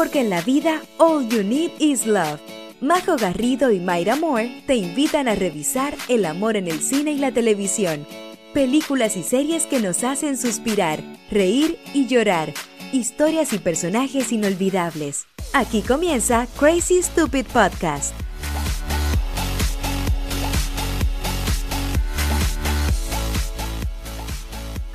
porque 0.00 0.20
en 0.20 0.30
la 0.30 0.40
vida 0.40 0.80
all 0.96 1.28
you 1.28 1.42
need 1.42 1.72
is 1.78 2.06
love. 2.06 2.40
Majo 2.80 3.16
Garrido 3.18 3.70
y 3.70 3.80
Mayra 3.80 4.16
Moore 4.16 4.62
te 4.66 4.74
invitan 4.74 5.28
a 5.28 5.34
revisar 5.34 5.94
el 6.08 6.24
amor 6.24 6.56
en 6.56 6.68
el 6.68 6.80
cine 6.80 7.12
y 7.12 7.18
la 7.18 7.32
televisión. 7.32 8.06
Películas 8.54 9.18
y 9.18 9.22
series 9.22 9.66
que 9.66 9.78
nos 9.78 10.02
hacen 10.02 10.38
suspirar, 10.38 11.02
reír 11.30 11.78
y 11.92 12.06
llorar. 12.06 12.54
Historias 12.92 13.52
y 13.52 13.58
personajes 13.58 14.32
inolvidables. 14.32 15.26
Aquí 15.52 15.82
comienza 15.82 16.46
Crazy 16.58 17.02
Stupid 17.02 17.44
Podcast. 17.52 18.14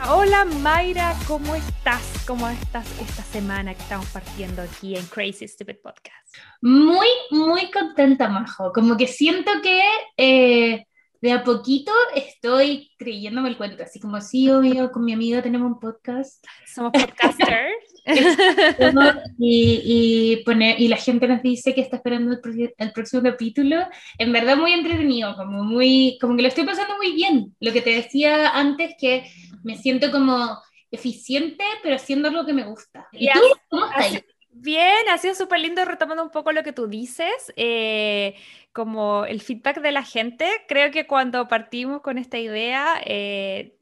Hola 0.08 0.46
Mayra, 0.46 1.16
¿cómo 1.28 1.56
estás? 1.56 2.24
¿Cómo 2.28 2.48
estás 2.48 2.86
esta 3.02 3.24
semana 3.24 3.74
que 3.74 3.82
estamos 3.82 4.06
partiendo 4.10 4.62
aquí 4.62 4.96
en 4.96 5.04
Crazy 5.08 5.48
Stupid 5.48 5.78
Podcast? 5.82 6.36
Muy, 6.62 7.08
muy 7.32 7.72
contenta, 7.72 8.30
Majo. 8.30 8.72
Como 8.72 8.98
que 8.98 9.08
siento 9.08 9.52
que 9.64 9.82
eh, 10.16 10.86
de 11.22 11.32
a 11.32 11.44
poquito 11.44 11.92
estoy 12.14 12.92
creyéndome 13.00 13.50
el 13.50 13.58
cuento. 13.58 13.82
Así 13.82 14.00
como, 14.00 14.22
sí, 14.22 14.48
obvio, 14.48 14.92
con 14.92 15.04
mi 15.04 15.14
amiga 15.14 15.42
tenemos 15.42 15.72
un 15.72 15.80
podcast. 15.80 16.46
Somos 16.72 16.92
podcasters. 16.92 17.74
y, 19.40 20.44
y, 20.46 20.84
y 20.84 20.88
la 20.88 20.98
gente 20.98 21.28
nos 21.28 21.42
dice 21.42 21.74
que 21.74 21.82
está 21.82 21.96
esperando 21.96 22.32
el, 22.32 22.74
el, 22.78 22.92
próximo 22.92 23.24
capítulo. 23.24 23.78
En 24.20 24.32
verdad, 24.32 24.56
muy 24.56 24.74
entretenido, 24.74 25.36
como, 25.36 25.64
muy, 25.64 26.20
como 26.22 26.36
que 26.36 26.44
lo 26.44 26.48
estoy 26.48 26.66
pasando 26.66 26.96
muy 26.98 27.14
bien. 27.14 27.56
Lo 27.60 27.74
que 27.74 27.82
te 27.82 27.90
decía 27.90 28.52
antes, 28.52 28.94
que 29.00 29.26
me 29.66 29.78
siento 29.78 30.12
como 30.12 30.62
eficiente, 30.92 31.64
pero 31.84 31.96
haciendo 31.96 32.30
algo 32.30 32.46
que 32.46 32.54
me 32.54 32.64
gusta. 32.64 33.08
¿Y, 33.12 33.30
tú? 33.32 33.40
¿Cómo 33.70 33.88
estás? 33.88 34.24
Bien, 34.52 35.10
ha 35.12 35.18
sido 35.18 35.36
súper 35.36 35.60
lindo 35.60 35.84
retomando 35.84 36.24
un 36.24 36.30
poco 36.30 36.54
lo 36.54 36.64
que 36.64 36.72
tú 36.72 36.88
dices, 36.88 37.52
eh, 37.58 38.36
como 38.72 39.26
el 39.26 39.42
feedback 39.42 39.82
de 39.82 39.92
la 39.92 40.04
gente. 40.04 40.48
Creo 40.68 40.92
que 40.92 41.08
cuando 41.08 41.50
partimos 41.50 42.02
con 42.02 42.18
esta 42.18 42.38
idea, 42.38 43.02
eh, 43.06 43.76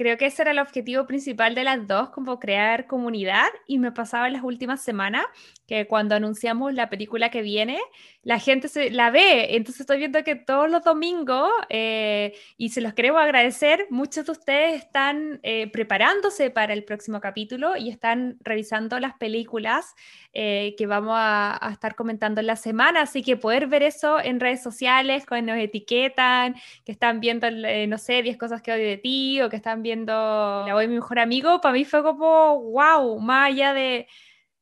creo 0.00 0.16
que 0.16 0.24
ese 0.24 0.40
era 0.40 0.52
el 0.52 0.58
objetivo 0.58 1.06
principal 1.06 1.54
de 1.54 1.62
las 1.62 1.86
dos, 1.86 2.08
como 2.08 2.40
crear 2.40 2.86
comunidad. 2.86 3.48
Y 3.66 3.78
me 3.78 3.92
pasaba 3.92 4.28
en 4.28 4.32
las 4.32 4.42
últimas 4.42 4.80
semanas 4.80 5.26
que 5.66 5.86
cuando 5.86 6.14
anunciamos 6.14 6.72
la 6.72 6.88
película 6.88 7.30
que 7.30 7.42
viene, 7.42 7.78
la 8.22 8.38
gente 8.38 8.68
se 8.68 8.90
la 8.90 9.10
ve. 9.10 9.56
Entonces 9.56 9.82
estoy 9.82 9.98
viendo 9.98 10.24
que 10.24 10.36
todos 10.36 10.70
los 10.70 10.82
domingos, 10.82 11.50
eh, 11.68 12.32
y 12.56 12.70
se 12.70 12.80
los 12.80 12.94
queremos 12.94 13.20
agradecer, 13.20 13.86
muchos 13.90 14.24
de 14.24 14.32
ustedes 14.32 14.82
están 14.82 15.38
eh, 15.42 15.70
preparándose 15.70 16.48
para 16.48 16.72
el 16.72 16.84
próximo 16.84 17.20
capítulo 17.20 17.76
y 17.76 17.90
están 17.90 18.38
revisando 18.40 18.98
las 19.00 19.14
películas 19.18 19.94
eh, 20.32 20.74
que 20.78 20.86
vamos 20.86 21.14
a, 21.14 21.58
a, 21.60 21.72
estar 21.72 21.94
comentando 21.94 22.40
en 22.40 22.46
la 22.46 22.56
semana. 22.56 23.02
Así 23.02 23.22
que 23.22 23.36
poder 23.36 23.66
ver 23.66 23.82
eso 23.82 24.18
en 24.18 24.40
redes 24.40 24.62
sociales, 24.62 25.26
cuando 25.26 25.52
nos 25.52 25.62
etiquetan, 25.62 26.54
que 26.86 26.92
están 26.92 27.20
viendo, 27.20 27.50
no 27.50 27.98
sé, 27.98 28.22
10 28.22 28.38
cosas 28.38 28.62
que 28.62 28.72
odio 28.72 28.86
de 28.86 28.96
ti, 28.96 29.42
o 29.42 29.50
que 29.50 29.56
están 29.56 29.82
viendo 29.82 29.89
La 30.66 30.74
voy 30.74 30.88
mi 30.88 30.94
mejor 30.96 31.18
amigo, 31.18 31.60
para 31.60 31.74
mí 31.74 31.84
fue 31.84 32.02
como, 32.02 32.60
wow, 32.70 33.18
más 33.20 33.50
allá 33.50 33.74
de 33.74 34.06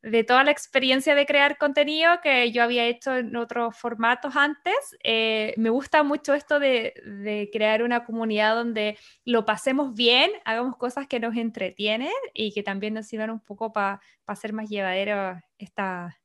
de 0.03 0.23
toda 0.23 0.45
la 0.45 0.51
experiencia 0.51 1.15
de 1.15 1.27
crear 1.27 1.59
contenido 1.59 2.21
que 2.23 2.53
yo 2.53 2.63
había 2.63 2.87
hecho 2.87 3.17
en 3.17 3.35
otros 3.37 3.77
formatos 3.77 4.37
antes, 4.37 4.75
eh, 5.03 5.55
me 5.57 5.71
gusta 5.71 6.03
mucho 6.03 6.35
esto 6.35 6.61
de, 6.61 6.95
de, 7.05 7.51
crear 7.53 7.83
una 7.83 8.05
comunidad 8.05 8.55
donde 8.55 8.97
lo 9.25 9.45
pasemos 9.45 9.95
bien, 9.95 10.31
hagamos 10.45 10.77
cosas 10.77 11.09
que 11.09 11.19
nos 11.19 11.37
entretienen 11.37 12.13
y 12.33 12.53
que 12.53 12.63
también 12.63 12.95
nos 12.95 13.07
sirvan 13.07 13.31
un 13.31 13.41
poco 13.41 13.73
para 13.73 14.01
pa 14.25 14.33
hacer 14.35 14.53
más 14.53 14.69
llevadero 14.69 15.41
esta 15.59 16.17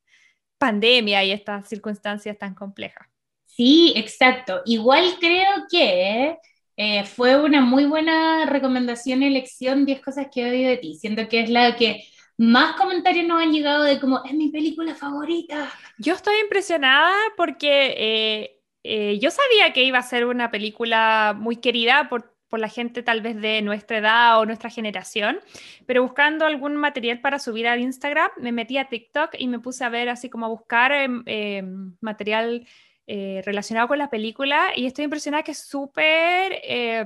pandemia 0.57 1.23
y 1.23 1.31
estas 1.31 1.67
circunstancias 1.67 2.37
tan 2.37 2.53
complejas. 2.53 3.07
Sí, 3.45 3.93
exacto. 3.95 4.61
Igual 4.65 5.17
creo 5.19 5.65
que 5.69 6.37
eh, 6.75 7.03
fue 7.05 7.39
una 7.41 7.61
muy 7.61 7.85
buena 7.85 8.45
recomendación, 8.45 9.23
elección, 9.23 9.85
10 9.85 10.01
cosas 10.01 10.27
que 10.33 10.49
odio 10.49 10.69
de 10.69 10.77
ti. 10.77 10.95
Siento 10.95 11.27
que 11.27 11.41
es 11.41 11.49
la 11.49 11.75
que 11.75 12.03
más 12.37 12.75
comentarios 12.75 13.27
nos 13.27 13.41
han 13.41 13.51
llegado 13.51 13.83
de 13.83 13.99
como, 13.99 14.23
es 14.25 14.33
mi 14.33 14.49
película 14.49 14.95
favorita. 14.95 15.71
Yo 15.99 16.13
estoy 16.13 16.39
impresionada 16.41 17.13
porque 17.37 17.93
eh, 17.97 18.61
eh, 18.83 19.19
yo 19.19 19.29
sabía 19.29 19.71
que 19.71 19.83
iba 19.83 19.99
a 19.99 20.03
ser 20.03 20.25
una 20.25 20.49
película 20.49 21.35
muy 21.37 21.57
querida 21.57 22.09
por, 22.09 22.33
por, 22.49 22.59
la 22.59 22.69
gente 22.69 23.03
tal 23.03 23.21
vez 23.21 23.39
de 23.39 23.61
nuestra 23.61 23.99
edad 23.99 24.39
o 24.39 24.45
nuestra 24.45 24.71
generación, 24.71 25.39
pero 25.85 26.01
buscando 26.01 26.45
algún 26.45 26.75
material 26.75 27.21
para 27.21 27.37
subir 27.37 27.67
al 27.67 27.79
Instagram, 27.79 28.31
me 28.37 28.51
metí 28.51 28.77
a 28.77 28.89
TikTok 28.89 29.35
y 29.37 29.47
me 29.47 29.59
puse 29.59 29.83
a 29.83 29.89
ver 29.89 30.09
así 30.09 30.29
como 30.29 30.47
a 30.47 30.49
buscar 30.49 30.91
eh, 30.91 31.63
material 32.01 32.65
eh, 33.05 33.41
relacionado 33.45 33.87
con 33.87 33.97
la 33.97 34.09
película 34.09 34.71
y 34.75 34.85
estoy 34.85 35.05
impresionada 35.05 35.43
que 35.43 35.51
es 35.51 35.67
súper 35.67 36.59
eh, 36.63 37.05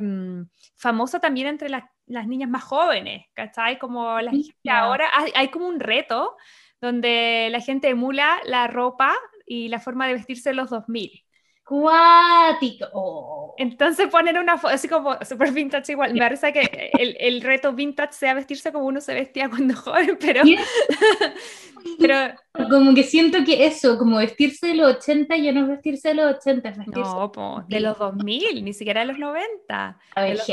famosa 0.75 1.19
también 1.19 1.47
entre 1.47 1.69
la, 1.69 1.91
las 2.06 2.28
niñas 2.28 2.50
más 2.50 2.63
jóvenes, 2.63 3.25
¿cachai? 3.34 3.80
Como 3.80 4.19
la 4.22 4.31
gente 4.31 4.69
ahora, 4.69 5.09
hay, 5.13 5.31
hay, 5.35 5.47
como 5.50 5.68
un 5.68 5.80
reto 5.80 6.38
donde 6.80 7.50
la 7.52 7.62
gente 7.62 7.90
emula 7.90 8.40
la 8.46 8.68
ropa 8.68 9.16
y 9.46 9.69
la 9.69 9.80
forma 9.80 10.08
de 10.08 10.13
vestirse 10.13 10.50
de 10.50 10.56
los 10.56 10.69
2000. 10.69 11.26
Cuático. 11.67 13.53
Entonces 13.57 14.07
ponen 14.07 14.38
una 14.38 14.57
foto 14.57 14.73
así 14.73 14.88
como 14.88 15.17
super 15.25 15.51
vintage 15.51 15.91
igual. 15.91 16.13
Me 16.13 16.19
parece 16.19 16.53
que 16.53 16.91
el, 16.97 17.17
el, 17.19 17.41
reto 17.41 17.73
vintage 17.73 18.13
sea 18.13 18.33
vestirse 18.33 18.72
como 18.72 18.85
uno 18.85 19.01
se 19.01 19.13
vestía 19.13 19.50
cuando 19.50 19.75
joven, 19.81 20.17
pero... 20.17 20.44
pero 22.00 22.35
como 22.69 22.95
que 22.95 23.03
siento 23.03 23.44
que 23.44 23.66
eso, 23.66 23.97
como 23.97 24.16
vestirse 24.16 24.67
de 24.67 24.75
los 24.75 24.95
80 24.95 25.35
ya 25.35 25.51
no 25.51 25.63
es 25.63 25.67
vestirse 25.67 26.07
de 26.07 26.13
los 26.13 26.38
80, 26.38 26.69
es 26.69 26.78
vestirse 26.78 27.01
no, 27.01 27.31
po, 27.33 27.61
de 27.67 27.81
los 27.81 27.97
2000, 27.97 28.63
ni 28.63 28.72
siquiera 28.72 29.01
de 29.01 29.07
los 29.07 29.19
90. 29.19 29.99
A 30.16 30.22
ver, 30.22 30.38
los... 30.38 30.47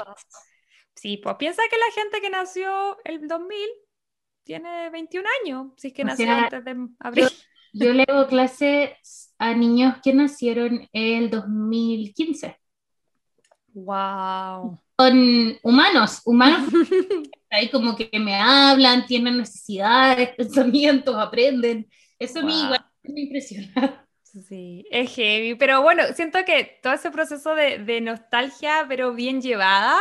Sí, 0.96 1.19
pues 1.19 1.36
piensa 1.36 1.62
que 1.70 1.78
la 1.78 1.92
gente 2.02 2.20
que 2.20 2.31
nació 2.31 2.98
el 3.04 3.28
2000 3.28 3.56
tiene 4.42 4.91
21 4.91 5.28
años, 5.44 5.66
si 5.76 5.88
es 5.88 5.94
que 5.94 6.02
nació 6.02 6.26
sea, 6.26 6.42
antes 6.42 6.64
de 6.64 6.88
abril. 6.98 7.28
Yo, 7.72 7.86
yo 7.86 7.92
le 7.92 8.04
hago 8.08 8.26
clases 8.26 9.23
a 9.38 9.54
niños 9.54 9.96
que 10.02 10.12
nacieron 10.14 10.88
el 10.92 11.30
2015. 11.30 12.56
Wow. 13.74 14.80
Son 14.98 15.58
humanos, 15.62 16.22
humanos. 16.24 16.72
ahí 17.50 17.68
como 17.70 17.96
que 17.96 18.10
me 18.18 18.34
hablan, 18.34 19.06
tienen 19.06 19.38
necesidades, 19.38 20.30
pensamientos, 20.36 21.16
aprenden. 21.16 21.88
Eso 22.18 22.40
wow. 22.40 22.42
a 22.42 22.46
mí 22.46 22.62
igual 22.62 22.86
me 23.02 23.20
impresiona. 23.22 24.03
Sí, 24.42 24.84
es 24.90 25.14
heavy, 25.14 25.54
pero 25.54 25.80
bueno, 25.80 26.02
siento 26.12 26.40
que 26.44 26.80
todo 26.82 26.92
ese 26.92 27.12
proceso 27.12 27.54
de, 27.54 28.00
nostalgia, 28.00 28.84
pero 28.88 29.14
bien 29.14 29.40
llevada, 29.40 29.96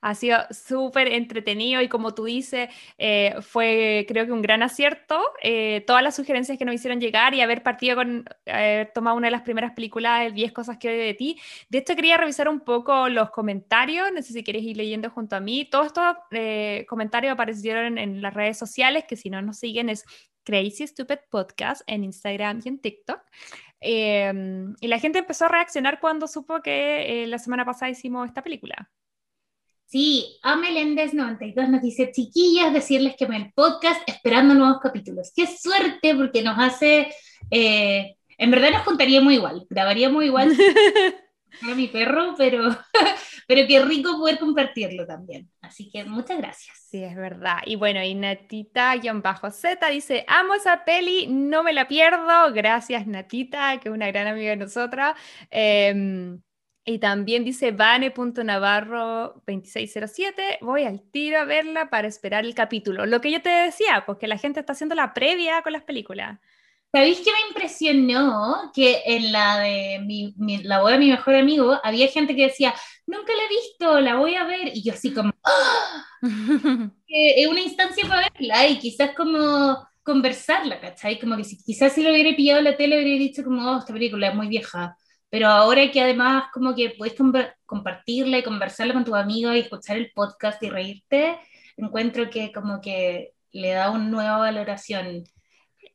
ha 0.00 0.14
sido 0.14 0.38
súper 0.50 1.08
entretenido 1.08 1.82
y 1.82 1.88
como 1.88 2.14
tú 2.14 2.24
dices, 2.24 2.70
eh, 2.96 3.34
fue 3.42 4.06
creo 4.08 4.24
que 4.24 4.32
un 4.32 4.40
gran 4.40 4.62
acierto. 4.62 5.22
Eh, 5.42 5.84
todas 5.86 6.02
las 6.02 6.16
sugerencias 6.16 6.56
que 6.56 6.64
nos 6.64 6.74
hicieron 6.74 6.98
llegar 6.98 7.34
y 7.34 7.42
haber 7.42 7.62
partido 7.62 7.96
con, 7.96 8.24
haber 8.46 8.90
tomado 8.94 9.18
una 9.18 9.26
de 9.26 9.32
las 9.32 9.42
primeras 9.42 9.72
películas, 9.72 10.32
10 10.32 10.52
cosas 10.52 10.78
que 10.78 10.88
odio 10.88 11.04
de 11.04 11.14
ti. 11.14 11.38
De 11.68 11.78
hecho, 11.78 11.94
quería 11.94 12.16
revisar 12.16 12.48
un 12.48 12.60
poco 12.60 13.10
los 13.10 13.30
comentarios, 13.30 14.10
no 14.14 14.22
sé 14.22 14.32
si 14.32 14.42
quieres 14.42 14.62
ir 14.62 14.78
leyendo 14.78 15.10
junto 15.10 15.36
a 15.36 15.40
mí. 15.40 15.66
Todos 15.66 15.88
estos 15.88 16.16
eh, 16.30 16.86
comentarios 16.88 17.34
aparecieron 17.34 17.98
en 17.98 18.22
las 18.22 18.32
redes 18.32 18.56
sociales, 18.58 19.04
que 19.06 19.16
si 19.16 19.28
no 19.28 19.42
nos 19.42 19.58
siguen 19.58 19.90
es 19.90 20.06
Crazy 20.44 20.86
Stupid 20.86 21.18
Podcast 21.30 21.82
en 21.86 22.04
Instagram 22.04 22.60
y 22.64 22.68
en 22.68 22.78
TikTok. 22.78 23.20
Eh, 23.84 24.32
y 24.80 24.88
la 24.88 24.98
gente 24.98 25.18
empezó 25.18 25.44
a 25.44 25.48
reaccionar 25.48 26.00
cuando 26.00 26.26
supo 26.26 26.62
que 26.62 27.24
eh, 27.24 27.26
la 27.26 27.38
semana 27.38 27.64
pasada 27.64 27.90
hicimos 27.90 28.26
esta 28.26 28.42
película. 28.42 28.90
Sí, 29.86 30.38
A 30.42 30.56
Meléndez92 30.56 31.68
nos 31.68 31.82
dice, 31.82 32.10
chiquillas, 32.10 32.72
decirles 32.72 33.14
que 33.16 33.28
me 33.28 33.36
el 33.36 33.52
podcast 33.52 34.00
esperando 34.08 34.54
nuevos 34.54 34.80
capítulos. 34.82 35.32
Qué 35.36 35.46
suerte, 35.46 36.14
porque 36.16 36.42
nos 36.42 36.58
hace, 36.58 37.14
eh, 37.50 38.16
en 38.38 38.50
verdad 38.50 38.70
nos 38.72 38.82
juntaríamos 38.82 39.32
igual, 39.32 39.66
grabaríamos 39.68 40.24
igual 40.24 40.56
a 41.62 41.74
mi 41.74 41.88
perro, 41.88 42.34
pero, 42.36 42.68
pero 43.48 43.66
qué 43.66 43.84
rico 43.84 44.18
poder 44.18 44.38
compartirlo 44.38 45.06
también. 45.06 45.50
Así 45.60 45.90
que 45.90 46.04
muchas 46.04 46.38
gracias. 46.38 46.76
Sí, 46.90 47.02
es 47.02 47.16
verdad. 47.16 47.58
Y 47.66 47.76
bueno, 47.76 48.02
y 48.02 48.14
Natita-Z 48.14 49.90
dice, 49.90 50.24
amo 50.28 50.54
esa 50.54 50.84
peli, 50.84 51.26
no 51.26 51.62
me 51.62 51.72
la 51.72 51.88
pierdo. 51.88 52.52
Gracias, 52.52 53.06
Natita, 53.06 53.78
que 53.80 53.88
es 53.88 53.94
una 53.94 54.08
gran 54.08 54.26
amiga 54.26 54.50
de 54.50 54.56
nosotras. 54.56 55.14
Eh, 55.50 56.38
y 56.86 56.98
también 56.98 57.44
dice 57.44 57.72
Vane.navarro2607, 57.72 60.58
voy 60.60 60.84
al 60.84 61.00
tiro 61.00 61.38
a 61.38 61.44
verla 61.44 61.88
para 61.88 62.06
esperar 62.06 62.44
el 62.44 62.54
capítulo. 62.54 63.06
Lo 63.06 63.22
que 63.22 63.32
yo 63.32 63.40
te 63.40 63.48
decía, 63.48 64.02
pues 64.04 64.18
que 64.18 64.28
la 64.28 64.36
gente 64.36 64.60
está 64.60 64.74
haciendo 64.74 64.94
la 64.94 65.14
previa 65.14 65.62
con 65.62 65.72
las 65.72 65.82
películas. 65.82 66.38
¿Sabéis 66.94 67.18
que 67.22 67.32
me 67.32 67.48
impresionó 67.48 68.70
que 68.72 69.02
en 69.04 69.32
la 69.32 69.58
de 69.58 69.98
mi, 70.06 70.32
mi, 70.36 70.62
la 70.62 70.80
boda 70.80 70.92
de 70.92 71.00
mi 71.00 71.10
mejor 71.10 71.34
amigo 71.34 71.76
había 71.82 72.06
gente 72.06 72.36
que 72.36 72.44
decía, 72.44 72.72
nunca 73.04 73.32
la 73.34 73.42
he 73.42 73.48
visto, 73.48 74.00
la 74.00 74.14
voy 74.14 74.36
a 74.36 74.44
ver? 74.44 74.68
Y 74.72 74.84
yo 74.84 74.92
así 74.92 75.12
como, 75.12 75.32
¡Oh! 75.42 76.22
es 77.08 77.48
una 77.48 77.60
instancia 77.62 78.06
para 78.06 78.30
verla 78.38 78.68
y 78.68 78.78
quizás 78.78 79.10
como 79.16 79.84
conversarla, 80.04 80.78
¿cachai? 80.80 81.18
Como 81.18 81.36
que 81.36 81.42
si 81.42 81.60
quizás 81.64 81.92
si 81.92 82.00
lo 82.04 82.12
hubiera 82.12 82.36
pillado 82.36 82.60
en 82.60 82.64
la 82.66 82.76
tele, 82.76 83.02
hubiera 83.02 83.18
dicho 83.18 83.42
como, 83.42 83.72
oh, 83.72 83.78
esta 83.80 83.92
película 83.92 84.28
es 84.28 84.34
muy 84.36 84.46
vieja. 84.46 84.96
Pero 85.30 85.48
ahora 85.48 85.90
que 85.90 86.00
además 86.00 86.44
como 86.52 86.76
que 86.76 86.90
puedes 86.96 87.16
compartirla 87.66 88.38
y 88.38 88.44
conversarla 88.44 88.94
con 88.94 89.04
tu 89.04 89.16
amigo 89.16 89.52
y 89.52 89.58
escuchar 89.58 89.96
el 89.96 90.12
podcast 90.14 90.62
y 90.62 90.70
reírte, 90.70 91.40
encuentro 91.76 92.30
que 92.30 92.52
como 92.52 92.80
que 92.80 93.32
le 93.50 93.70
da 93.70 93.90
una 93.90 94.04
nueva 94.04 94.38
valoración 94.38 95.24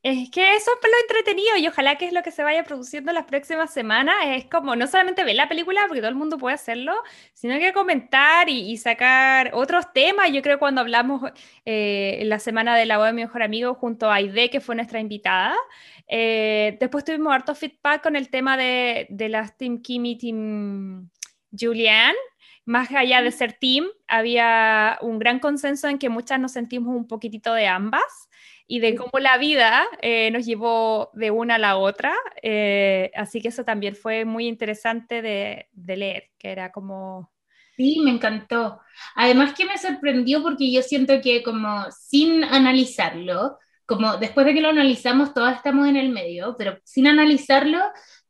es 0.01 0.29
que 0.31 0.55
eso 0.55 0.71
es 0.71 0.89
lo 0.89 0.97
entretenido 1.01 1.57
y 1.57 1.67
ojalá 1.67 1.97
que 1.97 2.05
es 2.05 2.13
lo 2.13 2.23
que 2.23 2.31
se 2.31 2.41
vaya 2.41 2.63
produciendo 2.63 3.11
las 3.11 3.25
próximas 3.25 3.73
semanas. 3.73 4.15
Es 4.27 4.45
como 4.45 4.75
no 4.75 4.87
solamente 4.87 5.25
ver 5.25 5.35
la 5.35 5.49
película, 5.49 5.85
porque 5.87 5.99
todo 5.99 6.09
el 6.09 6.15
mundo 6.15 6.37
puede 6.37 6.55
hacerlo, 6.55 6.93
sino 7.33 7.59
que 7.59 7.73
comentar 7.73 8.49
y, 8.49 8.77
sacar 8.77 9.51
otros 9.53 9.91
temas. 9.93 10.31
Yo 10.31 10.41
creo 10.41 10.57
cuando 10.57 10.81
hablamos 10.81 11.29
eh, 11.65 12.21
la 12.25 12.39
semana 12.39 12.77
de 12.77 12.85
la 12.85 12.97
web 12.97 13.07
de 13.07 13.13
mi 13.13 13.21
mejor 13.23 13.43
amigo 13.43 13.73
junto 13.75 14.09
a 14.09 14.15
Aide, 14.15 14.49
que 14.49 14.61
fue 14.61 14.75
nuestra 14.75 14.99
invitada, 15.01 15.55
eh, 16.07 16.77
después 16.79 17.03
tuvimos 17.03 17.33
harto 17.33 17.53
feedback 17.53 18.01
con 18.01 18.15
el 18.15 18.29
tema 18.29 18.57
de, 18.57 19.07
de 19.09 19.29
las 19.29 19.57
Team 19.57 19.81
Kimi, 19.81 20.17
Team 20.17 21.09
Julianne 21.51 22.17
más 22.69 22.91
allá 22.91 23.23
de 23.23 23.31
ser 23.31 23.53
team, 23.53 23.87
había 24.07 24.99
un 25.01 25.17
gran 25.17 25.39
consenso 25.39 25.87
en 25.87 25.97
que 25.97 26.07
muchas 26.07 26.39
nos 26.39 26.51
sentimos 26.51 26.95
un 26.95 27.07
poquitito 27.07 27.51
de 27.55 27.65
ambas 27.65 28.29
y 28.67 28.79
de 28.79 28.93
cómo 28.93 29.17
la 29.19 29.39
vida 29.39 29.87
eh, 30.03 30.29
nos 30.29 30.45
llevó 30.45 31.09
de 31.13 31.31
una 31.31 31.55
a 31.55 31.57
la 31.57 31.77
otra. 31.77 32.13
Eh, 32.43 33.09
así 33.15 33.41
que 33.41 33.47
eso 33.47 33.63
también 33.63 33.95
fue 33.95 34.23
muy 34.23 34.45
interesante 34.45 35.23
de, 35.23 35.67
de, 35.71 35.97
leer, 35.97 36.23
que 36.37 36.51
era 36.51 36.71
como... 36.71 37.31
Sí, 37.75 38.01
me 38.03 38.11
encantó. 38.11 38.79
Además 39.15 39.55
que 39.55 39.65
me 39.65 39.79
sorprendió 39.79 40.43
porque 40.43 40.71
yo 40.71 40.83
siento 40.83 41.21
que 41.21 41.41
como 41.41 41.85
sin 41.89 42.43
analizarlo, 42.43 43.57
como 43.87 44.17
después 44.17 44.45
de 44.45 44.53
que 44.53 44.61
lo 44.61 44.69
analizamos, 44.69 45.33
todas 45.33 45.55
estamos 45.57 45.87
en 45.87 45.97
el 45.97 46.09
medio, 46.09 46.55
pero 46.55 46.77
sin 46.83 47.07
analizarlo, 47.07 47.79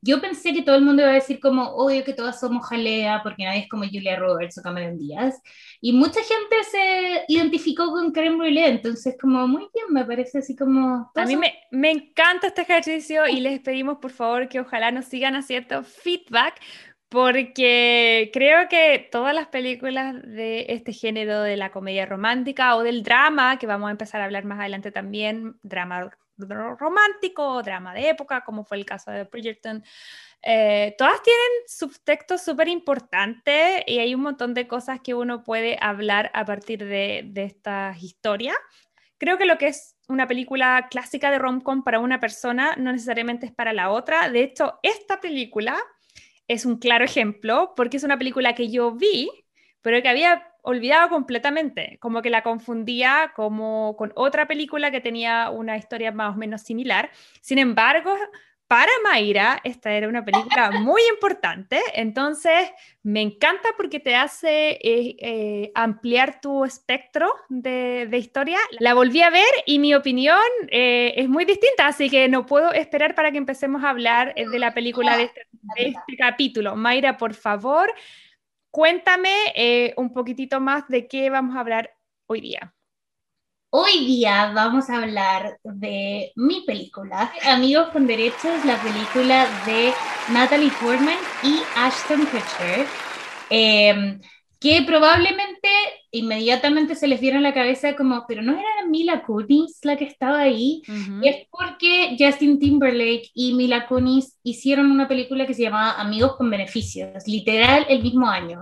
yo 0.02 0.22
pensé 0.22 0.54
que 0.54 0.62
todo 0.62 0.76
el 0.76 0.84
mundo 0.84 1.02
iba 1.02 1.12
a 1.12 1.16
decir 1.16 1.40
como, 1.40 1.64
obvio 1.76 2.04
que 2.04 2.14
todas 2.14 2.40
somos 2.40 2.66
jalea, 2.68 3.22
porque 3.24 3.44
nadie 3.44 3.62
es 3.62 3.70
como 3.70 3.84
Julia 3.84 4.16
Roberts 4.16 4.58
o 4.58 4.62
Cameron 4.62 4.98
Díaz, 4.98 5.42
y 5.82 5.94
mucha 5.94 6.22
gente 6.22 6.56
se 6.70 7.26
identificó 7.28 7.92
con 7.92 8.12
Karen 8.12 8.38
Brûlé, 8.38 8.68
entonces 8.68 9.16
como 9.20 9.48
muy 9.48 9.68
bien, 9.74 9.88
me 9.90 10.06
parece 10.06 10.40
así 10.40 10.56
como... 10.56 11.12
A 11.16 11.26
mí 11.26 11.36
me, 11.36 11.54
me, 11.72 11.92
encanta 11.92 12.48
este 12.48 12.62
ejercicio 12.62 13.28
y 13.28 13.42
les 13.42 13.60
pedimos 13.60 13.98
por 13.98 14.12
favor 14.12 14.48
que 14.48 14.60
ojalá 14.60 14.92
nos 14.92 15.06
sigan 15.06 15.36
haciendo 15.36 15.84
feedback, 15.84 16.56
porque 17.10 18.30
creo 18.32 18.70
que 18.70 19.10
todas 19.12 19.34
las 19.34 19.48
películas 19.48 20.16
de 20.22 20.68
este 20.70 20.94
género 20.94 21.42
de 21.42 21.58
la 21.58 21.72
comedia 21.72 22.06
romántica 22.06 22.76
o 22.76 22.84
del 22.84 23.04
drama, 23.04 23.58
que 23.58 23.66
vamos 23.68 23.88
a 23.88 23.92
empezar 23.92 24.22
a 24.22 24.26
hablar 24.26 24.46
más 24.46 24.60
adelante 24.60 24.92
también, 24.92 25.56
drama 25.64 26.12
romántico, 26.48 27.62
drama 27.64 27.94
de 27.94 28.10
época, 28.10 28.44
como 28.44 28.64
fue 28.64 28.78
el 28.78 28.86
caso 28.86 29.12
de 29.12 29.24
Bridgerton. 29.26 29.84
Eh, 30.42 30.96
todas 30.98 31.22
tienen 31.22 31.50
subtextos 31.68 32.42
súper 32.44 32.68
importantes 32.68 33.84
y 33.86 34.00
hay 34.00 34.16
un 34.16 34.22
montón 34.22 34.54
de 34.54 34.68
cosas 34.68 35.02
que 35.02 35.14
uno 35.14 35.44
puede 35.44 35.78
hablar 35.82 36.32
a 36.34 36.46
partir 36.46 36.86
de, 36.86 37.24
de 37.26 37.44
estas 37.44 38.02
historias. 38.02 38.56
Creo 39.18 39.38
que 39.38 39.46
lo 39.46 39.58
que 39.58 39.68
es 39.68 39.98
una 40.08 40.28
película 40.28 40.88
clásica 40.90 41.30
de 41.30 41.40
rom-com 41.40 41.84
para 41.84 42.00
una 42.00 42.20
persona 42.20 42.76
no 42.78 42.92
necesariamente 42.92 43.46
es 43.46 43.52
para 43.52 43.74
la 43.74 43.92
otra. 43.92 44.30
De 44.30 44.42
hecho, 44.42 44.80
esta 44.82 45.20
película 45.20 45.78
es 46.48 46.66
un 46.66 46.78
claro 46.78 47.06
ejemplo 47.06 47.74
porque 47.76 47.98
es 47.98 48.04
una 48.04 48.18
película 48.18 48.56
que 48.56 48.70
yo 48.70 48.92
vi, 48.94 49.30
pero 49.82 50.02
que 50.02 50.10
había 50.10 50.49
olvidado 50.62 51.10
completamente, 51.10 51.98
como 52.00 52.22
que 52.22 52.30
la 52.30 52.44
confundía 52.44 53.32
como 53.36 53.96
con 53.98 54.12
otra 54.16 54.48
película 54.48 54.92
que 54.92 55.02
tenía 55.02 55.50
una 55.50 55.78
historia 55.78 56.12
más 56.12 56.36
o 56.36 56.38
menos 56.38 56.62
similar. 56.62 57.10
Sin 57.42 57.60
embargo, 57.60 58.16
para 58.70 58.92
Mayra, 59.04 59.60
esta 59.64 59.94
era 59.94 60.08
una 60.08 60.24
película 60.24 60.70
muy 60.70 61.02
importante, 61.12 61.82
entonces 61.96 62.70
me 63.02 63.20
encanta 63.20 63.70
porque 63.76 64.00
te 64.00 64.16
hace 64.16 64.74
eh, 64.74 65.16
eh, 65.20 65.72
ampliar 65.74 66.40
tu 66.40 66.64
espectro 66.64 67.34
de, 67.50 68.08
historia. 68.14 68.60
La 68.80 68.94
volví 68.94 69.24
a 69.24 69.32
ver 69.32 69.50
y 69.66 69.80
mi 69.80 69.96
opinión 69.96 70.38
eh, 70.68 71.16
es 71.18 71.28
muy 71.28 71.46
distinta, 71.46 71.88
así 71.88 72.12
que 72.12 72.28
no 72.28 72.46
puedo 72.46 72.72
esperar 72.72 73.16
para 73.16 73.32
que 73.32 73.40
empecemos 73.40 73.84
a 73.84 73.90
hablar 73.90 74.36
de 74.36 74.60
la 74.60 74.72
película 74.76 75.18
de 75.18 75.24
este, 75.24 75.48
de 75.76 75.88
este 75.88 76.16
capítulo. 76.16 76.76
Mayra, 76.76 77.18
por 77.18 77.34
favor, 77.34 77.92
Cuéntame 78.72 79.30
eh, 79.56 79.94
un 79.98 80.14
poquitito 80.14 80.60
más 80.60 80.88
de 80.88 81.08
qué 81.08 81.30
vamos 81.30 81.56
a 81.56 81.62
hablar 81.62 81.92
hoy 82.28 82.42
día. 82.42 82.74
Hoy 83.72 84.06
día 84.06 84.52
vamos 84.54 84.90
a 84.90 84.98
hablar 84.98 85.60
de 85.64 86.32
mi 86.36 86.62
película, 86.62 87.32
Amigos 87.46 87.90
con 87.90 88.08
Derechos, 88.08 88.66
la 88.66 88.82
película 88.82 89.48
de 89.66 89.94
Natalie 90.34 90.72
Portman 90.82 91.18
y 91.44 91.60
Ashton 91.76 92.26
Kutcher. 92.26 92.88
Em, 93.52 94.20
que 94.60 94.82
probablemente 94.82 95.70
inmediatamente 96.12 96.96
se 96.96 97.08
les 97.08 97.22
a 97.38 97.40
la 97.40 97.54
cabeza 97.54 97.96
como, 97.96 98.26
pero 98.28 98.42
no 98.42 98.54
era 98.54 98.86
Mila 98.90 99.24
Kunis 99.24 99.80
la 99.84 99.96
que 99.96 100.06
estaba 100.06 100.40
ahí, 100.42 100.82
es 101.24 101.48
porque 101.50 102.18
Justin 102.20 102.60
Timberlake 102.60 103.30
y 103.34 103.54
Mila 103.54 103.88
Kunis 103.88 104.38
hicieron 104.44 104.92
una 104.92 105.08
película 105.08 105.46
que 105.46 105.54
se 105.54 105.64
llamaba 105.64 106.00
Amigos 106.00 106.36
con 106.36 106.50
Beneficios, 106.50 107.26
literal 107.26 107.86
el 107.88 108.02
mismo 108.04 108.28
año, 108.28 108.60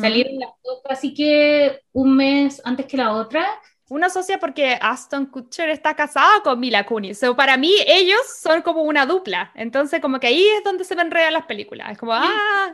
salieron 0.00 0.38
las 0.38 0.50
dos 0.64 0.80
casi 0.88 1.12
que 1.12 1.80
un 1.92 2.16
mes 2.16 2.62
antes 2.64 2.86
que 2.86 2.96
la 2.96 3.12
otra, 3.12 3.46
uno 3.88 4.06
asocia 4.06 4.38
porque 4.38 4.78
Aston 4.80 5.26
Kutcher 5.26 5.68
está 5.68 5.94
casado 5.94 6.42
con 6.42 6.58
Mila 6.58 6.86
Kunis. 6.86 7.18
So, 7.18 7.36
para 7.36 7.56
mí, 7.56 7.74
ellos 7.86 8.20
son 8.40 8.62
como 8.62 8.82
una 8.82 9.04
dupla. 9.04 9.52
Entonces, 9.54 10.00
como 10.00 10.18
que 10.18 10.28
ahí 10.28 10.46
es 10.56 10.64
donde 10.64 10.84
se 10.84 10.94
ven 10.94 11.10
real 11.10 11.32
las 11.34 11.44
películas. 11.44 11.92
Es 11.92 11.98
como, 11.98 12.14
ah. 12.14 12.72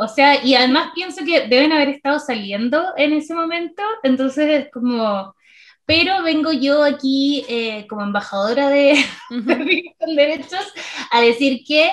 O 0.00 0.08
sea, 0.08 0.44
y 0.44 0.54
además 0.54 0.92
pienso 0.94 1.24
que 1.24 1.48
deben 1.48 1.72
haber 1.72 1.88
estado 1.88 2.20
saliendo 2.20 2.92
en 2.96 3.12
ese 3.14 3.34
momento. 3.34 3.82
Entonces, 4.02 4.64
es 4.64 4.70
como. 4.70 5.34
Pero 5.86 6.22
vengo 6.22 6.50
yo 6.50 6.82
aquí 6.82 7.44
eh, 7.46 7.86
como 7.88 8.04
embajadora 8.04 8.70
de, 8.70 9.04
de 9.30 9.94
Derechos 10.14 10.72
a 11.10 11.20
decir 11.20 11.62
que 11.66 11.90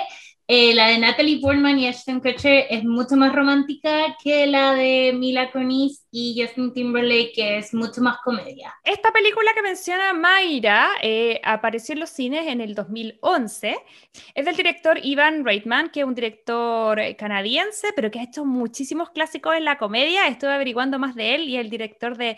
eh, 0.54 0.74
la 0.74 0.88
de 0.88 0.98
Natalie 0.98 1.40
Portman 1.40 1.78
y 1.78 1.88
Ashton 1.88 2.20
Kutcher 2.20 2.66
es 2.68 2.84
mucho 2.84 3.16
más 3.16 3.34
romántica 3.34 4.14
que 4.22 4.46
la 4.46 4.74
de 4.74 5.14
Mila 5.14 5.50
Kunis 5.50 6.06
y 6.10 6.38
Justin 6.38 6.74
Timberlake, 6.74 7.32
que 7.34 7.56
es 7.56 7.72
mucho 7.72 8.02
más 8.02 8.18
comedia. 8.22 8.74
Esta 8.84 9.10
película 9.12 9.50
que 9.54 9.62
menciona 9.62 10.12
Mayra 10.12 10.90
eh, 11.00 11.40
apareció 11.42 11.94
en 11.94 12.00
los 12.00 12.10
cines 12.10 12.48
en 12.48 12.60
el 12.60 12.74
2011. 12.74 13.78
Es 14.34 14.44
del 14.44 14.54
director 14.54 14.98
Ivan 15.02 15.42
Reitman, 15.42 15.88
que 15.88 16.00
es 16.00 16.06
un 16.06 16.14
director 16.14 17.00
eh, 17.00 17.16
canadiense, 17.16 17.88
pero 17.96 18.10
que 18.10 18.20
ha 18.20 18.24
hecho 18.24 18.44
muchísimos 18.44 19.08
clásicos 19.08 19.56
en 19.56 19.64
la 19.64 19.78
comedia. 19.78 20.26
Estuve 20.26 20.52
averiguando 20.52 20.98
más 20.98 21.14
de 21.14 21.34
él 21.34 21.48
y 21.48 21.56
el 21.56 21.70
director 21.70 22.18
de 22.18 22.36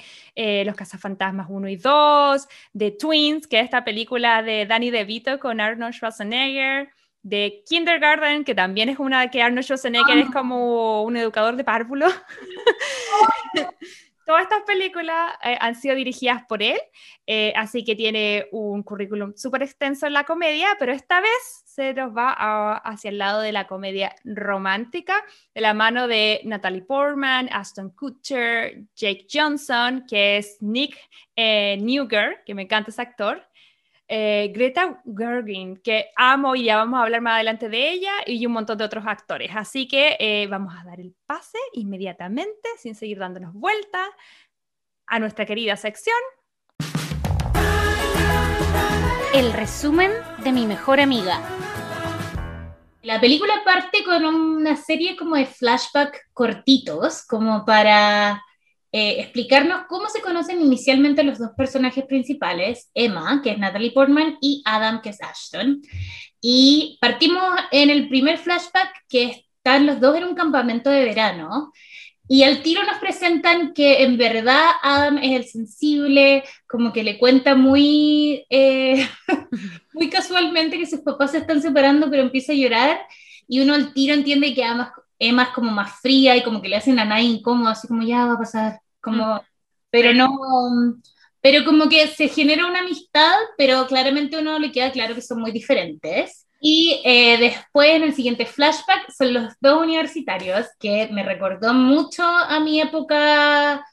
Los 0.64 0.76
Cazafantasmas 0.76 1.48
1 1.50 1.68
y 1.68 1.74
2, 1.74 2.46
de 2.74 2.92
Twins, 2.92 3.48
que 3.48 3.58
es 3.58 3.64
esta 3.64 3.82
película 3.82 4.44
de 4.44 4.66
Danny 4.66 4.90
DeVito 4.90 5.40
con 5.40 5.60
Arnold 5.60 5.94
Schwarzenegger 5.94 6.92
de 7.24 7.64
Kindergarten, 7.66 8.44
que 8.44 8.54
también 8.54 8.90
es 8.90 8.98
una 8.98 9.30
que 9.30 9.42
Arnold 9.42 9.64
Schwarzenegger 9.64 10.18
es 10.18 10.30
como 10.30 11.02
un 11.02 11.16
educador 11.16 11.56
de 11.56 11.64
párvulo. 11.64 12.06
Todas 14.26 14.42
estas 14.42 14.62
películas 14.62 15.32
eh, 15.42 15.56
han 15.60 15.74
sido 15.74 15.94
dirigidas 15.94 16.44
por 16.46 16.62
él, 16.62 16.78
eh, 17.26 17.52
así 17.56 17.84
que 17.84 17.94
tiene 17.94 18.46
un 18.52 18.82
currículum 18.82 19.34
súper 19.36 19.62
extenso 19.62 20.06
en 20.06 20.14
la 20.14 20.24
comedia, 20.24 20.76
pero 20.78 20.92
esta 20.92 21.20
vez 21.20 21.62
se 21.66 21.92
nos 21.92 22.16
va 22.16 22.76
hacia 22.76 23.10
el 23.10 23.18
lado 23.18 23.40
de 23.40 23.52
la 23.52 23.66
comedia 23.66 24.14
romántica, 24.24 25.22
de 25.54 25.60
la 25.60 25.74
mano 25.74 26.08
de 26.08 26.40
Natalie 26.44 26.82
Portman, 26.82 27.50
Aston 27.52 27.90
Kutcher, 27.90 28.84
Jake 28.94 29.26
Johnson, 29.30 30.04
que 30.08 30.38
es 30.38 30.56
Nick 30.60 30.96
eh, 31.36 31.76
Newger, 31.80 32.42
que 32.46 32.54
me 32.54 32.62
encanta 32.62 32.90
ese 32.90 33.02
actor, 33.02 33.46
eh, 34.08 34.52
Greta 34.54 35.02
Gerwig, 35.04 35.80
que 35.82 36.10
amo 36.16 36.54
y 36.54 36.64
ya 36.64 36.76
vamos 36.76 36.98
a 36.98 37.04
hablar 37.04 37.20
más 37.20 37.34
adelante 37.34 37.68
de 37.68 37.90
ella, 37.90 38.12
y 38.26 38.44
un 38.44 38.52
montón 38.52 38.78
de 38.78 38.84
otros 38.84 39.04
actores. 39.06 39.50
Así 39.54 39.88
que 39.88 40.16
eh, 40.20 40.46
vamos 40.48 40.74
a 40.78 40.84
dar 40.84 41.00
el 41.00 41.14
pase 41.26 41.58
inmediatamente, 41.72 42.68
sin 42.78 42.94
seguir 42.94 43.18
dándonos 43.18 43.54
vueltas, 43.54 44.08
a 45.06 45.18
nuestra 45.18 45.46
querida 45.46 45.76
sección. 45.76 46.16
El 49.34 49.52
resumen 49.52 50.12
de 50.44 50.52
mi 50.52 50.66
mejor 50.66 51.00
amiga. 51.00 51.40
La 53.02 53.20
película 53.20 53.62
parte 53.64 54.04
con 54.04 54.24
una 54.24 54.76
serie 54.76 55.16
como 55.16 55.36
de 55.36 55.44
flashback 55.44 56.28
cortitos, 56.32 57.26
como 57.26 57.64
para 57.64 58.43
eh, 58.96 59.20
explicarnos 59.22 59.86
cómo 59.88 60.08
se 60.08 60.22
conocen 60.22 60.60
inicialmente 60.60 61.24
los 61.24 61.40
dos 61.40 61.50
personajes 61.56 62.04
principales, 62.04 62.92
Emma, 62.94 63.40
que 63.42 63.50
es 63.50 63.58
Natalie 63.58 63.90
Portman, 63.90 64.38
y 64.40 64.62
Adam, 64.64 65.02
que 65.02 65.08
es 65.08 65.20
Ashton. 65.20 65.82
Y 66.40 66.96
partimos 67.00 67.42
en 67.72 67.90
el 67.90 68.08
primer 68.08 68.38
flashback 68.38 68.92
que 69.08 69.46
están 69.56 69.86
los 69.86 69.98
dos 69.98 70.16
en 70.16 70.22
un 70.22 70.36
campamento 70.36 70.90
de 70.90 71.04
verano. 71.04 71.72
y 72.28 72.44
al 72.44 72.62
tiro 72.62 72.84
nos 72.84 72.98
presentan 72.98 73.74
que 73.74 74.04
en 74.04 74.16
verdad 74.16 74.70
Adam 74.80 75.18
es 75.18 75.32
el 75.32 75.44
sensible, 75.44 76.44
como 76.68 76.92
que 76.92 77.02
le 77.02 77.18
cuenta 77.18 77.56
muy, 77.56 78.46
eh, 78.48 79.08
muy 79.92 80.08
casualmente 80.08 80.78
que 80.78 80.86
sus 80.86 81.00
papás 81.00 81.32
se 81.32 81.38
están 81.38 81.60
separando, 81.60 82.08
pero 82.10 82.22
empieza 82.22 82.52
a 82.52 82.56
llorar 82.56 83.00
y 83.48 83.58
uno 83.60 83.74
al 83.74 83.92
tiro 83.92 84.14
entiende 84.14 84.54
que 84.54 84.62
Emma, 84.62 84.94
Emma 85.18 85.42
es 85.42 85.48
como 85.50 85.72
más 85.72 86.00
fría 86.00 86.36
y 86.36 86.44
como 86.44 86.62
que 86.62 86.68
le 86.68 86.76
hacen 86.76 86.98
a 87.00 87.04
nadie 87.04 87.24
incómodo, 87.24 87.70
así 87.70 87.88
como 87.88 88.02
ya 88.04 88.26
va 88.26 88.34
a 88.34 88.38
pasar, 88.38 88.83
como, 89.04 89.36
mm. 89.36 89.40
pero 89.90 90.14
no, 90.14 90.28
pero 91.40 91.64
como 91.64 91.88
que 91.88 92.08
se 92.08 92.28
genera 92.28 92.66
una 92.66 92.80
amistad, 92.80 93.34
pero 93.58 93.86
claramente 93.86 94.38
uno 94.38 94.58
le 94.58 94.72
queda 94.72 94.90
claro 94.90 95.14
que 95.14 95.20
son 95.20 95.40
muy 95.40 95.52
diferentes. 95.52 96.46
Y 96.60 97.02
eh, 97.04 97.36
después, 97.38 97.90
en 97.90 98.04
el 98.04 98.14
siguiente 98.14 98.46
flashback, 98.46 99.10
son 99.10 99.34
los 99.34 99.52
dos 99.60 99.82
universitarios, 99.82 100.66
que 100.80 101.08
me 101.12 101.22
recordó 101.22 101.74
mucho 101.74 102.22
a 102.24 102.58
mi 102.60 102.80
época 102.80 103.84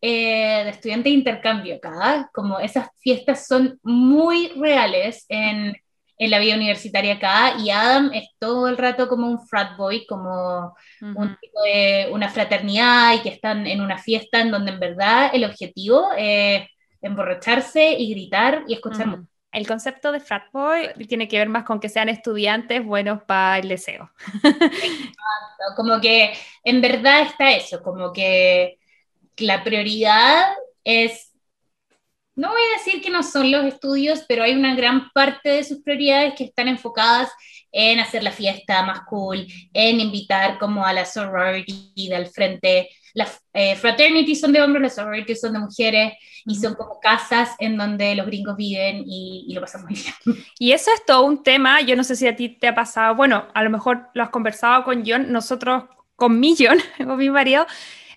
eh, 0.00 0.62
de 0.64 0.70
estudiante 0.70 1.08
de 1.08 1.14
intercambio 1.14 1.76
acá, 1.76 2.28
como 2.34 2.58
esas 2.58 2.88
fiestas 2.98 3.46
son 3.46 3.78
muy 3.84 4.48
reales 4.56 5.24
en, 5.28 5.76
en, 6.18 6.30
la 6.30 6.38
vida 6.38 6.56
universitaria 6.56 7.14
acá, 7.14 7.56
y 7.58 7.70
Adam 7.70 8.10
es 8.12 8.28
todo 8.38 8.68
el 8.68 8.76
rato 8.76 9.08
como 9.08 9.28
un 9.28 9.46
frat 9.46 9.76
boy, 9.76 10.06
como 10.06 10.74
un 11.00 11.36
tipo 11.40 11.62
de 11.62 12.08
una 12.12 12.28
fraternidad, 12.28 13.14
y 13.14 13.20
que 13.20 13.30
están 13.30 13.66
en 13.66 13.80
una 13.80 13.98
fiesta 13.98 14.40
en 14.40 14.50
donde 14.50 14.72
en 14.72 14.80
verdad 14.80 15.30
el 15.32 15.44
objetivo 15.44 16.08
es 16.16 16.66
emborracharse 17.02 17.92
y 17.92 18.10
gritar 18.12 18.64
y 18.66 18.74
escuchar 18.74 19.06
música. 19.06 19.36
El 19.56 19.66
concepto 19.66 20.12
de 20.12 20.20
frat 20.20 20.52
boy 20.52 20.90
tiene 21.08 21.28
que 21.28 21.38
ver 21.38 21.48
más 21.48 21.64
con 21.64 21.80
que 21.80 21.88
sean 21.88 22.10
estudiantes 22.10 22.84
buenos 22.84 23.22
para 23.22 23.58
el 23.58 23.68
deseo. 23.68 24.10
como 25.76 25.98
que 25.98 26.34
en 26.62 26.82
verdad 26.82 27.22
está 27.22 27.52
eso, 27.52 27.82
como 27.82 28.12
que 28.12 28.78
la 29.38 29.64
prioridad 29.64 30.44
es, 30.84 31.32
no 32.36 32.50
voy 32.50 32.60
a 32.60 32.78
decir 32.78 33.02
que 33.02 33.10
no 33.10 33.22
son 33.22 33.50
los 33.50 33.64
estudios, 33.64 34.24
pero 34.28 34.44
hay 34.44 34.54
una 34.54 34.74
gran 34.74 35.10
parte 35.10 35.48
de 35.48 35.64
sus 35.64 35.82
prioridades 35.82 36.34
que 36.34 36.44
están 36.44 36.68
enfocadas 36.68 37.30
en 37.72 37.98
hacer 37.98 38.22
la 38.22 38.30
fiesta 38.30 38.84
más 38.84 39.00
cool, 39.08 39.46
en 39.72 40.00
invitar 40.00 40.58
como 40.58 40.84
a 40.84 40.92
la 40.92 41.04
sorority 41.04 42.08
del 42.08 42.26
frente. 42.26 42.90
Las 43.14 43.40
eh, 43.54 43.74
fraternity 43.76 44.34
son 44.34 44.52
de 44.52 44.62
hombres, 44.62 44.82
las 44.82 44.94
sorority 44.94 45.34
son 45.34 45.54
de 45.54 45.58
mujeres, 45.58 46.12
y 46.46 46.54
son 46.54 46.74
como 46.74 47.00
casas 47.00 47.50
en 47.58 47.76
donde 47.76 48.14
los 48.14 48.26
gringos 48.26 48.56
viven 48.56 49.02
y, 49.06 49.52
lo 49.52 49.60
pasan 49.60 49.82
muy 49.84 49.94
bien. 49.94 50.44
Y 50.58 50.72
eso 50.72 50.90
es 50.94 51.04
todo 51.04 51.24
un 51.24 51.42
tema, 51.42 51.80
yo 51.80 51.96
no 51.96 52.04
sé 52.04 52.16
si 52.16 52.26
a 52.26 52.36
ti 52.36 52.48
te 52.48 52.68
ha 52.68 52.74
pasado, 52.74 53.14
bueno, 53.14 53.48
a 53.52 53.64
lo 53.64 53.70
mejor 53.70 54.08
lo 54.14 54.22
has 54.22 54.30
conversado 54.30 54.84
con 54.84 55.04
John, 55.04 55.32
nosotros 55.32 55.84
con 56.14 56.38
mi 56.38 56.54
John, 56.58 56.78
con 57.04 57.16
mi 57.18 57.28
marido, 57.28 57.66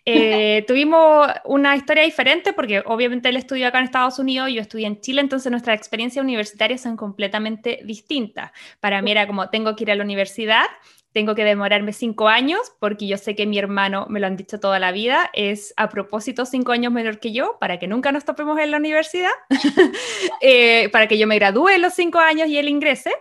eh, 0.06 0.64
tuvimos 0.68 1.28
una 1.46 1.76
historia 1.76 2.04
diferente 2.04 2.54
porque 2.54 2.82
obviamente 2.86 3.30
él 3.30 3.38
estudió 3.38 3.68
acá 3.68 3.80
en 3.80 3.86
Estados 3.86 4.20
Unidos, 4.20 4.50
yo 4.52 4.62
estudié 4.62 4.88
en 4.88 5.02
Chile, 5.02 5.22
entonces 5.22 5.52
nuestras 5.52 5.78
experiencias 5.78 6.24
universitarias 6.24 6.82
son 6.82 6.98
completamente 6.98 7.80
distintas. 7.84 8.52
Para 8.80 9.02
mí 9.02 9.12
era 9.12 9.28
como, 9.28 9.50
tengo 9.50 9.76
que 9.76 9.84
ir 9.84 9.92
a 9.92 9.96
la 9.96 10.04
universidad 10.04 10.66
tengo 11.12 11.34
que 11.34 11.44
demorarme 11.44 11.92
cinco 11.92 12.28
años, 12.28 12.60
porque 12.80 13.08
yo 13.08 13.18
sé 13.18 13.36
que 13.36 13.48
mi 13.48 13.58
hermano, 13.58 14.06
me 14.10 14.20
lo 14.20 14.28
han 14.28 14.38
dicho 14.38 14.60
toda 14.60 14.78
la 14.80 14.92
vida, 14.92 15.30
es 15.34 15.74
a 15.76 15.90
propósito 15.90 16.46
cinco 16.46 16.72
años 16.72 16.94
menor 16.94 17.20
que 17.20 17.32
yo, 17.32 17.58
para 17.60 17.80
que 17.80 17.88
nunca 17.88 18.12
nos 18.12 18.26
topemos 18.26 18.60
en 18.60 18.72
la 18.72 18.78
universidad, 18.78 19.32
eh, 20.42 20.90
para 20.92 21.08
que 21.08 21.18
yo 21.18 21.26
me 21.26 21.36
gradúe 21.36 21.78
los 21.80 21.94
cinco 21.94 22.20
años 22.20 22.48
y 22.48 22.58
él 22.58 22.70
ingrese. 22.70 23.12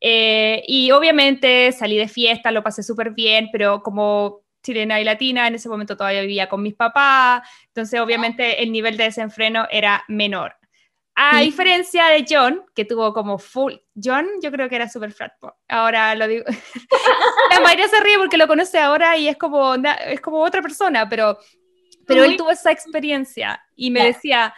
Eh, 0.00 0.62
y 0.68 0.90
obviamente 0.92 1.72
salí 1.72 1.96
de 1.96 2.06
fiesta, 2.06 2.52
lo 2.52 2.62
pasé 2.62 2.82
súper 2.82 3.12
bien, 3.12 3.48
pero 3.50 3.82
como 3.82 4.42
chilena 4.62 5.00
y 5.00 5.04
latina, 5.04 5.46
en 5.46 5.54
ese 5.54 5.68
momento 5.68 5.96
todavía 5.96 6.22
vivía 6.22 6.48
con 6.48 6.62
mis 6.62 6.74
papás, 6.74 7.48
entonces 7.66 8.00
obviamente 8.00 8.62
el 8.62 8.72
nivel 8.72 8.96
de 8.96 9.04
desenfreno 9.04 9.66
era 9.70 10.04
menor. 10.08 10.56
A 11.20 11.40
diferencia 11.40 12.06
de 12.06 12.24
John, 12.28 12.62
que 12.76 12.84
tuvo 12.84 13.12
como 13.12 13.38
full. 13.38 13.74
John, 14.00 14.28
yo 14.40 14.52
creo 14.52 14.68
que 14.68 14.76
era 14.76 14.88
super 14.88 15.10
frat. 15.10 15.32
Ahora 15.66 16.14
lo 16.14 16.28
digo. 16.28 16.44
la 17.50 17.60
mayoría 17.60 17.88
se 17.88 18.00
ríe 18.00 18.18
porque 18.18 18.36
lo 18.36 18.46
conoce 18.46 18.78
ahora 18.78 19.16
y 19.16 19.26
es 19.26 19.36
como, 19.36 19.74
es 19.74 20.20
como 20.20 20.38
otra 20.38 20.62
persona, 20.62 21.08
pero, 21.08 21.36
pero 22.06 22.22
él 22.22 22.36
tuvo 22.36 22.52
esa 22.52 22.70
experiencia 22.70 23.60
y 23.74 23.90
me 23.90 24.04
decía. 24.04 24.54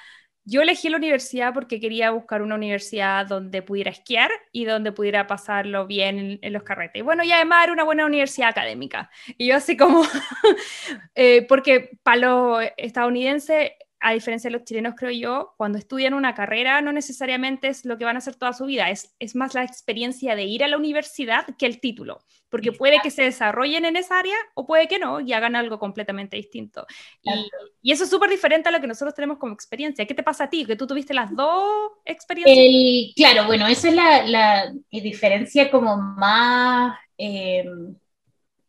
Yo 0.51 0.63
elegí 0.63 0.89
la 0.89 0.97
universidad 0.97 1.55
porque 1.55 1.79
quería 1.79 2.11
buscar 2.11 2.43
una 2.43 2.57
universidad 2.57 3.25
donde 3.25 3.63
pudiera 3.63 3.93
esquiar 3.93 4.33
y 4.51 4.65
donde 4.65 4.91
pudiera 4.91 5.29
pasarlo 5.29 5.87
bien 5.87 6.41
en, 6.43 6.53
los 6.53 6.65
carretes. 6.65 6.99
Y 6.99 7.03
bueno, 7.03 7.23
y 7.23 7.31
además 7.31 7.63
era 7.63 7.73
una 7.73 7.85
buena 7.85 8.05
universidad 8.05 8.49
académica. 8.49 9.13
Y 9.39 9.47
yo 9.47 9.55
así 9.55 9.77
como, 9.77 10.03
eh, 11.15 11.47
porque 11.49 11.97
para 12.03 12.17
los 12.17 12.65
estadounidenses 12.77 13.71
a 14.01 14.13
diferencia 14.13 14.49
de 14.49 14.57
los 14.57 14.65
chilenos, 14.65 14.95
creo 14.97 15.11
yo, 15.11 15.55
cuando 15.59 15.79
estudian 15.79 16.15
una 16.15 16.35
carrera 16.35 16.81
no 16.81 16.93
necesariamente 16.93 17.69
es 17.69 17.85
lo 17.85 17.99
que 17.99 18.07
van 18.07 18.17
a 18.17 18.19
hacer 18.19 18.35
toda 18.35 18.55
su 18.55 18.65
vida, 18.65 18.89
es, 18.89 19.15
es 19.19 19.37
más 19.37 19.55
la 19.55 19.63
experiencia 19.63 20.35
de 20.35 20.45
ir 20.45 20.65
a 20.65 20.69
la 20.69 20.79
universidad 20.79 21.47
que 21.59 21.67
el 21.67 21.81
título, 21.81 22.25
porque 22.49 22.73
puede 22.73 22.99
que 23.03 23.11
se 23.11 23.23
desarrollen 23.23 23.85
en 23.85 23.97
esa 23.97 24.19
área 24.19 24.37
o 24.55 24.67
puede 24.67 24.89
que 24.89 24.99
no 24.99 25.21
y 25.21 25.35
hagan 25.35 25.55
algo 25.55 25.79
completamente 25.79 26.37
distinto. 26.37 26.87
Y, 27.23 27.31
y, 27.83 27.93
eso 27.93 28.05
es 28.05 28.11
súper 28.11 28.31
diferente 28.31 28.71
a 28.71 28.73
lo 28.73 28.81
que 28.81 28.87
nosotros 28.87 29.15
tenemos 29.15 29.39
como 29.39 29.53
experiencia. 29.53 30.07
¿Qué 30.07 30.15
te 30.15 30.23
pasa 30.23 30.45
a 30.45 30.51
ti? 30.51 30.65
¿Que 30.65 30.77
tú 30.77 30.87
tuviste 30.87 31.13
las 31.13 31.35
dos 31.37 31.93
experiencias? 32.07 33.15
claro, 33.15 33.47
bueno, 33.47 33.67
esa 33.67 33.89
es 33.89 33.95
la, 33.95 34.27
la 34.27 34.73
diferencia 34.91 35.71
como 35.71 35.97
más, 35.97 36.99
eh, 37.19 37.67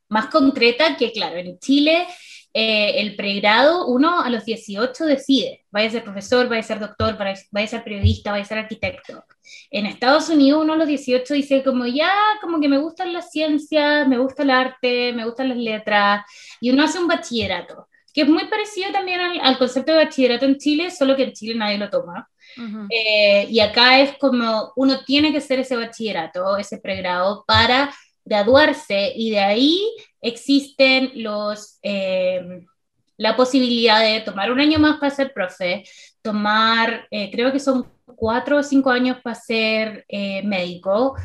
más 0.09 0.27
concreta 0.27 0.97
que, 0.97 1.11
claro, 1.13 1.37
en 1.37 1.57
Chile 1.59 2.05
eh, 2.53 2.99
el 2.99 3.15
pregrado, 3.15 3.87
uno 3.87 4.19
a 4.19 4.29
los 4.29 4.43
18 4.43 5.05
decide, 5.05 5.63
vaya 5.71 5.87
a 5.87 5.91
ser 5.91 6.03
profesor, 6.03 6.49
vaya 6.49 6.59
a 6.59 6.63
ser 6.63 6.79
doctor, 6.79 7.17
vaya 7.17 7.65
a 7.65 7.67
ser 7.67 7.83
periodista, 7.83 8.31
vaya 8.31 8.43
a 8.43 8.47
ser 8.47 8.57
arquitecto. 8.57 9.23
En 9.69 9.85
Estados 9.85 10.27
Unidos 10.27 10.61
uno 10.61 10.73
a 10.73 10.75
los 10.75 10.87
18 10.87 11.33
dice 11.33 11.63
como 11.63 11.85
ya, 11.85 12.13
como 12.41 12.59
que 12.59 12.67
me 12.67 12.77
gustan 12.77 13.13
las 13.13 13.31
ciencias, 13.31 14.05
me 14.07 14.17
gusta 14.17 14.43
el 14.43 14.49
arte, 14.49 15.13
me 15.13 15.23
gustan 15.23 15.49
las 15.49 15.57
letras, 15.57 16.25
y 16.59 16.71
uno 16.71 16.83
hace 16.83 16.99
un 16.99 17.07
bachillerato, 17.07 17.87
que 18.13 18.23
es 18.23 18.27
muy 18.27 18.45
parecido 18.47 18.91
también 18.91 19.21
al, 19.21 19.57
concepto 19.57 19.93
de 19.93 20.03
bachillerato 20.03 20.45
en 20.45 20.57
Chile, 20.57 20.91
solo 20.91 21.15
que 21.15 21.23
en 21.23 21.33
Chile 21.33 21.55
nadie 21.55 21.77
lo 21.77 21.89
toma. 21.89 22.27
Eh, 22.89 23.47
y 23.49 23.61
acá 23.61 24.01
es 24.01 24.17
como 24.17 24.73
uno 24.75 25.05
tiene 25.05 25.31
que 25.31 25.37
hacer 25.37 25.59
ese 25.59 25.77
bachillerato, 25.77 26.57
ese 26.57 26.79
pregrado, 26.79 27.45
para 27.47 27.93
graduarse 28.25 29.13
y 29.15 29.31
de 29.31 29.39
ahí 29.39 29.79
existen 30.21 31.11
los, 31.15 31.79
eh, 31.81 32.65
la 33.17 33.35
posibilidad 33.35 34.01
de 34.01 34.21
tomar 34.21 34.51
un 34.51 34.59
año 34.59 34.79
más 34.79 34.97
para 34.97 35.13
ser 35.13 35.33
profe, 35.33 35.83
tomar, 36.21 37.07
eh, 37.11 37.29
creo 37.31 37.51
que 37.51 37.59
son 37.59 37.87
cuatro 38.15 38.57
o 38.57 38.63
cinco 38.63 38.89
años 38.89 39.17
para 39.23 39.35
ser 39.35 40.05
eh, 40.07 40.43
médico, 40.43 41.15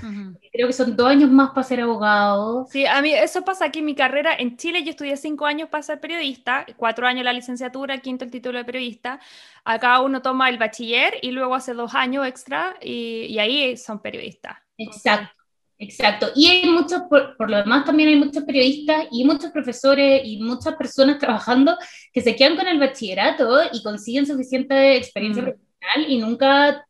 creo 0.53 0.67
que 0.67 0.73
son 0.73 0.97
dos 0.97 1.09
años 1.09 1.31
más 1.31 1.51
para 1.51 1.63
ser 1.67 1.81
abogado. 1.81 2.67
Sí, 2.71 2.87
a 2.87 3.03
mí 3.03 3.13
eso 3.13 3.43
pasa 3.43 3.67
aquí 3.67 3.81
en 3.81 3.85
mi 3.85 3.95
carrera. 3.95 4.35
En 4.39 4.57
Chile 4.57 4.83
yo 4.83 4.91
estudié 4.91 5.17
cinco 5.17 5.47
años 5.47 5.69
para 5.69 5.83
ser 5.83 6.01
periodista, 6.01 6.65
cuatro 6.77 7.07
años 7.07 7.25
la 7.25 7.33
licenciatura, 7.33 7.99
quinto 7.99 8.25
el 8.25 8.31
título 8.31 8.59
de 8.59 8.65
periodista. 8.65 9.21
Acá 9.65 10.01
uno 10.01 10.23
toma 10.23 10.49
el 10.49 10.59
bachiller 10.59 11.15
y 11.21 11.33
luego 11.33 11.55
hace 11.55 11.75
dos 11.75 11.95
años 11.95 12.27
extra 12.27 12.77
y, 12.81 13.27
y 13.29 13.39
ahí 13.39 13.77
son 13.77 14.01
periodistas. 14.01 14.57
Exacto. 14.79 15.36
Exacto. 15.79 16.29
Y 16.35 16.47
hay 16.47 16.71
muchos, 16.71 17.03
por, 17.03 17.51
lo 17.51 17.57
demás 17.59 17.85
también 17.85 18.09
hay 18.09 18.17
muchos 18.17 18.45
periodistas 18.45 19.07
y 19.11 19.25
muchos 19.25 19.51
profesores 19.51 20.23
y 20.25 20.39
muchas 20.39 20.75
personas 20.75 21.19
trabajando 21.21 21.77
que 22.13 22.21
se 22.21 22.35
quedan 22.35 22.57
con 22.57 22.67
el 22.67 22.79
bachillerato 22.79 23.61
y 23.73 23.83
consiguen 23.83 24.27
suficiente 24.27 24.97
experiencia 24.97 25.43
mm. 25.43 25.47
profesional 25.47 26.11
y 26.11 26.19
nunca 26.19 26.87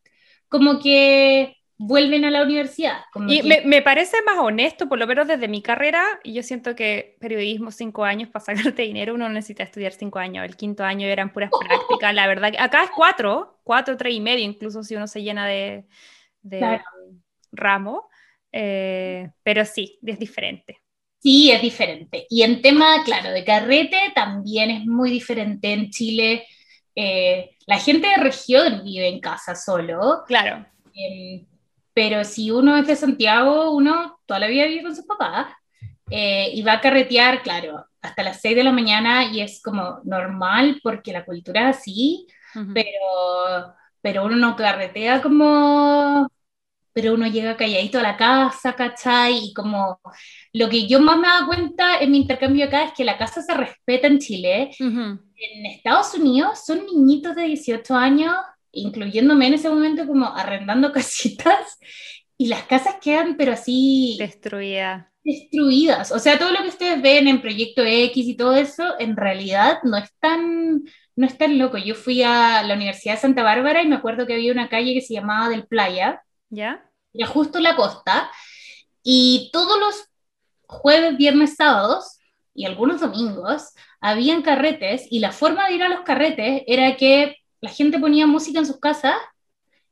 como 0.49 0.79
que 0.79 1.57
vuelven 1.79 2.25
a 2.25 2.31
la 2.31 2.43
universidad. 2.43 3.01
y 3.29 3.43
me, 3.43 3.61
me, 3.67 3.83
parece 3.83 4.17
más 4.23 4.39
honesto, 4.39 4.89
por 4.89 4.99
lo 4.99 5.07
menos 5.07 5.27
desde 5.27 5.47
mi 5.47 5.61
carrera, 5.61 6.03
y 6.23 6.33
yo 6.33 6.43
siento 6.43 6.75
que 6.75 7.17
periodismo 7.21 7.71
cinco 7.71 8.05
años 8.05 8.31
para 8.31 8.45
sacarte 8.45 8.83
dinero, 8.83 9.15
uno 9.15 9.29
necesita 9.29 9.65
estudiar 9.65 9.93
cinco 9.93 10.19
años, 10.19 10.45
el 10.47 10.57
quinto 10.57 10.85
año 10.85 11.07
eran 11.07 11.33
puras 11.35 11.51
prácticas, 11.69 12.15
la 12.15 12.27
verdad, 12.27 12.53
acá 12.59 12.85
es 12.85 12.91
cuatro, 12.97 13.61
cuatro, 13.63 13.97
tres 13.99 14.15
y 14.15 14.21
medio, 14.21 14.45
incluso 14.45 14.83
si 14.85 14.97
uno 14.97 15.07
se 15.07 15.23
llena 15.23 15.47
de, 15.47 15.87
de 16.41 16.81
ramo. 17.53 18.09
Eh, 18.59 19.29
pero 19.43 19.67
sí, 19.67 19.99
es 20.03 20.19
diferente. 20.19 20.79
Sí, 21.19 21.51
es 21.51 21.61
diferente. 21.61 22.27
Y 22.31 22.43
en 22.43 22.63
tema, 22.63 23.05
claro, 23.05 23.31
de 23.31 23.45
carrete 23.45 23.99
también 24.15 24.71
es 24.71 24.87
muy 24.87 25.11
diferente 25.11 25.75
en 25.75 25.91
Chile. 25.91 26.47
Eh, 26.95 27.51
la 27.67 27.79
gente 27.79 28.09
de 28.09 28.17
región 28.17 28.83
vive 28.83 29.09
en 29.09 29.21
casa 29.21 29.55
solo. 29.55 30.23
Claro. 30.27 30.65
Em, 30.95 31.45
pero 31.93 32.25
si 32.25 32.51
uno 32.51 32.79
es 32.79 32.87
de 32.87 32.97
Santiago, 32.97 33.73
uno 33.73 34.21
toda 34.25 34.41
la 34.41 34.47
vida 34.47 34.65
vive 34.65 34.85
con 34.85 34.97
sus 34.97 35.05
papás 35.05 35.53
eh, 36.11 36.51
y 36.55 36.63
va 36.63 36.75
a 36.75 36.81
carretear, 36.81 37.43
claro, 37.43 37.85
hasta 38.01 38.23
las 38.23 38.41
6 38.41 38.57
de 38.57 38.65
la 38.65 38.73
mañana 38.73 39.25
y 39.25 39.43
es 39.43 39.61
como 39.63 40.01
normal 40.05 40.81
porque 40.83 41.13
la 41.13 41.27
cultura 41.27 41.69
es 41.69 41.77
así, 41.77 42.27
pero, 42.73 43.75
pero 44.01 44.25
uno 44.25 44.37
no 44.37 44.57
carretea 44.57 45.21
como 45.21 46.27
pero 46.97 47.13
uno 47.13 47.27
llega 47.27 47.59
calladito 47.59 47.99
a 47.99 48.03
la 48.03 48.17
casa, 48.17 48.73
¿cachai? 48.73 49.49
Y 49.49 49.53
como 49.53 50.01
lo 50.55 50.71
que 50.71 50.87
yo 50.87 50.99
más 50.99 51.19
me 51.19 51.29
dado 51.29 51.47
cuenta 51.47 51.99
en 51.99 52.11
mi 52.11 52.17
intercambio 52.17 52.65
acá 52.65 52.85
es 52.85 52.93
que 52.95 53.05
la 53.05 53.19
casa 53.19 53.43
se 53.43 53.53
respeta 53.53 54.07
en 54.07 54.19
Chile. 54.19 54.71
En 54.81 55.67
Estados 55.67 56.15
Unidos 56.15 56.65
son 56.65 56.87
niñitos 56.87 57.37
de 57.37 57.43
18 57.43 57.95
años, 57.95 58.33
incluyéndome 58.73 59.47
en 59.47 59.53
ese 59.53 59.69
momento 59.69 60.07
como 60.07 60.25
arrendando 60.25 60.91
casitas, 60.95 61.79
y 62.39 62.49
las 62.49 62.63
casas 62.63 62.95
quedan 62.99 63.37
pero 63.37 63.53
así... 63.53 64.17
Destruidas. 64.19 65.05
Destruidas. 65.23 66.13
O 66.13 66.19
sea, 66.19 66.39
todo 66.39 66.51
lo 66.51 66.63
que 66.63 66.69
ustedes 66.69 67.03
ven 67.03 67.29
en 67.29 67.43
Proyecto 67.43 67.83
X 67.85 68.27
y 68.27 68.39
todo 68.39 68.57
eso, 68.57 68.99
en 68.99 69.19
realidad 69.19 69.81
no 69.83 69.99
es 69.99 70.11
tan 70.19 70.83
no 71.15 71.27
es 71.27 71.37
tan 71.37 71.59
loco. 71.59 71.77
Yo 71.77 71.95
fui 71.95 72.23
a 72.23 72.63
la 72.63 72.75
Universidad 72.75 73.17
de 73.17 73.21
Santa 73.21 73.43
Bárbara 73.43 73.83
y 73.83 73.87
me 73.87 73.97
acuerdo 73.97 74.27
que 74.27 74.33
había 74.33 74.53
una 74.53 74.71
calle 74.71 74.95
que 74.95 75.03
se 75.03 75.15
llamaba 75.15 75.51
Del 75.51 75.67
Playa, 75.67 76.23
¿Ya? 76.51 76.86
Era 77.17 77.27
justo 77.27 77.61
la 77.61 77.77
costa. 77.77 78.31
Y 79.03 79.51
todos 79.53 79.79
los 79.79 80.05
jueves, 80.67 81.17
viernes, 81.17 81.55
sábados 81.57 82.19
y 82.55 82.65
algunos 82.65 83.01
domingos 83.01 83.73
habían 84.01 84.43
carretes 84.43 85.07
y 85.11 85.21
la 85.21 85.33
forma 85.33 85.69
de 85.69 85.75
ir 85.75 85.83
a 85.83 85.89
los 85.89 86.01
carretes 86.01 86.63
era 86.67 86.97
que 86.97 87.37
la 87.61 87.71
gente 87.71 87.99
ponía 87.99 88.27
música 88.27 88.59
en 88.59 88.67
sus 88.67 88.81
casas 88.81 89.17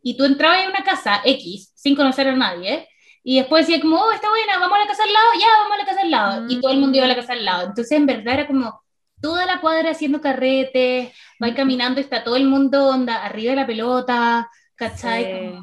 y 0.03 0.17
tú 0.17 0.25
entrabas 0.25 0.63
en 0.63 0.71
una 0.71 0.85
casa 0.85 1.21
X 1.25 1.73
sin 1.75 1.95
conocer 1.95 2.29
a 2.29 2.37
nadie 2.37 2.89
y 3.27 3.39
después 3.39 3.67
decía 3.67 3.81
como, 3.81 3.97
oh, 3.97 4.13
está 4.13 4.29
buena, 4.29 4.59
vamos 4.59 4.77
a 4.77 4.83
la 4.83 4.87
casa 4.87 5.03
al 5.03 5.13
lado, 5.13 5.27
ya, 5.41 5.47
vamos 5.59 5.73
a 5.73 5.79
la 5.79 5.87
casa 5.87 6.01
al 6.03 6.11
lado. 6.11 6.47
Y 6.47 6.61
todo 6.61 6.73
el 6.73 6.79
mundo 6.79 6.99
iba 6.99 7.07
a 7.07 7.09
la 7.09 7.17
casa 7.17 7.33
al 7.33 7.45
lado. 7.45 7.69
Entonces, 7.69 7.93
en 7.93 8.05
verdad 8.05 8.35
era 8.35 8.47
como 8.47 8.83
toda 9.23 9.47
la 9.47 9.63
cuadra 9.63 9.93
haciendo 9.93 10.21
carretes, 10.21 11.11
va 11.43 11.55
caminando 11.55 12.01
está 12.01 12.23
todo 12.23 12.37
el 12.37 12.47
mundo 12.47 12.87
onda, 12.87 13.25
arriba 13.25 13.53
de 13.53 13.57
la 13.57 13.67
pelota, 13.67 14.51
¿cachai? 14.75 15.59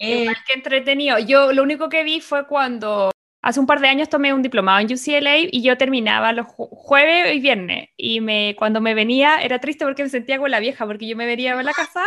Eh, 0.00 0.26
qué 0.46 0.54
entretenido. 0.54 1.18
Yo 1.18 1.52
lo 1.52 1.62
único 1.62 1.88
que 1.88 2.02
vi 2.04 2.20
fue 2.20 2.46
cuando 2.46 3.10
hace 3.42 3.60
un 3.60 3.66
par 3.66 3.80
de 3.80 3.88
años 3.88 4.08
tomé 4.08 4.34
un 4.34 4.42
diplomado 4.42 4.80
en 4.80 4.86
UCLA 4.86 5.38
y 5.38 5.62
yo 5.62 5.76
terminaba 5.76 6.32
los 6.32 6.46
jueves 6.46 7.34
y 7.34 7.40
viernes. 7.40 7.88
Y 7.96 8.20
me, 8.20 8.54
cuando 8.58 8.80
me 8.80 8.94
venía 8.94 9.42
era 9.42 9.58
triste 9.58 9.84
porque 9.84 10.02
me 10.02 10.08
sentía 10.08 10.38
con 10.38 10.50
la 10.50 10.58
vieja, 10.58 10.86
porque 10.86 11.06
yo 11.06 11.16
me 11.16 11.26
venía 11.26 11.58
a 11.58 11.62
la 11.62 11.72
casa 11.72 12.02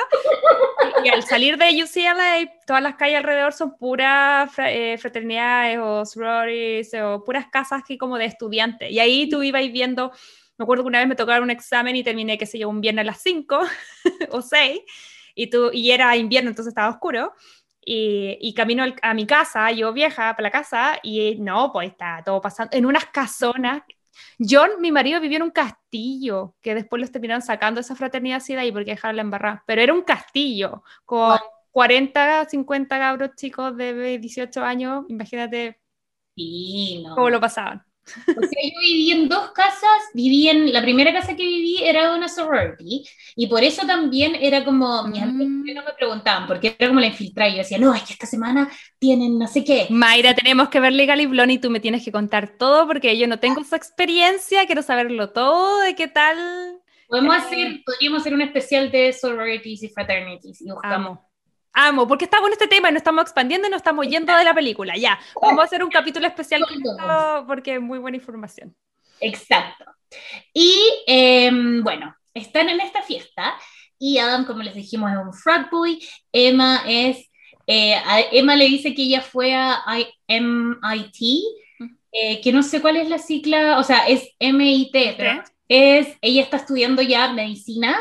y, 1.04 1.10
al 1.10 1.24
salir 1.24 1.58
de 1.58 1.84
UCLA 1.84 2.52
todas 2.66 2.82
las 2.82 2.96
calles 2.96 3.18
alrededor 3.18 3.54
son 3.54 3.78
puras 3.78 4.52
eh, 4.58 4.98
fraternidades 5.00 5.78
o 5.80 6.06
sororities 6.06 6.94
o 6.96 7.24
puras 7.24 7.48
casas 7.52 7.84
que 7.88 7.98
como 7.98 8.18
de 8.18 8.26
estudiantes. 8.26 8.92
Y 8.92 9.00
ahí 9.00 9.30
tú 9.30 9.44
ibas 9.44 9.64
viendo, 9.72 10.12
me 10.58 10.64
acuerdo 10.64 10.84
que 10.84 10.88
una 10.88 11.00
vez 11.00 11.08
me 11.08 11.16
tocaron 11.16 11.44
un 11.44 11.52
examen 11.52 11.96
y 11.96 12.04
terminé, 12.04 12.40
qué 12.40 12.48
sé 12.48 12.58
yo, 12.58 12.70
un 12.70 12.82
viernes 12.82 13.04
a 13.04 13.06
las 13.06 13.22
5 13.22 13.60
o 14.32 14.42
6 14.42 14.82
y, 15.36 15.50
tú, 15.50 15.72
y 15.74 15.92
era 15.92 16.16
invierno, 16.16 16.50
entonces 16.50 16.72
estaba 16.72 16.90
oscuro. 16.90 17.34
Y, 17.86 18.54
camino 18.54 18.84
a 19.02 19.14
mi 19.14 19.26
casa, 19.26 19.72
yo 19.72 19.94
vieja 19.94 20.36
para 20.36 20.44
la 20.44 20.52
casa, 20.52 21.00
y 21.04 21.36
no, 21.36 21.72
pues 21.72 21.90
está 21.92 22.22
todo 22.24 22.42
pasando 22.42 22.76
en 22.76 22.86
unas 22.86 23.06
casonas. 23.08 23.84
John, 24.40 24.72
mi 24.80 24.92
marido, 24.92 25.20
vivió 25.20 25.38
en 25.38 25.44
un 25.44 25.52
castillo, 25.52 26.56
que 26.62 26.76
después 26.76 27.00
los 27.02 27.12
terminaron 27.12 27.42
sacando 27.42 27.80
esa 27.80 27.96
fraternidad 27.96 28.38
así 28.38 28.54
de 28.54 28.62
ahí 28.62 28.72
porque 28.72 28.92
dejaron 28.92 29.16
la 29.16 29.24
embarrada. 29.24 29.64
Pero 29.66 29.82
era 29.82 29.94
un 29.94 30.04
castillo 30.04 30.84
con 31.06 31.40
40, 31.72 32.46
50 32.50 33.00
cabros 33.00 33.32
chicos 33.36 33.76
de 33.76 34.20
18 34.20 34.64
años. 34.64 35.06
Imagínate 35.10 35.80
cómo 37.16 37.30
lo 37.30 37.40
pasaban. 37.40 37.84
O 38.06 38.42
sea, 38.42 38.62
yo 38.64 38.82
viví 38.82 39.12
en 39.12 39.30
dos 39.30 39.52
casas, 39.52 40.02
viví 40.14 40.50
en, 40.50 40.72
la 40.74 40.82
primera 40.82 41.14
casa 41.14 41.36
que 41.36 41.44
viví 41.44 41.78
era 41.84 42.14
una 42.14 42.28
sorority, 42.28 43.06
y 43.36 43.48
por 43.48 43.64
eso 43.64 43.86
también 43.88 44.36
era 44.36 44.66
como, 44.66 45.08
mis 45.08 45.22
amigos 45.22 45.48
mm. 45.48 45.74
no 45.74 45.84
me 45.84 45.94
preguntaban, 45.98 46.48
porque 46.48 46.76
era 46.78 46.90
como 46.90 47.00
la 47.00 47.08
infiltrada, 47.08 47.50
y 47.50 47.54
yo 47.54 47.58
decía, 47.60 47.78
no, 47.78 47.94
es 47.94 48.04
que 48.04 48.14
esta 48.14 48.28
semana 48.28 48.70
tienen 49.00 49.40
no 49.40 49.48
sé 49.48 49.64
qué. 49.64 49.88
Mayra, 49.90 50.36
tenemos 50.36 50.70
que 50.70 50.80
ver 50.80 50.94
Legal 50.94 51.22
y 51.22 51.26
Blonde 51.26 51.54
y 51.54 51.60
tú 51.60 51.70
me 51.70 51.80
tienes 51.80 52.04
que 52.04 52.12
contar 52.12 52.58
todo, 52.58 52.88
porque 52.88 53.18
yo 53.18 53.28
no 53.28 53.40
tengo 53.40 53.62
esa 53.62 53.78
experiencia, 53.78 54.66
quiero 54.66 54.82
saberlo 54.82 55.30
todo, 55.32 55.80
de 55.80 55.96
qué 55.96 56.08
tal. 56.08 56.38
Podemos 57.08 57.36
hacer, 57.38 57.82
podríamos 57.86 58.22
hacer 58.22 58.34
un 58.34 58.42
especial 58.42 58.92
de 58.92 59.14
sororities 59.14 59.84
y 59.84 59.90
fraternities, 59.90 60.62
y 60.62 60.72
buscamos. 60.72 61.20
Amo, 61.20 61.33
porque 62.08 62.26
estamos 62.26 62.48
en 62.48 62.54
este 62.54 62.68
tema 62.68 62.90
y 62.90 62.94
nos 62.94 63.00
estamos 63.00 63.24
expandiendo 63.24 63.68
y 63.68 63.72
nos 63.72 63.80
estamos 63.80 64.08
yendo 64.08 64.36
de 64.36 64.44
la 64.44 64.54
película. 64.54 64.96
Ya, 64.96 65.20
vamos 65.42 65.62
a 65.62 65.66
hacer 65.66 65.84
un 65.84 65.90
capítulo 65.90 66.28
especial 66.28 66.64
porque 67.48 67.76
es 67.76 67.82
muy 67.82 68.00
buena 68.00 68.18
información. 68.18 68.76
Exacto. 69.20 69.86
Y 70.54 70.78
em, 71.08 71.84
bueno, 71.84 72.16
están 72.34 72.70
en 72.70 72.82
esta 72.82 73.02
fiesta 73.02 73.54
y 73.98 74.18
Adam, 74.18 74.46
como 74.46 74.62
les 74.62 74.76
dijimos, 74.76 75.12
es 75.12 75.18
un 75.18 75.34
frat 75.34 75.70
boy. 75.72 76.00
Emma 76.32 76.84
es, 76.88 77.30
eh, 77.68 77.96
Emma 78.32 78.56
le 78.56 78.66
dice 78.66 78.94
que 78.94 79.04
ella 79.04 79.22
fue 79.22 79.54
a 79.54 79.84
MIT, 80.28 81.44
eh, 82.12 82.42
que 82.42 82.52
no 82.52 82.62
sé 82.62 82.82
cuál 82.82 82.98
es 82.98 83.10
la 83.10 83.18
cicla, 83.18 83.80
o 83.80 83.84
sea, 83.84 84.06
es 84.08 84.30
MIT, 84.40 85.16
pero 85.18 85.44
es, 85.68 86.16
ella 86.22 86.44
está 86.44 86.58
estudiando 86.58 87.02
ya 87.02 87.32
medicina 87.34 87.98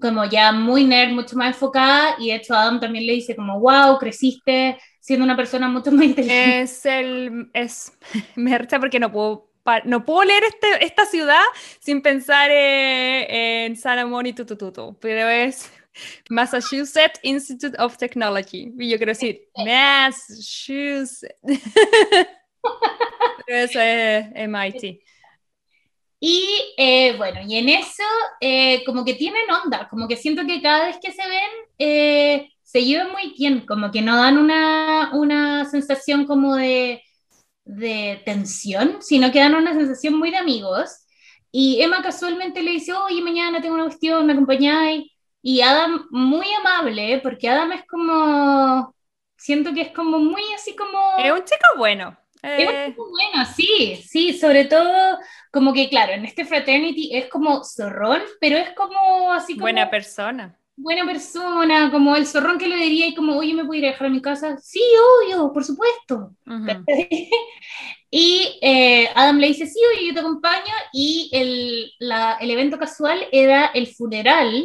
como 0.00 0.24
ya 0.24 0.52
muy 0.52 0.84
nerd, 0.84 1.12
mucho 1.12 1.36
más 1.36 1.54
enfocada, 1.54 2.16
y 2.18 2.28
de 2.28 2.36
hecho 2.36 2.54
Adam 2.54 2.80
también 2.80 3.06
le 3.06 3.14
dice 3.14 3.36
como, 3.36 3.60
wow, 3.60 3.98
creciste 3.98 4.78
siendo 5.00 5.24
una 5.24 5.36
persona 5.36 5.68
mucho 5.68 5.92
más 5.92 6.04
inteligente. 6.04 6.62
Es 6.62 6.86
el, 6.86 7.50
es, 7.52 7.92
me 8.36 8.58
porque 8.58 8.98
no 8.98 9.12
puedo, 9.12 9.50
no 9.84 10.04
puedo 10.04 10.24
leer 10.24 10.44
este, 10.44 10.84
esta 10.84 11.06
ciudad 11.06 11.42
sin 11.80 12.02
pensar 12.02 12.50
eh, 12.50 13.66
en 13.66 13.76
San 13.76 14.26
y 14.26 14.32
Tutututu, 14.32 14.96
pero 15.00 15.28
es 15.28 15.70
Massachusetts 16.28 17.20
Institute 17.22 17.76
of 17.80 17.96
Technology, 17.96 18.72
y 18.78 18.90
yo 18.90 18.96
quiero 18.96 19.12
decir, 19.12 19.48
Massachusetts. 19.56 21.26
pero 23.46 23.58
eso 23.58 23.80
es 23.80 24.26
MIT. 24.34 25.02
Y 26.26 26.48
eh, 26.78 27.14
bueno, 27.18 27.40
y 27.46 27.58
en 27.58 27.68
eso 27.68 28.02
eh, 28.40 28.82
como 28.86 29.04
que 29.04 29.12
tienen 29.12 29.42
onda, 29.62 29.90
como 29.90 30.08
que 30.08 30.16
siento 30.16 30.46
que 30.46 30.62
cada 30.62 30.86
vez 30.86 30.96
que 30.98 31.12
se 31.12 31.20
ven 31.28 31.50
eh, 31.78 32.50
se 32.62 32.82
llevan 32.82 33.12
muy 33.12 33.34
bien, 33.36 33.66
como 33.66 33.90
que 33.90 34.00
no 34.00 34.16
dan 34.16 34.38
una, 34.38 35.10
una 35.12 35.66
sensación 35.66 36.24
como 36.26 36.56
de, 36.56 37.02
de, 37.66 38.22
tensión, 38.24 39.02
sino 39.02 39.30
que 39.30 39.40
dan 39.40 39.54
una 39.54 39.74
sensación 39.74 40.14
muy 40.14 40.30
de 40.30 40.38
amigos. 40.38 41.04
Y 41.52 41.82
Emma 41.82 42.02
casualmente 42.02 42.62
le 42.62 42.70
dice, 42.70 42.94
oye, 42.94 43.20
mañana 43.20 43.60
tengo 43.60 43.74
una 43.74 43.84
cuestión, 43.84 44.26
me 44.26 44.32
acompañáis. 44.32 45.04
Y 45.42 45.60
Adam, 45.60 46.06
muy 46.10 46.46
amable, 46.54 47.20
porque 47.22 47.50
Adam 47.50 47.72
es 47.72 47.84
como, 47.86 48.94
siento 49.36 49.74
que 49.74 49.82
es 49.82 49.92
como 49.92 50.18
muy 50.20 50.42
así 50.54 50.74
como... 50.74 51.18
Es 51.18 51.30
un 51.30 51.44
chico 51.44 51.66
bueno. 51.76 52.16
Es 52.44 52.94
bueno, 52.96 53.46
sí, 53.56 54.02
sí, 54.06 54.38
sobre 54.38 54.66
todo 54.66 55.18
como 55.50 55.72
que 55.72 55.88
claro, 55.88 56.12
en 56.12 56.26
este 56.26 56.44
fraternity 56.44 57.16
es 57.16 57.28
como 57.28 57.64
zorrón, 57.64 58.20
pero 58.40 58.58
es 58.58 58.70
como 58.74 59.32
así 59.32 59.54
como... 59.54 59.62
Buena 59.62 59.90
persona. 59.90 60.58
Buena 60.76 61.06
persona, 61.06 61.90
como 61.90 62.16
el 62.16 62.26
zorrón 62.26 62.58
que 62.58 62.68
le 62.68 62.76
diría 62.76 63.06
y 63.06 63.14
como, 63.14 63.38
oye, 63.38 63.54
¿me 63.54 63.64
puedo 63.64 63.78
ir 63.78 63.86
a 63.86 63.92
dejar 63.92 64.08
a 64.08 64.10
mi 64.10 64.20
casa? 64.20 64.58
Sí, 64.58 64.80
obvio, 65.22 65.52
por 65.52 65.64
supuesto. 65.64 66.34
y 68.10 68.58
eh, 68.60 69.08
Adam 69.14 69.38
le 69.38 69.46
dice, 69.46 69.66
sí, 69.66 69.78
oye, 69.94 70.08
yo 70.08 70.14
te 70.14 70.20
acompaño, 70.20 70.74
y 70.92 71.30
el, 71.32 71.92
la, 72.00 72.36
el 72.40 72.50
evento 72.50 72.78
casual 72.78 73.26
era 73.30 73.66
el 73.66 73.86
funeral 73.86 74.64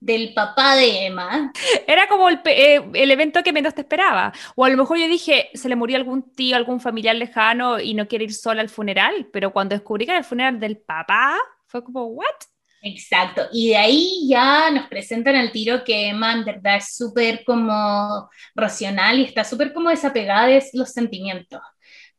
del 0.00 0.32
papá 0.34 0.76
de 0.76 1.06
Emma. 1.06 1.52
Era 1.86 2.08
como 2.08 2.28
el, 2.28 2.40
eh, 2.46 2.82
el, 2.94 3.10
evento 3.10 3.42
que 3.42 3.52
menos 3.52 3.74
te 3.74 3.82
esperaba. 3.82 4.32
O 4.56 4.64
a 4.64 4.70
lo 4.70 4.76
mejor 4.76 4.98
yo 4.98 5.06
dije, 5.06 5.50
se 5.54 5.68
le 5.68 5.76
murió 5.76 5.96
algún 5.96 6.32
tío, 6.32 6.56
algún 6.56 6.80
familiar 6.80 7.14
lejano 7.14 7.78
y 7.78 7.94
no 7.94 8.08
quiere 8.08 8.24
ir 8.24 8.34
sola 8.34 8.62
al 8.62 8.70
funeral, 8.70 9.28
pero 9.32 9.52
cuando 9.52 9.74
descubrí 9.74 10.06
que 10.06 10.12
era 10.12 10.18
el 10.18 10.24
funeral 10.24 10.58
del 10.58 10.78
papá, 10.78 11.38
fue 11.66 11.84
como, 11.84 12.06
¿what? 12.06 12.26
Exacto, 12.82 13.46
y 13.52 13.68
de 13.68 13.76
ahí 13.76 14.26
ya 14.26 14.70
nos 14.70 14.88
presentan 14.88 15.36
al 15.36 15.52
tiro 15.52 15.84
que 15.84 16.08
Emma 16.08 16.32
en 16.32 16.46
verdad 16.46 16.76
es 16.76 16.96
súper 16.96 17.44
como 17.44 18.30
racional 18.54 19.18
y 19.18 19.24
está 19.24 19.44
súper 19.44 19.74
como 19.74 19.90
desapegada 19.90 20.46
de 20.46 20.64
los 20.72 20.90
sentimientos. 20.90 21.60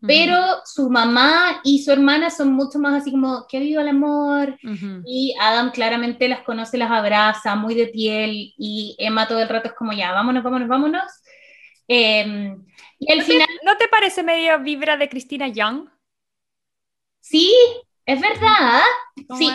Pero 0.05 0.61
su 0.65 0.89
mamá 0.89 1.61
y 1.63 1.83
su 1.83 1.91
hermana 1.91 2.31
son 2.31 2.53
mucho 2.53 2.79
más 2.79 3.01
así 3.01 3.11
como, 3.11 3.45
que 3.47 3.59
viva 3.59 3.81
el 3.83 3.89
amor. 3.89 4.57
Y 5.05 5.35
Adam 5.39 5.71
claramente 5.71 6.27
las 6.27 6.41
conoce, 6.41 6.77
las 6.77 6.89
abraza, 6.89 7.55
muy 7.55 7.75
de 7.75 7.87
piel. 7.87 8.53
Y 8.57 8.95
Emma 8.97 9.27
todo 9.27 9.41
el 9.41 9.49
rato 9.49 9.69
es 9.69 9.75
como, 9.75 9.93
ya, 9.93 10.11
vámonos, 10.11 10.43
vámonos, 10.43 10.67
vámonos. 10.67 11.03
Em, 11.87 12.65
y 12.97 13.11
al 13.11 13.19
¿No 13.19 13.25
final... 13.25 13.47
Te, 13.47 13.65
¿No 13.65 13.77
te 13.77 13.87
parece 13.87 14.23
medio 14.23 14.59
vibra 14.59 14.97
de 14.97 15.09
Cristina 15.09 15.47
Young? 15.47 15.87
Sí, 17.19 17.53
es 18.05 18.19
verdad. 18.19 18.81
sí. 19.37 19.49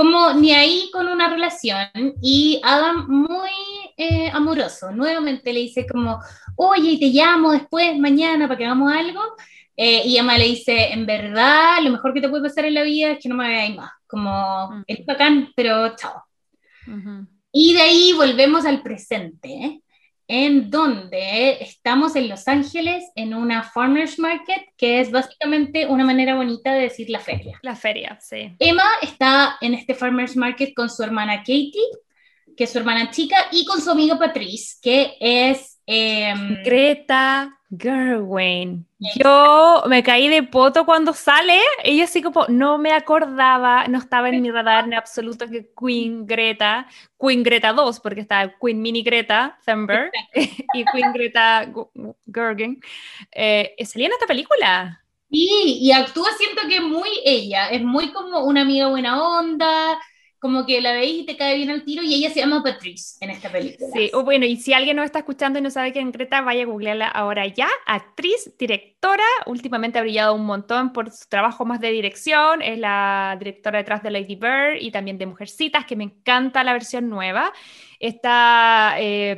Como 0.00 0.32
ni 0.32 0.52
ahí 0.52 0.88
con 0.90 1.08
una 1.08 1.28
relación. 1.28 2.14
Y 2.22 2.58
Adam 2.64 3.06
muy 3.06 3.50
eh, 3.98 4.30
amoroso. 4.32 4.90
Nuevamente 4.92 5.52
le 5.52 5.60
dice 5.60 5.86
como, 5.86 6.18
oye, 6.56 6.96
te 6.98 7.08
llamo 7.08 7.52
después, 7.52 7.98
mañana, 7.98 8.48
para 8.48 8.56
que 8.56 8.64
hagamos 8.64 8.90
algo. 8.90 9.20
Eh, 9.76 10.00
y 10.06 10.16
Emma 10.16 10.38
le 10.38 10.46
dice, 10.46 10.90
en 10.90 11.04
verdad, 11.04 11.82
lo 11.82 11.90
mejor 11.90 12.14
que 12.14 12.22
te 12.22 12.30
puede 12.30 12.44
pasar 12.44 12.64
en 12.64 12.74
la 12.74 12.82
vida 12.82 13.10
es 13.10 13.18
que 13.18 13.28
no 13.28 13.34
me 13.34 13.48
veáis 13.48 13.76
más. 13.76 13.90
Como, 14.06 14.82
es 14.86 15.04
bacán, 15.04 15.50
pero 15.54 15.94
chao. 15.96 16.24
Y 17.52 17.74
de 17.74 17.82
ahí 17.82 18.14
volvemos 18.14 18.64
al 18.64 18.82
presente. 18.82 19.82
En 20.32 20.70
donde 20.70 21.60
estamos 21.60 22.14
en 22.14 22.28
Los 22.28 22.46
Ángeles 22.46 23.02
en 23.16 23.34
una 23.34 23.64
farmers 23.64 24.16
market, 24.16 24.62
que 24.76 25.00
es 25.00 25.10
básicamente 25.10 25.86
una 25.86 26.04
manera 26.04 26.36
bonita 26.36 26.72
de 26.72 26.82
decir 26.82 27.10
la 27.10 27.18
feria. 27.18 27.58
La 27.62 27.74
feria, 27.74 28.16
sí. 28.20 28.54
Emma 28.60 28.84
está 29.02 29.56
en 29.60 29.74
este 29.74 29.92
farmers 29.92 30.36
market 30.36 30.72
con 30.72 30.88
su 30.88 31.02
hermana 31.02 31.38
Katie, 31.38 31.82
que 32.56 32.62
es 32.62 32.70
su 32.70 32.78
hermana 32.78 33.10
chica, 33.10 33.36
y 33.50 33.64
con 33.64 33.80
su 33.80 33.90
amiga 33.90 34.20
Patrice, 34.20 34.76
que 34.80 35.16
es... 35.18 35.69
em, 35.90 36.56
Greta 36.62 37.58
Gerwin. 37.70 38.86
Yo 38.98 39.82
me 39.88 40.02
caí 40.02 40.28
de 40.28 40.42
poto 40.42 40.84
cuando 40.84 41.12
sale. 41.14 41.58
Ella 41.84 42.04
así 42.04 42.22
como 42.22 42.46
no 42.48 42.78
me 42.78 42.92
acordaba, 42.92 43.86
no 43.88 43.98
estaba 43.98 44.28
en 44.28 44.42
mi 44.42 44.50
radar 44.50 44.84
en 44.84 44.94
absoluto 44.94 45.48
que 45.48 45.72
Queen 45.78 46.26
Greta, 46.26 46.86
Queen 47.18 47.42
Greta 47.42 47.72
2, 47.72 48.00
porque 48.00 48.20
está 48.20 48.54
Queen 48.60 48.80
Mini 48.82 49.02
Greta 49.02 49.58
Thunberg 49.64 50.14
y 50.72 50.88
Queen 50.90 51.12
Greta 51.12 51.64
Gu- 51.66 51.90
Gergen, 52.32 52.80
eh, 53.32 53.74
salía 53.84 54.06
en 54.08 54.12
esta 54.12 54.26
película. 54.26 55.04
Sí, 55.30 55.78
y 55.80 55.92
actúa 55.92 56.28
siento 56.36 56.62
que 56.68 56.76
es 56.76 56.82
muy 56.82 57.08
ella, 57.24 57.68
es 57.70 57.82
muy 57.82 58.12
como 58.12 58.44
una 58.44 58.62
amiga 58.62 58.88
buena 58.88 59.22
onda, 59.22 59.96
como 60.40 60.64
que 60.64 60.80
la 60.80 60.92
veis 60.92 61.20
y 61.20 61.26
te 61.26 61.36
cae 61.36 61.58
bien 61.58 61.68
al 61.68 61.84
tiro, 61.84 62.02
y 62.02 62.14
ella 62.14 62.30
se 62.30 62.40
llama 62.40 62.62
Patrice 62.62 63.18
en 63.20 63.28
esta 63.28 63.52
película. 63.52 63.90
Sí, 63.92 64.10
bueno, 64.24 64.46
y 64.46 64.56
si 64.56 64.72
alguien 64.72 64.96
nos 64.96 65.04
está 65.04 65.18
escuchando 65.18 65.58
y 65.58 65.62
no 65.62 65.70
sabe 65.70 65.92
quién 65.92 66.10
Greta, 66.10 66.40
vaya 66.40 66.62
a 66.62 66.66
googlearla 66.66 67.08
ahora 67.08 67.46
ya. 67.46 67.68
Actriz, 67.86 68.56
directora, 68.58 69.22
últimamente 69.44 69.98
ha 69.98 70.02
brillado 70.02 70.34
un 70.34 70.46
montón 70.46 70.94
por 70.94 71.10
su 71.10 71.28
trabajo 71.28 71.66
más 71.66 71.78
de 71.80 71.90
dirección, 71.90 72.62
es 72.62 72.78
la 72.78 73.36
directora 73.38 73.78
detrás 73.78 74.02
de 74.02 74.10
Lady 74.10 74.34
Bird 74.34 74.76
y 74.80 74.90
también 74.90 75.18
de 75.18 75.26
Mujercitas, 75.26 75.84
que 75.84 75.94
me 75.94 76.04
encanta 76.04 76.64
la 76.64 76.72
versión 76.72 77.10
nueva. 77.10 77.52
Está, 77.98 78.94
eh, 78.98 79.36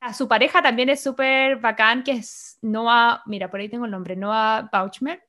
a 0.00 0.14
su 0.14 0.26
pareja 0.26 0.62
también 0.62 0.88
es 0.88 1.02
súper 1.02 1.56
bacán, 1.56 2.02
que 2.02 2.12
es 2.12 2.58
Noah, 2.62 3.22
mira, 3.26 3.50
por 3.50 3.60
ahí 3.60 3.68
tengo 3.68 3.84
el 3.84 3.90
nombre, 3.90 4.16
Noah 4.16 4.70
Bauchmer, 4.72 5.22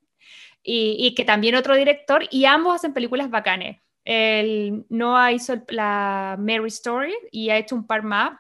y, 0.64 0.96
y 0.98 1.16
que 1.16 1.26
también 1.26 1.56
otro 1.56 1.76
director, 1.76 2.24
y 2.32 2.46
ambos 2.46 2.76
hacen 2.76 2.94
películas 2.94 3.30
bacanes. 3.30 3.82
El 4.04 4.86
Noah 4.90 5.32
hizo 5.32 5.56
la 5.70 6.36
Mary 6.40 6.68
Story 6.68 7.14
y 7.32 7.50
ha 7.50 7.58
hecho 7.58 7.76
un 7.76 7.86
par 7.86 8.04
más. 8.04 8.38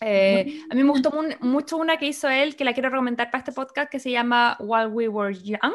Eh, 0.00 0.62
a 0.70 0.74
mí 0.74 0.84
me 0.84 0.90
gustó 0.90 1.12
mucho 1.40 1.76
una 1.76 1.96
que 1.96 2.06
hizo 2.06 2.28
él, 2.28 2.56
que 2.56 2.64
la 2.64 2.72
quiero 2.72 2.90
recomendar 2.90 3.30
para 3.30 3.40
este 3.40 3.52
podcast, 3.52 3.90
que 3.90 3.98
se 3.98 4.10
llama 4.10 4.56
While 4.60 4.88
We 4.88 5.08
Were 5.08 5.34
Young. 5.34 5.74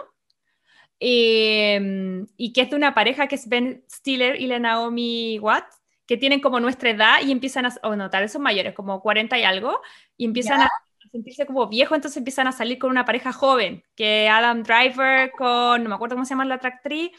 Y, 1.00 1.78
mm, 1.80 2.26
y 2.38 2.54
que 2.54 2.62
es 2.62 2.70
de 2.70 2.76
una 2.76 2.94
pareja 2.94 3.28
que 3.28 3.36
es 3.36 3.50
Ben 3.50 3.84
Stiller 3.92 4.40
y 4.40 4.48
la 4.48 4.60
Naomi 4.60 5.40
Watts, 5.40 5.82
que 6.06 6.18
tienen 6.18 6.40
como 6.40 6.60
nuestra 6.60 6.92
edad 6.92 7.18
y 7.24 7.32
empiezan 7.32 7.66
a, 7.66 7.74
o 7.84 7.96
no, 7.96 8.10
tal 8.10 8.24
vez 8.24 8.32
son 8.32 8.42
mayores, 8.42 8.74
como 8.74 9.02
40 9.02 9.38
y 9.40 9.44
algo, 9.44 9.82
y 10.16 10.26
empiezan 10.26 10.62
a 10.62 10.70
sentirse 11.12 11.46
como 11.46 11.68
viejos, 11.68 11.96
entonces 11.96 12.18
empiezan 12.18 12.48
a 12.48 12.52
salir 12.52 12.80
con 12.80 12.90
una 12.90 13.06
pareja 13.06 13.34
joven, 13.34 13.84
que 13.96 14.30
Adam 14.30 14.64
Driver 14.64 15.32
con, 15.32 15.84
no 15.84 15.90
me 15.90 15.96
acuerdo 15.96 16.16
cómo 16.16 16.26
se 16.26 16.32
llama 16.32 16.46
la 16.46 16.56
otra 16.56 16.70
actriz, 16.70 17.12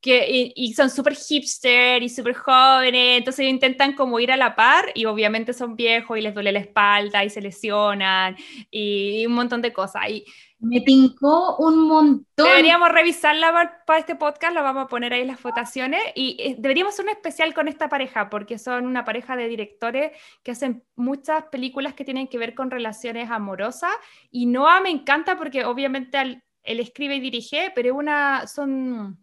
que, 0.00 0.26
y, 0.30 0.52
y 0.56 0.72
son 0.74 0.88
súper 0.90 1.14
hipster 1.14 2.02
y 2.02 2.08
súper 2.08 2.34
jóvenes, 2.34 3.18
entonces 3.18 3.46
intentan 3.46 3.92
como 3.94 4.18
ir 4.18 4.32
a 4.32 4.36
la 4.36 4.56
par 4.56 4.86
y 4.94 5.04
obviamente 5.04 5.52
son 5.52 5.76
viejos 5.76 6.16
y 6.16 6.22
les 6.22 6.34
duele 6.34 6.52
la 6.52 6.60
espalda 6.60 7.24
y 7.24 7.30
se 7.30 7.40
lesionan 7.42 8.36
y, 8.70 9.26
un 9.26 9.32
montón 9.34 9.60
de 9.60 9.72
cosas. 9.72 10.08
Y 10.08 10.24
Me 10.58 10.80
tincó 10.80 11.56
un 11.58 11.86
montón. 11.86 12.24
deberíamos 12.46 12.88
revisarla 12.90 13.52
para, 13.52 13.84
para 13.84 13.98
este 13.98 14.14
podcast, 14.14 14.54
la 14.54 14.62
vamos 14.62 14.84
a 14.84 14.88
poner 14.88 15.12
ahí 15.12 15.20
en 15.20 15.26
las 15.28 15.42
votaciones 15.42 16.00
y 16.14 16.36
eh, 16.40 16.56
deberíamos 16.58 16.94
hacer 16.94 17.04
un 17.04 17.10
especial 17.10 17.52
con 17.52 17.68
esta 17.68 17.88
pareja 17.88 18.30
porque 18.30 18.58
son 18.58 18.86
una 18.86 19.04
pareja 19.04 19.36
de 19.36 19.48
directores 19.48 20.12
que 20.42 20.52
hacen 20.52 20.82
muchas 20.96 21.44
películas 21.52 21.92
que 21.94 22.04
tienen 22.04 22.26
que 22.28 22.38
ver 22.38 22.54
con 22.54 22.70
relaciones 22.70 23.30
amorosas 23.30 23.92
y 24.30 24.46
Noah 24.46 24.80
me 24.80 24.90
encanta 24.90 25.36
porque 25.36 25.64
obviamente 25.64 26.16
al- 26.18 26.42
él 26.62 26.80
escribe 26.80 27.16
y 27.16 27.20
dirige, 27.20 27.72
pero 27.74 27.94
una, 27.94 28.46
son 28.46 29.18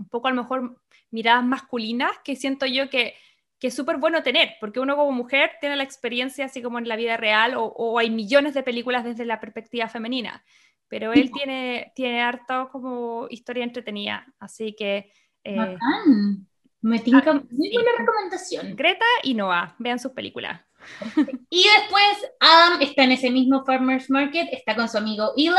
un 0.00 0.08
poco 0.08 0.28
a 0.28 0.32
lo 0.32 0.42
mejor 0.42 0.76
miradas 1.10 1.44
masculinas 1.44 2.10
que 2.24 2.36
siento 2.36 2.66
yo 2.66 2.88
que, 2.90 3.14
que 3.58 3.68
es 3.68 3.74
súper 3.74 3.98
bueno 3.98 4.22
tener, 4.22 4.54
porque 4.60 4.80
uno 4.80 4.96
como 4.96 5.12
mujer 5.12 5.52
tiene 5.60 5.76
la 5.76 5.84
experiencia 5.84 6.46
así 6.46 6.62
como 6.62 6.78
en 6.78 6.88
la 6.88 6.96
vida 6.96 7.16
real 7.16 7.54
o, 7.54 7.64
o 7.64 7.98
hay 7.98 8.10
millones 8.10 8.54
de 8.54 8.62
películas 8.62 9.04
desde 9.04 9.24
la 9.24 9.40
perspectiva 9.40 9.88
femenina, 9.88 10.42
pero 10.88 11.12
él 11.12 11.30
tiene, 11.30 11.92
tiene 11.94 12.22
harto 12.22 12.68
como 12.72 13.26
historia 13.30 13.64
entretenida, 13.64 14.26
así 14.38 14.74
que 14.74 15.12
eh, 15.44 15.56
Bacán. 15.56 16.46
Me 16.82 16.98
tinca 16.98 17.30
Ah, 17.30 17.34
muy 17.50 17.68
sí. 17.68 17.74
buena 17.74 17.90
recomendación. 17.98 18.74
Greta 18.74 19.04
y 19.22 19.34
Noah, 19.34 19.74
vean 19.78 19.98
sus 19.98 20.12
películas. 20.12 20.62
Y 21.50 21.64
después 21.78 22.32
Adam 22.40 22.80
está 22.80 23.04
en 23.04 23.12
ese 23.12 23.30
mismo 23.30 23.64
Farmers 23.66 24.08
Market, 24.10 24.48
está 24.52 24.74
con 24.74 24.88
su 24.88 24.96
amigo 24.96 25.32
Eli, 25.36 25.52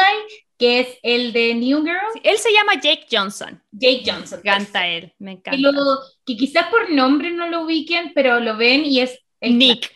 que 0.62 0.80
es 0.82 0.88
el 1.02 1.34
de 1.34 1.56
New 1.56 1.82
Girl, 1.84 1.98
Sí, 2.14 2.20
él 2.24 2.38
se 2.38 2.54
llama 2.54 2.76
Jake 2.76 3.08
Johnson, 3.12 3.60
Jake 3.72 4.04
Johnson. 4.06 4.42
me 4.44 4.52
encanta 4.52 4.88
él, 4.88 5.12
me 5.18 5.32
Que, 5.42 5.50
encanta. 5.50 5.72
lo- 5.72 6.00
que 6.24 6.38
quizás 6.38 6.68
por 6.68 6.92
nombre 6.92 7.32
no 7.32 7.48
lo 7.48 7.64
ubiquen, 7.64 8.12
pero 8.14 8.40
lo 8.40 8.56
ven 8.58 8.86
y 8.86 9.00
es 9.00 9.18
el- 9.40 9.58
Nick, 9.58 9.92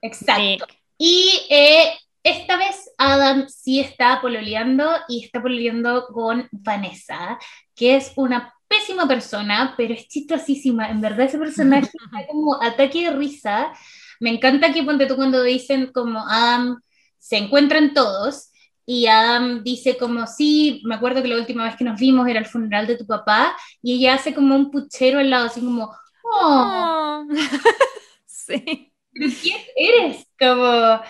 Exacto. 0.00 0.42
Nick. 0.42 0.64
Y 0.96 1.30
eh, 1.50 1.92
esta 2.22 2.56
vez 2.56 2.90
Adam 2.96 3.46
sí 3.50 3.80
está 3.80 4.20
pololeando 4.22 4.90
y 5.08 5.24
está 5.24 5.42
pololeando 5.42 6.06
con 6.06 6.48
Vanessa, 6.52 7.38
que 7.74 7.96
es 7.96 8.12
una 8.16 8.54
pésima 8.66 9.06
persona, 9.06 9.74
pero 9.76 9.92
es 9.92 10.08
chistosísima. 10.08 10.88
En 10.88 11.00
verdad 11.02 11.26
ese 11.26 11.36
personaje 11.38 11.90
está 11.94 12.26
como 12.28 12.60
ataque 12.62 13.04
de 13.04 13.10
risa. 13.16 13.72
Me 14.20 14.30
encanta 14.30 14.72
que 14.72 14.82
ponte 14.82 15.04
tú 15.06 15.16
cuando 15.16 15.42
dicen 15.42 15.92
como 15.92 16.26
Adam 16.26 16.80
se 17.18 17.36
encuentran 17.36 17.92
todos 17.92 18.50
y 18.90 19.06
Adam 19.06 19.62
dice 19.62 19.98
como 19.98 20.26
sí, 20.26 20.80
me 20.84 20.94
acuerdo 20.94 21.20
que 21.20 21.28
la 21.28 21.36
última 21.36 21.64
vez 21.64 21.76
que 21.76 21.84
nos 21.84 22.00
vimos 22.00 22.26
era 22.26 22.40
el 22.40 22.46
funeral 22.46 22.86
de 22.86 22.96
tu 22.96 23.06
papá 23.06 23.54
y 23.82 23.96
ella 23.96 24.14
hace 24.14 24.32
como 24.32 24.56
un 24.56 24.70
puchero 24.70 25.18
al 25.18 25.28
lado, 25.28 25.48
así 25.48 25.60
como, 25.60 25.84
oh, 26.24 27.18
Oh. 27.20 27.26
sí. 28.26 28.92
¿Pero 29.12 29.30
quién 29.42 29.58
eres? 29.76 30.26
Como, 30.38 31.02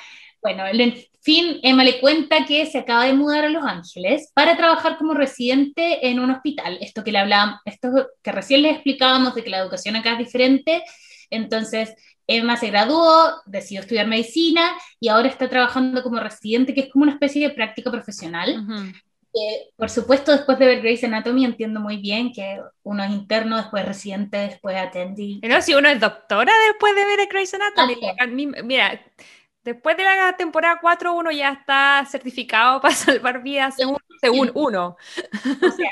bueno, 0.43 0.67
en 0.67 0.95
fin, 1.21 1.61
Emma 1.63 1.85
le 1.85 2.01
cuenta 2.01 2.45
que 2.45 2.67
se 2.67 2.79
acaba 2.79 3.05
de 3.05 3.13
mudar 3.13 3.45
a 3.45 3.49
Los 3.51 3.65
Ángeles 3.65 4.33
para 4.35 4.57
trabajar 4.57 4.99
como 4.99 5.15
residente 5.15 6.09
en 6.09 6.19
un 6.19 6.33
hospital. 6.33 6.79
Esto 6.81 7.05
que 7.05 7.13
le 7.13 7.19
hablábamos, 7.19 7.61
esto 7.65 8.09
que 8.23 8.33
recién 8.33 8.63
les 8.63 8.75
explicábamos 8.75 9.37
de 9.37 9.45
que 9.45 9.51
la 9.51 9.59
educación 9.59 9.95
acá 9.95 10.13
es 10.15 10.19
diferente. 10.19 10.83
Entonces, 11.31 11.95
Emma 12.29 12.57
se 12.57 12.69
graduó, 12.69 13.43
decidió 13.47 13.81
estudiar 13.81 14.07
medicina 14.07 14.73
y 15.01 15.09
ahora 15.09 15.29
está 15.29 15.49
trabajando 15.49 16.03
como 16.03 16.21
residente, 16.21 16.75
que 16.75 16.83
es 16.83 16.93
como 16.93 17.03
una 17.05 17.13
especie 17.15 17.49
de 17.49 17.55
práctica 17.55 17.91
profesional. 17.91 18.61
Ujú. 18.63 18.93
Que, 19.35 19.71
por 19.77 19.91
supuesto, 19.91 20.33
después 20.33 20.59
de 20.59 20.67
ver 20.67 20.81
Grey's 20.81 21.05
Anatomy, 21.05 21.45
entiendo 21.45 21.81
muy 21.81 21.97
bien 21.97 22.33
que 22.33 22.61
uno 22.83 23.03
es 23.05 23.11
interno, 23.11 23.57
después 23.57 23.85
residente, 23.85 24.37
después 24.39 24.77
attendee. 24.77 25.41
No, 25.43 25.61
si 25.63 25.75
uno 25.75 25.89
es 25.89 26.01
doctora 26.01 26.53
después 26.69 26.95
de 26.95 27.05
ver 27.05 27.29
Grey's 27.31 27.53
Anatomy. 27.55 27.95
Sí. 27.95 28.01
a 28.19 28.27
mí- 28.27 28.47
mira, 28.65 29.01
después 29.65 29.97
de 29.97 30.05
la 30.05 30.35
temporada 30.37 30.79
4 30.81 31.15
uno 31.15 31.31
ya 31.31 31.51
está 31.51 32.07
certificado 32.11 32.81
para 32.83 32.95
salvar 32.95 33.43
vidas 33.43 33.75
según, 33.77 33.99
según 34.21 34.51
uno. 34.55 34.97
O 35.63 35.71
sea, 35.73 35.91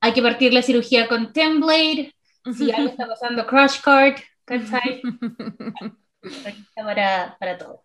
hay 0.00 0.12
que 0.12 0.22
partir 0.22 0.52
la 0.52 0.62
cirugía 0.62 1.06
con 1.08 1.32
Temblade, 1.32 2.14
si 2.56 2.70
algo 2.72 2.90
está 2.90 3.06
pasando, 3.06 3.46
Crush 3.46 3.80
Card, 3.82 4.16
¿cachai? 4.44 5.02
Para, 6.74 7.36
para 7.38 7.58
todo. 7.58 7.82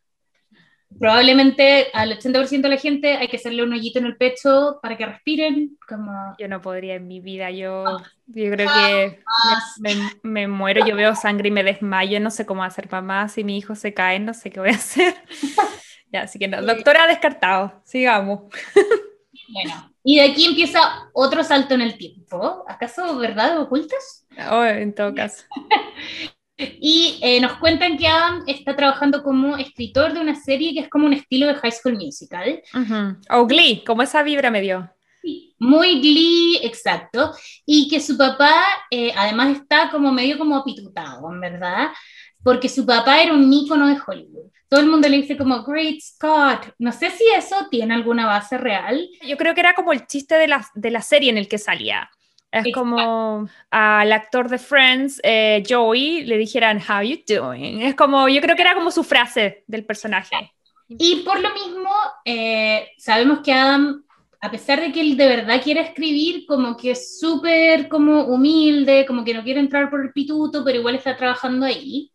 Probablemente 1.00 1.88
al 1.94 2.12
80% 2.14 2.68
de 2.68 2.76
la 2.76 2.82
gente 2.82 3.14
hay 3.16 3.28
que 3.28 3.38
hacerle 3.38 3.64
un 3.64 3.74
hoyito 3.74 4.00
en 4.00 4.06
el 4.06 4.18
pecho 4.18 4.80
para 4.82 4.98
que 4.98 5.06
respiren, 5.06 5.78
como... 5.88 6.12
Yo 6.40 6.48
no 6.48 6.62
podría 6.62 6.96
en 6.96 7.08
mi 7.08 7.20
vida, 7.20 7.52
yo, 7.52 7.86
yo 8.28 8.52
creo 8.52 8.70
que 8.74 9.20
me, 9.82 9.94
me- 9.96 10.12
me 10.24 10.48
muero, 10.48 10.86
yo 10.86 10.96
veo 10.96 11.16
sangre 11.16 11.50
y 11.50 11.52
me 11.52 11.64
desmayo, 11.64 12.20
no 12.20 12.32
sé 12.32 12.46
cómo 12.46 12.64
hacer 12.64 12.90
mamá, 12.92 13.30
si 13.30 13.44
mi 13.44 13.58
hijo 13.58 13.76
se 13.76 13.94
cae, 13.94 14.20
no 14.20 14.34
sé 14.34 14.50
qué 14.50 14.60
voy 14.60 14.70
a 14.70 14.74
hacer. 14.74 15.14
Ya, 16.12 16.22
así 16.22 16.40
que 16.40 16.48
no, 16.48 16.60
doctora 16.64 17.06
descartado, 17.06 17.84
sigamos. 17.86 18.52
Bueno, 19.54 19.94
y 20.04 20.18
de 20.18 20.32
aquí 20.32 20.46
empieza 20.46 20.80
otro 21.14 21.44
salto 21.44 21.76
en 21.76 21.82
el 21.82 22.00
tiempo. 22.00 22.66
¿Acaso 22.68 23.16
verdad 23.18 23.62
ocultas? 23.62 24.26
Oh, 24.50 24.64
en 24.66 24.96
todo 24.96 25.14
caso. 25.14 25.44
Y 26.60 27.20
eh, 27.22 27.40
nos 27.40 27.54
cuentan 27.58 27.98
que 27.98 28.08
Adam 28.08 28.44
está 28.46 28.76
trabajando 28.76 29.24
como 29.24 29.56
escritor 29.58 30.14
de 30.14 30.20
una 30.20 30.36
serie 30.36 30.74
que 30.74 30.82
es 30.82 30.90
como 30.90 31.06
un 31.06 31.14
estilo 31.14 31.48
de 31.48 31.56
High 31.56 31.72
School 31.72 31.96
Musical. 31.96 32.62
Ujú. 32.74 33.18
O 33.30 33.46
Glee, 33.46 33.84
como 33.86 34.02
esa 34.02 34.24
vibra 34.24 34.52
me 34.52 34.62
dio. 34.62 34.90
Sí, 35.22 35.56
Muy 35.60 36.02
Glee, 36.02 36.60
exacto. 36.64 37.34
Y 37.66 37.88
que 37.90 38.02
su 38.02 38.18
papá 38.18 38.54
eh, 38.92 39.14
además 39.16 39.58
está 39.58 39.90
como 39.90 40.12
medio 40.12 40.38
como 40.38 40.58
apitutado, 40.58 41.32
en 41.32 41.40
verdad, 41.40 41.90
porque 42.44 42.68
su 42.70 42.86
papá 42.86 43.22
era 43.22 43.34
un 43.34 43.52
ícono 43.52 43.88
de 43.88 43.98
Hollywood. 44.06 44.52
Todo 44.68 44.82
el 44.82 44.88
mundo 44.88 45.10
le 45.10 45.18
dice 45.18 45.36
como 45.36 45.64
Great 45.64 46.00
Scott. 46.00 46.74
No 46.78 46.92
sé 46.92 47.10
si 47.10 47.24
eso 47.36 47.68
tiene 47.72 47.96
alguna 47.96 48.28
base 48.28 48.58
real. 48.58 49.10
Yo 49.26 49.36
creo 49.36 49.54
que 49.54 49.62
era 49.62 49.74
como 49.74 49.94
el 49.94 50.06
chiste 50.06 50.36
de 50.36 50.48
la, 50.48 50.66
de 50.76 50.92
la 50.92 51.02
serie 51.02 51.30
en 51.30 51.38
el 51.38 51.48
que 51.48 51.58
salía. 51.58 52.10
Es 52.52 52.66
Exacto. 52.66 52.80
como 52.80 53.48
al 53.70 54.12
actor 54.12 54.50
de 54.50 54.58
Friends, 54.58 55.22
eh, 55.24 55.64
Joey, 55.68 56.24
le 56.24 56.38
dijeran, 56.38 56.80
How 56.80 57.04
you 57.04 57.20
doing? 57.28 57.82
Es 57.82 57.94
como, 57.94 58.28
yo 58.28 58.42
creo 58.42 58.56
que 58.56 58.64
era 58.64 58.74
como 58.74 58.90
su 58.90 59.04
frase 59.04 59.64
del 59.68 59.86
personaje. 59.86 60.52
Y 60.88 61.18
por 61.18 61.40
lo 61.40 61.54
mismo, 61.54 61.92
eh, 62.26 62.90
sabemos 62.98 63.42
que 63.44 63.54
Adam, 63.54 64.04
a 64.42 64.50
pesar 64.50 64.82
de 64.82 64.92
que 64.92 65.02
él 65.02 65.16
de 65.16 65.28
verdad 65.28 65.62
quiere 65.62 65.82
escribir, 65.82 66.46
como 66.48 66.76
que 66.76 66.92
es 66.92 67.20
súper 67.20 67.88
como 67.88 68.24
humilde, 68.24 69.06
como 69.06 69.24
que 69.24 69.36
no 69.36 69.44
quiere 69.44 69.60
entrar 69.60 69.92
por 69.92 70.02
el 70.02 70.12
pituto, 70.12 70.64
pero 70.66 70.80
igual 70.80 70.96
está 70.96 71.16
trabajando 71.16 71.68
ahí. 71.68 72.12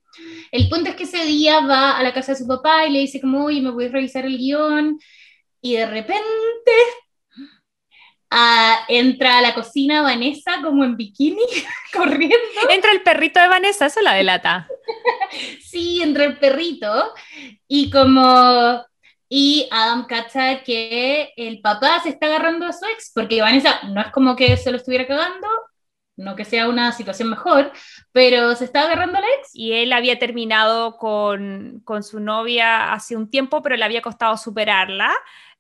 El 0.50 0.68
punto 0.68 0.90
es 0.90 0.96
que 0.96 1.04
ese 1.04 1.24
día 1.24 1.60
va 1.60 1.96
a 1.96 2.02
la 2.02 2.12
casa 2.12 2.32
de 2.32 2.38
su 2.38 2.46
papá 2.46 2.86
y 2.86 2.92
le 2.92 3.00
dice 3.00 3.20
como, 3.20 3.44
oye, 3.44 3.60
me 3.60 3.70
voy 3.70 3.86
a 3.86 3.90
revisar 3.90 4.26
el 4.26 4.38
guion. 4.38 4.98
Y 5.60 5.76
de 5.76 5.86
repente 5.86 6.72
entra 8.88 9.38
a 9.38 9.42
la 9.42 9.54
cocina 9.54 10.02
Vanessa 10.02 10.60
como 10.62 10.84
en 10.84 10.96
bikini, 10.96 11.42
corriendo. 11.92 12.37
Entra 12.70 12.92
el 12.92 13.02
perrito 13.02 13.40
de 13.40 13.48
Vanessa, 13.48 13.87
eso 13.87 14.00
la 14.02 14.14
delata. 14.14 14.68
sí, 15.62 16.02
entra 16.02 16.24
el 16.24 16.38
perrito 16.38 17.12
y 17.68 17.90
como... 17.90 18.84
Y 19.37 19.66
Adam 19.72 20.06
cacha 20.06 20.62
que 20.62 21.32
el 21.37 21.60
papá 21.60 21.98
se 22.02 22.10
está 22.10 22.26
agarrando 22.26 22.66
a 22.66 22.72
su 22.72 22.84
ex, 22.87 23.10
porque 23.12 23.40
Vanessa 23.40 23.80
no 23.88 24.00
es 24.00 24.12
como 24.12 24.37
que 24.37 24.56
se 24.56 24.70
lo 24.70 24.76
estuviera 24.76 25.08
cagando, 25.08 25.48
no 26.16 26.37
que 26.37 26.44
sea 26.44 26.68
una 26.68 26.92
situación 26.92 27.30
mejor, 27.30 27.72
pero 28.12 28.54
se 28.54 28.66
está 28.66 28.82
agarrando 28.82 29.18
al 29.18 29.24
ex. 29.38 29.50
Y 29.54 29.72
él 29.72 29.92
había 29.92 30.18
terminado 30.18 30.96
con, 30.96 31.80
con 31.84 32.04
su 32.04 32.20
novia 32.20 32.92
hace 32.92 33.16
un 33.16 33.28
tiempo, 33.28 33.62
pero 33.62 33.76
le 33.76 33.84
había 33.84 34.02
costado 34.02 34.37
superarla. 34.37 35.12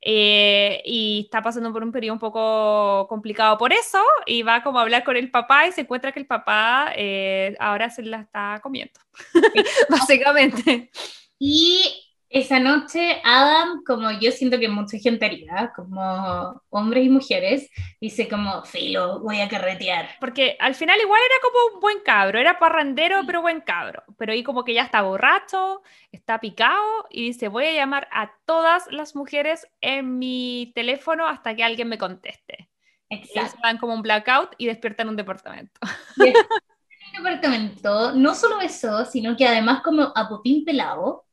Eh, 0.06 0.82
y 0.84 1.22
está 1.24 1.40
pasando 1.40 1.72
por 1.72 1.82
un 1.82 1.90
periodo 1.90 2.12
un 2.12 2.18
poco 2.18 3.06
complicado 3.08 3.56
por 3.56 3.72
eso, 3.72 3.98
y 4.26 4.42
va 4.42 4.62
como 4.62 4.78
a 4.78 4.82
hablar 4.82 5.02
con 5.02 5.16
el 5.16 5.30
papá 5.30 5.66
y 5.66 5.72
se 5.72 5.80
encuentra 5.80 6.12
que 6.12 6.20
el 6.20 6.26
papá 6.26 6.92
eh, 6.94 7.56
ahora 7.58 7.88
se 7.88 8.02
la 8.02 8.20
está 8.20 8.60
comiendo, 8.62 9.00
básicamente. 9.88 10.90
Y 11.38 12.13
esa 12.34 12.58
noche 12.58 13.20
Adam, 13.22 13.84
como 13.86 14.10
yo 14.10 14.32
siento 14.32 14.58
que 14.58 14.68
mucha 14.68 14.98
gente 14.98 15.24
haría, 15.24 15.72
como 15.76 16.60
hombres 16.68 17.06
y 17.06 17.08
mujeres, 17.08 17.70
dice 18.00 18.28
como, 18.28 18.64
filo, 18.64 19.20
voy 19.20 19.40
a 19.40 19.48
carretear. 19.48 20.08
Porque 20.18 20.56
al 20.58 20.74
final 20.74 20.98
igual 21.00 21.20
era 21.24 21.36
como 21.40 21.74
un 21.74 21.80
buen 21.80 22.00
cabro, 22.00 22.40
era 22.40 22.58
parrandero, 22.58 23.20
pero 23.24 23.40
buen 23.40 23.60
cabro. 23.60 24.02
Pero 24.18 24.32
ahí 24.32 24.42
como 24.42 24.64
que 24.64 24.74
ya 24.74 24.82
está 24.82 25.02
borracho, 25.02 25.82
está 26.10 26.40
picado 26.40 27.06
y 27.08 27.26
dice, 27.26 27.46
voy 27.46 27.66
a 27.66 27.72
llamar 27.72 28.08
a 28.10 28.32
todas 28.46 28.90
las 28.90 29.14
mujeres 29.14 29.68
en 29.80 30.18
mi 30.18 30.72
teléfono 30.74 31.28
hasta 31.28 31.54
que 31.54 31.62
alguien 31.62 31.88
me 31.88 31.98
conteste. 31.98 32.68
Exacto. 33.10 33.58
Y 33.60 33.62
van 33.62 33.78
como 33.78 33.94
un 33.94 34.02
blackout 34.02 34.56
y 34.58 34.66
despiertan 34.66 35.08
un 35.08 35.14
departamento. 35.14 35.78
departamento, 37.16 38.12
no 38.12 38.34
solo 38.34 38.60
eso, 38.60 39.04
sino 39.04 39.36
que 39.36 39.46
además 39.46 39.82
como 39.82 40.12
a 40.14 40.28
Popín 40.28 40.64
Pelado, 40.64 41.26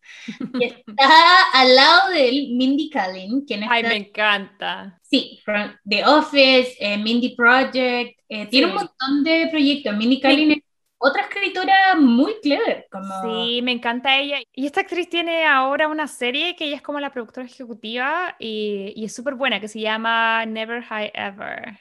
está 0.60 1.52
al 1.54 1.76
lado 1.76 2.10
de 2.12 2.30
él 2.30 2.48
Mindy 2.54 2.90
Kaling, 2.90 3.46
quien 3.46 3.64
Ay, 3.70 3.84
me 3.84 3.96
encanta. 3.96 5.00
Sí, 5.02 5.40
The 5.84 6.06
Office, 6.06 6.76
eh, 6.80 6.98
Mindy 6.98 7.36
Project, 7.36 8.20
eh, 8.30 8.48
tiene 8.48 8.68
un 8.68 8.76
montón 8.76 9.24
de 9.24 9.48
proyectos. 9.50 9.96
Mindy 9.96 10.20
Kaling 10.20 10.52
es 10.52 10.60
otra 10.98 11.24
escritora 11.24 11.96
muy 11.96 12.36
clever. 12.42 12.88
Como... 12.92 13.08
Sí, 13.24 13.62
me 13.62 13.72
encanta 13.72 14.18
ella. 14.18 14.38
Y 14.54 14.66
esta 14.66 14.82
actriz 14.82 15.10
tiene 15.10 15.46
ahora 15.46 15.88
una 15.88 16.08
serie 16.08 16.56
que 16.56 16.66
ella 16.66 16.76
es 16.76 16.82
como 16.82 17.00
la 17.00 17.12
productora 17.12 17.48
ejecutiva 17.48 18.36
y, 18.40 18.94
y 18.96 19.06
es 19.06 19.16
súper 19.16 19.36
buena, 19.36 19.60
que 19.60 19.68
se 19.68 19.80
llama 19.80 20.46
Never 20.46 20.84
High 20.84 21.12
Ever. 21.14 21.80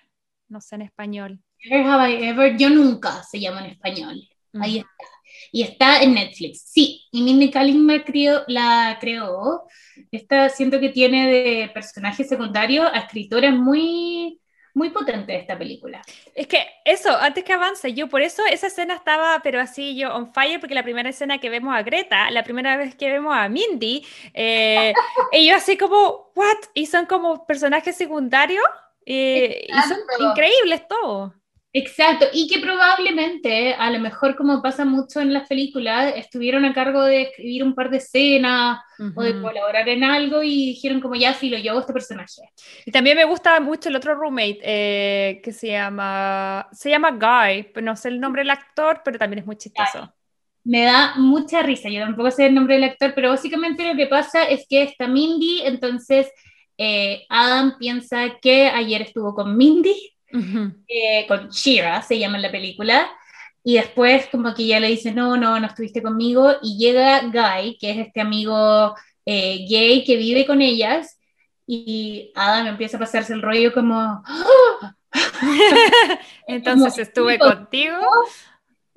No 0.48 0.60
sé 0.60 0.76
en 0.76 0.82
español. 0.82 1.38
Never 1.64 1.86
Have 1.86 2.10
I 2.10 2.24
Ever, 2.28 2.56
Yo 2.56 2.70
Nunca 2.70 3.22
se 3.22 3.38
llama 3.38 3.60
en 3.60 3.72
español. 3.72 4.16
Ahí 4.54 4.78
está. 4.78 4.90
Y 5.52 5.62
está 5.62 6.02
en 6.02 6.14
Netflix. 6.14 6.62
Sí, 6.66 7.02
y 7.10 7.22
Mindy 7.22 7.50
Kaling 7.50 7.86
la 8.46 8.98
creó. 9.00 9.64
Esta 10.10 10.48
siento 10.48 10.80
que 10.80 10.90
tiene 10.90 11.30
de 11.30 11.70
personaje 11.72 12.24
secundario 12.24 12.84
a 12.84 12.98
escritoras 12.98 13.54
muy, 13.54 14.40
muy 14.74 14.90
potente 14.90 15.36
esta 15.36 15.58
película. 15.58 16.02
Es 16.34 16.46
que 16.46 16.66
eso, 16.84 17.16
antes 17.16 17.44
que 17.44 17.52
avance, 17.52 17.92
yo 17.92 18.08
por 18.08 18.22
eso 18.22 18.42
esa 18.50 18.68
escena 18.68 18.94
estaba, 18.94 19.40
pero 19.42 19.60
así 19.60 19.96
yo 19.96 20.14
on 20.14 20.32
fire, 20.32 20.60
porque 20.60 20.74
la 20.74 20.82
primera 20.82 21.10
escena 21.10 21.38
que 21.38 21.50
vemos 21.50 21.74
a 21.74 21.82
Greta, 21.82 22.30
la 22.30 22.44
primera 22.44 22.76
vez 22.76 22.94
que 22.94 23.10
vemos 23.10 23.34
a 23.36 23.48
Mindy, 23.48 24.06
eh, 24.34 24.92
ellos 25.32 25.56
así 25.56 25.76
como, 25.76 26.32
¿what? 26.34 26.58
Y 26.74 26.86
son 26.86 27.06
como 27.06 27.46
personajes 27.46 27.96
secundarios, 27.96 28.64
eh, 29.06 29.66
y 29.68 29.88
son 29.88 29.98
increíbles 30.30 30.86
todos. 30.86 31.32
Exacto, 31.72 32.26
y 32.32 32.48
que 32.48 32.58
probablemente, 32.58 33.74
a 33.74 33.90
lo 33.90 34.00
mejor 34.00 34.34
como 34.34 34.60
pasa 34.60 34.84
mucho 34.84 35.20
en 35.20 35.32
las 35.32 35.46
películas, 35.46 36.14
estuvieron 36.16 36.64
a 36.64 36.74
cargo 36.74 37.04
de 37.04 37.22
escribir 37.22 37.62
un 37.62 37.76
par 37.76 37.90
de 37.90 37.98
escenas 37.98 38.80
o 39.14 39.22
de 39.22 39.40
colaborar 39.40 39.88
en 39.88 40.02
algo 40.02 40.42
y 40.42 40.66
dijeron 40.66 41.00
como 41.00 41.14
ya, 41.14 41.32
filo, 41.32 41.56
yo 41.58 41.70
hago 41.70 41.80
este 41.80 41.92
personaje. 41.92 42.42
Y 42.84 42.90
también 42.90 43.16
me 43.16 43.24
gusta 43.24 43.60
mucho 43.60 43.88
el 43.88 43.94
otro 43.94 44.16
roommate 44.16 44.58
eh, 44.64 45.40
que 45.44 45.52
se 45.52 45.68
llama, 45.68 46.68
se 46.72 46.90
llama 46.90 47.12
Guy, 47.12 47.68
no 47.82 47.94
sé 47.94 48.08
el 48.08 48.20
nombre 48.20 48.42
del 48.42 48.50
actor, 48.50 49.02
pero 49.04 49.16
también 49.16 49.38
es 49.38 49.46
muy 49.46 49.56
chistoso. 49.56 50.12
Me 50.64 50.82
da 50.82 51.14
mucha 51.18 51.62
risa, 51.62 51.88
yo 51.88 52.00
tampoco 52.00 52.32
sé 52.32 52.46
el 52.46 52.54
nombre 52.54 52.74
del 52.74 52.84
actor, 52.84 53.12
pero 53.14 53.30
básicamente 53.30 53.88
lo 53.88 53.96
que 53.96 54.08
pasa 54.08 54.42
es 54.42 54.66
que 54.68 54.82
está 54.82 55.06
Mindy, 55.06 55.62
entonces 55.62 56.32
eh, 56.76 57.26
Adam 57.28 57.78
piensa 57.78 58.40
que 58.42 58.66
ayer 58.66 59.02
estuvo 59.02 59.34
con 59.34 59.56
Mindy 59.56 60.16
eh, 60.32 61.26
con 61.26 61.48
Shira, 61.50 62.02
se 62.02 62.18
llama 62.18 62.38
la 62.38 62.50
película, 62.50 63.10
y 63.62 63.74
después 63.74 64.26
como 64.30 64.54
que 64.54 64.66
ya 64.66 64.80
le 64.80 64.88
dice, 64.88 65.12
no, 65.12 65.36
no, 65.36 65.58
no 65.58 65.66
estuviste 65.66 66.02
conmigo, 66.02 66.52
y 66.62 66.78
llega 66.78 67.20
Guy, 67.22 67.78
que 67.78 67.90
es 67.90 67.98
este 68.06 68.20
amigo 68.20 68.94
eh, 69.26 69.66
gay 69.68 70.04
que 70.04 70.16
vive 70.16 70.46
con 70.46 70.62
ellas, 70.62 71.18
y 71.66 72.32
Adam 72.34 72.66
empieza 72.68 72.96
a 72.96 73.00
pasarse 73.00 73.32
el 73.32 73.42
rollo 73.42 73.72
como... 73.72 74.22
¡Ah! 74.24 74.94
Entonces 76.46 76.98
estuve 76.98 77.38
contigo. 77.38 77.98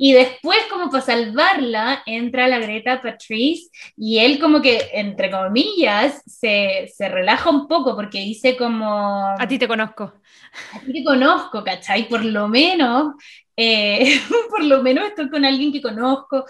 Y 0.05 0.11
después, 0.11 0.57
como 0.69 0.89
para 0.89 1.01
salvarla, 1.01 2.03
entra 2.05 2.49
la 2.49 2.59
Greta 2.59 3.01
Patrice 3.01 3.69
y 3.95 4.19
él 4.19 4.37
como 4.37 4.61
que, 4.61 4.89
entre 4.91 5.31
comillas, 5.31 6.21
se, 6.25 6.91
se 6.93 7.07
relaja 7.07 7.49
un 7.49 7.69
poco 7.69 7.95
porque 7.95 8.19
dice 8.19 8.57
como... 8.57 9.33
A 9.39 9.47
ti 9.47 9.57
te 9.57 9.65
conozco. 9.65 10.13
A 10.73 10.79
ti 10.81 10.91
te 10.91 11.05
conozco, 11.05 11.63
¿cachai? 11.63 12.09
Por 12.09 12.25
lo 12.25 12.49
menos, 12.49 13.13
eh, 13.55 14.19
por 14.49 14.61
lo 14.65 14.83
menos 14.83 15.07
estoy 15.07 15.29
con 15.29 15.45
alguien 15.45 15.71
que 15.71 15.81
conozco. 15.81 16.43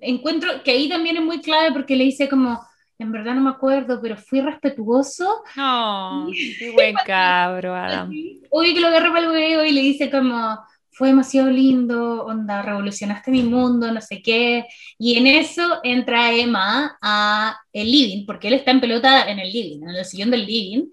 Encuentro 0.00 0.62
que 0.62 0.70
ahí 0.70 0.88
también 0.88 1.18
es 1.18 1.22
muy 1.22 1.42
clave 1.42 1.72
porque 1.72 1.96
le 1.96 2.04
dice 2.04 2.26
como, 2.26 2.66
en 2.98 3.12
verdad 3.12 3.34
no 3.34 3.42
me 3.42 3.50
acuerdo, 3.50 4.00
pero 4.00 4.16
fui 4.16 4.40
respetuoso. 4.40 5.42
No, 5.56 6.26
qué 6.58 6.70
buen 6.70 6.94
cabro, 7.04 7.74
Adam. 7.74 8.10
Oye, 8.48 8.72
que 8.72 8.80
lo 8.80 8.86
agarra 8.86 9.12
para 9.12 9.26
el 9.26 9.30
huevo 9.30 9.62
y 9.62 9.72
le 9.72 9.82
dice 9.82 10.10
como 10.10 10.58
fue 10.94 11.08
demasiado 11.08 11.50
lindo, 11.50 12.24
onda, 12.24 12.62
revolucionaste 12.62 13.30
mi 13.30 13.42
mundo, 13.42 13.90
no 13.90 14.00
sé 14.00 14.22
qué. 14.22 14.64
Y 14.98 15.18
en 15.18 15.26
eso 15.26 15.80
entra 15.82 16.32
Emma 16.32 16.96
a 17.02 17.58
el 17.72 17.90
living, 17.90 18.24
porque 18.26 18.48
él 18.48 18.54
está 18.54 18.70
en 18.70 18.80
pelota 18.80 19.28
en 19.28 19.40
el 19.40 19.52
living, 19.52 19.82
en 19.82 19.90
el 19.90 20.04
sillón 20.04 20.30
del 20.30 20.46
living. 20.46 20.86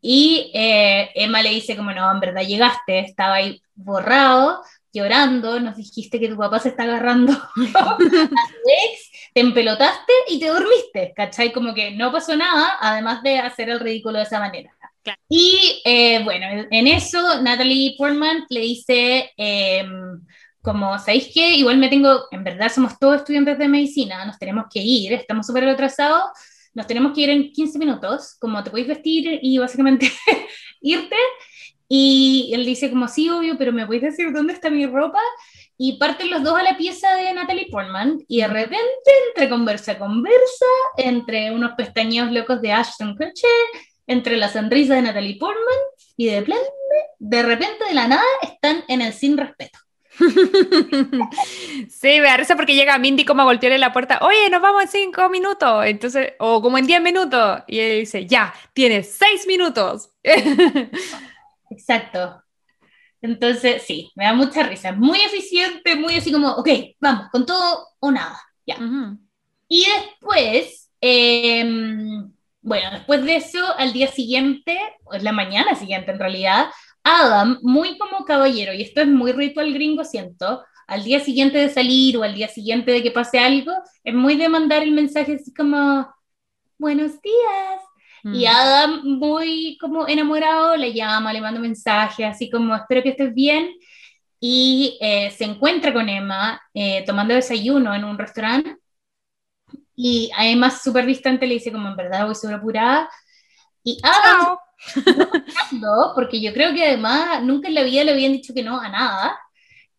Y 0.00 0.50
eh, 0.54 1.10
Emma 1.14 1.42
le 1.42 1.50
dice 1.50 1.76
como, 1.76 1.92
no, 1.92 2.10
en 2.10 2.20
verdad 2.20 2.42
llegaste, 2.42 3.00
estaba 3.00 3.34
ahí 3.36 3.62
borrado, 3.74 4.62
llorando, 4.92 5.60
nos 5.60 5.76
dijiste 5.76 6.18
que 6.18 6.28
tu 6.28 6.36
papá 6.36 6.58
se 6.58 6.70
está 6.70 6.82
agarrando 6.84 7.32
a 7.74 7.96
tu 7.96 8.04
ex, 8.04 9.10
te 9.32 9.40
empelotaste 9.40 10.12
y 10.28 10.40
te 10.40 10.46
dormiste, 10.46 11.12
¿cachai? 11.14 11.52
Como 11.52 11.74
que 11.74 11.92
no 11.92 12.10
pasó 12.10 12.36
nada, 12.36 12.78
además 12.80 13.22
de 13.22 13.38
hacer 13.38 13.68
el 13.68 13.80
ridículo 13.80 14.18
de 14.18 14.24
esa 14.24 14.40
manera. 14.40 14.75
Y 15.28 15.82
eh, 15.84 16.22
bueno, 16.24 16.66
en 16.70 16.86
eso 16.86 17.42
Natalie 17.42 17.94
Portman 17.98 18.44
le 18.48 18.60
dice, 18.60 19.30
em, 19.36 20.20
como, 20.62 20.98
¿sabéis 20.98 21.30
qué? 21.32 21.54
Igual 21.54 21.78
me 21.78 21.88
tengo, 21.88 22.24
en 22.30 22.44
verdad 22.44 22.72
somos 22.72 22.98
todos 22.98 23.16
estudiantes 23.16 23.58
de 23.58 23.68
medicina, 23.68 24.24
nos 24.24 24.38
tenemos 24.38 24.64
que 24.72 24.80
ir, 24.80 25.12
estamos 25.12 25.46
súper 25.46 25.68
atrasados, 25.68 26.24
nos 26.74 26.86
tenemos 26.86 27.12
que 27.14 27.22
ir 27.22 27.30
en 27.30 27.52
15 27.52 27.78
minutos, 27.78 28.36
como 28.40 28.62
te 28.62 28.70
podéis 28.70 28.88
vestir 28.88 29.38
y 29.42 29.58
básicamente 29.58 30.10
irte. 30.80 31.16
Y 31.88 32.50
él 32.52 32.66
dice 32.66 32.90
como, 32.90 33.06
sí, 33.06 33.30
obvio, 33.30 33.56
pero 33.56 33.72
¿me 33.72 33.86
podéis 33.86 34.02
decir 34.02 34.32
dónde 34.32 34.52
está 34.52 34.70
mi 34.70 34.86
ropa? 34.86 35.20
Y 35.78 35.98
parten 35.98 36.30
los 36.30 36.42
dos 36.42 36.58
a 36.58 36.62
la 36.62 36.76
pieza 36.76 37.14
de 37.14 37.32
Natalie 37.32 37.68
Portman 37.70 38.18
y 38.26 38.40
de 38.40 38.48
repente, 38.48 39.10
entre 39.28 39.48
conversa, 39.48 39.98
conversa, 39.98 40.66
entre 40.96 41.52
unos 41.52 41.72
pestañeos 41.76 42.32
locos 42.32 42.60
de 42.60 42.72
Ashton 42.72 43.14
Kutcher, 43.16 43.50
entre 44.06 44.36
la 44.36 44.48
sonrisa 44.48 44.94
de 44.94 45.02
Natalie 45.02 45.38
Portman 45.38 45.78
y 46.16 46.26
de 46.26 46.40
repente, 46.40 46.70
de 47.18 47.42
repente 47.42 47.84
de 47.88 47.94
la 47.94 48.08
nada 48.08 48.24
están 48.42 48.84
en 48.88 49.02
el 49.02 49.12
sin 49.12 49.36
respeto. 49.36 49.78
sí, 51.90 52.20
me 52.20 52.22
da 52.22 52.38
porque 52.56 52.74
llega 52.74 52.98
Mindy 52.98 53.24
como 53.24 53.42
a 53.42 53.44
golpearle 53.44 53.78
la 53.78 53.92
puerta, 53.92 54.18
oye, 54.22 54.48
nos 54.50 54.62
vamos 54.62 54.82
en 54.84 54.88
cinco 54.88 55.28
minutos, 55.28 55.84
entonces, 55.84 56.32
o 56.38 56.62
como 56.62 56.78
en 56.78 56.86
diez 56.86 57.02
minutos, 57.02 57.60
y 57.66 57.80
él 57.80 58.00
dice, 58.00 58.26
ya, 58.26 58.54
tienes 58.72 59.12
seis 59.12 59.46
minutos. 59.46 60.10
Exacto. 61.70 62.42
Entonces, 63.20 63.82
sí, 63.82 64.10
me 64.14 64.24
da 64.24 64.32
mucha 64.32 64.62
risa, 64.62 64.92
muy 64.92 65.18
eficiente, 65.20 65.96
muy 65.96 66.16
así 66.16 66.32
como, 66.32 66.52
ok, 66.52 66.68
vamos, 67.00 67.28
con 67.30 67.44
todo 67.44 67.88
o 67.98 68.10
nada, 68.10 68.40
ya. 68.66 68.78
Y 69.68 69.84
después, 69.84 70.90
eh, 71.00 71.64
bueno, 72.66 72.90
después 72.90 73.24
de 73.24 73.36
eso, 73.36 73.60
al 73.78 73.92
día 73.92 74.08
siguiente, 74.08 74.76
o 75.04 75.14
es 75.14 75.22
la 75.22 75.30
mañana 75.30 75.76
siguiente 75.76 76.10
en 76.10 76.18
realidad, 76.18 76.66
Adam, 77.04 77.60
muy 77.62 77.96
como 77.96 78.24
caballero, 78.24 78.74
y 78.74 78.82
esto 78.82 79.00
es 79.00 79.06
muy 79.06 79.30
ritual 79.30 79.72
gringo, 79.72 80.02
siento, 80.04 80.64
al 80.88 81.04
día 81.04 81.20
siguiente 81.20 81.58
de 81.58 81.68
salir 81.68 82.16
o 82.16 82.24
al 82.24 82.34
día 82.34 82.48
siguiente 82.48 82.90
de 82.90 83.04
que 83.04 83.12
pase 83.12 83.38
algo, 83.38 83.72
es 84.02 84.14
muy 84.14 84.34
de 84.36 84.48
mandar 84.48 84.82
el 84.82 84.90
mensaje 84.90 85.36
así 85.36 85.54
como, 85.54 86.12
buenos 86.76 87.22
días. 87.22 87.80
Y 88.24 88.44
Mm. 88.44 88.48
Adam, 88.48 89.00
muy 89.04 89.78
como 89.80 90.08
enamorado, 90.08 90.76
le 90.76 90.92
llama, 90.92 91.32
le 91.32 91.40
manda 91.40 91.60
un 91.60 91.68
mensaje, 91.68 92.24
así 92.24 92.50
como, 92.50 92.74
espero 92.74 93.00
que 93.04 93.10
estés 93.10 93.32
bien. 93.32 93.70
Y 94.40 94.98
eh, 95.00 95.30
se 95.30 95.44
encuentra 95.44 95.92
con 95.92 96.08
Emma 96.08 96.60
eh, 96.74 97.04
tomando 97.06 97.34
desayuno 97.34 97.94
en 97.94 98.02
un 98.04 98.18
restaurante. 98.18 98.76
Y 99.96 100.30
a 100.36 100.46
Emma, 100.46 100.70
súper 100.70 101.06
distante, 101.06 101.46
le 101.46 101.54
dice 101.54 101.72
como, 101.72 101.88
en 101.88 101.96
verdad 101.96 102.26
voy 102.26 102.34
súper 102.34 102.56
apurada. 102.56 103.08
Y 103.82 103.98
Chao. 104.02 104.60
no, 105.72 106.12
porque 106.14 106.40
yo 106.40 106.52
creo 106.52 106.74
que 106.74 106.86
además 106.86 107.42
nunca 107.42 107.68
en 107.68 107.74
la 107.74 107.82
vida 107.82 108.04
le 108.04 108.12
habían 108.12 108.32
dicho 108.32 108.52
que 108.54 108.62
no 108.62 108.78
a 108.78 108.88
nada. 108.88 109.38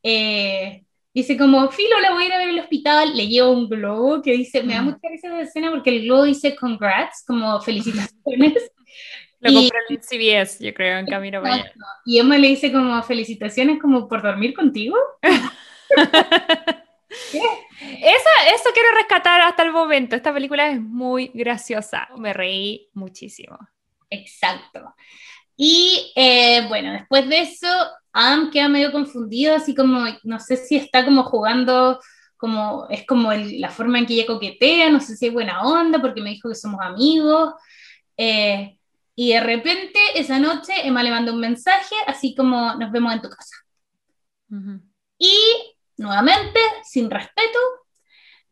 Eh, 0.03 0.83
dice 1.13 1.35
como, 1.35 1.67
Filo, 1.71 1.99
la 1.99 2.11
voy 2.11 2.23
a 2.23 2.27
ir 2.27 2.33
a 2.33 2.37
ver 2.37 2.49
al 2.49 2.59
hospital, 2.59 3.17
le 3.17 3.27
lleva 3.27 3.49
un 3.49 3.67
globo 3.67 4.21
que 4.21 4.33
dice, 4.33 4.61
me 4.61 4.75
da 4.75 4.81
Mm. 4.81 4.85
mucha 4.85 5.09
risa 5.09 5.27
esa 5.29 5.41
escena 5.41 5.71
porque 5.71 5.89
el 5.89 6.03
globo 6.03 6.23
dice 6.23 6.55
congrats, 6.55 7.23
como 7.25 7.59
felicitaciones. 7.61 8.71
Lo 9.39 9.53
compré 9.53 9.77
en 9.89 10.01
CBS, 10.01 10.63
yo 10.63 10.73
creo, 10.73 10.97
en 10.97 11.05
camino 11.05 11.43
allá. 11.43 11.71
Y 12.05 12.19
Emma 12.19 12.37
le 12.37 12.47
dice 12.47 12.71
como, 12.71 13.01
felicitaciones 13.03 13.79
como 13.79 14.07
por 14.07 14.21
dormir 14.23 14.53
contigo. 14.53 14.97
Esa, 17.31 18.55
eso 18.55 18.69
quiero 18.73 18.89
rescatar 18.95 19.41
hasta 19.41 19.63
el 19.63 19.71
momento. 19.71 20.15
Esta 20.15 20.33
película 20.33 20.69
es 20.69 20.81
muy 20.81 21.31
graciosa. 21.33 22.07
Me 22.17 22.33
reí 22.33 22.89
muchísimo. 22.93 23.57
Exacto. 24.09 24.95
Y 25.55 26.11
eh, 26.15 26.65
bueno, 26.67 26.93
después 26.93 27.27
de 27.27 27.39
eso, 27.39 27.67
Adam 28.13 28.51
queda 28.51 28.69
medio 28.69 28.91
confundido, 28.91 29.55
así 29.55 29.73
como, 29.75 30.05
no 30.23 30.39
sé 30.39 30.55
si 30.57 30.75
está 30.75 31.03
como 31.03 31.23
jugando, 31.23 31.99
como 32.37 32.87
es 32.89 33.05
como 33.05 33.31
el- 33.31 33.59
la 33.59 33.69
forma 33.69 33.97
en 33.99 34.05
que 34.05 34.13
ella 34.13 34.27
coquetea, 34.27 34.89
no 34.89 34.99
sé 34.99 35.15
si 35.15 35.27
es 35.27 35.33
buena 35.33 35.61
onda, 35.63 35.99
porque 35.99 36.21
me 36.21 36.29
dijo 36.29 36.49
que 36.49 36.55
somos 36.55 36.79
amigos. 36.81 37.53
Eh, 38.15 38.77
y 39.15 39.33
de 39.33 39.39
repente, 39.39 39.99
esa 40.15 40.37
noche, 40.37 40.73
Emma 40.83 41.01
le 41.01 41.09
manda 41.09 41.31
un 41.33 41.39
mensaje, 41.39 41.95
así 42.05 42.35
como, 42.35 42.75
nos 42.75 42.91
vemos 42.91 43.13
en 43.13 43.21
tu 43.21 43.29
casa. 43.29 43.55
Y 45.17 45.76
nuevamente, 45.97 46.59
sin 46.83 47.09
respeto. 47.09 47.59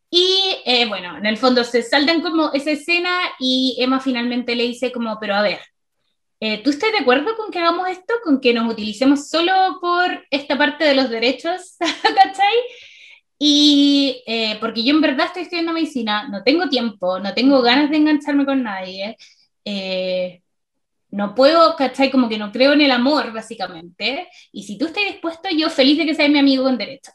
Y 0.10 0.58
eh, 0.66 0.86
bueno, 0.88 1.18
en 1.18 1.26
el 1.26 1.38
fondo 1.38 1.64
se 1.64 1.82
saltan 1.82 2.22
como 2.22 2.52
esa 2.54 2.72
escena 2.72 3.20
y 3.40 3.78
Emma 3.80 4.00
finalmente 4.00 4.56
le 4.56 4.64
dice 4.64 4.92
como, 4.92 5.18
pero 5.20 5.36
a 5.36 5.42
ver, 5.42 5.60
eh, 6.40 6.62
¿tú 6.64 6.70
estás 6.70 6.92
de 6.92 7.00
acuerdo 7.00 7.36
con 7.38 7.52
que 7.52 7.60
hagamos 7.60 7.88
esto? 7.90 8.14
¿Con 8.24 8.40
que 8.42 8.54
nos 8.54 8.72
utilicemos 8.72 9.30
solo 9.30 9.80
por 9.82 10.26
esta 10.30 10.58
parte 10.58 10.84
de 10.84 10.96
los 10.96 11.10
derechos? 11.10 11.78
¿Cachai? 11.80 12.56
Y 13.38 14.24
eh, 14.28 14.58
porque 14.60 14.84
yo 14.84 14.94
en 14.96 15.02
verdad 15.02 15.28
estoy 15.28 15.44
estudiando 15.44 15.74
medicina, 15.74 16.28
no 16.30 16.44
tengo 16.44 16.70
tiempo, 16.70 17.20
no 17.20 17.34
tengo 17.34 17.62
ganas 17.62 17.90
de 17.90 17.98
engancharme 17.98 18.46
con 18.46 18.64
nadie, 18.64 19.18
eh, 19.66 20.42
no 21.10 21.36
puedo, 21.36 21.76
¿cachai? 21.76 22.12
Como 22.12 22.30
que 22.30 22.38
no 22.38 22.52
creo 22.52 22.74
en 22.74 22.82
el 22.82 22.92
amor, 22.92 23.34
básicamente. 23.34 24.30
Y 24.52 24.64
si 24.64 24.78
tú 24.78 24.86
estás 24.86 25.04
dispuesto, 25.06 25.50
yo 25.50 25.70
feliz 25.70 25.98
de 25.98 26.06
que 26.06 26.16
seas 26.16 26.30
mi 26.30 26.40
amigo 26.40 26.64
con 26.64 26.78
derecho. 26.78 27.12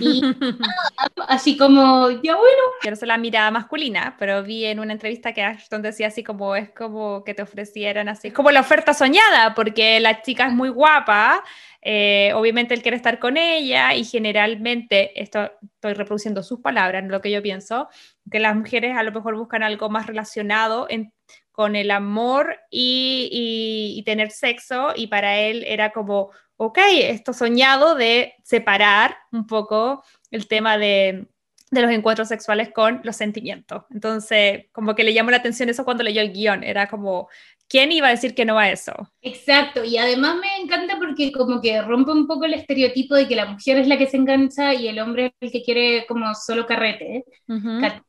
Y 0.00 0.20
así 1.28 1.56
como, 1.56 2.10
ya 2.10 2.36
bueno, 2.36 2.62
Yo 2.84 2.90
no 2.90 2.96
sé 2.96 3.06
la 3.06 3.16
mirada 3.18 3.50
masculina, 3.50 4.16
pero 4.18 4.42
vi 4.42 4.64
en 4.66 4.80
una 4.80 4.92
entrevista 4.92 5.32
que 5.32 5.42
Ashton 5.42 5.82
decía 5.82 6.08
así 6.08 6.22
como 6.22 6.54
es 6.56 6.70
como 6.70 7.24
que 7.24 7.34
te 7.34 7.42
ofrecieran 7.42 8.08
así, 8.08 8.30
como 8.30 8.50
la 8.50 8.60
oferta 8.60 8.94
soñada, 8.94 9.54
porque 9.54 9.98
la 10.00 10.22
chica 10.22 10.46
es 10.46 10.52
muy 10.52 10.68
guapa, 10.68 11.42
eh, 11.80 12.32
obviamente 12.34 12.74
él 12.74 12.82
quiere 12.82 12.96
estar 12.96 13.18
con 13.18 13.36
ella 13.36 13.94
y 13.94 14.04
generalmente, 14.04 15.20
esto 15.20 15.50
estoy 15.62 15.94
reproduciendo 15.94 16.42
sus 16.42 16.60
palabras, 16.60 17.04
lo 17.06 17.20
que 17.20 17.30
yo 17.30 17.42
pienso, 17.42 17.88
que 18.30 18.38
las 18.40 18.54
mujeres 18.54 18.96
a 18.96 19.02
lo 19.02 19.12
mejor 19.12 19.36
buscan 19.36 19.62
algo 19.62 19.88
más 19.88 20.06
relacionado 20.06 20.86
en- 20.88 21.12
con 21.50 21.76
el 21.76 21.90
amor 21.90 22.56
y, 22.70 23.28
y- 23.30 23.98
y 23.98 24.02
tener 24.04 24.30
sexo 24.30 24.92
y 24.96 25.08
para 25.08 25.38
él 25.38 25.64
era 25.66 25.90
como, 25.92 26.30
ok, 26.66 26.78
esto 27.00 27.32
soñado 27.32 27.94
de 27.94 28.34
separar 28.44 29.16
un 29.32 29.46
poco 29.46 30.04
el 30.30 30.46
tema 30.46 30.78
de 30.78 31.26
de 31.72 31.80
los 31.80 31.90
encuentros 31.90 32.28
sexuales 32.28 32.70
con 32.70 33.00
los 33.02 33.16
sentimientos. 33.16 33.84
Entonces, 33.90 34.66
como 34.72 34.94
que 34.94 35.04
le 35.04 35.14
llamó 35.14 35.30
la 35.30 35.38
atención 35.38 35.70
eso 35.70 35.86
cuando 35.86 36.04
leyó 36.04 36.20
el 36.20 36.30
guion. 36.30 36.62
Era 36.62 36.86
como, 36.86 37.30
¿quién 37.66 37.90
iba 37.92 38.08
a 38.08 38.10
decir 38.10 38.34
que 38.34 38.44
no 38.44 38.58
a 38.58 38.68
eso? 38.68 38.92
Exacto, 39.22 39.82
y 39.82 39.96
además 39.96 40.36
me 40.36 40.62
encanta 40.62 40.98
porque 40.98 41.32
como 41.32 41.62
que 41.62 41.80
rompe 41.80 42.12
un 42.12 42.26
poco 42.26 42.44
el 42.44 42.52
estereotipo 42.52 43.14
de 43.14 43.26
que 43.26 43.36
la 43.36 43.46
mujer 43.46 43.78
es 43.78 43.88
la 43.88 43.96
que 43.96 44.06
se 44.06 44.18
engancha 44.18 44.74
y 44.74 44.86
el 44.86 44.98
hombre 44.98 45.26
es 45.26 45.32
el 45.40 45.50
que 45.50 45.62
quiere 45.62 46.04
como 46.06 46.34
solo 46.34 46.66
carrete, 46.66 47.24
¿cachai? 47.46 48.02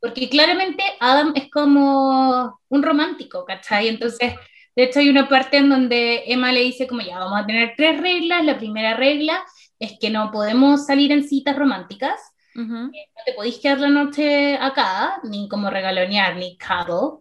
porque 0.00 0.28
claramente 0.28 0.82
Adam 1.00 1.32
es 1.34 1.50
como 1.50 2.60
un 2.68 2.82
romántico, 2.82 3.44
¿cachai? 3.44 3.88
Entonces, 3.88 4.34
de 4.78 4.84
hecho 4.84 5.00
hay 5.00 5.08
una 5.08 5.28
parte 5.28 5.56
en 5.56 5.68
donde 5.68 6.22
Emma 6.28 6.52
le 6.52 6.60
dice 6.62 6.86
como 6.86 7.00
ya, 7.02 7.18
vamos 7.18 7.40
a 7.40 7.46
tener 7.46 7.74
tres 7.76 8.00
reglas, 8.00 8.44
la 8.44 8.58
primera 8.58 8.94
regla 8.94 9.42
es 9.80 9.98
que 10.00 10.08
no 10.08 10.30
podemos 10.30 10.86
salir 10.86 11.10
en 11.10 11.24
citas 11.28 11.56
románticas, 11.56 12.14
Ujú. 12.54 12.74
no 12.74 12.90
te 13.26 13.32
podéis 13.32 13.58
quedar 13.58 13.80
la 13.80 13.88
noche 13.88 14.54
acá, 14.56 15.18
ni 15.24 15.48
como 15.48 15.68
regalonear, 15.68 16.36
ni 16.36 16.56
cuddle. 16.58 17.18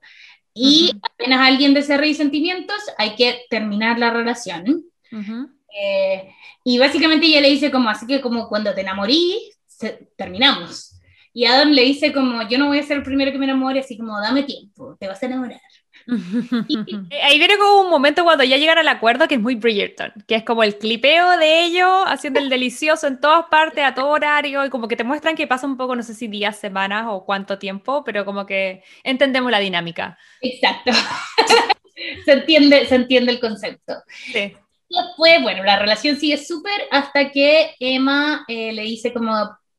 Y 0.53 0.89
Ujú. 0.91 0.99
apenas 1.01 1.47
alguien 1.47 1.73
desarrolle 1.73 2.13
sentimientos, 2.13 2.77
hay 2.99 3.15
que 3.15 3.41
terminar 3.49 3.97
la 3.97 4.11
relación. 4.11 4.83
Ujú. 5.11 5.49
Eh, 5.81 6.29
y 6.63 6.77
básicamente 6.77 7.25
ella 7.25 7.41
le 7.41 7.49
dice 7.49 7.71
como, 7.71 7.89
así 7.89 8.05
que 8.05 8.21
como 8.21 8.47
cuando 8.49 8.71
te 8.75 8.81
enamorí, 8.81 9.51
se- 9.65 10.09
terminamos. 10.15 10.93
Y 11.33 11.45
Adam 11.45 11.71
le 11.71 11.83
dice 11.83 12.13
como, 12.13 12.47
yo 12.49 12.59
no 12.59 12.67
voy 12.67 12.79
a 12.79 12.83
ser 12.83 12.97
el 12.97 13.03
primero 13.03 13.31
que 13.31 13.39
me 13.39 13.45
enamore, 13.45 13.79
así 13.79 13.97
como, 13.97 14.19
dame 14.21 14.43
tiempo, 14.43 14.95
te 14.99 15.07
vas 15.07 15.21
a 15.23 15.25
enamorar. 15.25 15.61
Eh, 16.07 17.19
Ahí 17.23 17.37
viene 17.37 17.57
como 17.57 17.81
un 17.81 17.89
momento 17.89 18.23
cuando 18.23 18.43
ya 18.43 18.57
llegan 18.57 18.77
al 18.77 18.87
acuerdo 18.87 19.27
que 19.27 19.35
es 19.35 19.41
muy 19.41 19.55
Bridgerton, 19.55 20.13
que 20.27 20.35
es 20.35 20.43
como 20.43 20.63
el 20.63 20.77
clipeo 20.77 21.37
de 21.37 21.65
ellos 21.65 21.89
haciendo 22.05 22.39
el 22.39 22.49
delicioso 22.49 23.07
en 23.07 23.19
todas 23.19 23.45
partes, 23.49 23.83
a 23.83 23.93
todo 23.93 24.07
horario, 24.07 24.65
y 24.65 24.69
como 24.69 24.87
que 24.87 24.95
te 24.95 25.03
muestran 25.03 25.35
que 25.35 25.47
pasa 25.47 25.67
un 25.67 25.77
poco, 25.77 25.95
no 25.95 26.03
sé 26.03 26.13
si 26.13 26.27
días, 26.27 26.57
semanas 26.57 27.05
o 27.09 27.25
cuánto 27.25 27.59
tiempo, 27.59 28.03
pero 28.03 28.25
como 28.25 28.45
que 28.45 28.83
entendemos 29.03 29.51
la 29.51 29.59
dinámica. 29.59 30.17
Exacto. 30.41 30.91
se, 32.25 32.31
entiende, 32.31 32.85
se 32.85 32.95
entiende 32.95 33.31
el 33.31 33.39
concepto. 33.39 33.93
Sí. 34.31 34.55
Y 34.89 35.01
después, 35.01 35.41
bueno, 35.41 35.63
la 35.63 35.79
relación 35.79 36.17
sigue 36.17 36.37
súper 36.37 36.81
hasta 36.91 37.29
que 37.31 37.75
Emma 37.79 38.45
eh, 38.47 38.71
le 38.71 38.83
dice 38.83 39.11
como, 39.11 39.35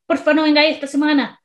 por 0.06 0.18
favor 0.18 0.36
no 0.36 0.42
vengáis 0.42 0.74
esta 0.74 0.86
semana. 0.86 1.40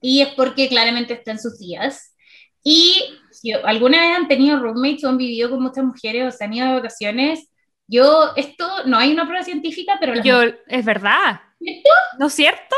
Y 0.00 0.22
es 0.22 0.28
porque 0.28 0.68
claramente 0.68 1.14
está 1.14 1.30
en 1.30 1.40
sus 1.40 1.58
días. 1.58 2.14
Y 2.62 3.00
si 3.46 3.52
alguna 3.52 4.00
vez 4.00 4.16
han 4.16 4.28
tenido 4.28 4.58
roommates 4.58 5.04
o 5.04 5.08
han 5.08 5.18
vivido 5.18 5.50
con 5.50 5.62
muchas 5.62 5.84
mujeres 5.84 6.26
o 6.34 6.36
se 6.36 6.44
han 6.44 6.52
ido 6.52 6.66
de 6.68 6.74
vacaciones, 6.74 7.48
yo, 7.86 8.32
esto 8.36 8.66
no 8.86 8.98
hay 8.98 9.12
una 9.12 9.26
prueba 9.26 9.44
científica, 9.44 9.96
pero 10.00 10.14
Yo, 10.22 10.42
es 10.66 10.84
verdad. 10.84 11.40
¿Cierto? 11.58 11.90
¿No 12.18 12.26
es 12.26 12.32
cierto? 12.34 12.76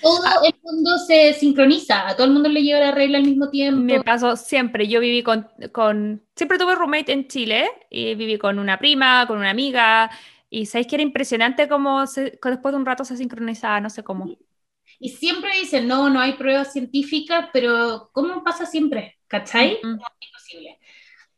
todo 0.00 0.22
el 0.44 0.54
mundo 0.62 0.98
se 0.98 1.32
sincroniza, 1.32 2.08
a 2.08 2.14
todo 2.14 2.26
el 2.26 2.32
mundo 2.32 2.48
le 2.48 2.62
llega 2.62 2.80
la 2.80 2.92
regla 2.92 3.18
al 3.18 3.24
mismo 3.24 3.50
tiempo. 3.50 3.82
Me 3.82 4.00
pasó 4.00 4.36
siempre. 4.36 4.88
Yo 4.88 5.00
viví 5.00 5.22
con, 5.22 5.48
con. 5.72 6.22
Siempre 6.34 6.58
tuve 6.58 6.74
roommate 6.74 7.12
en 7.12 7.28
Chile 7.28 7.68
y 7.90 8.14
viví 8.14 8.38
con 8.38 8.58
una 8.58 8.78
prima, 8.78 9.26
con 9.26 9.38
una 9.38 9.50
amiga. 9.50 10.10
Y 10.50 10.66
sabéis 10.66 10.86
que 10.86 10.96
era 10.96 11.02
impresionante 11.02 11.68
cómo 11.68 12.06
se- 12.06 12.38
después 12.42 12.72
de 12.72 12.76
un 12.78 12.86
rato 12.86 13.04
se 13.04 13.16
sincronizaba, 13.16 13.80
no 13.80 13.90
sé 13.90 14.02
cómo. 14.04 14.36
Y 14.98 15.10
siempre 15.10 15.50
dicen, 15.58 15.86
no, 15.86 16.08
no 16.10 16.20
hay 16.20 16.34
pruebas 16.34 16.72
científicas, 16.72 17.48
pero 17.52 18.10
¿cómo 18.12 18.42
pasa 18.42 18.66
siempre? 18.66 19.18
¿Cachai? 19.28 19.78
Ujú. 19.82 19.98
Imposible. 20.20 20.78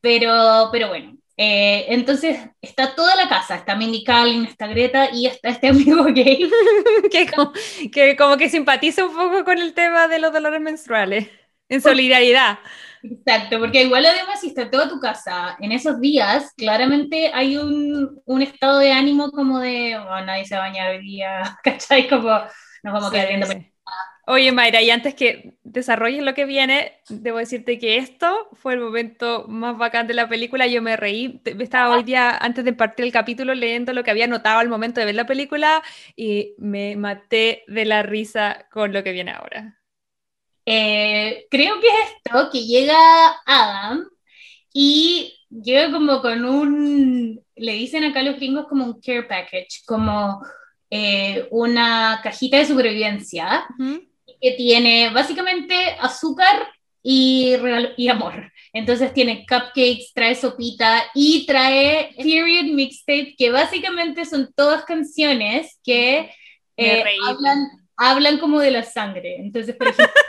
Pero, 0.01 0.69
pero 0.71 0.89
bueno, 0.89 1.17
eh, 1.37 1.87
entonces 1.89 2.39
está 2.61 2.95
toda 2.95 3.15
la 3.15 3.29
casa, 3.29 3.55
está 3.55 3.77
Mindy 3.77 4.03
Kaling, 4.03 4.45
está 4.45 4.67
Greta 4.67 5.11
y 5.13 5.27
está 5.27 5.51
este 5.51 5.69
amigo 5.69 6.05
gay. 6.05 6.51
que, 7.11 7.31
como, 7.31 7.53
que 7.93 8.17
como 8.17 8.37
que 8.37 8.49
simpatiza 8.49 9.05
un 9.05 9.15
poco 9.15 9.45
con 9.45 9.59
el 9.59 9.73
tema 9.75 10.09
de 10.09 10.19
los 10.19 10.33
dolores 10.33 10.61
menstruales. 10.61 11.29
En 11.71 11.83
solidaridad. 11.83 12.59
Exacto, 13.03 13.59
porque 13.59 13.83
igual 13.83 14.05
además 14.07 14.41
si 14.41 14.49
está 14.49 14.71
toda 14.71 14.89
tu 14.89 14.99
casa 15.01 15.57
en 15.61 15.71
esos 15.73 16.01
días, 16.01 16.53
claramente 16.57 17.31
hay 17.33 17.57
un, 17.57 18.21
un 18.25 18.43
estado 18.43 18.79
de 18.79 18.91
ánimo 18.91 19.31
como 19.31 19.61
de, 19.61 19.97
oh, 19.97 20.21
nadie 20.23 20.47
se 20.47 20.57
va 20.57 20.65
a 20.65 20.69
bañar 20.69 20.91
hoy 20.91 21.03
día, 21.03 21.59
¿cachai? 21.63 22.09
Como 22.09 22.41
nos 22.89 22.95
vamos 22.95 23.11
a 23.11 23.13
quedar 23.13 23.29
viendo 23.29 23.47
Sí. 23.47 23.73
Oye, 24.31 24.53
Mayra, 24.53 24.83
y 24.83 24.91
antes 24.91 25.15
que 25.15 25.55
desarrolles 25.63 26.23
lo 26.23 26.35
que 26.35 26.45
viene, 26.45 26.93
debo 27.09 27.39
decirte 27.39 27.79
que 27.79 27.97
esto 27.97 28.51
fue 28.53 28.75
el 28.75 28.81
momento 28.81 29.47
más 29.49 29.79
bacán 29.79 30.07
de 30.07 30.13
la 30.13 30.29
película. 30.29 30.67
Yo 30.67 30.83
me 30.83 30.99
reí. 30.99 31.41
Estaba 31.47 31.97
hoy 31.97 32.03
día, 32.03 32.37
antes 32.37 32.63
de 32.67 32.75
partir 32.75 33.07
el 33.07 33.13
capítulo, 33.13 33.55
leyendo 33.55 33.95
lo 33.95 34.05
que 34.05 34.11
había 34.11 34.27
notado 34.27 34.59
al 34.59 34.69
momento 34.69 35.01
de 35.01 35.07
ver 35.07 35.15
la 35.15 35.25
película 35.25 35.83
y 36.15 36.53
me 36.59 36.95
maté 36.97 37.65
de 37.69 37.87
la 37.87 38.03
risa 38.03 38.67
con 38.71 38.93
lo 38.93 39.03
que 39.03 39.13
viene 39.13 39.31
ahora. 39.31 39.79
Eh, 40.67 41.47
creo 41.51 41.81
que 41.81 41.87
es 41.87 42.11
esto, 42.19 42.51
que 42.53 42.67
llega 42.67 42.99
Adam 43.47 44.05
y 44.75 45.39
llega 45.49 45.91
como 45.91 46.21
con 46.21 46.45
un, 46.45 47.43
le 47.57 47.73
dicen 47.73 48.05
acá 48.05 48.23
los 48.23 48.37
gringos 48.37 48.67
como 48.69 48.85
un 48.85 49.01
care 49.01 49.23
package, 49.23 49.85
como 49.87 50.43
eh, 50.91 51.47
una 51.51 52.21
cajita 52.23 52.59
de 52.59 52.67
supervivencia 52.67 53.67
que 54.41 54.53
tiene 54.53 55.11
básicamente 55.11 55.97
azúcar 56.01 56.69
y, 57.03 57.55
y 57.97 58.09
amor. 58.09 58.53
Entonces 58.73 59.13
tiene 59.13 59.47
cupcakes, 59.47 60.13
trae 60.15 60.35
sopita 60.35 61.05
y 61.15 61.47
trae 61.47 62.15
Period 62.17 62.73
Mixtape, 62.75 63.35
que 63.37 63.51
básicamente 63.51 64.25
son 64.25 64.53
todas 64.55 64.85
canciones 64.85 65.79
que 65.83 66.31
eh, 66.77 67.05
hablan, 67.27 67.69
hablan 67.97 68.39
como 68.39 68.61
de 68.61 68.71
la 68.71 68.83
sangre. 68.83 69.37
Entonces, 69.37 69.75
por 69.77 69.89
ejemplo, 69.89 70.15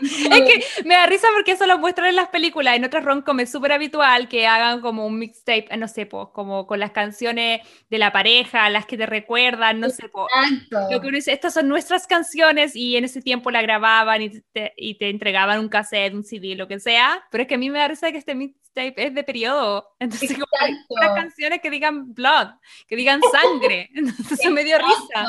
es 0.32 0.40
que 0.42 0.84
me 0.84 0.94
da 0.94 1.06
risa 1.06 1.28
porque 1.34 1.52
eso 1.52 1.66
lo 1.66 1.78
muestran 1.78 2.08
en 2.08 2.16
las 2.16 2.28
películas. 2.28 2.76
En 2.76 2.84
otras 2.84 3.04
rom 3.04 3.22
es 3.40 3.50
súper 3.50 3.72
habitual 3.72 4.28
que 4.28 4.46
hagan 4.46 4.80
como 4.80 5.06
un 5.06 5.18
mixtape, 5.18 5.76
no 5.76 5.88
sé, 5.88 6.06
pues, 6.06 6.28
como 6.32 6.66
con 6.66 6.80
las 6.80 6.90
canciones 6.90 7.60
de 7.88 7.98
la 7.98 8.12
pareja, 8.12 8.68
las 8.70 8.86
que 8.86 8.96
te 8.96 9.06
recuerdan, 9.06 9.80
no 9.80 9.90
sé, 9.90 10.08
pues. 10.08 10.26
Lo 10.90 11.00
que 11.00 11.06
uno 11.06 11.16
dice, 11.16 11.32
estas 11.32 11.54
son 11.54 11.68
nuestras 11.68 12.06
canciones 12.06 12.74
y 12.74 12.96
en 12.96 13.04
ese 13.04 13.22
tiempo 13.22 13.50
la 13.50 13.62
grababan 13.62 14.22
y 14.22 14.30
te, 14.52 14.72
y 14.76 14.94
te 14.94 15.10
entregaban 15.10 15.60
un 15.60 15.68
cassette, 15.68 16.14
un 16.14 16.24
CD, 16.24 16.54
lo 16.54 16.68
que 16.68 16.80
sea. 16.80 17.24
Pero 17.30 17.42
es 17.42 17.48
que 17.48 17.54
a 17.54 17.58
mí 17.58 17.70
me 17.70 17.78
da 17.78 17.88
risa 17.88 18.10
que 18.12 18.18
este 18.18 18.34
mixtape 18.34 18.94
es 18.96 19.14
de 19.14 19.24
periodo. 19.24 19.94
Entonces, 19.98 20.32
como 20.32 20.46
unas 20.88 21.14
canciones 21.14 21.60
que 21.60 21.70
digan 21.70 22.14
blood, 22.14 22.48
que 22.86 22.96
digan 22.96 23.20
sangre. 23.32 23.90
Entonces, 23.94 24.40
eso 24.40 24.50
me 24.50 24.64
dio 24.64 24.78
risa. 24.78 25.26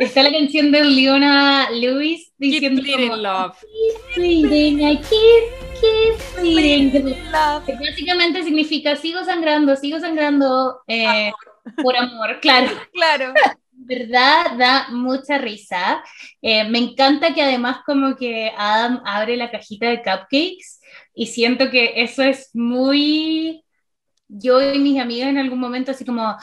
Está 0.00 0.22
la 0.22 0.32
canción 0.32 0.72
de 0.72 0.82
Leona 0.82 1.68
Lewis 1.72 2.32
diciendo 2.38 2.80
keep 2.82 2.96
bleeding 2.96 3.22
love. 3.22 3.54
Keep 3.60 4.16
bleeding, 4.16 4.80
I 4.80 4.96
keep, 4.96 5.44
keep 5.78 6.40
bleeding. 6.40 7.30
Love. 7.30 7.66
Que 7.66 7.74
básicamente 7.74 8.42
significa 8.42 8.96
sigo 8.96 9.22
sangrando, 9.24 9.76
sigo 9.76 10.00
sangrando 10.00 10.80
eh, 10.86 11.30
por 11.82 11.94
amor, 11.96 12.40
claro. 12.40 12.70
Claro. 12.94 13.34
verdad 13.74 14.56
da 14.56 14.88
mucha 14.88 15.36
risa. 15.36 16.02
Eh, 16.40 16.64
me 16.64 16.78
encanta 16.78 17.34
que 17.34 17.42
además 17.42 17.80
como 17.84 18.16
que 18.16 18.50
Adam 18.56 19.02
abre 19.04 19.36
la 19.36 19.50
cajita 19.50 19.90
de 19.90 19.98
cupcakes 19.98 20.80
y 21.14 21.26
siento 21.26 21.70
que 21.70 22.02
eso 22.02 22.22
es 22.22 22.48
muy 22.54 23.62
yo 24.30 24.72
y 24.72 24.78
mis 24.78 25.00
amigas 25.00 25.28
en 25.28 25.38
algún 25.38 25.58
momento 25.58 25.90
así 25.90 26.04
como, 26.04 26.36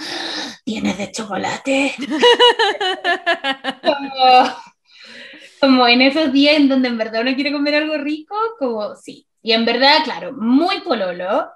¿tienes 0.66 0.98
de 0.98 1.12
chocolate? 1.12 1.94
como, 5.62 5.88
en 5.88 6.02
esos 6.02 6.34
días 6.34 6.58
en 6.58 6.70
donde 6.70 6.90
en 6.90 6.98
verdad 6.98 7.22
uno 7.22 7.36
quiere 7.36 7.52
comer 7.52 7.76
algo 7.76 7.98
rico, 7.98 8.36
como 8.60 8.96
sí. 8.96 9.28
Y 9.42 9.54
en 9.54 9.66
verdad, 9.66 10.04
claro, 10.04 10.34
muy 10.34 10.82
pololo. 10.82 11.50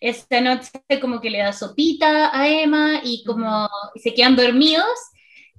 Esta 0.00 0.40
noche 0.40 0.70
como 1.00 1.20
que 1.20 1.30
le 1.30 1.38
da 1.38 1.52
sopita 1.52 2.36
a 2.36 2.48
Emma 2.48 3.00
y 3.02 3.24
como 3.24 3.68
se 3.94 4.12
quedan 4.12 4.36
dormidos 4.36 4.84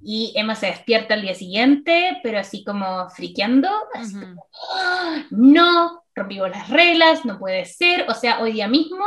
y 0.00 0.32
Emma 0.36 0.54
se 0.54 0.66
despierta 0.66 1.14
al 1.14 1.22
día 1.22 1.34
siguiente, 1.34 2.20
pero 2.22 2.38
así 2.38 2.62
como 2.62 3.10
friqueando, 3.10 3.68
así 3.94 4.14
como, 4.14 4.46
¡Ah! 4.72 5.24
no, 5.30 6.04
rompimos 6.14 6.50
las 6.50 6.68
reglas, 6.68 7.24
no 7.24 7.38
puede 7.38 7.64
ser, 7.64 8.06
o 8.08 8.14
sea, 8.14 8.40
hoy 8.40 8.52
día 8.52 8.68
mismo 8.68 9.04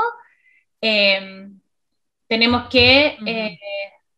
Em, 0.81 1.59
tenemos 2.27 2.67
que 2.69 3.17
eh, 3.25 3.59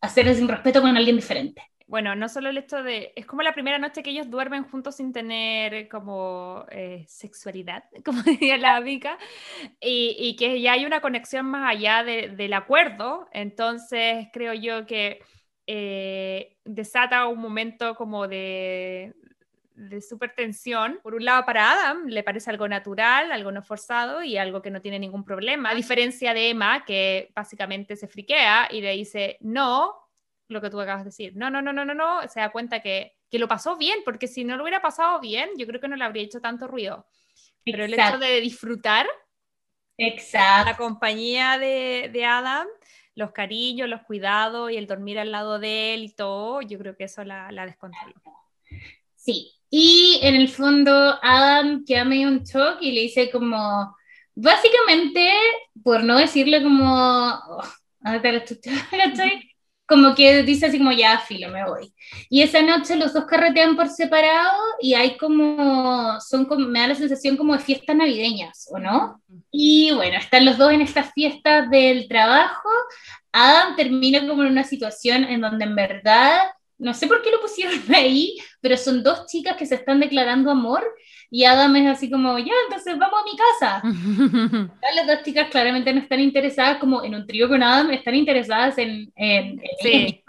hacer 0.02 0.28
ese 0.28 0.48
respeto 0.48 0.82
con 0.82 0.96
alguien 0.96 1.18
diferente. 1.18 1.62
Bueno, 1.94 2.16
no 2.16 2.28
solo 2.28 2.50
el 2.50 2.58
hecho 2.58 2.82
de, 2.82 3.14
es 3.16 3.26
como 3.28 3.44
la 3.44 3.54
primera 3.54 3.78
noche 3.78 4.02
que 4.02 4.10
ellos 4.10 4.30
duermen 4.30 4.64
juntos 4.64 4.96
sin 4.96 5.14
tener 5.14 5.88
como 5.90 6.66
eh, 6.72 7.06
sexualidad, 7.08 7.84
como 8.06 8.24
diría 8.24 8.58
la 8.58 8.78
amiga, 8.78 9.18
y, 9.80 10.36
que 10.40 10.60
ya 10.60 10.74
hay 10.74 10.86
una 10.88 11.02
conexión 11.02 11.46
más 11.46 11.70
allá 11.70 12.04
del 12.04 12.54
acuerdo, 12.54 13.28
entonces 13.32 14.28
creo 14.34 14.56
yo 14.56 14.88
que 14.88 15.20
eh, 15.68 16.58
desata 16.66 17.28
un 17.28 17.40
momento 17.40 17.94
como 17.94 18.28
de, 18.28 19.14
de 19.76 20.02
súper 20.02 20.34
tensión. 20.36 21.00
Por 21.02 21.16
un 21.16 21.26
lado, 21.26 21.46
para 21.46 21.72
Adam 21.72 22.06
le 22.08 22.24
parece 22.24 22.50
algo 22.50 22.68
natural, 22.68 23.32
algo 23.32 23.52
no 23.52 23.62
forzado 23.62 24.24
y 24.24 24.38
algo 24.38 24.62
que 24.62 24.72
no 24.72 24.82
tiene 24.82 25.00
ningún 25.00 25.24
problema. 25.24 25.72
A 25.72 25.76
diferencia 25.76 26.34
de 26.34 26.50
Emma, 26.50 26.86
que 26.86 27.32
básicamente 27.36 27.96
se 27.96 28.08
friquea 28.08 28.68
y 28.72 28.82
le 28.82 28.94
dice 28.94 29.38
no, 29.42 29.96
lo 30.48 30.62
que 30.62 30.70
tú 30.70 30.80
acabas 30.80 31.04
de 31.04 31.10
decir. 31.10 31.36
No, 31.36 31.50
no, 31.50 31.62
no, 31.62 31.74
no, 31.74 31.86
no, 31.86 31.94
no. 31.94 32.28
Se 32.28 32.40
da 32.40 32.52
cuenta 32.52 32.82
que, 32.82 33.18
que 33.30 33.40
lo 33.40 33.48
pasó 33.48 33.78
bien, 33.78 34.00
porque 34.06 34.28
si 34.28 34.44
no 34.44 34.56
lo 34.58 34.64
hubiera 34.64 34.82
pasado 34.82 35.20
bien, 35.20 35.50
yo 35.58 35.66
creo 35.66 35.82
que 35.82 35.88
no 35.88 35.96
le 35.96 36.04
habría 36.04 36.24
hecho 36.24 36.42
tanto 36.42 36.68
ruido. 36.68 37.08
Pero 37.66 37.86
el 37.86 37.94
hecho 37.94 38.18
de 38.18 38.42
disfrutar 38.42 39.08
Exacto. 39.98 40.70
la 40.70 40.78
compañía 40.78 41.58
de, 41.58 42.10
de 42.12 42.26
Adam 42.26 42.68
los 43.16 43.32
cariños, 43.32 43.88
los 43.90 44.02
cuidados 44.02 44.72
y 44.72 44.78
el 44.78 44.88
dormir 44.88 45.20
al 45.20 45.32
lado 45.32 45.60
de 45.60 45.94
él 45.94 46.04
y 46.04 46.10
todo, 46.10 46.62
yo 46.62 46.78
creo 46.80 46.96
que 46.96 47.04
eso 47.06 47.24
la, 47.24 47.52
la 47.52 47.66
descontrola. 47.66 48.16
Sí, 49.16 49.52
y 49.76 50.20
en 50.22 50.36
el 50.36 50.50
fondo 50.50 51.18
Adam 51.24 51.84
queda 51.84 52.06
medio 52.06 52.28
un 52.28 52.44
shock 52.44 52.78
y 52.80 52.92
le 52.92 53.02
dice 53.02 53.32
como, 53.32 53.98
básicamente, 54.36 55.32
por 55.84 56.04
no 56.04 56.18
decirle 56.20 56.62
como, 56.62 57.30
oh, 57.32 57.64
como 59.88 60.14
que 60.14 60.44
dice 60.44 60.68
así 60.68 60.78
como, 60.78 60.92
ya, 60.92 61.18
filo, 61.18 61.50
me 61.50 61.68
voy. 61.68 61.92
Y 62.30 62.44
esa 62.44 62.62
noche 62.62 62.98
los 62.98 63.14
dos 63.14 63.26
carretean 63.26 63.76
por 63.76 63.90
separado 63.90 64.62
y 64.80 64.94
hay 64.94 65.18
como, 65.18 66.22
son 66.22 66.46
como, 66.46 66.68
me 66.68 66.82
da 66.82 66.90
la 66.90 66.96
sensación 66.96 67.36
como 67.36 67.54
de 67.54 67.60
fiestas 67.60 67.96
navideñas, 67.96 68.70
¿o 68.72 68.78
no? 68.78 69.24
Y 69.50 69.92
bueno, 69.96 70.20
están 70.20 70.46
los 70.46 70.60
dos 70.60 70.72
en 70.72 70.82
estas 70.82 71.12
fiestas 71.14 71.68
del 71.72 72.08
trabajo. 72.08 72.70
Adam 73.32 73.76
termina 73.76 74.28
como 74.28 74.44
en 74.44 74.52
una 74.52 74.66
situación 74.66 75.24
en 75.24 75.42
donde 75.42 75.66
en 75.66 75.76
verdad 75.76 76.42
no 76.84 76.94
sé 76.94 77.08
por 77.08 77.22
qué 77.22 77.32
lo 77.32 77.42
pusieron 77.42 77.80
ahí, 77.96 78.38
pero 78.62 78.78
son 78.78 79.02
dos 79.02 79.26
chicas 79.26 79.56
que 79.58 79.66
se 79.66 79.76
están 79.76 80.00
declarando 80.00 80.52
amor 80.52 80.84
y 81.32 81.46
Adam 81.46 81.76
es 81.78 81.88
así 81.88 82.12
como, 82.12 82.38
ya, 82.38 82.54
entonces 82.68 82.96
vamos 83.00 83.20
a 83.20 83.26
mi 83.26 83.38
casa. 83.38 84.78
Las 84.96 85.08
dos 85.08 85.24
chicas 85.24 85.50
claramente 85.50 85.92
no 85.92 86.02
están 86.02 86.20
interesadas 86.20 86.78
como 86.78 87.04
en 87.04 87.16
un 87.16 87.26
trío 87.26 87.48
con 87.50 87.64
Adam, 87.64 87.90
están 87.90 88.14
interesadas 88.14 88.78
en... 88.78 89.12
en, 89.16 89.60
sí. 89.82 90.24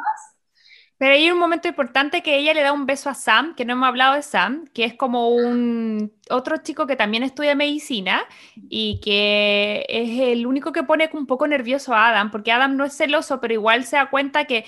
Pero 0.97 1.13
hay 1.13 1.31
un 1.31 1.39
momento 1.39 1.69
importante 1.69 2.23
que 2.23 2.39
ella 2.39 2.55
le 2.55 2.63
da 2.63 2.73
un 2.73 2.87
beso 2.87 3.11
a 3.11 3.15
Sam, 3.15 3.55
que 3.55 3.65
no 3.65 3.73
hemos 3.75 3.89
hablado 3.89 4.15
de 4.15 4.23
Sam, 4.23 4.65
que 4.73 4.85
es 4.85 4.95
como 4.95 5.29
un 5.29 6.13
otro 6.31 6.57
chico 6.59 6.87
que 6.87 6.97
también 6.97 7.25
estudia 7.25 7.55
medicina 7.55 8.25
y 8.71 9.01
que 9.03 9.85
es 9.89 10.21
el 10.21 10.47
único 10.47 10.73
que 10.73 10.85
pone 10.85 11.11
un 11.13 11.27
poco 11.27 11.47
nervioso 11.47 11.93
a 11.93 12.09
Adam, 12.09 12.31
porque 12.31 12.53
Adam 12.53 12.77
no 12.77 12.85
es 12.85 12.97
celoso, 12.97 13.41
pero 13.41 13.53
igual 13.53 13.85
se 13.85 13.97
da 13.97 14.09
cuenta 14.09 14.45
que 14.47 14.65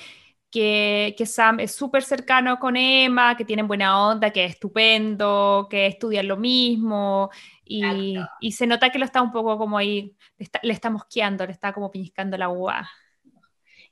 que, 0.57 1.27
Sam 1.27 1.61
es 1.61 1.75
súper 1.75 2.03
cercano 2.03 2.59
con 2.59 2.77
Emma, 2.77 3.37
que 3.37 3.45
tienen 3.45 3.69
buena 3.69 4.07
onda, 4.09 4.31
que 4.31 4.45
es 4.45 4.53
estupendo, 4.53 5.67
que 5.71 5.87
estudian 5.87 6.29
lo 6.29 6.37
mismo 6.37 7.31
y, 7.65 8.17
se 8.51 8.67
nota 8.67 8.91
que 8.91 8.99
lo 8.99 9.05
está 9.05 9.21
un 9.21 9.33
poco 9.33 9.59
como 9.59 9.77
ahí, 9.77 10.15
le 10.63 10.73
está, 10.73 10.91
mosqueando, 10.91 11.45
le 11.45 11.53
está 11.53 11.73
como 11.73 11.91
piñiscando 11.91 12.39
la 12.39 12.49
uva. 12.49 12.89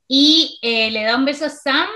Y 0.08 0.58
eh, 0.62 0.90
le 0.90 1.04
da 1.04 1.16
un 1.16 1.24
beso 1.24 1.46
a 1.46 1.50
Sam 1.50 1.88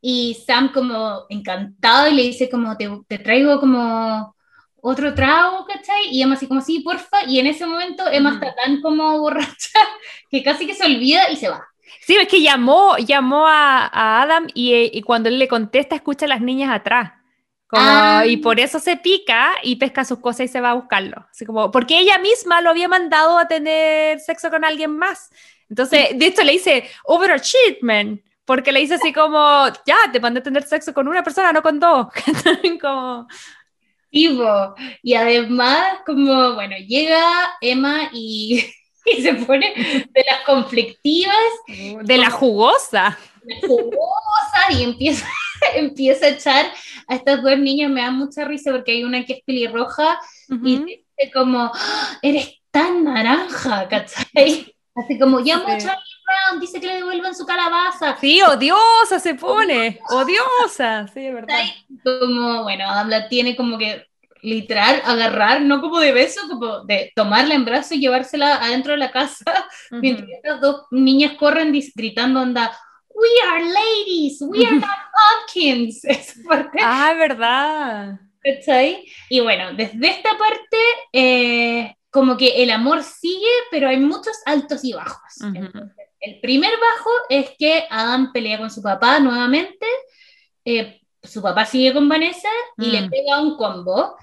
y 0.00 0.34
Sam 0.46 0.72
como 0.72 1.26
encantado 1.28 2.08
y 2.08 2.14
le 2.14 2.22
dice 2.22 2.48
como 2.50 2.76
te, 2.76 3.18
traigo 3.18 3.60
como 3.60 4.34
otro 4.80 5.14
trago, 5.14 5.64
¿cachai? 5.66 6.08
Y 6.10 6.22
Emma 6.22 6.34
así 6.34 6.48
como 6.48 6.60
sí, 6.60 6.80
porfa, 6.80 7.24
y 7.26 7.38
en 7.38 7.46
ese 7.46 7.66
momento 7.66 8.08
Emma 8.10 8.34
está 8.34 8.54
tan 8.54 8.80
como 8.80 9.18
borracha 9.20 9.78
que 10.30 10.42
casi 10.42 10.66
que 10.66 10.74
se 10.74 10.86
olvida 10.86 11.30
y 11.30 11.36
se 11.36 11.48
va. 11.48 11.67
Sí, 12.00 12.16
es 12.16 12.28
que 12.28 12.42
llamó, 12.42 12.96
llamó 12.98 13.46
a, 13.46 14.22
Adam 14.22 14.46
y, 14.54 15.02
cuando 15.02 15.28
él 15.28 15.38
le 15.38 15.48
contesta 15.48 15.96
escucha 15.96 16.26
a 16.26 16.28
las 16.28 16.40
niñas 16.40 16.70
atrás. 16.70 17.12
Ah. 17.70 18.24
Y 18.26 18.38
por 18.38 18.60
eso 18.60 18.78
se 18.78 18.96
pica 18.96 19.52
y 19.62 19.76
pesca 19.76 20.04
sus 20.04 20.20
cosas 20.20 20.46
y 20.46 20.48
se 20.48 20.60
va 20.60 20.70
a 20.70 20.74
buscarlo. 20.74 21.26
Así 21.30 21.44
como, 21.44 21.70
porque 21.70 21.98
ella 21.98 22.18
misma 22.18 22.60
lo 22.60 22.70
había 22.70 22.88
mandado 22.88 23.38
a 23.38 23.46
tener 23.46 24.20
sexo 24.20 24.50
con 24.50 24.64
alguien 24.64 24.96
más. 24.96 25.30
Entonces, 25.68 26.18
de 26.18 26.26
hecho 26.26 26.42
le 26.42 26.52
dice, 26.52 26.88
overachievement, 27.04 28.22
porque 28.44 28.72
le 28.72 28.80
dice 28.80 28.94
así 28.94 29.12
como, 29.12 29.66
ya, 29.84 29.96
te 30.10 30.20
mandé 30.20 30.40
a 30.40 30.42
tener 30.42 30.62
sexo 30.62 30.94
con 30.94 31.06
una 31.06 31.22
persona, 31.22 31.52
no 31.52 31.62
con 31.62 31.78
dos. 31.78 32.06
como... 32.80 33.26
Y 34.10 35.14
además, 35.14 35.98
como, 36.06 36.54
bueno, 36.54 36.76
llega 36.78 37.22
Emma 37.60 38.08
y 38.12 38.64
y 39.16 39.22
se 39.22 39.34
pone 39.34 39.74
de 39.74 40.24
las 40.30 40.40
conflictivas. 40.44 41.34
De 42.02 42.18
la 42.18 42.30
jugosa. 42.30 43.18
De 43.42 43.54
la 43.54 43.66
jugosa 43.66 44.72
y 44.72 44.82
empieza, 44.84 45.26
empieza 45.74 46.26
a 46.26 46.30
echar 46.30 46.66
a 47.06 47.14
estas 47.14 47.42
dos 47.42 47.58
niñas, 47.58 47.90
me 47.90 48.02
da 48.02 48.10
mucha 48.10 48.44
risa 48.44 48.70
porque 48.70 48.92
hay 48.92 49.04
una 49.04 49.24
que 49.24 49.34
es 49.34 49.42
pelirroja 49.44 50.18
y 50.48 50.78
dice 50.78 51.32
como, 51.32 51.70
¡Ah! 51.74 52.18
eres 52.22 52.54
tan 52.70 53.04
naranja, 53.04 53.88
¿cachai? 53.88 54.74
Así 54.94 55.18
como, 55.18 55.40
ya 55.40 55.58
mucho 55.58 55.86
Brown, 55.86 56.60
dice 56.60 56.80
que 56.80 56.88
le 56.88 56.96
devuelvan 56.96 57.34
su 57.34 57.46
calabaza. 57.46 58.16
Sí, 58.20 58.42
odiosa 58.42 59.18
se 59.18 59.34
pone, 59.34 60.00
odiosa, 60.10 61.06
sí, 61.08 61.20
de 61.20 61.32
verdad. 61.32 61.58
Como, 62.04 62.64
bueno, 62.64 62.84
Adam 62.90 63.08
la 63.08 63.28
tiene 63.28 63.56
como 63.56 63.78
que 63.78 64.07
literal 64.42 65.02
agarrar, 65.04 65.62
no 65.62 65.80
como 65.80 65.98
de 65.98 66.12
beso, 66.12 66.40
como 66.48 66.84
de 66.84 67.12
tomarla 67.14 67.54
en 67.54 67.64
brazos 67.64 67.92
y 67.92 68.00
llevársela 68.00 68.56
adentro 68.56 68.92
de 68.92 68.98
la 68.98 69.10
casa, 69.10 69.44
mientras 69.90 70.28
estas 70.28 70.60
dos 70.60 70.86
niñas 70.90 71.34
corren 71.34 71.72
gritando, 71.94 72.40
onda, 72.40 72.76
we 73.14 73.28
are 73.50 73.64
ladies, 73.64 74.40
we 74.40 74.64
are 74.64 74.76
not 74.76 74.84
pumpkins. 75.46 76.04
Esa 76.04 76.40
parte. 76.48 76.78
Ah, 76.80 77.14
verdad. 77.18 78.20
Y 79.28 79.40
bueno, 79.40 79.74
desde 79.74 80.08
esta 80.08 80.30
parte, 80.38 80.78
eh, 81.12 81.94
como 82.10 82.36
que 82.36 82.62
el 82.62 82.70
amor 82.70 83.02
sigue, 83.02 83.50
pero 83.70 83.88
hay 83.88 83.98
muchos 83.98 84.38
altos 84.46 84.84
y 84.84 84.94
bajos. 84.94 85.34
el 86.20 86.40
primer 86.40 86.72
bajo 86.72 87.10
es 87.28 87.50
que 87.58 87.84
Adam 87.90 88.32
pelea 88.32 88.58
con 88.58 88.70
su 88.70 88.80
papá 88.82 89.20
nuevamente. 89.20 89.86
Eh, 90.64 90.97
su 91.22 91.42
papá 91.42 91.64
sigue 91.64 91.92
con 91.92 92.08
Vanessa 92.08 92.48
y 92.76 92.86
le 92.90 93.02
mm. 93.02 93.10
pega 93.10 93.40
un 93.40 93.56
combo 93.56 94.16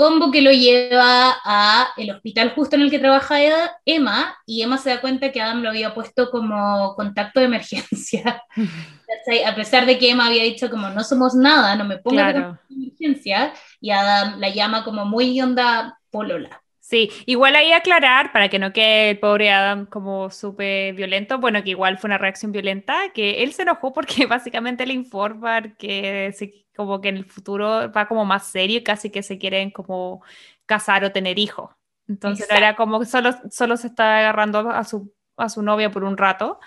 combo 0.00 0.30
que 0.30 0.40
lo 0.40 0.50
lleva 0.50 1.36
a 1.44 1.88
el 1.98 2.10
hospital 2.10 2.54
justo 2.54 2.74
en 2.74 2.82
el 2.82 2.90
que 2.90 2.98
trabaja 2.98 3.36
Emma 3.84 4.34
y 4.46 4.62
Emma 4.62 4.78
se 4.78 4.88
da 4.88 5.00
cuenta 5.02 5.30
que 5.30 5.42
Adam 5.42 5.60
lo 5.60 5.68
había 5.68 5.92
puesto 5.92 6.30
como 6.30 6.94
contacto 6.94 7.38
de 7.40 7.46
emergencia. 7.46 8.42
a 9.46 9.54
pesar 9.54 9.84
de 9.84 9.98
que 9.98 10.10
Emma 10.10 10.26
había 10.26 10.44
dicho 10.44 10.70
como 10.70 10.88
no 10.88 11.04
somos 11.04 11.34
nada, 11.34 11.76
no 11.76 11.84
me 11.84 11.98
pongo 11.98 12.16
de 12.16 12.56
emergencia 12.70 13.52
y 13.78 13.90
Adam 13.90 14.40
la 14.40 14.48
llama 14.48 14.84
como 14.84 15.04
muy 15.04 15.38
onda 15.38 15.98
polola. 16.10 16.62
Sí, 16.90 17.08
igual 17.24 17.54
ahí 17.54 17.70
aclarar, 17.70 18.32
para 18.32 18.48
que 18.48 18.58
no 18.58 18.72
quede 18.72 19.10
el 19.10 19.20
pobre 19.20 19.52
Adam 19.52 19.86
como 19.86 20.28
súper 20.28 20.92
violento, 20.92 21.38
bueno, 21.38 21.62
que 21.62 21.70
igual 21.70 21.98
fue 21.98 22.08
una 22.08 22.18
reacción 22.18 22.50
violenta, 22.50 23.12
que 23.14 23.44
él 23.44 23.52
se 23.52 23.62
enojó 23.62 23.92
porque 23.92 24.26
básicamente 24.26 24.84
le 24.86 24.94
informan 24.94 25.76
que 25.78 26.32
se 26.36 26.66
como 26.74 27.00
que 27.00 27.10
en 27.10 27.18
el 27.18 27.26
futuro 27.26 27.92
va 27.92 28.08
como 28.08 28.24
más 28.24 28.48
serio 28.48 28.78
y 28.78 28.82
casi 28.82 29.10
que 29.10 29.22
se 29.22 29.38
quieren 29.38 29.70
como 29.70 30.24
casar 30.66 31.04
o 31.04 31.12
tener 31.12 31.38
hijos. 31.38 31.70
Entonces 32.08 32.48
no 32.50 32.56
era 32.56 32.74
como 32.74 32.98
que 32.98 33.06
solo, 33.06 33.30
solo 33.52 33.76
se 33.76 33.86
está 33.86 34.18
agarrando 34.18 34.68
a 34.68 34.82
su, 34.82 35.14
a 35.36 35.48
su 35.48 35.62
novia 35.62 35.92
por 35.92 36.02
un 36.02 36.16
rato, 36.16 36.58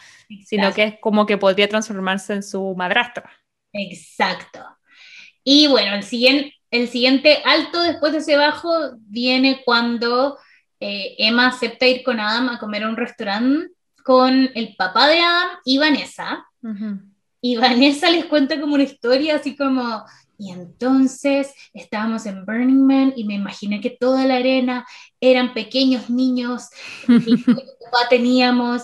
sino 0.45 0.71
que 0.71 0.83
es 0.83 0.99
como 1.01 1.25
que 1.25 1.37
podría 1.37 1.67
transformarse 1.67 2.31
en 2.31 2.43
su 2.43 2.73
madrastra. 2.77 3.29
Exacto. 3.73 4.61
Y 5.43 5.67
bueno, 5.67 5.95
el 5.95 6.03
siguiente, 6.03 6.55
el 6.73 6.89
siguiente 6.89 7.37
alto 7.45 7.83
después 7.83 8.13
de 8.13 8.17
ese 8.17 8.35
bajo 8.35 8.73
viene 8.97 9.61
cuando 9.63 10.39
eh, 10.79 11.13
Emma 11.19 11.47
acepta 11.47 11.85
ir 11.85 12.01
con 12.01 12.19
Adam 12.19 12.49
a 12.49 12.57
comer 12.57 12.83
a 12.83 12.89
un 12.89 12.97
restaurante 12.97 13.67
con 14.03 14.49
el 14.55 14.75
papá 14.75 15.07
de 15.07 15.19
Adam 15.19 15.49
y 15.65 15.77
Vanessa. 15.77 16.43
Y 17.39 17.57
Vanessa 17.57 18.09
les 18.09 18.25
cuenta 18.25 18.59
como 18.59 18.73
una 18.73 18.85
historia 18.85 19.35
así 19.35 19.55
como, 19.55 20.03
y 20.39 20.49
entonces 20.49 21.53
estábamos 21.75 22.25
en 22.25 22.43
Burning 22.43 22.87
Man 22.87 23.13
y 23.15 23.25
me 23.25 23.35
imaginé 23.35 23.79
que 23.79 23.91
toda 23.91 24.25
la 24.25 24.37
arena 24.37 24.83
eran 25.21 25.53
pequeños 25.53 26.09
niños 26.09 26.69
y 27.07 27.37
papá 27.43 28.09
teníamos. 28.09 28.81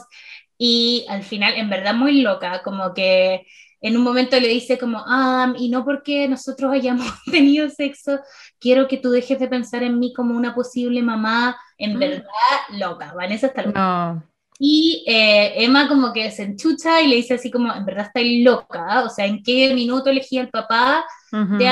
Y 0.60 1.08
al 1.10 1.24
final, 1.24 1.56
en 1.56 1.72
verdad, 1.72 1.96
muy 1.96 2.22
loca, 2.22 2.62
como 2.62 2.94
que 2.94 3.48
en 3.82 3.98
un 3.98 4.04
momento 4.04 4.40
le 4.40 4.48
dice 4.48 4.78
como, 4.78 5.04
ah, 5.06 5.54
y 5.58 5.70
no 5.70 5.86
porque 5.86 6.28
nosotros 6.28 6.72
hayamos 6.72 7.08
tenido 7.32 7.70
sexo, 7.70 8.20
quiero 8.60 8.88
que 8.88 8.98
tú 8.98 9.10
dejes 9.10 9.40
de 9.40 9.48
pensar 9.48 9.84
en 9.84 10.00
mí 10.00 10.14
como 10.14 10.36
una 10.36 10.54
posible 10.54 11.02
mamá, 11.02 11.58
en 11.78 11.96
mm. 11.96 12.00
verdad, 12.00 12.60
loca. 12.78 13.14
Vanessa 13.16 13.48
está 13.48 13.64
loca. 13.64 13.80
No. 13.80 14.30
Y 14.62 15.06
eh, 15.08 15.64
Emma 15.64 15.88
como 15.88 16.12
que 16.12 16.30
se 16.32 16.44
enchucha 16.44 17.02
y 17.02 17.08
le 17.08 17.16
dice 17.16 17.36
así 17.36 17.50
como, 17.50 17.74
en 17.74 17.86
verdad 17.86 18.08
estáis 18.08 18.44
loca, 18.44 19.06
o 19.06 19.10
sea, 19.10 19.26
¿en 19.26 19.42
qué 19.42 19.74
minuto 19.74 20.10
elegí 20.10 20.38
al 20.38 20.50
papá 20.50 21.06
de, 21.32 21.68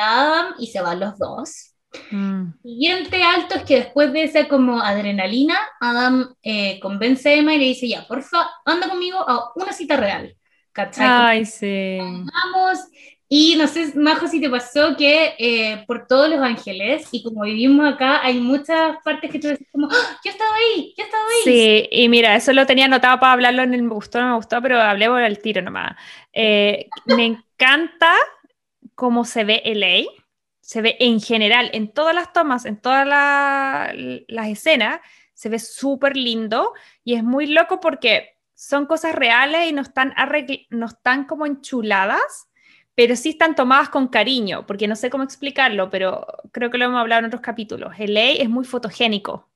Adam, 0.00 0.54
y 0.58 0.66
se 0.66 0.80
van 0.80 0.98
los 0.98 1.16
dos? 1.16 1.76
Mm. 2.10 2.54
Siguiente 2.60 3.22
alto 3.22 3.54
es 3.54 3.62
que 3.62 3.76
después 3.76 4.12
de 4.12 4.24
esa 4.24 4.48
como 4.48 4.80
adrenalina, 4.80 5.56
Adam 5.80 6.34
eh, 6.42 6.80
convence 6.80 7.28
a 7.28 7.34
Emma 7.34 7.54
y 7.54 7.58
le 7.58 7.64
dice, 7.66 7.86
ya, 7.86 8.04
porfa, 8.08 8.50
anda 8.64 8.88
conmigo 8.88 9.18
a 9.20 9.52
una 9.54 9.72
cita 9.72 9.96
real. 9.96 10.34
¿Cachai? 10.78 11.06
Ay, 11.08 11.44
sí. 11.44 11.98
Vamos, 11.98 12.78
y 13.28 13.56
no 13.56 13.66
sé, 13.66 13.92
Majo, 13.96 14.28
si 14.28 14.40
te 14.40 14.48
pasó 14.48 14.96
que 14.96 15.34
eh, 15.38 15.82
por 15.88 16.06
todos 16.06 16.30
los 16.30 16.38
ángeles, 16.38 17.08
y 17.10 17.20
como 17.24 17.42
vivimos 17.42 17.92
acá, 17.92 18.24
hay 18.24 18.38
muchas 18.38 18.96
partes 19.04 19.28
que 19.28 19.40
tú 19.40 19.48
dices 19.48 19.66
como, 19.72 19.88
¡Ah, 19.90 20.20
yo 20.24 20.30
estaba 20.30 20.54
ahí, 20.54 20.94
yo 20.96 21.02
estaba 21.02 21.24
ahí. 21.24 21.42
Sí, 21.42 21.88
y 21.90 22.08
mira, 22.08 22.36
eso 22.36 22.52
lo 22.52 22.64
tenía 22.64 22.84
anotado 22.84 23.18
para 23.18 23.32
hablarlo 23.32 23.62
en 23.62 23.74
el 23.74 23.82
me 23.82 23.92
gustó, 23.92 24.20
no 24.20 24.28
me 24.28 24.36
gustó, 24.36 24.62
pero 24.62 24.80
hablé 24.80 25.08
por 25.08 25.20
el 25.20 25.40
tiro 25.40 25.62
nomás. 25.62 25.96
Eh, 26.32 26.88
me 27.06 27.26
encanta 27.26 28.14
cómo 28.94 29.24
se 29.24 29.42
ve 29.42 29.62
LA, 29.64 30.08
se 30.60 30.80
ve 30.80 30.96
en 31.00 31.20
general, 31.20 31.70
en 31.72 31.92
todas 31.92 32.14
las 32.14 32.32
tomas, 32.32 32.66
en 32.66 32.80
todas 32.80 33.04
las 33.06 34.46
escenas, 34.46 35.00
se 35.34 35.48
ve 35.48 35.58
súper 35.58 36.16
lindo 36.16 36.72
y 37.02 37.14
es 37.14 37.24
muy 37.24 37.48
loco 37.48 37.80
porque 37.80 38.37
son 38.58 38.86
cosas 38.86 39.14
reales 39.14 39.70
y 39.70 39.72
no 39.72 39.82
están, 39.82 40.12
no 40.70 40.86
están 40.86 41.24
como 41.26 41.46
enchuladas 41.46 42.48
pero 42.98 43.14
sí 43.14 43.28
están 43.28 43.54
tomadas 43.54 43.90
con 43.90 44.08
cariño, 44.08 44.66
porque 44.66 44.88
no 44.88 44.96
sé 44.96 45.08
cómo 45.08 45.22
explicarlo, 45.22 45.88
pero 45.88 46.26
creo 46.50 46.68
que 46.68 46.78
lo 46.78 46.86
hemos 46.86 46.98
hablado 46.98 47.20
en 47.20 47.26
otros 47.26 47.42
capítulos. 47.42 47.92
LA 47.96 48.30
es 48.30 48.48
muy 48.48 48.64
fotogénico. 48.64 49.50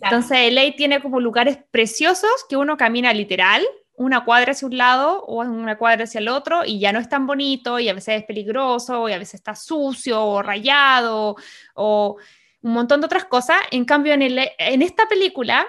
Entonces, 0.00 0.50
LA 0.50 0.76
tiene 0.76 1.02
como 1.02 1.20
lugares 1.20 1.58
preciosos 1.70 2.30
que 2.48 2.56
uno 2.56 2.78
camina 2.78 3.12
literal, 3.12 3.66
una 3.96 4.24
cuadra 4.24 4.52
hacia 4.52 4.66
un 4.66 4.78
lado 4.78 5.22
o 5.24 5.42
una 5.42 5.76
cuadra 5.76 6.04
hacia 6.04 6.20
el 6.20 6.28
otro, 6.28 6.64
y 6.64 6.80
ya 6.80 6.90
no 6.90 7.00
es 7.00 7.10
tan 7.10 7.26
bonito, 7.26 7.78
y 7.78 7.90
a 7.90 7.92
veces 7.92 8.22
es 8.22 8.24
peligroso, 8.24 9.10
y 9.10 9.12
a 9.12 9.18
veces 9.18 9.34
está 9.34 9.54
sucio 9.54 10.24
o 10.24 10.40
rayado, 10.40 11.36
o 11.74 12.16
un 12.62 12.72
montón 12.72 13.02
de 13.02 13.04
otras 13.08 13.26
cosas. 13.26 13.58
En 13.72 13.84
cambio, 13.84 14.14
en, 14.14 14.22
en 14.22 14.80
esta 14.80 15.06
película 15.06 15.66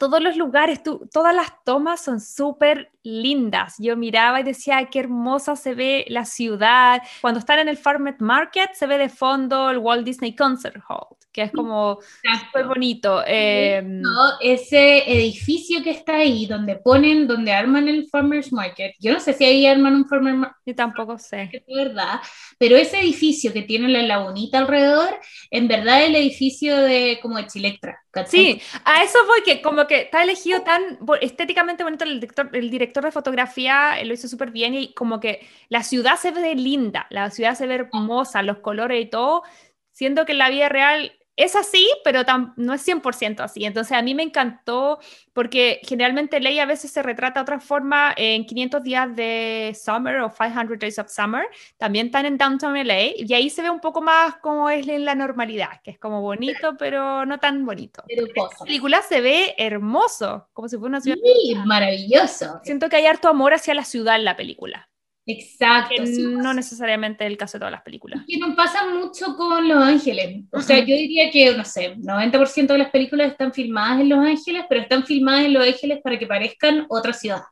todos 0.00 0.22
los 0.22 0.38
lugares, 0.38 0.80
todas 0.82 1.34
las 1.34 1.62
tomas 1.62 2.00
son 2.00 2.20
súper 2.20 2.90
lindas. 3.02 3.76
Yo 3.78 3.98
miraba 3.98 4.40
y 4.40 4.44
decía, 4.44 4.88
qué 4.90 5.00
hermosa 5.00 5.56
se 5.56 5.74
ve 5.74 6.06
la 6.08 6.24
ciudad. 6.24 7.02
Cuando 7.20 7.38
están 7.38 7.58
en 7.58 7.68
el 7.68 7.76
Farmer 7.76 8.16
Market 8.18 8.72
se 8.72 8.86
ve 8.86 8.96
de 8.96 9.10
fondo 9.10 9.68
el 9.68 9.76
Walt 9.76 10.06
Disney 10.06 10.34
Concert 10.34 10.82
Hall 10.88 11.18
que 11.32 11.42
es 11.42 11.52
como 11.52 11.98
súper 12.46 12.66
bonito. 12.66 13.22
Em, 13.26 14.02
ese 14.40 15.10
edificio 15.10 15.82
que 15.82 15.90
está 15.90 16.16
ahí, 16.16 16.46
donde 16.46 16.76
ponen, 16.76 17.26
donde 17.26 17.52
arman 17.52 17.88
el 17.88 18.08
Farmers 18.08 18.52
Market, 18.52 18.94
yo 18.98 19.12
no 19.12 19.20
sé 19.20 19.32
si 19.32 19.44
ahí 19.44 19.66
arman 19.66 19.94
un 19.94 20.08
Farmers 20.08 20.36
Market. 20.36 20.60
Yo 20.66 20.74
tampoco 20.74 21.18
sé. 21.18 21.50
Es 21.52 21.62
verdad, 21.66 22.20
pero 22.58 22.76
ese 22.76 23.00
edificio 23.00 23.52
que 23.52 23.62
tiene 23.62 23.88
la 23.88 24.02
lagunita 24.02 24.58
alrededor, 24.58 25.18
en 25.50 25.68
verdad 25.68 26.02
es 26.02 26.08
el 26.08 26.16
edificio 26.16 26.76
de 26.76 27.18
como 27.22 27.36
de 27.36 27.46
Chilectra. 27.46 28.00
Sí, 28.26 28.60
a 28.84 29.04
eso 29.04 29.18
voy, 29.26 29.42
que 29.44 29.62
como 29.62 29.86
que 29.86 30.02
está 30.02 30.22
elegido 30.22 30.62
tan 30.62 30.98
estéticamente 31.20 31.84
bonito 31.84 32.04
el 32.04 32.18
director, 32.18 32.50
el 32.52 32.70
director 32.70 33.04
de 33.04 33.12
fotografía 33.12 34.02
lo 34.04 34.14
hizo 34.14 34.26
súper 34.26 34.50
bien 34.50 34.74
y 34.74 34.92
como 34.94 35.20
que 35.20 35.46
la 35.68 35.84
ciudad 35.84 36.16
se 36.16 36.32
ve 36.32 36.56
linda, 36.56 37.06
la 37.10 37.30
ciudad 37.30 37.54
se 37.54 37.68
ve 37.68 37.76
hermosa, 37.76 38.42
los 38.42 38.58
colores 38.58 39.00
y 39.00 39.08
todo, 39.08 39.44
siendo 39.92 40.26
que 40.26 40.32
en 40.32 40.38
la 40.38 40.50
vida 40.50 40.68
real 40.68 41.12
es 41.42 41.56
así, 41.56 41.88
pero 42.04 42.22
no 42.56 42.74
es 42.74 42.86
100% 42.86 43.40
así. 43.40 43.64
Entonces 43.64 43.96
a 43.96 44.02
mí 44.02 44.14
me 44.14 44.22
encantó 44.22 44.98
porque 45.32 45.80
generalmente 45.82 46.40
Ley 46.40 46.58
a 46.58 46.66
veces 46.66 46.90
se 46.90 47.02
retrata 47.02 47.40
de 47.40 47.42
otra 47.42 47.60
forma 47.60 48.12
en 48.16 48.44
500 48.44 48.82
días 48.82 49.16
de 49.16 49.76
Summer 49.80 50.20
o 50.20 50.30
500 50.30 50.78
Days 50.78 50.98
of 50.98 51.10
Summer. 51.10 51.46
También 51.78 52.06
están 52.06 52.26
en 52.26 52.36
Downtown 52.36 52.74
LA 52.86 53.16
y 53.16 53.32
ahí 53.32 53.48
se 53.48 53.62
ve 53.62 53.70
un 53.70 53.80
poco 53.80 54.02
más 54.02 54.36
como 54.36 54.68
es 54.68 54.86
la 54.86 55.14
normalidad, 55.14 55.80
que 55.82 55.92
es 55.92 55.98
como 55.98 56.20
bonito, 56.20 56.76
pero 56.78 57.24
no 57.24 57.38
tan 57.38 57.64
bonito. 57.64 58.04
La 58.08 58.64
película 58.64 59.00
se 59.02 59.20
ve 59.20 59.54
hermoso, 59.56 60.48
como 60.52 60.68
si 60.68 60.76
fuera 60.76 60.88
una 60.88 61.00
ciudad. 61.00 61.16
Sí, 61.22 61.54
maravilloso. 61.64 62.60
Siento 62.64 62.88
que 62.88 62.96
hay 62.96 63.06
harto 63.06 63.28
amor 63.28 63.54
hacia 63.54 63.72
la 63.72 63.84
ciudad 63.84 64.16
en 64.16 64.24
la 64.24 64.36
película. 64.36 64.89
Exacto. 65.38 66.02
no 66.04 66.54
necesariamente 66.54 67.26
el 67.26 67.36
caso 67.36 67.58
de 67.58 67.60
todas 67.60 67.72
las 67.72 67.82
películas. 67.82 68.22
Y 68.26 68.38
nos 68.38 68.54
pasa 68.54 68.86
mucho 68.86 69.36
con 69.36 69.68
Los 69.68 69.82
Ángeles. 69.82 70.44
O 70.52 70.60
sea, 70.60 70.78
yo 70.78 70.94
diría 70.94 71.30
que, 71.30 71.54
no 71.56 71.64
sé, 71.64 71.96
90% 71.96 72.66
de 72.66 72.78
las 72.78 72.90
películas 72.90 73.32
están 73.32 73.52
filmadas 73.52 74.00
en 74.00 74.08
Los 74.08 74.18
Ángeles, 74.18 74.64
pero 74.68 74.80
están 74.82 75.04
filmadas 75.04 75.44
en 75.44 75.54
Los 75.54 75.66
Ángeles 75.66 76.00
para 76.02 76.18
que 76.18 76.26
parezcan 76.26 76.86
otra 76.88 77.12
ciudad. 77.12 77.42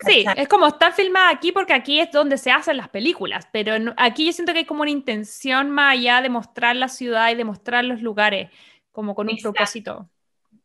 Sí, 0.00 0.24
es 0.36 0.48
como 0.48 0.66
están 0.66 0.92
filmadas 0.92 1.34
aquí 1.36 1.52
porque 1.52 1.72
aquí 1.72 2.00
es 2.00 2.10
donde 2.10 2.36
se 2.36 2.50
hacen 2.50 2.76
las 2.76 2.88
películas, 2.88 3.48
pero 3.52 3.72
aquí 3.96 4.26
yo 4.26 4.32
siento 4.32 4.52
que 4.52 4.60
hay 4.60 4.64
como 4.64 4.82
una 4.82 4.90
intención 4.90 5.70
más 5.70 5.92
allá 5.92 6.20
de 6.20 6.28
mostrar 6.28 6.76
la 6.76 6.88
ciudad 6.88 7.30
y 7.30 7.36
de 7.36 7.44
mostrar 7.44 7.84
los 7.84 8.02
lugares, 8.02 8.50
como 8.90 9.14
con 9.14 9.28
un 9.28 9.36
propósito. 9.36 10.10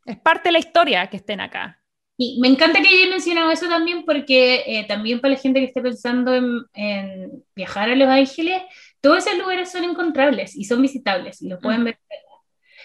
Es 0.05 0.17
parte 0.17 0.49
de 0.49 0.53
la 0.53 0.59
historia 0.59 1.07
que 1.07 1.17
estén 1.17 1.41
acá. 1.41 1.78
Y 2.21 2.37
me 2.41 2.49
encanta 2.49 2.81
que 2.81 2.89
haya 2.89 3.09
mencionado 3.09 3.49
eso 3.49 3.69
también 3.69 4.03
porque 4.03 4.63
eh, 4.67 4.85
también 4.85 5.21
para 5.21 5.35
la 5.35 5.39
gente 5.39 5.61
que 5.61 5.67
esté 5.67 5.81
pensando 5.81 6.35
en, 6.35 7.31
viajar 7.55 7.89
a 7.89 7.95
Los 7.95 8.09
Ángeles, 8.09 8.61
todos 8.99 9.25
esos 9.25 9.39
lugares 9.39 9.71
son 9.71 9.85
encontrables 9.85 10.53
y 10.53 10.65
son 10.65 10.81
visitables 10.81 11.41
y 11.41 11.47
los 11.47 11.61
pueden 11.61 11.85
ver. 11.85 11.97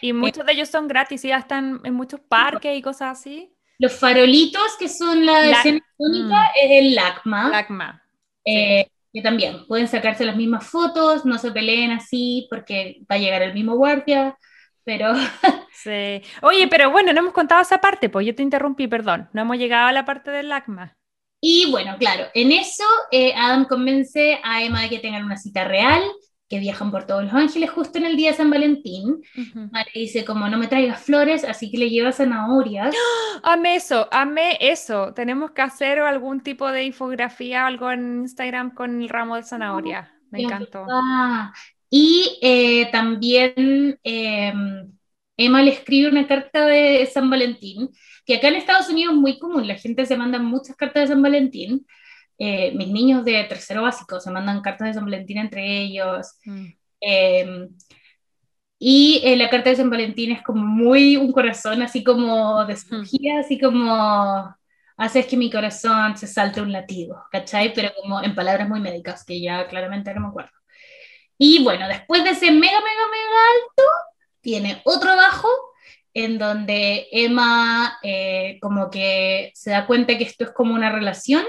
Y 0.00 0.12
muchos 0.12 0.46
de 0.46 0.52
ellos 0.52 0.68
son 0.68 0.86
gratis 0.86 1.24
y 1.24 1.28
ya 1.28 1.38
están 1.38 1.80
en 1.82 1.94
muchos 1.94 2.20
parques 2.20 2.78
y 2.78 2.80
cosas 2.80 3.18
así. 3.18 3.52
Los 3.80 3.94
farolitos, 3.94 4.76
que 4.78 4.88
son 4.88 5.26
la, 5.26 5.50
escena 5.50 5.84
única, 5.96 6.40
mm. 6.40 6.50
es 6.62 6.70
el 6.70 6.94
LACMA. 6.94 7.48
LACMA. 7.48 8.02
Eh, 8.44 8.86
que 9.12 9.20
también 9.20 9.66
pueden 9.66 9.88
sacarse 9.88 10.24
las 10.24 10.36
mismas 10.36 10.64
fotos, 10.64 11.26
no 11.26 11.38
se 11.38 11.50
peleen 11.50 11.90
así 11.90 12.46
porque 12.50 13.00
va 13.10 13.16
a 13.16 13.18
llegar 13.18 13.42
el 13.42 13.54
mismo 13.54 13.74
guardia, 13.74 14.38
pero... 14.84 15.14
sí. 15.72 16.22
Oye, 16.42 16.68
pero 16.68 16.90
bueno, 16.90 17.12
no 17.12 17.20
hemos 17.20 17.32
contado 17.32 17.62
esa 17.62 17.80
parte, 17.80 18.08
pues 18.08 18.26
yo 18.26 18.34
te 18.34 18.42
interrumpí, 18.42 18.86
perdón, 18.86 19.28
no 19.32 19.42
hemos 19.42 19.58
llegado 19.58 19.88
a 19.88 19.92
la 19.92 20.04
parte 20.04 20.30
del 20.30 20.48
LACMA. 20.48 20.96
Y 21.40 21.70
bueno, 21.70 21.96
claro, 21.98 22.24
en 22.32 22.52
eso 22.52 22.84
eh, 23.10 23.34
Adam 23.36 23.66
convence 23.66 24.40
a 24.42 24.62
Emma 24.62 24.80
de 24.80 24.88
que 24.88 24.98
tengan 24.98 25.24
una 25.24 25.36
cita 25.36 25.64
real, 25.64 26.02
que 26.48 26.58
viajan 26.58 26.90
por 26.90 27.04
todos 27.04 27.24
Los 27.24 27.34
Ángeles 27.34 27.70
justo 27.70 27.98
en 27.98 28.06
el 28.06 28.16
día 28.16 28.30
de 28.30 28.36
San 28.36 28.50
Valentín. 28.50 29.20
Uh 29.36 29.68
dice 29.94 30.24
como 30.24 30.48
no 30.48 30.56
me 30.58 30.68
traigas 30.68 31.02
flores, 31.02 31.44
así 31.44 31.70
que 31.70 31.78
le 31.78 31.90
lleva 31.90 32.12
zanahorias. 32.12 32.94
¡Ah! 33.42 33.54
Amé 33.54 33.76
eso, 33.76 34.08
amé 34.10 34.56
eso. 34.60 35.12
Tenemos 35.14 35.50
que 35.50 35.62
hacer 35.62 35.98
algún 35.98 36.40
tipo 36.40 36.70
de 36.70 36.84
infografía 36.84 37.64
o 37.64 37.66
algo 37.66 37.90
en 37.90 38.22
Instagram 38.22 38.74
con 38.74 39.02
el 39.02 39.08
ramo 39.08 39.36
de 39.36 39.42
zanahoria. 39.42 40.14
Me 40.30 40.42
encantó. 40.42 40.86
Y 41.96 42.40
eh, 42.42 42.90
también 42.90 44.00
em, 44.02 44.92
Emma 45.36 45.62
le 45.62 45.70
escribe 45.70 46.08
una 46.08 46.26
carta 46.26 46.66
de 46.66 47.06
San 47.06 47.30
Valentín 47.30 47.88
que 48.26 48.34
acá 48.34 48.48
en 48.48 48.56
Estados 48.56 48.88
Unidos 48.88 49.14
es 49.14 49.20
muy 49.20 49.38
común, 49.38 49.68
la 49.68 49.76
gente 49.76 50.04
se 50.04 50.16
manda 50.16 50.40
muchas 50.40 50.74
cartas 50.74 51.04
de 51.04 51.14
San 51.14 51.22
Valentín. 51.22 51.86
Eh, 52.36 52.72
mis 52.74 52.88
niños 52.88 53.24
de 53.24 53.44
tercero 53.44 53.82
básico 53.82 54.18
se 54.18 54.32
mandan 54.32 54.60
cartas 54.60 54.88
de 54.88 54.94
San 54.94 55.04
Valentín 55.04 55.38
entre 55.38 55.82
ellos. 55.82 56.32
Mm. 56.44 56.66
Em, 57.00 57.68
y 58.80 59.20
eh, 59.22 59.36
la 59.36 59.48
carta 59.48 59.70
de 59.70 59.76
San 59.76 59.88
Valentín 59.88 60.32
es 60.32 60.42
como 60.42 60.66
muy 60.66 61.16
un 61.16 61.30
corazón 61.30 61.80
así 61.80 62.02
como 62.02 62.64
de 62.64 62.76
así 63.38 63.60
como 63.60 64.52
haces 64.96 65.26
que 65.26 65.36
mi 65.36 65.48
corazón 65.48 66.16
se 66.16 66.26
salte 66.26 66.60
un 66.60 66.72
latido, 66.72 67.22
¿cachai? 67.30 67.72
Pero 67.72 67.90
como 68.00 68.20
en 68.20 68.34
palabras 68.34 68.68
muy 68.68 68.80
médicas, 68.80 69.24
que 69.24 69.40
ya 69.40 69.68
claramente 69.68 70.12
no 70.12 70.22
me 70.22 70.28
acuerdo. 70.28 70.63
Y 71.38 71.62
bueno, 71.64 71.88
después 71.88 72.24
de 72.24 72.30
ese 72.30 72.50
mega, 72.50 72.78
mega, 72.80 72.80
mega 72.80 73.40
alto, 73.54 73.82
tiene 74.40 74.80
otro 74.84 75.16
bajo 75.16 75.48
en 76.12 76.38
donde 76.38 77.08
Emma 77.10 77.98
eh, 78.02 78.58
como 78.60 78.90
que 78.90 79.50
se 79.54 79.70
da 79.70 79.86
cuenta 79.86 80.16
que 80.16 80.24
esto 80.24 80.44
es 80.44 80.50
como 80.50 80.74
una 80.74 80.90
relación 80.92 81.44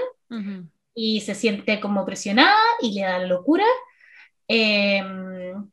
y 0.92 1.20
se 1.20 1.36
siente 1.36 1.78
como 1.78 2.04
presionada 2.04 2.56
y 2.80 2.94
le 2.94 3.02
da 3.02 3.18
locura. 3.20 3.64
Em, 4.48 5.70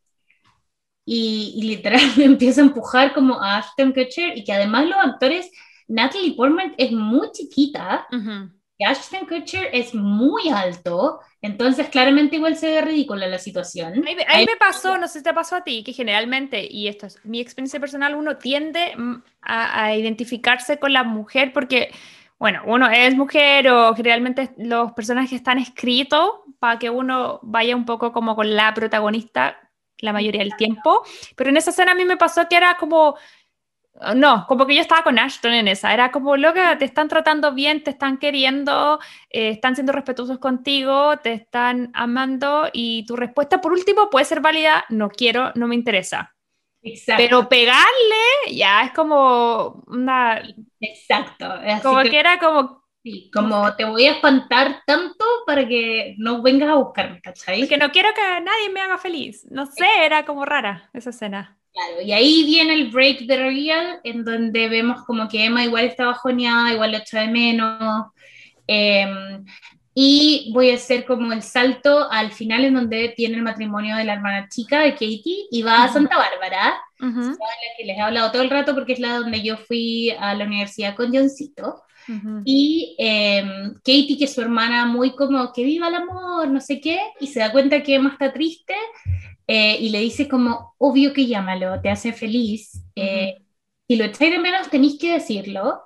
y, 1.06 1.54
y, 1.58 1.64
literal 1.64 2.02
empieza 2.18 2.62
a 2.62 2.66
empujar 2.66 3.14
como 3.14 3.42
a 3.42 3.58
Ashton 3.58 3.94
Kutcher 3.94 4.38
y 4.38 4.44
que 4.44 4.54
además 4.54 4.86
los 4.86 4.98
actores, 4.98 5.52
Natalie 5.88 6.36
Portman 6.36 6.76
es 6.78 6.92
muy 6.92 7.32
chiquita 7.32 8.08
Ashton 8.80 9.26
Kutcher 9.26 9.70
es 9.72 9.94
muy 9.94 10.50
alto 10.50 11.22
entonces, 11.44 11.90
claramente 11.90 12.38
igual 12.38 12.56
se 12.56 12.72
ve 12.72 12.82
ridícula 12.82 13.28
la 13.28 13.38
situación. 13.38 13.92
A 13.92 13.96
mí, 14.00 14.16
me 14.16 14.56
pasó, 14.58 14.98
no 14.98 15.10
sé 15.10 15.20
si 15.20 15.24
te 15.26 15.34
pasó 15.34 15.58
a 15.58 15.64
ti, 15.66 15.84
que 15.84 15.92
generalmente, 15.92 16.66
y 16.66 16.88
esto 16.88 17.06
es 17.06 17.20
mi 17.26 17.42
experiencia 17.42 17.82
personal, 17.82 18.16
uno 18.16 18.38
tiende 18.38 18.96
mm, 18.96 19.16
a, 19.42 19.94
identificarse 19.94 20.80
con 20.80 20.94
la 20.94 21.04
mujer 21.04 21.52
porque, 21.52 21.92
bueno, 22.40 22.62
uno 22.66 22.90
es 22.90 23.14
mujer 23.14 23.68
o 23.68 23.94
generalmente 23.94 24.54
los 24.58 24.94
personajes 24.94 25.34
están 25.34 25.58
escritos 25.60 26.30
para 26.60 26.80
que 26.80 26.90
uno 26.90 27.42
vaya 27.44 27.76
un 27.76 27.84
poco 27.84 28.14
como 28.14 28.38
con 28.38 28.56
la 28.56 28.74
protagonista 28.74 29.70
la 29.98 30.14
mayoría 30.14 30.44
del 30.44 30.56
tiempo. 30.56 31.04
Pero 31.36 31.50
en 31.50 31.58
esa 31.58 31.72
escena 31.72 31.92
a 31.92 31.96
mí 31.96 32.06
me 32.06 32.16
pasó 32.16 32.48
que 32.48 32.56
era 32.56 32.78
como 32.78 33.18
no, 34.16 34.46
como 34.48 34.66
que 34.66 34.76
yo 34.76 34.82
estaba 34.82 35.04
con 35.04 35.20
Ashton 35.20 35.54
en 35.54 35.68
esa, 35.68 35.94
era 35.94 36.12
como, 36.12 36.36
loca, 36.36 36.78
te 36.78 36.86
están 36.86 37.08
tratando 37.08 37.54
bien, 37.54 37.84
te 37.84 37.92
están 37.92 38.18
queriendo, 38.18 39.00
eh, 39.30 39.50
están 39.50 39.76
siendo 39.76 39.94
respetuosos 39.94 40.40
contigo, 40.40 41.18
te 41.18 41.34
están 41.34 41.92
amando 41.94 42.70
y 42.74 43.06
tu 43.06 43.16
respuesta 43.16 43.62
por 43.62 43.72
último 43.72 44.10
puede 44.10 44.26
ser 44.26 44.42
válida, 44.42 44.86
no 44.90 45.10
quiero, 45.10 45.52
no 45.56 45.68
me 45.68 45.76
interesa. 45.76 46.34
Exacto. 46.82 47.24
Pero 47.24 47.48
pegarle 47.48 48.52
ya 48.52 48.84
es 48.84 48.92
como 48.92 49.84
una... 49.88 50.42
Exacto. 50.82 51.48
como 51.82 52.02
que, 52.02 52.20
era 52.20 52.40
como... 52.40 52.84
Sí, 53.04 53.30
como 53.34 53.76
te 53.76 53.86
voy 53.86 54.06
a 54.06 54.14
espantar 54.14 54.82
tanto 54.86 55.26
para 55.46 55.68
que 55.68 56.16
no 56.18 56.42
vengas 56.42 56.70
a 56.70 56.76
buscarme, 56.76 57.22
¿cachai? 57.22 57.68
Que 57.68 57.78
no 57.78 57.92
quiero 57.92 58.10
que 58.14 58.22
nadie 58.22 58.70
me 58.74 58.82
haga 58.82 58.98
feliz. 58.98 59.46
No 59.50 59.66
sé, 59.66 59.86
era 60.04 60.26
como 60.26 60.46
rara 60.46 60.90
esa 60.94 61.12
escena. 61.12 61.58
Claro, 61.74 62.02
y 62.02 62.12
ahí 62.12 62.44
viene 62.46 62.74
el 62.76 62.92
break 62.92 63.22
de 63.22 63.36
real, 63.36 64.00
en 64.04 64.24
donde 64.24 64.70
vemos 64.70 65.04
como 65.06 65.28
que 65.28 65.46
Emma 65.46 65.64
igual 65.64 65.86
está 65.86 66.06
bajoneada, 66.06 66.72
igual 66.72 66.92
le 66.92 66.98
echa 66.98 67.22
de 67.22 67.28
menos. 67.30 68.06
Em, 68.68 69.44
y 69.96 70.52
voy 70.54 70.70
a 70.70 70.76
hacer 70.76 71.06
como 71.06 71.34
el 71.34 71.42
salto 71.42 72.12
al 72.12 72.32
final 72.32 72.66
en 72.66 72.76
donde 72.76 73.10
tiene 73.16 73.38
el 73.38 73.42
matrimonio 73.42 73.96
de 73.96 74.04
la 74.04 74.14
hermana 74.14 74.48
chica 74.50 74.82
de 74.82 74.92
Katie 74.92 75.48
y 75.52 75.62
va 75.64 75.84
a 75.84 75.92
Santa 75.92 76.18
Bárbara, 76.18 76.80
la 77.00 77.36
que 77.78 77.86
les 77.86 77.98
he 77.98 78.02
hablado 78.02 78.32
todo 78.32 78.44
el 78.44 78.50
rato 78.50 78.76
porque 78.76 78.94
es 78.94 79.00
la 79.00 79.18
donde 79.20 79.42
yo 79.42 79.58
fui 79.58 80.12
a 80.12 80.36
la 80.36 80.46
universidad 80.46 80.96
con 80.96 81.14
Johncito. 81.14 81.82
Y 82.44 82.96
em, 83.00 83.76
Katie, 83.76 84.18
que 84.18 84.26
es 84.26 84.34
su 84.34 84.42
hermana, 84.42 84.86
muy 84.86 85.16
como 85.16 85.54
que 85.54 85.64
viva 85.64 85.88
el 85.88 85.96
amor, 85.96 86.50
no 86.50 86.60
sé 86.60 86.82
qué, 86.82 87.00
y 87.20 87.28
se 87.28 87.40
da 87.40 87.52
cuenta 87.52 87.82
que 87.82 87.96
Emma 87.96 88.10
está 88.12 88.34
triste 88.34 88.76
eh, 89.48 89.78
y 89.80 89.90
le 89.90 90.00
dice 90.00 90.28
como, 90.28 90.74
obvio 90.78 91.14
que 91.14 91.28
llámalo, 91.28 91.82
te 91.82 91.90
hace 91.90 92.14
feliz. 92.14 92.82
Eh, 92.96 93.42
si 93.88 93.96
lo 93.96 94.06
echáis 94.06 94.32
de 94.32 94.40
menos, 94.40 94.70
tenéis 94.70 94.98
que 95.00 95.14
decirlo. 95.14 95.82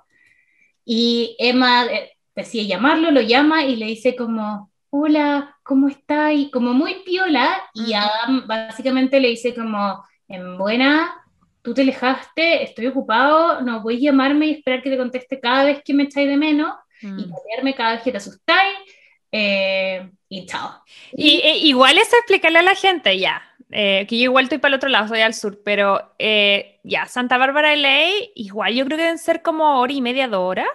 Y 0.84 1.36
Emma 1.38 1.86
eh, 1.86 2.12
decide 2.34 2.66
llamarlo, 2.66 3.10
lo 3.10 3.20
llama 3.20 3.64
y 3.64 3.76
le 3.76 3.86
dice 3.86 4.14
como, 4.16 4.70
hola, 4.90 5.56
¿cómo 5.62 5.88
está? 5.88 6.32
Y 6.32 6.50
como 6.50 6.72
muy 6.72 7.02
piola. 7.04 7.62
Y 7.74 7.94
Adam 7.94 8.46
básicamente 8.46 9.20
le 9.20 9.28
dice 9.28 9.54
como, 9.54 10.04
en 10.28 10.56
buena, 10.56 11.12
tú 11.62 11.74
te 11.74 11.82
alejaste, 11.82 12.62
estoy 12.62 12.86
ocupado, 12.86 13.60
no 13.62 13.82
voy 13.82 13.96
a 13.96 14.10
llamarme 14.10 14.46
y 14.46 14.52
esperar 14.52 14.82
que 14.82 14.90
te 14.90 14.96
conteste 14.96 15.40
cada 15.40 15.64
vez 15.64 15.82
que 15.84 15.94
me 15.94 16.04
echáis 16.04 16.28
de 16.28 16.36
menos 16.36 16.74
y 17.02 17.06
mm. 17.06 17.32
cambiarme 17.32 17.74
cada 17.74 17.92
vez 17.94 18.02
que 18.02 18.12
te 18.12 18.18
asustáis. 18.18 18.78
y 20.30 20.46
chao. 20.46 20.82
Y, 21.12 21.40
igual 21.64 21.98
eso 21.98 22.16
explicarle 22.16 22.60
a 22.60 22.62
la 22.62 22.74
gente 22.76 23.18
ya. 23.18 23.47
Eh, 23.70 24.06
que 24.08 24.16
yo 24.16 24.24
igual 24.24 24.44
estoy 24.44 24.58
para 24.58 24.70
el 24.70 24.76
otro 24.76 24.88
lado, 24.88 25.08
soy 25.08 25.20
al 25.20 25.34
sur, 25.34 25.60
pero 25.62 26.14
eh, 26.18 26.80
ya, 26.84 27.06
Santa 27.06 27.36
Bárbara 27.36 27.76
LA, 27.76 28.08
igual 28.34 28.74
yo 28.74 28.84
creo 28.86 28.96
que 28.96 29.04
deben 29.04 29.18
ser 29.18 29.42
como 29.42 29.80
hora 29.80 29.92
y 29.92 30.00
media, 30.00 30.28
dos 30.28 30.40
horas. 30.40 30.68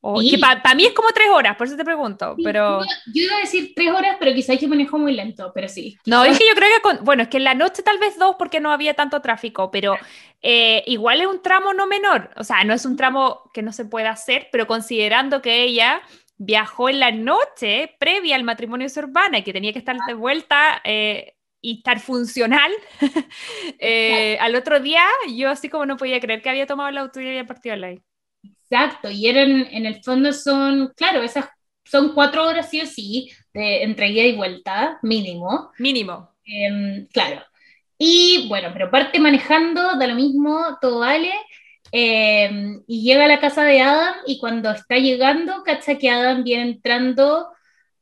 O, 0.00 0.20
que 0.20 0.38
para 0.38 0.76
mí 0.76 0.86
es 0.86 0.92
como 0.92 1.10
tres 1.10 1.28
horas, 1.28 1.56
por 1.56 1.66
eso 1.66 1.76
te 1.76 1.84
pregunto, 1.84 2.36
pero... 2.44 2.82
Yo 3.12 3.24
iba 3.24 3.36
a 3.36 3.40
decir 3.40 3.72
tres 3.74 3.90
horas, 3.90 4.16
pero 4.20 4.32
quizás 4.32 4.60
yo 4.60 4.68
manejo 4.68 4.96
muy 4.96 5.12
lento, 5.12 5.50
pero 5.52 5.68
sí. 5.68 5.98
No, 6.06 6.24
es 6.24 6.38
que 6.38 6.46
yo 6.48 6.54
creo 6.54 6.68
que, 6.70 7.02
bueno, 7.02 7.24
es 7.24 7.28
que 7.28 7.38
en 7.38 7.44
la 7.44 7.54
noche 7.54 7.82
tal 7.82 7.98
vez 7.98 8.16
dos 8.16 8.36
porque 8.38 8.60
no 8.60 8.70
había 8.70 8.94
tanto 8.94 9.20
tráfico, 9.20 9.72
pero 9.72 9.96
eh, 10.40 10.84
igual 10.86 11.20
es 11.20 11.26
un 11.26 11.42
tramo 11.42 11.74
no 11.74 11.88
menor, 11.88 12.30
o 12.36 12.44
sea, 12.44 12.62
no 12.62 12.74
es 12.74 12.86
un 12.86 12.96
tramo 12.96 13.50
que 13.52 13.62
no 13.62 13.72
se 13.72 13.86
pueda 13.86 14.10
hacer, 14.10 14.48
pero 14.52 14.68
considerando 14.68 15.42
que 15.42 15.64
ella 15.64 16.00
viajó 16.36 16.88
en 16.88 17.00
la 17.00 17.10
noche 17.10 17.96
previa 17.98 18.36
al 18.36 18.44
matrimonio 18.44 18.84
de 18.86 18.94
su 18.94 19.00
hermana 19.00 19.38
y 19.38 19.42
que 19.42 19.52
tenía 19.52 19.72
que 19.72 19.80
estar 19.80 19.96
de 20.06 20.14
vuelta 20.14 20.80
eh, 20.84 21.37
y 21.60 21.78
estar 21.78 22.00
funcional. 22.00 22.72
Eh, 23.80 24.36
al 24.40 24.56
otro 24.56 24.80
día, 24.80 25.04
yo 25.36 25.50
así 25.50 25.68
como 25.68 25.86
no 25.86 25.96
podía 25.96 26.18
creer 26.18 26.42
que 26.42 26.50
había 26.50 26.66
tomado 26.66 26.90
la 26.90 27.02
autoridad 27.02 27.30
y 27.30 27.36
había 27.36 27.46
partido 27.46 27.76
la 27.76 27.88
ley. 27.88 28.02
Exacto, 28.42 29.10
y 29.10 29.28
eran, 29.28 29.66
en 29.70 29.86
el 29.86 30.02
fondo 30.02 30.32
son, 30.32 30.92
claro, 30.96 31.22
esas 31.22 31.48
son 31.84 32.12
cuatro 32.14 32.44
horas 32.44 32.68
sí 32.70 32.80
o 32.80 32.86
sí, 32.86 33.30
de 33.54 33.82
entre 33.84 34.08
ida 34.08 34.24
y 34.24 34.36
vuelta, 34.36 34.98
mínimo. 35.02 35.70
Mínimo. 35.78 36.34
Em, 36.44 37.06
claro. 37.08 37.42
Y 37.96 38.46
bueno, 38.48 38.70
pero 38.72 38.90
parte 38.90 39.18
manejando, 39.20 39.96
da 39.96 40.06
lo 40.06 40.14
mismo, 40.14 40.78
todo 40.80 41.00
vale. 41.00 41.32
Em, 41.92 42.82
y 42.86 43.02
llega 43.02 43.24
a 43.24 43.28
la 43.28 43.40
casa 43.40 43.64
de 43.64 43.80
Adam 43.80 44.14
y 44.26 44.38
cuando 44.38 44.70
está 44.70 44.96
llegando, 44.96 45.62
cacha 45.64 45.96
que 45.98 46.10
Adam 46.10 46.44
viene 46.44 46.62
entrando 46.64 47.48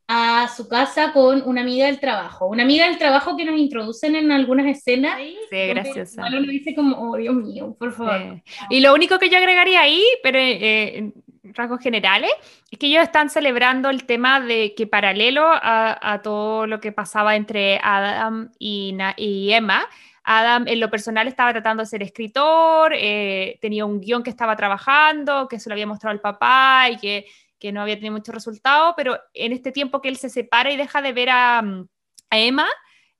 a 0.08 0.48
su 0.48 0.68
casa 0.68 1.12
con 1.12 1.42
una 1.46 1.62
amiga 1.62 1.86
del 1.86 1.98
trabajo. 1.98 2.46
Una 2.46 2.62
amiga 2.62 2.86
del 2.86 2.98
trabajo 2.98 3.36
que 3.36 3.44
nos 3.44 3.58
introducen 3.58 4.14
en 4.14 4.30
algunas 4.30 4.66
escenas. 4.66 5.18
Sí, 5.18 5.66
graciosa. 5.68 6.26
Uno 6.26 6.40
dice 6.42 6.74
como, 6.74 6.96
oh 6.96 7.16
Dios 7.16 7.34
mío, 7.34 7.76
por 7.78 7.92
favor. 7.92 8.40
Y 8.70 8.80
lo 8.80 8.94
único 8.94 9.18
que 9.18 9.28
yo 9.28 9.38
agregaría 9.38 9.80
ahí, 9.80 10.04
pero 10.22 10.38
eh, 10.38 10.98
en 10.98 11.14
rasgos 11.54 11.80
generales, 11.80 12.30
es 12.70 12.78
que 12.78 12.86
ellos 12.86 13.02
están 13.02 13.30
celebrando 13.30 13.90
el 13.90 14.04
tema 14.04 14.40
de 14.40 14.74
que 14.76 14.86
paralelo 14.86 15.44
a, 15.50 16.20
todo 16.22 16.66
lo 16.66 16.80
que 16.80 16.92
pasaba 16.92 17.34
entre 17.34 17.80
Adam 17.82 18.50
y, 18.58 18.96
y, 19.16 19.52
Emma, 19.52 19.86
Adam 20.22 20.66
en 20.66 20.80
lo 20.80 20.90
personal 20.90 21.28
estaba 21.28 21.52
tratando 21.52 21.82
de 21.82 21.88
ser 21.88 22.02
escritor, 22.02 22.92
eh, 22.94 23.58
tenía 23.60 23.84
un 23.84 24.00
guion 24.00 24.22
que 24.22 24.30
estaba 24.30 24.56
trabajando, 24.56 25.48
que 25.48 25.60
se 25.60 25.68
lo 25.68 25.74
había 25.74 25.86
mostrado 25.86 26.12
al 26.12 26.20
papá 26.20 26.88
y 26.90 26.96
que 26.96 27.26
que 27.58 27.72
no 27.72 27.80
había 27.80 27.96
tenido 27.96 28.12
mucho 28.12 28.32
resultado, 28.32 28.94
pero 28.96 29.18
en 29.34 29.52
este 29.52 29.72
tiempo 29.72 30.00
que 30.00 30.08
él 30.08 30.16
se 30.16 30.30
separa 30.30 30.70
y 30.70 30.76
deja 30.76 31.02
de 31.02 31.12
ver 31.12 31.30
a, 31.30 31.62
mm, 31.62 31.88
Emma, 32.30 32.66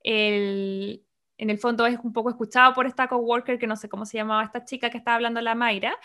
en 0.02 1.00
el 1.38 1.58
fondo 1.58 1.86
es 1.86 1.98
un 2.02 2.12
poco 2.12 2.30
escuchado 2.30 2.74
por 2.74 2.86
esta 2.86 3.08
coworker, 3.08 3.58
que 3.58 3.66
no 3.66 3.76
sé 3.76 3.88
cómo 3.88 4.06
se 4.06 4.18
llamaba 4.18 4.44
esta 4.44 4.64
chica 4.64 4.90
que 4.90 4.98
estaba 4.98 5.16
hablando 5.16 5.40
la 5.40 5.54
Mayra, 5.54 5.96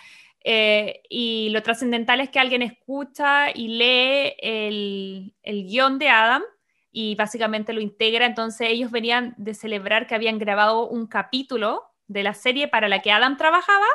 eh, 0.43 1.01
y 1.09 1.49
lo 1.51 1.61
trascendental 1.61 2.19
es 2.19 2.29
que 2.29 2.39
alguien 2.39 2.63
escucha 2.63 3.51
y 3.51 3.67
lee 3.67 4.33
el, 4.39 5.35
el 5.43 5.65
guion 5.65 5.99
de 5.99 6.09
Adam, 6.09 6.43
y 6.91 7.15
básicamente 7.15 7.73
lo 7.73 7.81
integra. 7.81 8.25
Entonces 8.25 8.67
ellos 8.69 8.91
venían 8.91 9.33
de 9.37 9.53
celebrar 9.53 10.07
que 10.07 10.15
habían 10.15 10.39
grabado 10.39 10.87
un 10.89 11.07
capítulo 11.07 11.83
de 12.07 12.23
la 12.23 12.33
serie 12.33 12.67
para 12.67 12.89
la 12.89 13.01
que 13.01 13.11
Adam 13.11 13.37
trabajaba, 13.37 13.85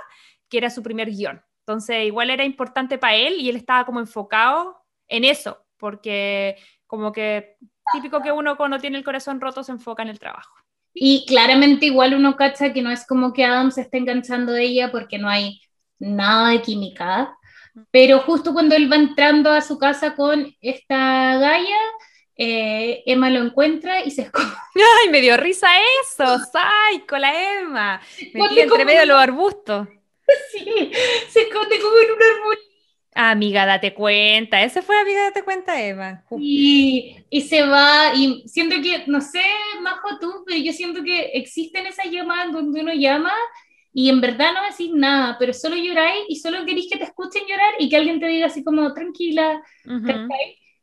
que 0.49 0.59
era 0.59 0.71
su 0.71 0.83
primer 0.83 1.11
guion. 1.11 1.43
Entonces 1.67 2.05
igual 2.07 2.31
era 2.31 2.45
importante 2.45 2.97
para 2.97 3.17
él 3.17 3.41
y 3.41 3.49
él 3.49 3.57
estaba 3.57 3.85
como 3.85 3.99
enfocado 3.99 4.77
en 5.09 5.25
eso, 5.25 5.67
porque 5.79 6.57
como 6.87 7.11
que 7.11 7.57
típico 7.93 8.23
que 8.23 8.31
uno 8.31 8.57
cuando 8.57 8.79
tiene 8.79 8.99
el 8.99 9.03
corazón 9.03 9.41
roto 9.41 9.65
se 9.65 9.73
enfoca 9.73 10.05
en 10.05 10.11
el 10.11 10.21
trabajo. 10.21 10.55
Y 10.95 11.27
claramente 11.27 11.87
igual 11.87 12.15
uno 12.15 12.37
cacha 12.37 12.73
que 12.73 12.83
no 12.83 12.91
es 12.93 13.05
como 13.05 13.33
que 13.33 13.45
Adam 13.45 13.73
se 13.73 13.81
esté 13.81 13.99
enganchando 13.99 14.53
de 14.53 14.63
ella 14.63 14.93
porque 14.93 15.19
no 15.19 15.29
hay 15.29 15.61
nada 15.99 16.51
de 16.51 16.63
química, 16.63 17.37
pero 17.91 18.21
justo 18.21 18.53
cuando 18.53 18.77
él 18.77 18.91
va 18.91 18.95
entrando 18.95 19.51
a 19.51 19.61
su 19.61 19.77
casa 19.77 20.15
con 20.15 20.55
esta 20.61 21.37
Gaia, 21.39 21.81
eh, 22.37 23.03
Emma 23.07 23.29
lo 23.29 23.41
encuentra 23.41 24.05
y 24.05 24.13
se 24.13 24.23
esconde. 24.23 24.55
¡Ay, 25.03 25.11
me 25.11 25.21
dio 25.21 25.37
risa 25.37 25.67
eso! 26.05 26.39
¡Ay, 26.55 27.01
con 27.01 27.21
la 27.21 27.59
Emma! 27.59 28.01
Metí 28.35 28.61
entre 28.61 28.85
medio 28.85 29.01
de 29.01 29.07
los 29.07 29.21
arbustos. 29.21 29.89
Sí, 30.53 30.91
se 31.29 31.43
esconde 31.43 31.81
como 31.81 31.97
en 31.99 32.13
un 32.13 32.23
árbol. 32.23 32.59
Amiga, 33.15 33.65
date 33.67 33.95
cuenta. 33.95 34.63
Ese 34.63 34.83
fue 34.83 34.99
Amiga, 35.01 35.23
date 35.25 35.43
cuenta, 35.43 35.81
Emma. 35.83 36.25
Y, 36.37 37.17
y 37.31 37.41
se 37.43 37.63
va, 37.63 38.13
y 38.15 38.47
siento 38.47 38.77
que, 38.83 39.05
no 39.07 39.21
sé, 39.23 39.43
Majo, 39.81 40.19
tú, 40.21 40.45
pero 40.47 40.59
yo 40.59 40.73
siento 40.73 41.03
que 41.03 41.31
existen 41.35 41.87
esas 41.87 42.07
llamadas 42.11 42.53
donde 42.53 42.81
uno 42.83 42.93
llama 42.93 43.33
y 43.93 44.11
en 44.11 44.21
verdad 44.21 44.53
no 44.53 44.61
decís 44.71 44.91
nada, 44.95 45.37
pero 45.39 45.55
solo 45.55 45.77
lloráis 45.77 46.25
y 46.29 46.37
solo 46.37 46.67
queréis 46.67 46.91
que 46.93 46.99
te 46.99 47.05
escuchen 47.05 47.45
llorar 47.49 47.75
y 47.79 47.89
que 47.89 47.97
alguien 47.97 48.21
te 48.21 48.27
diga 48.27 48.47
así 48.47 48.63
como, 48.63 48.93
tranquila, 48.93 49.63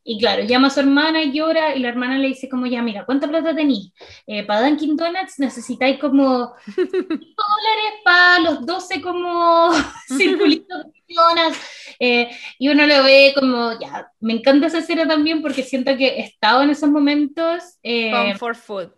y 0.03 0.19
claro, 0.19 0.43
llama 0.43 0.67
a 0.67 0.69
su 0.69 0.81
hermana 0.81 1.23
y 1.23 1.31
llora, 1.31 1.75
y 1.75 1.79
la 1.79 1.89
hermana 1.89 2.17
le 2.17 2.27
dice 2.27 2.49
como, 2.49 2.65
ya, 2.65 2.81
mira, 2.81 3.05
¿cuánta 3.05 3.27
plata 3.27 3.55
tenéis? 3.55 3.93
Eh, 4.27 4.43
para 4.43 4.67
Dunkin' 4.67 4.97
Donuts 4.97 5.39
necesitáis 5.39 5.97
como 5.97 6.53
dólares 6.77 7.93
para 8.03 8.39
los 8.39 8.65
12 8.65 9.01
como 9.01 9.71
circulitos 10.17 10.85
de 11.07 11.15
donuts. 11.15 11.57
Eh, 11.99 12.29
y 12.59 12.67
uno 12.67 12.85
lo 12.85 13.03
ve 13.03 13.33
como, 13.33 13.79
ya, 13.79 14.07
me 14.19 14.33
encanta 14.33 14.67
esa 14.67 14.79
escena 14.79 15.07
también 15.07 15.41
porque 15.41 15.63
siento 15.63 15.95
que 15.95 16.07
he 16.07 16.21
estado 16.21 16.63
en 16.63 16.71
esos 16.71 16.89
momentos. 16.89 17.63
Eh, 17.81 18.11
comfort 18.11 18.57
food. 18.57 18.89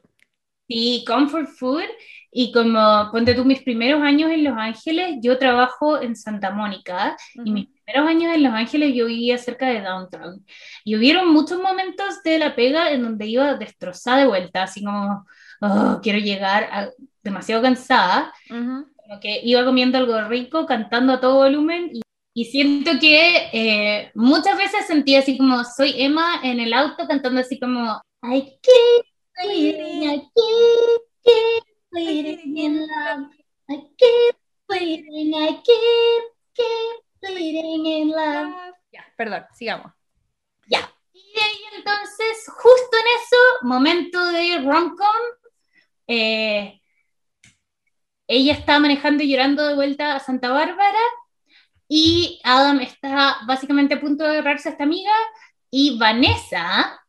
Sí, 0.68 1.06
comfort 1.06 1.50
food. 1.50 1.84
Y 2.32 2.52
como, 2.52 3.10
ponte 3.12 3.34
tú, 3.36 3.46
mis 3.46 3.62
primeros 3.62 4.02
años 4.02 4.32
en 4.32 4.44
Los 4.44 4.58
Ángeles, 4.58 5.18
yo 5.22 5.38
trabajo 5.38 6.02
en 6.02 6.16
Santa 6.16 6.52
Mónica 6.52 7.16
y 7.46 7.52
mis 7.52 7.68
primeros 7.86 8.10
años 8.10 8.36
en 8.36 8.44
Los 8.44 8.54
Ángeles 8.54 8.94
yo 8.94 9.06
vivía 9.06 9.38
cerca 9.38 9.68
de 9.68 9.82
Downtown. 9.82 10.46
Y 10.84 10.96
hubieron 10.96 11.32
muchos 11.32 11.62
momentos 11.62 12.22
de 12.24 12.40
la 12.40 12.56
pega 12.56 12.92
en 12.92 13.04
donde 13.04 13.28
iba 13.28 13.56
destrozada 13.56 14.20
de 14.20 14.28
vuelta, 14.28 14.64
así 14.64 14.84
como, 14.84 15.26
oh, 15.62 16.00
quiero 16.02 16.20
llegar 16.20 16.92
demasiado 17.24 17.62
cansada. 17.62 18.34
Como 18.48 19.20
que 19.22 19.40
iba 19.44 19.64
comiendo 19.64 19.98
algo 19.98 20.20
rico, 20.28 20.66
cantando 20.66 21.14
a 21.14 21.20
todo 21.20 21.36
volumen 21.36 21.92
y 21.94 22.02
y 22.38 22.44
siento 22.44 22.92
que 23.00 23.50
eh, 23.54 24.12
muchas 24.14 24.58
veces 24.58 24.86
sentía 24.88 25.20
así 25.20 25.38
como, 25.38 25.64
soy 25.64 25.94
Emma 25.96 26.42
en 26.44 26.60
el 26.60 26.74
auto 26.74 27.08
cantando 27.08 27.40
así 27.40 27.58
como, 27.58 28.02
I 28.24 28.60
keep 28.62 29.06
waiting, 29.42 30.04
I 30.04 30.20
keep, 30.20 31.02
keep 31.24 31.64
waiting 31.94 32.58
in 32.58 32.80
love. 32.80 33.30
I 33.70 33.78
keep 33.98 34.36
waiting, 34.68 35.34
I 35.34 35.62
keep, 35.64 36.24
keep 36.54 37.05
waiting 37.34 37.86
in 37.86 38.10
love. 38.10 38.54
Ya, 38.92 39.06
perdón, 39.18 39.46
sigamos. 39.54 39.92
Ya. 40.68 40.92
Y 41.14 41.22
entonces, 41.76 42.46
justo 42.48 42.98
en 42.98 43.22
eso, 43.22 43.38
momento 43.64 44.26
de 44.28 44.62
romcom, 44.62 45.08
eh, 46.08 46.82
ella 48.28 48.54
está 48.54 48.80
manejando 48.80 49.24
y 49.24 49.30
llorando 49.30 49.68
de 49.68 49.76
vuelta 49.76 50.16
a 50.16 50.20
Santa 50.20 50.50
Bárbara 50.50 51.00
y 51.88 52.40
Adam 52.44 52.80
está 52.80 53.38
básicamente 53.46 53.96
a 53.96 54.02
punto 54.02 54.24
de 54.24 54.32
agarrarse 54.32 54.70
a 54.70 54.72
esta 54.72 54.84
amiga 54.84 55.14
y 55.70 55.98
Vanessa, 55.98 57.00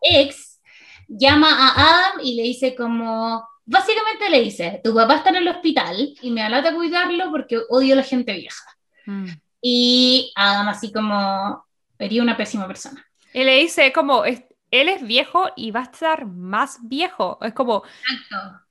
ex, 0.00 0.60
llama 1.06 1.48
a 1.50 1.72
Adam 1.72 2.20
y 2.22 2.34
le 2.34 2.42
dice 2.44 2.74
como, 2.74 3.46
básicamente 3.64 4.30
le 4.30 4.40
dice, 4.40 4.80
tu 4.82 4.94
papá 4.94 5.16
está 5.16 5.30
en 5.30 5.36
el 5.36 5.48
hospital 5.48 6.14
y 6.22 6.30
me 6.30 6.42
alata 6.42 6.74
cuidarlo 6.74 7.30
porque 7.30 7.60
odio 7.68 7.94
a 7.94 7.98
la 7.98 8.02
gente 8.02 8.32
vieja. 8.32 8.64
Mm. 9.06 9.28
Y 9.62 10.32
Adam 10.34 10.68
así 10.68 10.92
como, 10.92 11.64
sería 11.98 12.22
una 12.22 12.36
pésima 12.36 12.66
persona. 12.66 13.04
Y 13.32 13.44
le 13.44 13.58
dice 13.58 13.92
como, 13.92 14.24
él 14.24 14.44
es 14.70 15.02
viejo 15.02 15.48
y 15.56 15.70
va 15.70 15.80
a 15.80 15.84
estar 15.84 16.26
más 16.26 16.78
viejo. 16.82 17.38
Es 17.42 17.52
como... 17.52 17.82
Exacto 18.10 18.70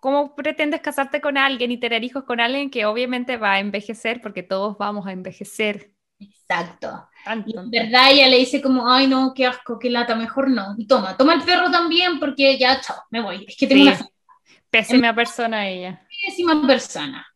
¿Cómo 0.00 0.34
pretendes 0.34 0.80
casarte 0.80 1.20
con 1.20 1.36
alguien 1.36 1.70
y 1.70 1.76
tener 1.76 2.02
hijos 2.02 2.24
con 2.24 2.40
alguien 2.40 2.70
que 2.70 2.86
obviamente 2.86 3.36
va 3.36 3.52
a 3.52 3.60
envejecer 3.60 4.22
porque 4.22 4.42
todos 4.42 4.78
vamos 4.78 5.06
a 5.06 5.12
envejecer? 5.12 5.92
Exacto. 6.18 7.06
Y 7.46 7.56
en 7.56 7.70
verdad 7.70 8.10
ella 8.10 8.28
le 8.28 8.38
dice 8.38 8.62
como, 8.62 8.90
ay 8.90 9.06
no, 9.06 9.34
qué 9.34 9.46
asco, 9.46 9.78
qué 9.78 9.90
lata, 9.90 10.14
mejor 10.14 10.48
no. 10.48 10.74
Y 10.78 10.86
toma, 10.86 11.18
toma 11.18 11.34
el 11.34 11.42
perro 11.42 11.70
también 11.70 12.18
porque 12.18 12.58
ya, 12.58 12.80
chao, 12.80 12.96
me 13.10 13.20
voy. 13.20 13.44
Es 13.46 13.56
que 13.58 13.66
tengo 13.66 13.82
una... 13.82 13.98
Pésima 14.70 15.14
persona 15.14 15.68
ella. 15.68 16.00
Pésima 16.26 16.66
persona. 16.66 17.26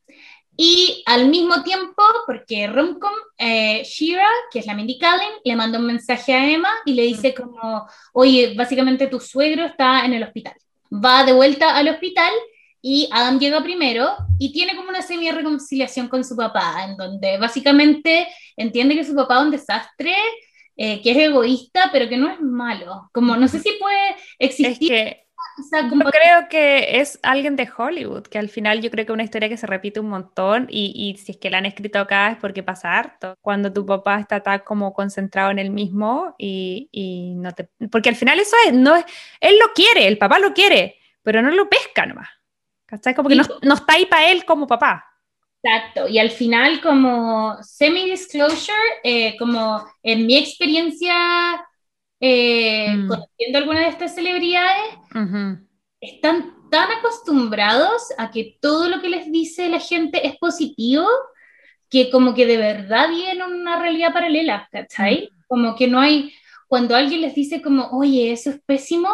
Y 0.57 1.03
al 1.07 1.29
mismo 1.29 1.63
tiempo, 1.63 2.03
porque 2.27 2.67
Romcom, 2.69 3.13
eh, 3.39 3.83
Shira, 3.85 4.29
que 4.53 4.61
es 4.61 4.67
la 4.67 4.75
Mindy 4.75 4.99
Kaling, 4.99 5.41
le 5.45 5.57
manda 5.57 5.79
un 5.79 5.87
mensaje 5.87 6.33
a 6.33 6.49
Emma 6.49 6.71
y 6.85 6.95
le 6.95 7.03
dice 7.03 7.35
como, 7.35 7.89
oye, 8.13 8.55
básicamente 8.57 9.09
tu 9.09 9.19
suegro 9.19 9.67
está 9.67 10.05
en 10.05 10.13
el 10.15 10.23
hospital. 10.23 10.55
Va 10.93 11.25
de 11.25 11.33
vuelta 11.33 11.77
al 11.77 11.89
hospital 11.89 12.33
y 12.81 13.09
Adam 13.11 13.41
llega 13.41 13.65
primero 13.65 14.15
y 14.39 14.53
tiene 14.53 14.77
como 14.77 14.91
una 14.91 15.03
semi-reconciliación 15.03 16.07
con 16.07 16.23
su 16.23 16.37
papá, 16.37 16.85
en 16.85 16.97
donde 16.97 17.37
básicamente 17.39 18.29
entiende 18.57 18.95
que 18.95 19.05
su 19.05 19.15
papá 19.15 19.39
es 19.39 19.43
un 19.43 19.51
desastre, 19.51 20.15
eh, 20.77 21.01
que 21.03 21.11
es 21.11 21.17
egoísta, 21.17 21.89
pero 21.93 22.09
que 22.09 22.17
no 22.17 22.31
es 22.31 22.41
malo. 22.41 23.09
Como 23.13 23.37
no 23.37 23.49
sé 23.49 23.59
si 23.59 23.73
puede 23.81 24.17
existir. 24.39 24.93
Es 24.93 25.24
yo 25.57 26.11
creo 26.11 26.49
que 26.49 27.01
es 27.01 27.19
alguien 27.23 27.57
de 27.57 27.69
Hollywood, 27.77 28.25
que 28.25 28.39
al 28.39 28.49
final 28.49 28.81
yo 28.81 28.91
creo 28.91 29.05
que 29.05 29.13
es 29.13 29.15
una 29.15 29.23
historia 29.23 29.49
que 29.49 29.57
se 29.57 29.67
repite 29.67 30.01
un 30.01 30.09
montón 30.09 30.67
y, 30.71 30.93
y, 30.95 31.17
si 31.19 31.33
es 31.33 31.39
que 31.39 31.51
la 31.51 31.59
han 31.59 31.67
escrito 31.67 31.99
acá 31.99 32.31
es 32.31 32.39
porque 32.39 32.63
pasa 32.63 32.99
harto. 32.99 33.37
Cuando 33.41 33.73
tu 33.73 33.87
papá 33.87 34.19
está 34.21 34.41
tan 34.41 34.61
como 34.61 34.93
concentrado 34.93 35.51
en 35.51 35.59
él 35.59 35.71
mismo 35.71 36.35
y, 36.39 36.89
y 36.93 37.35
no 37.35 37.53
te... 37.53 37.69
Porque 37.91 38.09
al 38.09 38.17
final 38.17 38.41
eso 38.41 38.57
es, 38.67 38.73
no 38.73 38.97
es, 38.97 39.05
él 39.41 39.57
lo 39.59 39.73
quiere, 39.75 40.07
el 40.07 40.19
papá 40.19 40.39
lo 40.39 40.53
quiere, 40.53 40.97
pero 41.23 41.43
no 41.43 41.51
lo 41.51 41.69
pesca 41.69 42.07
nomás. 42.07 42.29
¿Cachai? 42.87 43.15
Como 43.15 43.29
que 43.29 43.37
no, 43.37 43.45
no, 43.63 43.75
está 43.75 43.95
ahí 43.95 44.07
para 44.07 44.31
él 44.31 44.45
como 44.45 44.67
papá. 44.67 45.05
Exacto, 45.63 46.09
y 46.09 46.19
al 46.19 46.31
final 46.31 46.83
como 46.83 47.57
semi-disclosure, 47.63 48.77
eh, 49.03 49.35
como 49.39 49.83
en 50.03 50.27
mi 50.27 50.37
experiencia 50.37 51.15
eh, 52.21 52.95
mm. 52.97 53.09
conociendo 53.09 53.59
alguna 53.59 53.81
de 53.81 53.89
estas 53.89 54.15
celebridades, 54.15 54.95
están 56.01 56.55
tan 56.71 56.91
acostumbrados 56.91 58.13
a 58.19 58.31
que 58.31 58.59
todo 58.61 58.89
lo 58.89 59.01
que 59.01 59.09
les 59.09 59.31
dice 59.31 59.69
la 59.69 59.81
gente 59.81 60.27
es 60.27 60.37
positivo, 60.37 61.07
que 61.89 62.11
como 62.11 62.35
que 62.35 62.47
de 62.47 62.57
verdad 62.57 63.09
viene 63.09 63.45
una 63.45 63.79
realidad 63.79 64.13
paralela, 64.13 64.69
¿cachai? 64.73 65.29
Mm. 65.31 65.43
Como 65.47 65.77
que 65.77 65.87
no 65.87 66.01
hay, 66.01 66.33
cuando 66.67 66.97
alguien 66.97 67.21
les 67.21 67.35
dice 67.35 67.63
como, 67.63 67.89
oye, 67.91 68.33
eso 68.33 68.51
es 68.51 68.61
pésimo, 68.67 69.11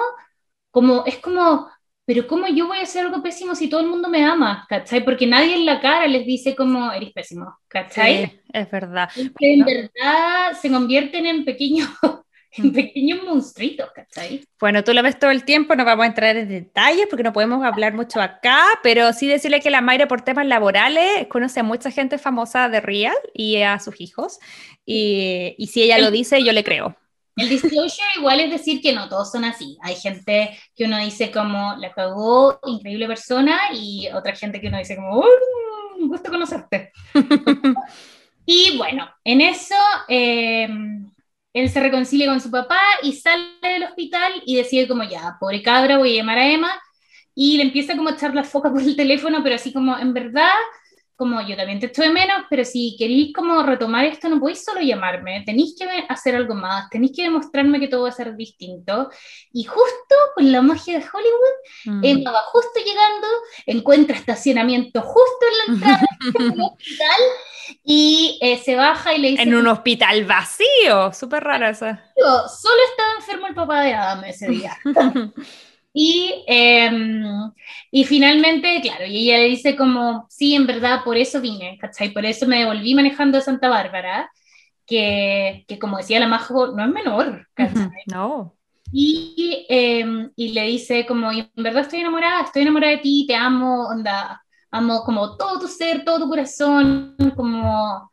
como 0.70 1.04
es 1.04 1.18
como, 1.18 1.68
pero 2.06 2.26
¿cómo 2.26 2.48
yo 2.48 2.66
voy 2.66 2.78
a 2.78 2.82
hacer 2.82 3.04
algo 3.04 3.22
pésimo 3.22 3.54
si 3.54 3.68
todo 3.68 3.80
el 3.80 3.88
mundo 3.88 4.08
me 4.08 4.24
ama? 4.24 4.66
¿Cachai? 4.68 5.04
Porque 5.04 5.26
nadie 5.26 5.54
en 5.54 5.66
la 5.66 5.80
cara 5.80 6.06
les 6.06 6.24
dice 6.24 6.56
como, 6.56 6.90
eres 6.92 7.12
pésimo, 7.12 7.58
¿cachai? 7.68 8.26
Sí, 8.26 8.40
es 8.52 8.70
verdad. 8.70 9.10
que 9.38 9.54
en 9.54 9.64
verdad 9.64 10.52
se 10.60 10.70
convierten 10.70 11.26
en 11.26 11.44
pequeños, 11.44 11.88
en 12.56 12.72
pequeños 12.72 13.22
monstruitos, 13.24 13.90
¿cachai? 13.92 14.44
Bueno, 14.58 14.82
tú 14.84 14.92
lo 14.92 15.02
ves 15.02 15.18
todo 15.18 15.30
el 15.30 15.44
tiempo, 15.44 15.74
no 15.74 15.84
vamos 15.84 16.04
a 16.04 16.08
entrar 16.08 16.36
en 16.36 16.48
detalles 16.48 17.06
porque 17.08 17.22
no 17.22 17.32
podemos 17.32 17.64
hablar 17.64 17.94
mucho 17.94 18.20
acá, 18.20 18.64
pero 18.82 19.12
sí 19.12 19.26
decirle 19.26 19.60
que 19.60 19.70
la 19.70 19.80
Mayra 19.80 20.08
por 20.08 20.22
temas 20.22 20.46
laborales 20.46 21.26
conoce 21.28 21.60
a 21.60 21.64
mucha 21.64 21.90
gente 21.90 22.18
famosa 22.18 22.68
de 22.68 22.80
Real 22.80 23.16
y 23.34 23.62
a 23.62 23.78
sus 23.78 24.00
hijos, 24.00 24.38
y, 24.84 25.54
y 25.58 25.66
si 25.68 25.82
ella 25.82 25.98
lo 25.98 26.10
dice, 26.10 26.42
yo 26.42 26.52
le 26.52 26.64
creo. 26.64 26.96
El 27.36 27.48
disclosure 27.48 28.08
igual 28.16 28.40
es 28.40 28.50
decir 28.50 28.82
que 28.82 28.92
no 28.92 29.08
todos 29.08 29.30
son 29.30 29.44
así. 29.44 29.78
Hay 29.82 29.94
gente 29.94 30.58
que 30.74 30.84
uno 30.84 30.98
dice 30.98 31.30
como, 31.30 31.74
la 31.78 31.92
cagó, 31.92 32.60
increíble 32.66 33.06
persona, 33.06 33.58
y 33.72 34.08
otra 34.08 34.34
gente 34.34 34.60
que 34.60 34.68
uno 34.68 34.78
dice 34.78 34.96
como, 34.96 35.24
un 35.98 36.08
gusto 36.08 36.30
conocerte. 36.30 36.92
y 38.46 38.76
bueno, 38.76 39.08
en 39.24 39.40
eso 39.40 39.74
em, 40.08 41.10
él 41.52 41.68
se 41.68 41.80
reconcilia 41.80 42.28
con 42.28 42.40
su 42.40 42.50
papá 42.50 42.80
y 43.02 43.12
sale 43.12 43.44
del 43.62 43.84
hospital 43.84 44.42
y 44.46 44.56
decide 44.56 44.86
como, 44.86 45.04
ya, 45.04 45.36
pobre 45.40 45.62
cabra, 45.62 45.98
voy 45.98 46.14
a 46.14 46.16
llamar 46.16 46.38
a 46.38 46.50
Emma, 46.50 46.82
y 47.34 47.56
le 47.56 47.64
empieza 47.64 47.96
como 47.96 48.08
a 48.08 48.12
echar 48.12 48.34
la 48.34 48.44
foca 48.44 48.70
por 48.70 48.82
el 48.82 48.96
teléfono, 48.96 49.42
pero 49.42 49.54
así 49.54 49.72
como, 49.72 49.96
en 49.98 50.12
verdad, 50.12 50.50
como 51.20 51.42
yo 51.42 51.54
también 51.54 51.78
te 51.78 51.84
estoy 51.84 52.06
de 52.06 52.14
menos, 52.14 52.46
pero 52.48 52.64
si 52.64 52.96
queréis 52.98 53.34
como 53.34 53.62
retomar 53.62 54.06
esto, 54.06 54.26
no 54.30 54.40
podéis 54.40 54.64
solo 54.64 54.80
llamarme, 54.80 55.42
tenéis 55.44 55.76
que 55.78 55.86
hacer 56.08 56.34
algo 56.34 56.54
más, 56.54 56.88
tenéis 56.88 57.12
que 57.14 57.24
demostrarme 57.24 57.78
que 57.78 57.88
todo 57.88 58.04
va 58.04 58.08
a 58.08 58.12
ser 58.12 58.34
distinto. 58.36 59.10
Y 59.52 59.64
justo 59.64 60.14
con 60.34 60.50
la 60.50 60.62
magia 60.62 60.98
de 60.98 61.04
Hollywood, 61.04 61.98
mm. 61.98 62.04
Emma 62.06 62.32
va 62.32 62.40
justo 62.44 62.80
llegando, 62.80 63.26
encuentra 63.66 64.16
estacionamiento 64.16 65.02
justo 65.02 65.46
en 65.46 65.58
la 65.58 65.64
entrada 65.74 66.06
del 66.32 66.62
hospital 66.62 67.20
y 67.84 68.38
eh, 68.40 68.56
se 68.56 68.76
baja 68.76 69.12
y 69.12 69.18
le 69.18 69.28
dice... 69.32 69.42
En 69.42 69.54
un 69.54 69.68
hospital 69.68 70.24
vacío, 70.24 71.12
súper 71.12 71.44
raro 71.44 71.68
eso. 71.68 71.84
Solo 72.16 72.82
estaba 72.90 73.12
enfermo 73.18 73.46
el 73.46 73.54
papá 73.54 73.82
de 73.82 73.92
Adam 73.92 74.24
ese 74.24 74.48
día. 74.48 74.74
Y, 75.92 76.44
em, 76.46 77.52
y 77.90 78.04
finalmente, 78.04 78.80
claro, 78.80 79.06
y 79.06 79.28
ella 79.28 79.38
le 79.38 79.48
dice 79.48 79.76
como, 79.76 80.26
sí, 80.28 80.54
en 80.54 80.66
verdad, 80.66 81.02
por 81.04 81.16
eso 81.16 81.40
vine, 81.40 81.78
¿cachai? 81.80 82.10
Por 82.12 82.24
eso 82.24 82.46
me 82.46 82.60
devolví 82.60 82.94
manejando 82.94 83.38
a 83.38 83.40
Santa 83.40 83.68
Bárbara, 83.68 84.30
que, 84.86 85.64
que 85.66 85.78
como 85.78 85.98
decía 85.98 86.20
la 86.20 86.28
Majo, 86.28 86.68
no 86.68 86.84
es 86.84 86.90
menor, 86.90 87.48
¿cachai? 87.54 87.90
No. 88.06 88.56
Y, 88.92 89.66
em, 89.68 90.30
y 90.36 90.52
le 90.52 90.62
dice 90.64 91.06
como, 91.06 91.30
en 91.32 91.48
verdad 91.56 91.82
estoy 91.82 92.00
enamorada, 92.00 92.42
estoy 92.42 92.62
enamorada 92.62 92.92
de 92.92 92.98
ti, 92.98 93.24
te 93.26 93.34
amo, 93.34 93.88
onda, 93.88 94.42
amo 94.70 95.02
como 95.04 95.36
todo 95.36 95.60
tu 95.60 95.68
ser, 95.68 96.04
todo 96.04 96.20
tu 96.20 96.28
corazón, 96.28 97.16
como... 97.36 98.10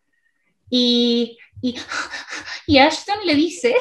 Y, 0.70 1.38
y, 1.62 1.76
y 2.68 2.78
Ashton 2.78 3.20
le 3.26 3.36
dice 3.36 3.74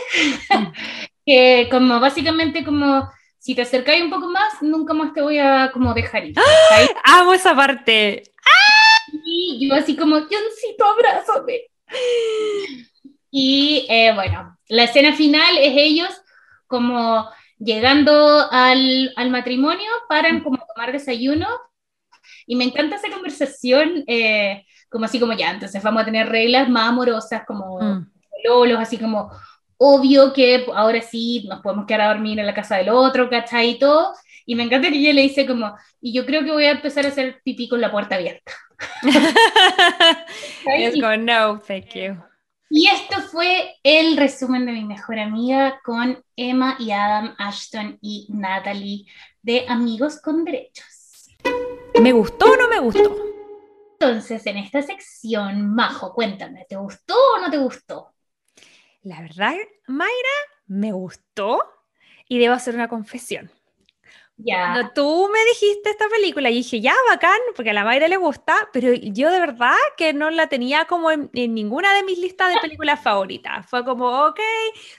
que 1.26 1.68
como 1.70 1.98
básicamente 1.98 2.64
como 2.64 3.08
si 3.46 3.54
te 3.54 3.62
acercáis 3.62 4.02
un 4.02 4.10
poco 4.10 4.28
más, 4.28 4.60
nunca 4.60 4.92
más 4.92 5.14
te 5.14 5.22
voy 5.22 5.38
a 5.38 5.70
como 5.72 5.94
dejar 5.94 6.24
ir. 6.24 6.34
¡Ah! 6.36 7.20
Amo 7.20 7.32
esa 7.32 7.54
parte. 7.54 8.24
Y 9.24 9.68
yo 9.68 9.72
así 9.76 9.94
como, 9.94 10.16
Johncito, 10.16 10.84
abrázame. 10.84 11.60
Y 13.30 13.86
eh, 13.88 14.12
bueno, 14.16 14.58
la 14.68 14.82
escena 14.82 15.12
final 15.12 15.58
es 15.58 15.74
ellos 15.76 16.08
como 16.66 17.30
llegando 17.60 18.48
al, 18.50 19.12
al 19.14 19.30
matrimonio, 19.30 19.92
paran 20.08 20.40
como 20.40 20.56
a 20.56 20.66
tomar 20.74 20.90
desayuno 20.90 21.46
y 22.48 22.56
me 22.56 22.64
encanta 22.64 22.96
esa 22.96 23.12
conversación, 23.12 24.02
eh, 24.08 24.64
como 24.90 25.04
así 25.04 25.20
como 25.20 25.34
ya, 25.34 25.52
entonces 25.52 25.80
vamos 25.84 26.02
a 26.02 26.06
tener 26.06 26.28
reglas 26.28 26.68
más 26.68 26.88
amorosas, 26.88 27.44
como 27.46 27.80
mm. 27.80 28.10
lolos, 28.44 28.80
así 28.80 28.98
como, 28.98 29.30
obvio 29.78 30.32
que 30.32 30.66
ahora 30.74 31.00
sí 31.02 31.46
nos 31.48 31.60
podemos 31.60 31.86
quedar 31.86 32.02
a 32.02 32.08
dormir 32.08 32.38
en 32.38 32.46
la 32.46 32.54
casa 32.54 32.76
del 32.76 32.88
otro, 32.88 33.28
¿cachai? 33.28 33.70
Y 33.70 33.78
todo. 33.78 34.14
Y 34.44 34.54
me 34.54 34.62
encanta 34.62 34.90
que 34.90 34.98
ella 34.98 35.12
le 35.12 35.22
dice 35.22 35.46
como, 35.46 35.76
y 36.00 36.12
yo 36.12 36.24
creo 36.24 36.44
que 36.44 36.52
voy 36.52 36.64
a 36.64 36.72
empezar 36.72 37.04
a 37.04 37.08
hacer 37.08 37.40
pipí 37.42 37.68
con 37.68 37.80
la 37.80 37.90
puerta 37.90 38.14
abierta. 38.14 38.52
es 40.78 40.94
como, 41.00 41.16
no, 41.16 41.60
thank 41.60 41.94
you. 41.94 42.16
Y 42.68 42.88
esto 42.88 43.20
fue 43.22 43.76
el 43.84 44.16
resumen 44.16 44.66
de 44.66 44.72
mi 44.72 44.84
mejor 44.84 45.18
amiga 45.20 45.80
con 45.84 46.22
Emma 46.34 46.76
y 46.80 46.90
Adam, 46.90 47.34
Ashton 47.38 47.98
y 48.00 48.26
Natalie 48.30 49.06
de 49.40 49.66
Amigos 49.68 50.20
con 50.20 50.44
Derechos. 50.44 51.28
¿Me 52.00 52.12
gustó 52.12 52.46
o 52.46 52.56
no 52.56 52.68
me 52.68 52.80
gustó? 52.80 53.16
Entonces, 53.98 54.44
en 54.46 54.58
esta 54.58 54.82
sección, 54.82 55.74
Majo, 55.74 56.12
cuéntame, 56.12 56.66
¿te 56.68 56.76
gustó 56.76 57.14
o 57.36 57.40
no 57.40 57.50
te 57.50 57.56
gustó? 57.56 58.15
La 59.06 59.20
verdad, 59.20 59.54
Mayra, 59.86 60.36
me 60.66 60.90
gustó 60.90 61.62
y 62.28 62.40
debo 62.40 62.54
hacer 62.54 62.74
una 62.74 62.88
confesión. 62.88 63.52
Ya. 64.36 64.72
Cuando 64.72 64.90
tú 64.94 65.30
me 65.32 65.38
dijiste 65.44 65.90
esta 65.90 66.08
película, 66.08 66.50
y 66.50 66.54
dije, 66.54 66.80
ya, 66.80 66.92
bacán, 67.08 67.38
porque 67.54 67.70
a 67.70 67.72
la 67.72 67.84
Mayra 67.84 68.08
le 68.08 68.16
gusta, 68.16 68.68
pero 68.72 68.92
yo 68.94 69.30
de 69.30 69.38
verdad 69.38 69.76
que 69.96 70.12
no 70.12 70.28
la 70.30 70.48
tenía 70.48 70.86
como 70.86 71.12
en, 71.12 71.30
ninguna 71.32 71.94
de 71.94 72.02
mis 72.02 72.18
listas 72.18 72.52
de 72.52 72.60
películas 72.60 73.00
favoritas. 73.00 73.64
Fue 73.66 73.84
como, 73.84 74.26
ok, 74.26 74.40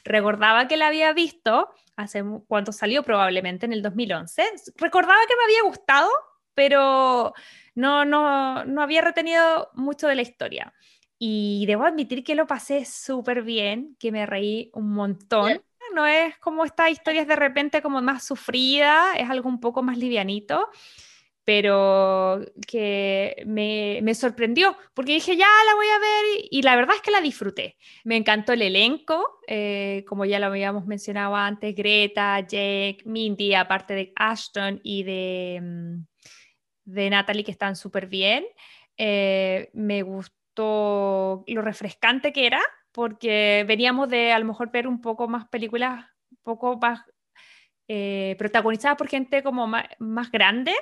recordaba 0.05 0.69
que 0.69 0.77
la 0.77 0.87
había 0.87 1.11
visto 1.11 1.69
hace 1.97 2.23
cuánto 2.47 2.71
salió, 2.71 3.03
probablemente 3.03 3.65
en 3.65 3.73
el 3.73 3.81
2011. 3.81 4.41
Recordaba 4.77 5.19
que 5.27 5.35
me 5.35 5.43
había 5.43 5.63
gustado, 5.63 6.09
pero 6.53 7.33
no, 7.75 8.05
no, 8.05 8.63
no 8.63 8.81
había 8.81 9.01
retenido 9.01 9.69
mucho 9.73 10.07
de 10.07 10.15
la 10.15 10.21
historia. 10.21 10.73
Y 11.19 11.65
debo 11.65 11.85
admitir 11.85 12.23
que 12.23 12.35
lo 12.35 12.45
pasé 12.45 12.85
súper 12.85 13.41
bien, 13.41 13.95
que 13.99 14.11
me 14.11 14.25
reí 14.25 14.69
un 14.73 14.91
montón. 14.91 15.61
No 15.95 16.05
es 16.05 16.37
como 16.37 16.63
estas 16.65 16.91
historias 16.91 17.27
de 17.27 17.35
repente 17.35 17.81
como 17.81 18.01
más 18.01 18.25
sufrida, 18.25 19.13
es 19.15 19.29
algo 19.29 19.49
un 19.49 19.59
poco 19.59 19.81
más 19.81 19.97
livianito, 19.97 20.69
pero 21.43 22.41
que 22.67 23.41
me, 23.45 23.99
me 24.03 24.13
sorprendió, 24.13 24.75
porque 24.93 25.13
dije, 25.13 25.37
ya 25.37 25.47
la 25.65 25.75
voy 25.75 25.87
a 25.87 25.99
ver 25.99 26.47
y, 26.51 26.61
la 26.61 26.75
verdad 26.75 26.97
es 26.97 27.01
que 27.01 27.09
la 27.09 27.21
disfruté. 27.21 27.77
Me 28.03 28.17
encantó 28.17 28.51
el 28.51 28.61
elenco, 28.61 29.39
eh, 29.47 30.03
como 30.07 30.25
ya 30.25 30.39
lo 30.39 30.47
habíamos 30.47 30.85
mencionado 30.85 31.35
antes, 31.37 31.73
Greta, 31.73 32.41
Jake, 32.41 32.99
Mindy, 33.05 33.55
aparte 33.55 33.93
de 33.93 34.13
Ashton 34.17 34.81
y 34.83 35.03
de, 35.03 35.59
mm, 35.63 36.05
de 36.83 37.09
Natalie, 37.09 37.45
que 37.45 37.51
están 37.51 37.77
súper 37.77 38.07
bien. 38.07 38.45
Eh, 38.97 39.69
me 39.73 40.01
gustó 40.01 40.35
lo 40.65 41.61
refrescante 41.61 42.33
que 42.33 42.47
era, 42.47 42.61
porque 42.91 43.63
veníamos 43.67 44.09
de 44.09 44.31
a 44.31 44.39
lo 44.39 44.45
mejor 44.45 44.71
ver 44.71 44.87
un 44.87 45.01
poco 45.01 45.27
más 45.27 45.47
películas, 45.47 46.05
un 46.31 46.37
poco 46.43 46.77
más 46.77 47.01
eh, 47.87 48.35
protagonizadas 48.37 48.97
por 48.97 49.07
gente 49.07 49.43
como 49.43 49.67
más, 49.67 50.31
grande. 50.31 50.73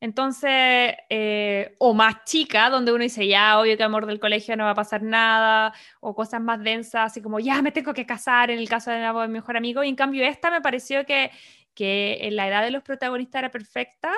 Entonces, 0.00 0.94
eh, 1.10 1.74
o 1.78 1.94
más 1.94 2.24
chica, 2.24 2.70
donde 2.70 2.92
uno 2.92 3.02
dice, 3.02 3.26
ya, 3.26 3.58
obvio 3.60 3.76
que 3.76 3.82
amor 3.82 4.06
del 4.06 4.18
colegio 4.18 4.56
no 4.56 4.64
va 4.64 4.70
a 4.70 4.74
pasar 4.74 5.02
nada, 5.02 5.74
o 6.00 6.14
cosas 6.14 6.40
más 6.40 6.62
densas, 6.62 7.12
así 7.12 7.22
como, 7.22 7.38
ya 7.38 7.60
me 7.62 7.70
tengo 7.70 7.92
que 7.94 8.06
casar, 8.06 8.50
en 8.50 8.58
el 8.58 8.68
caso 8.68 8.90
de 8.90 8.98
mi 8.98 9.28
mejor 9.28 9.56
amigo. 9.56 9.84
Y 9.84 9.88
en 9.88 9.96
cambio, 9.96 10.24
esta 10.24 10.50
me 10.50 10.60
pareció 10.62 11.04
que, 11.06 11.30
que 11.74 12.18
en 12.22 12.36
la 12.36 12.48
edad 12.48 12.62
de 12.62 12.70
los 12.70 12.82
protagonistas 12.82 13.40
era 13.40 13.50
perfecta 13.50 14.12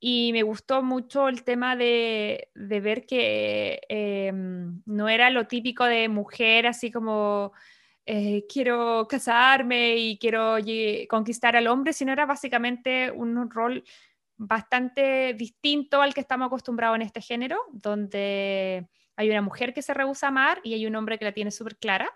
y 0.00 0.32
me 0.32 0.42
gustó 0.42 0.82
mucho 0.82 1.28
el 1.28 1.44
tema 1.44 1.76
de, 1.76 2.48
ver 2.54 3.04
que 3.04 3.80
em, 3.88 4.82
no 4.86 5.08
era 5.10 5.28
lo 5.28 5.46
típico 5.46 5.84
de 5.84 6.08
mujer, 6.08 6.66
así 6.66 6.90
como 6.90 7.52
eh, 8.06 8.46
quiero 8.48 9.06
casarme 9.06 9.96
y 9.96 10.18
quiero 10.18 10.56
conquistar 11.08 11.54
al 11.54 11.66
hombre, 11.66 11.92
sino 11.92 12.12
era 12.12 12.24
básicamente 12.24 13.10
un 13.12 13.50
rol 13.50 13.84
bastante 14.38 15.34
distinto 15.34 16.00
al 16.00 16.14
que 16.14 16.22
estamos 16.22 16.46
acostumbrados 16.46 16.96
en 16.96 17.02
este 17.02 17.20
género, 17.20 17.58
donde 17.70 18.88
hay 19.16 19.30
una 19.30 19.42
mujer 19.42 19.74
que 19.74 19.82
se 19.82 19.92
rehúsa 19.92 20.26
a 20.26 20.30
amar 20.30 20.60
y 20.64 20.72
hay 20.72 20.86
un 20.86 20.96
hombre 20.96 21.18
que 21.18 21.26
la 21.26 21.32
tiene 21.32 21.50
súper 21.50 21.76
clara. 21.76 22.10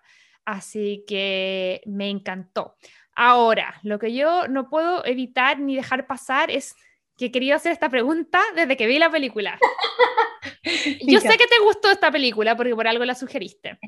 Así 0.47 1.05
que 1.07 1.83
me 1.85 2.09
encantó. 2.09 2.77
Ahora, 3.15 3.79
lo 3.83 3.99
que 3.99 4.15
yo 4.15 4.49
no 4.49 4.71
puedo 4.71 5.05
evitar 5.05 5.59
ni 5.59 5.77
dejar 5.77 6.07
pasar 6.07 6.51
es 6.51 6.75
que 7.17 7.27
he 7.27 7.33
querido 7.33 7.57
hacer 7.57 7.73
esta 7.73 7.89
pregunta 7.89 8.43
desde 8.55 8.77
que 8.77 8.87
vi 8.87 8.99
la 8.99 9.11
película. 9.11 9.59
Yo 11.07 11.21
sé 11.21 11.37
que 11.37 11.47
te 11.47 11.59
gustó 11.63 11.91
esta 11.91 12.11
película 12.11 12.57
porque 12.57 12.75
por 12.75 12.89
algo 12.89 13.05
la 13.05 13.15
sugeriste. 13.15 13.79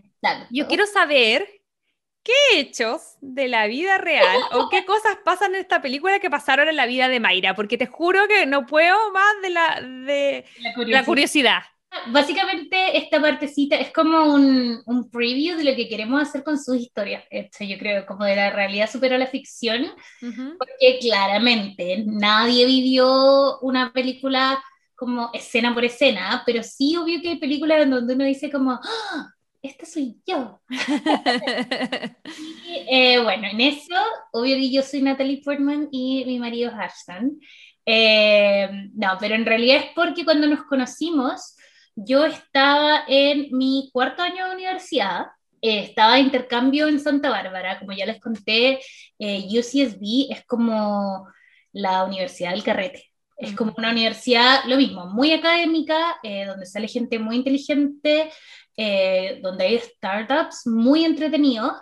Yo 0.51 0.67
quiero 0.67 0.87
saber 0.87 1.49
qué 2.23 2.59
hechos 2.59 3.17
de 3.21 3.49
la 3.49 3.67
vida 3.67 3.99
real 3.99 4.41
o 4.53 4.69
qué 4.69 4.85
cosas 4.87 5.17
pasan 5.25 5.55
en 5.55 5.61
esta 5.61 5.81
película 5.81 6.19
que 6.19 6.31
pasaron 6.31 6.69
en 6.69 6.77
la 6.77 6.87
vida 6.87 7.09
de 7.09 7.21
Mayra, 7.21 7.55
porque 7.55 7.79
te 7.79 7.87
juro 7.87 8.27
que 8.29 8.47
no 8.47 8.67
puedo 8.67 9.13
más 9.13 9.43
de 9.43 9.51
la, 9.51 9.81
de 9.81 10.45
La 10.87 11.05
curiosidad. 11.05 11.63
Básicamente 12.09 12.97
esta 12.97 13.21
partecita 13.21 13.77
es 13.77 13.93
como 13.93 14.33
un, 14.33 14.83
un, 14.87 15.11
preview 15.11 15.57
de 15.57 15.65
lo 15.65 15.75
que 15.75 15.89
queremos 15.89 16.23
hacer 16.23 16.45
con 16.45 16.59
sus 16.59 16.77
historias. 16.77 17.25
Esto 17.31 17.65
yo 17.65 17.79
creo 17.79 18.07
como 18.07 18.25
de 18.25 18.37
la 18.37 18.51
realidad 18.51 18.91
supera 18.91 19.19
la 19.19 19.27
ficción, 19.27 19.87
porque 20.21 20.99
claramente 21.01 22.05
nadie 22.07 22.67
vivió 22.67 23.59
una 23.61 23.93
película 23.93 24.63
como 24.95 25.31
escena 25.35 25.75
por 25.75 25.85
escena, 25.85 26.43
pero 26.47 26.63
sí 26.63 26.97
obvio 26.97 27.21
que 27.21 27.31
hay 27.31 27.37
películas 27.37 27.89
donde 27.89 28.15
uno 28.15 28.25
dice 28.25 28.51
como, 28.51 28.73
¡Ah! 28.73 29.31
esta 29.63 29.87
soy 29.87 30.17
yo. 30.27 30.61
Eh, 32.89 33.21
bueno, 33.21 33.49
en 33.49 33.61
eso, 33.61 33.97
obvio 34.33 34.55
que 34.55 34.71
yo 34.71 34.81
soy 34.81 35.03
Natalie 35.03 35.43
Portman 35.45 35.89
y 35.91 36.25
mi 36.25 36.39
marido 36.39 36.71
es 36.71 36.77
Ashton. 36.77 37.41
Eh, 37.85 38.69
no, 38.95 39.17
pero 39.19 39.35
en 39.35 39.45
realidad 39.45 39.79
es 39.79 39.87
porque 39.93 40.25
cuando 40.25 40.47
nos 40.47 40.63
conocimos, 40.65 41.57
yo 41.97 42.27
estaba 42.27 43.05
en 43.09 43.49
mi 43.57 43.89
cuarto 43.93 44.23
año 44.23 44.47
de 44.47 44.55
universidad, 44.55 45.27
eh, 45.63 45.81
estaba 45.81 46.15
de 46.15 46.21
intercambio 46.21 46.87
en 46.87 47.01
Santa 47.01 47.31
Bárbara, 47.31 47.79
como 47.79 47.93
ya 47.93 48.07
les 48.07 48.21
conté, 48.21 48.81
eh, 49.19 49.47
UCSB 49.49 50.31
es 50.31 50.45
como 50.47 51.27
la 51.73 52.05
Universidad 52.05 52.53
del 52.53 52.63
Carrete. 52.63 53.11
Es 53.39 53.55
como 53.55 53.75
una 53.77 53.91
universidad, 53.91 54.65
lo 54.67 54.77
mismo, 54.77 55.07
muy 55.07 55.33
académica, 55.33 56.17
eh, 56.23 56.47
donde 56.47 56.65
sale 56.67 56.89
gente 56.89 57.19
muy 57.19 57.37
inteligente, 57.37 58.31
donde 59.43 59.65
hay 59.65 59.79
startups 59.79 60.67
muy 60.67 61.05
entretenidos, 61.05 61.73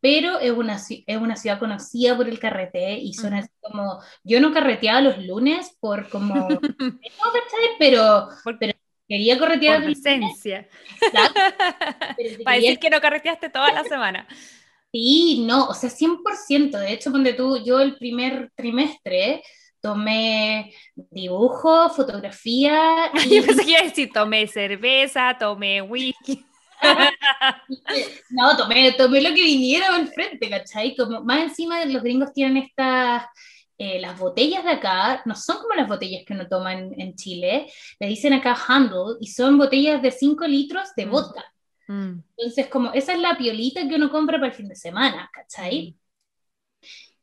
pero 0.00 0.38
es 0.38 0.52
una, 0.52 0.76
es 0.76 1.16
una 1.18 1.36
ciudad 1.36 1.58
conocida 1.58 2.16
por 2.16 2.28
el 2.28 2.38
carrete 2.38 2.98
y 2.98 3.12
son 3.12 3.34
así 3.34 3.50
como, 3.60 4.00
yo 4.24 4.40
no 4.40 4.52
carreteaba 4.52 5.02
los 5.02 5.18
lunes 5.18 5.76
por 5.80 6.08
como, 6.08 6.48
pero 7.78 8.28
quería 9.10 9.38
corretear. 9.38 9.82
Por 9.82 9.90
esencia. 9.90 10.68
Para 12.44 12.56
decir 12.56 12.78
que 12.78 12.90
no 12.90 13.00
carreteaste 13.00 13.50
toda 13.50 13.72
la 13.72 13.82
semana. 13.84 14.26
Sí, 14.92 15.44
no, 15.46 15.66
o 15.66 15.74
sea, 15.74 15.90
100%. 15.90 16.78
De 16.78 16.92
hecho, 16.92 17.10
donde 17.10 17.32
tú, 17.34 17.62
yo 17.64 17.80
el 17.80 17.96
primer 17.96 18.50
trimestre 18.54 19.42
tomé 19.80 20.72
dibujo, 20.94 21.90
fotografía. 21.90 23.10
Y... 23.26 23.36
Yo 23.36 23.46
pensé 23.46 23.64
que 23.64 23.70
iba 23.70 23.80
a 23.80 23.84
decir, 23.84 24.10
tomé 24.12 24.46
cerveza, 24.46 25.36
tomé 25.38 25.82
whisky. 25.82 26.44
no, 28.30 28.56
tomé, 28.56 28.92
tomé 28.92 29.20
lo 29.20 29.34
que 29.34 29.42
viniera 29.42 29.94
al 29.94 30.08
frente, 30.08 30.48
¿cachai? 30.48 30.94
Como 30.96 31.22
más 31.22 31.42
encima 31.42 31.84
los 31.84 32.02
gringos 32.02 32.32
tienen 32.32 32.58
estas, 32.58 33.24
eh, 33.80 34.00
las 34.00 34.18
botellas 34.18 34.64
de 34.64 34.70
acá, 34.70 35.22
no 35.24 35.34
son 35.34 35.58
como 35.58 35.74
las 35.74 35.88
botellas 35.88 36.22
que 36.26 36.34
uno 36.34 36.46
toma 36.48 36.72
en, 36.74 37.14
Chile, 37.16 37.70
le 37.98 38.06
dicen 38.06 38.32
acá 38.32 38.56
handle 38.68 39.16
y 39.20 39.26
son 39.28 39.58
botellas 39.58 40.02
de 40.02 40.10
5 40.10 40.46
litros 40.46 40.94
de 40.96 41.06
mm. 41.06 41.10
vodka. 41.10 41.44
Mm. 41.88 42.22
Entonces, 42.36 42.68
como 42.68 42.92
esa 42.92 43.12
es 43.14 43.20
la 43.20 43.36
piolita 43.36 43.88
que 43.88 43.96
uno 43.96 44.10
compra 44.10 44.38
para 44.38 44.48
el 44.48 44.56
fin 44.56 44.68
de 44.68 44.76
semana, 44.76 45.30
¿cachai? 45.32 45.96
Mm 45.96 46.00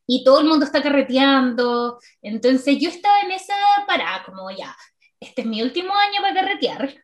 y 0.08 0.24
todo 0.24 0.40
el 0.40 0.48
mundo 0.48 0.66
está 0.66 0.82
carreteando. 0.82 2.00
Entonces 2.22 2.80
yo 2.80 2.90
estaba 2.90 3.20
en 3.22 3.32
esa 3.32 3.54
parada, 3.86 4.24
como 4.26 4.50
ya, 4.50 4.76
este 5.20 5.42
es 5.42 5.48
mi 5.48 5.62
último 5.62 5.94
año 5.94 6.22
para 6.22 6.34
carretear, 6.34 6.96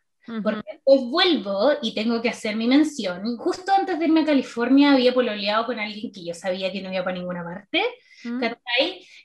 porque 0.41 0.62
después 0.72 1.01
vuelvo 1.12 1.74
y 1.82 1.93
tengo 1.93 2.22
que 2.22 2.30
hacer 2.30 2.56
mi 2.56 2.66
mención. 2.66 3.38
Justo 3.38 3.74
antes 3.74 3.99
de 3.99 4.06
irme 4.06 4.22
a 4.22 4.26
California 4.26 4.93
había 4.93 5.14
pololeado 5.14 5.66
con 5.66 5.80
alguien 5.80 6.12
que 6.12 6.24
yo 6.24 6.34
sabía 6.34 6.72
que 6.72 6.82
no 6.82 6.91
iba 6.91 7.04
para 7.04 7.18
ninguna 7.18 7.43
parte. 7.43 7.84
Mm. 8.24 8.43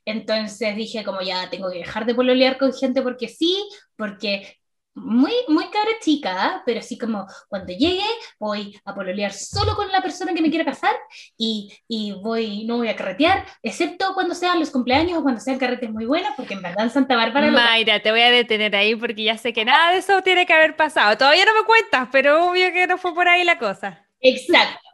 Entonces 0.05 0.77
dije 0.77 1.05
como 1.05 1.21
ya 1.21 1.51
tengo 1.51 1.71
que 1.71 1.79
dejar 1.79 2.07
de 2.07 2.15
pololear 2.15 2.59
con 2.59 2.73
gente 2.73 3.03
porque 3.03 3.29
sí, 3.29 3.69
porque 3.97 4.59
muy, 4.99 5.33
muy 5.49 5.71
cara 5.71 5.91
chica, 6.01 6.63
pero 6.67 6.81
así 6.81 6.99
como 6.99 7.27
cuando 7.49 7.73
llegue 7.73 8.05
voy 8.39 8.79
a 8.85 8.95
pololear 8.95 9.33
solo 9.33 9.75
con 9.77 9.89
la 9.89 10.03
persona 10.03 10.35
que 10.35 10.43
me 10.43 10.51
quiera 10.51 10.65
casar 10.65 10.95
y, 11.37 11.73
y 11.87 12.13
voy, 12.13 12.65
no 12.65 12.79
voy 12.79 12.89
a 12.89 12.97
carretear, 12.97 13.47
excepto 13.63 14.13
cuando 14.15 14.35
sean 14.35 14.59
los 14.59 14.71
cumpleaños 14.71 15.19
o 15.19 15.23
cuando 15.23 15.41
sean 15.41 15.59
carretes 15.59 15.91
muy 15.91 16.05
buenos, 16.05 16.31
porque 16.37 16.55
en 16.55 16.63
verdad 16.63 16.85
en 16.85 16.91
Santa 16.91 17.17
Bárbara... 17.17 17.51
Mayra, 17.51 18.01
te 18.01 18.11
voy 18.11 18.21
a 18.21 18.31
detener 18.31 18.75
ahí 18.77 18.95
porque 18.97 19.25
ya 19.25 19.39
sé 19.39 19.53
que 19.53 19.65
nada 19.65 19.93
de 19.93 19.99
eso 19.99 20.23
tiene 20.23 20.47
que 20.47 20.53
haber 20.53 20.77
pasado. 20.77 21.17
Todavía 21.17 21.45
no 21.45 21.55
me 21.55 21.65
cuentas, 21.65 22.09
pero 22.11 22.49
obvio 22.49 22.73
que 22.73 22.87
no 22.87 22.99
fue 22.99 23.15
por 23.15 23.29
ahí 23.29 23.45
la 23.45 23.59
cosa. 23.59 24.05
Exacto. 24.21 24.88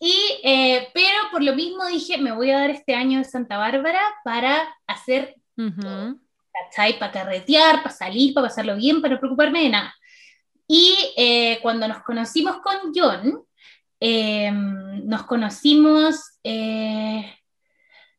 Y, 0.00 0.14
eh, 0.44 0.88
pero 0.94 1.18
por 1.30 1.42
lo 1.42 1.54
mismo 1.54 1.86
dije, 1.86 2.18
me 2.18 2.32
voy 2.32 2.50
a 2.50 2.60
dar 2.60 2.70
este 2.70 2.94
año 2.94 3.18
de 3.18 3.24
Santa 3.24 3.58
Bárbara 3.58 4.00
para 4.24 4.68
hacer... 4.86 5.34
¿cachai? 6.64 6.98
Para 6.98 7.12
carretear, 7.12 7.82
para 7.82 7.94
salir, 7.94 8.34
para 8.34 8.48
pasarlo 8.48 8.76
bien, 8.76 9.00
para 9.00 9.14
no 9.14 9.20
preocuparme 9.20 9.62
de 9.62 9.70
nada. 9.70 9.94
Y 10.66 10.94
eh, 11.16 11.58
cuando 11.62 11.88
nos 11.88 12.02
conocimos 12.02 12.58
con 12.58 12.92
John, 12.94 13.42
eh, 14.00 14.50
nos 14.52 15.24
conocimos, 15.24 16.38
eh, 16.44 17.34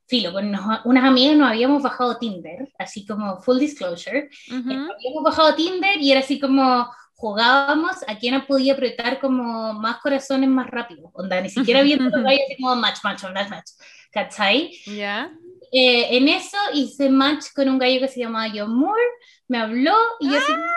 filo, 0.07 0.33
con 0.33 0.47
unas 0.85 1.03
amigas 1.03 1.37
nos 1.37 1.49
habíamos 1.49 1.83
bajado 1.83 2.17
Tinder, 2.17 2.67
así 2.79 3.05
como 3.05 3.39
full 3.41 3.59
disclosure, 3.59 4.29
habíamos 4.49 5.23
bajado 5.23 5.53
Tinder 5.53 6.01
y 6.01 6.11
era 6.11 6.21
así 6.21 6.39
como 6.39 6.91
jugábamos 7.19 7.97
a 8.07 8.17
quién 8.17 8.45
podía 8.45 8.73
apretar 8.73 9.19
como 9.19 9.73
más 9.73 9.97
corazones 9.97 10.49
más 10.49 10.67
rápido, 10.67 11.11
onda, 11.13 11.41
ni 11.41 11.49
siquiera 11.49 11.81
viendo 11.81 12.05
los 12.05 12.13
gallos 12.23 12.43
así 12.45 12.61
como 12.61 12.77
match, 12.77 12.99
match, 13.03 13.23
match, 13.23 13.49
match, 13.49 13.71
¿cachai? 14.09 14.71
Ya. 14.85 15.29
Eh, 15.69 16.15
en 16.15 16.29
eso 16.29 16.57
hice 16.73 17.09
match 17.09 17.47
con 17.53 17.67
un 17.67 17.77
gallo 17.77 17.99
que 17.99 18.07
se 18.07 18.21
llamaba 18.21 18.49
John 18.55 18.73
Moore, 18.73 19.03
me 19.49 19.57
habló 19.57 19.97
y 20.21 20.29
yo 20.31 20.37
así, 20.37 20.49
ah. 20.49 20.75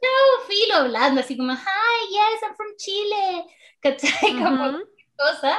chao, 0.00 0.48
filo, 0.48 0.76
hablando 0.76 1.20
así 1.20 1.36
como, 1.36 1.52
hi, 1.52 1.56
yes, 2.08 2.42
I'm 2.42 2.56
from 2.56 2.74
Chile, 2.78 3.44
¿cachai? 3.80 4.32
Como 4.42 4.78
cosa. 5.14 5.58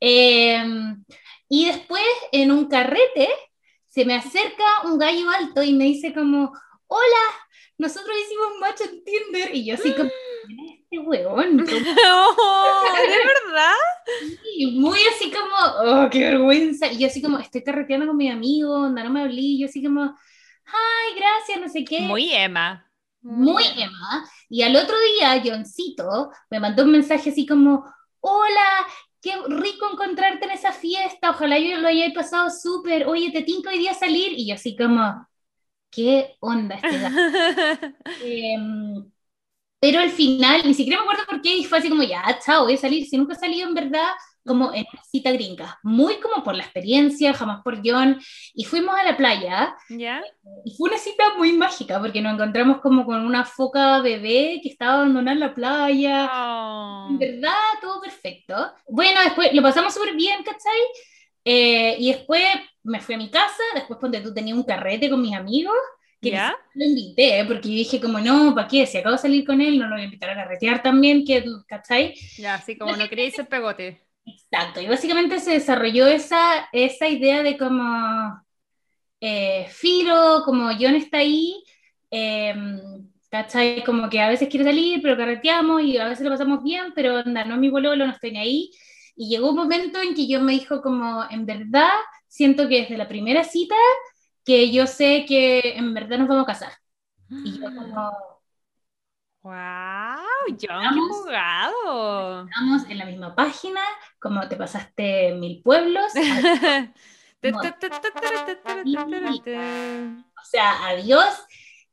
Em, 0.00 1.04
y 1.50 1.66
después, 1.66 2.02
en 2.32 2.52
un 2.52 2.68
carrete, 2.68 3.28
se 3.88 4.06
me 4.06 4.14
acerca 4.14 4.64
un 4.84 4.98
gallo 4.98 5.28
alto 5.28 5.62
y 5.62 5.74
me 5.74 5.84
dice 5.84 6.14
como, 6.14 6.52
hola, 6.86 7.24
nosotros 7.82 8.16
hicimos 8.24 8.46
match 8.60 8.80
en 8.82 9.04
Tinder, 9.04 9.54
y 9.54 9.66
yo 9.66 9.74
así 9.74 9.92
como, 9.92 10.08
este 10.82 10.98
huevón? 10.98 11.66
Oh, 12.14 12.84
¿De 12.96 13.16
verdad? 13.26 13.74
Sí, 14.44 14.66
muy 14.78 14.98
así 15.14 15.30
como, 15.30 16.04
oh, 16.04 16.08
qué 16.10 16.20
vergüenza. 16.20 16.90
Y 16.92 16.98
yo 16.98 17.08
así 17.08 17.20
como, 17.20 17.38
estoy 17.38 17.64
carreteando 17.64 18.06
con 18.06 18.16
mi 18.16 18.30
amigo, 18.30 18.72
onda, 18.72 19.02
no 19.02 19.10
me 19.10 19.22
hablé. 19.22 19.40
Y 19.40 19.60
yo 19.60 19.66
así 19.66 19.82
como, 19.82 20.02
ay, 20.02 21.14
gracias, 21.16 21.60
no 21.60 21.68
sé 21.68 21.84
qué. 21.84 22.00
Muy 22.00 22.32
Emma. 22.32 22.88
Muy 23.20 23.64
Emma. 23.76 24.30
Y 24.48 24.62
al 24.62 24.76
otro 24.76 24.96
día, 25.18 25.42
Johncito 25.44 26.30
me 26.50 26.60
mandó 26.60 26.84
un 26.84 26.92
mensaje 26.92 27.30
así 27.30 27.46
como, 27.46 27.84
hola, 28.20 28.86
qué 29.20 29.32
rico 29.48 29.88
encontrarte 29.90 30.44
en 30.44 30.52
esa 30.52 30.72
fiesta, 30.72 31.30
ojalá 31.30 31.58
yo 31.58 31.78
lo 31.78 31.88
haya 31.88 32.12
pasado 32.14 32.50
súper, 32.50 33.06
oye, 33.06 33.30
te 33.32 33.42
tinco 33.42 33.70
hoy 33.70 33.78
día 33.78 33.94
salir. 33.94 34.32
Y 34.36 34.48
yo 34.48 34.54
así 34.54 34.76
como, 34.76 35.26
¿qué 35.92 36.34
onda 36.40 36.76
este 36.76 37.94
eh, 38.24 38.56
pero 39.82 39.98
al 39.98 40.10
final, 40.10 40.62
ni 40.64 40.74
siquiera 40.74 41.00
me 41.00 41.02
acuerdo 41.02 41.24
por 41.28 41.42
qué, 41.42 41.64
fue 41.68 41.78
así 41.78 41.88
como, 41.88 42.04
ya, 42.04 42.38
chao, 42.38 42.62
voy 42.62 42.74
a 42.74 42.76
salir, 42.76 43.04
si 43.04 43.16
nunca 43.16 43.32
he 43.32 43.36
salido 43.36 43.66
en 43.66 43.74
verdad, 43.74 44.10
como 44.46 44.72
en 44.72 44.86
una 44.92 45.02
cita 45.02 45.32
gringa, 45.32 45.76
muy 45.82 46.20
como 46.20 46.44
por 46.44 46.54
la 46.54 46.62
experiencia, 46.62 47.34
jamás 47.34 47.62
por 47.64 47.80
John, 47.84 48.20
y 48.54 48.62
fuimos 48.62 48.94
a 48.94 49.02
la 49.02 49.16
playa, 49.16 49.74
¿Ya? 49.88 50.22
y 50.64 50.76
fue 50.76 50.88
una 50.88 50.98
cita 50.98 51.34
muy 51.36 51.54
mágica, 51.54 51.98
porque 51.98 52.20
nos 52.20 52.34
encontramos 52.34 52.80
como 52.80 53.04
con 53.04 53.26
una 53.26 53.44
foca 53.44 54.00
bebé 54.02 54.60
que 54.62 54.68
estaba 54.68 54.94
abandonada 54.94 55.32
en 55.32 55.40
la 55.40 55.52
playa, 55.52 56.30
oh. 56.32 57.08
en 57.10 57.18
verdad, 57.18 57.52
todo 57.80 58.00
perfecto. 58.00 58.72
Bueno, 58.88 59.18
después 59.24 59.52
lo 59.52 59.62
pasamos 59.62 59.92
súper 59.92 60.14
bien, 60.14 60.44
¿cachai? 60.44 60.80
Eh, 61.44 61.96
y 61.98 62.12
después 62.12 62.44
me 62.84 63.00
fui 63.00 63.14
a 63.14 63.18
mi 63.18 63.30
casa, 63.30 63.62
después 63.74 63.98
cuando 63.98 64.20
tú 64.22 64.34
tenías 64.34 64.56
un 64.56 64.64
carrete 64.64 65.08
con 65.08 65.20
mis 65.20 65.34
amigos, 65.34 65.76
que 66.20 66.30
¿Ya? 66.30 66.56
lo 66.74 66.84
invité, 66.84 67.44
porque 67.46 67.68
yo 67.68 67.74
dije 67.74 68.00
como, 68.00 68.20
no, 68.20 68.54
¿para 68.54 68.68
qué? 68.68 68.86
Si 68.86 68.96
acabo 68.96 69.16
de 69.16 69.22
salir 69.22 69.44
con 69.44 69.60
él, 69.60 69.78
no 69.78 69.88
lo 69.88 69.94
voy 69.94 70.02
a 70.02 70.04
invitar 70.04 70.30
a 70.30 70.36
carretear 70.36 70.82
también, 70.82 71.24
que, 71.24 71.44
¿cachai? 71.66 72.14
Ya, 72.36 72.54
así 72.54 72.78
como 72.78 72.96
no 72.96 73.08
quería 73.08 73.28
ser 73.30 73.48
pegote. 73.48 74.00
Exacto, 74.24 74.80
y 74.80 74.86
básicamente 74.86 75.40
se 75.40 75.52
desarrolló 75.52 76.06
esa, 76.06 76.68
esa 76.72 77.08
idea 77.08 77.42
de 77.42 77.58
como, 77.58 78.40
eh, 79.20 79.66
Firo, 79.70 80.42
como 80.44 80.70
John 80.78 80.94
está 80.94 81.18
ahí, 81.18 81.64
eh, 82.10 82.54
¿cachai? 83.28 83.82
Como 83.82 84.08
que 84.08 84.20
a 84.20 84.28
veces 84.28 84.48
quiere 84.48 84.64
salir, 84.64 85.00
pero 85.02 85.16
carreteamos, 85.16 85.82
y 85.82 85.98
a 85.98 86.08
veces 86.08 86.22
lo 86.24 86.30
pasamos 86.30 86.62
bien, 86.62 86.92
pero 86.94 87.16
anda, 87.16 87.44
no 87.44 87.54
es 87.54 87.60
mi 87.60 87.68
bololo, 87.68 88.06
no 88.06 88.12
estoy 88.12 88.32
ni 88.32 88.38
ahí. 88.38 88.70
Y 89.16 89.28
llegó 89.28 89.50
un 89.50 89.56
momento 89.56 90.00
en 90.00 90.14
que 90.14 90.28
yo 90.28 90.40
me 90.40 90.52
dijo 90.52 90.82
como, 90.82 91.24
en 91.30 91.46
verdad, 91.46 91.90
siento 92.32 92.66
que 92.66 92.80
desde 92.80 92.96
la 92.96 93.08
primera 93.08 93.44
cita 93.44 93.76
que 94.42 94.72
yo 94.72 94.86
sé 94.86 95.26
que 95.28 95.76
en 95.76 95.92
verdad 95.92 96.18
nos 96.18 96.28
vamos 96.28 96.44
a 96.44 96.46
casar. 96.46 96.72
Y 97.28 97.60
yo 97.60 97.66
como... 97.66 98.10
¡Wow! 99.42 99.52
¡John, 100.48 100.56
qué 100.58 101.00
jugado! 101.10 102.44
Estamos 102.46 102.88
en 102.88 102.98
la 102.98 103.04
misma 103.04 103.34
página, 103.34 103.80
como 104.18 104.48
te 104.48 104.56
pasaste 104.56 105.34
mil 105.34 105.60
pueblos. 105.62 106.10
o 110.40 110.44
sea, 110.44 110.86
adiós. 110.86 111.34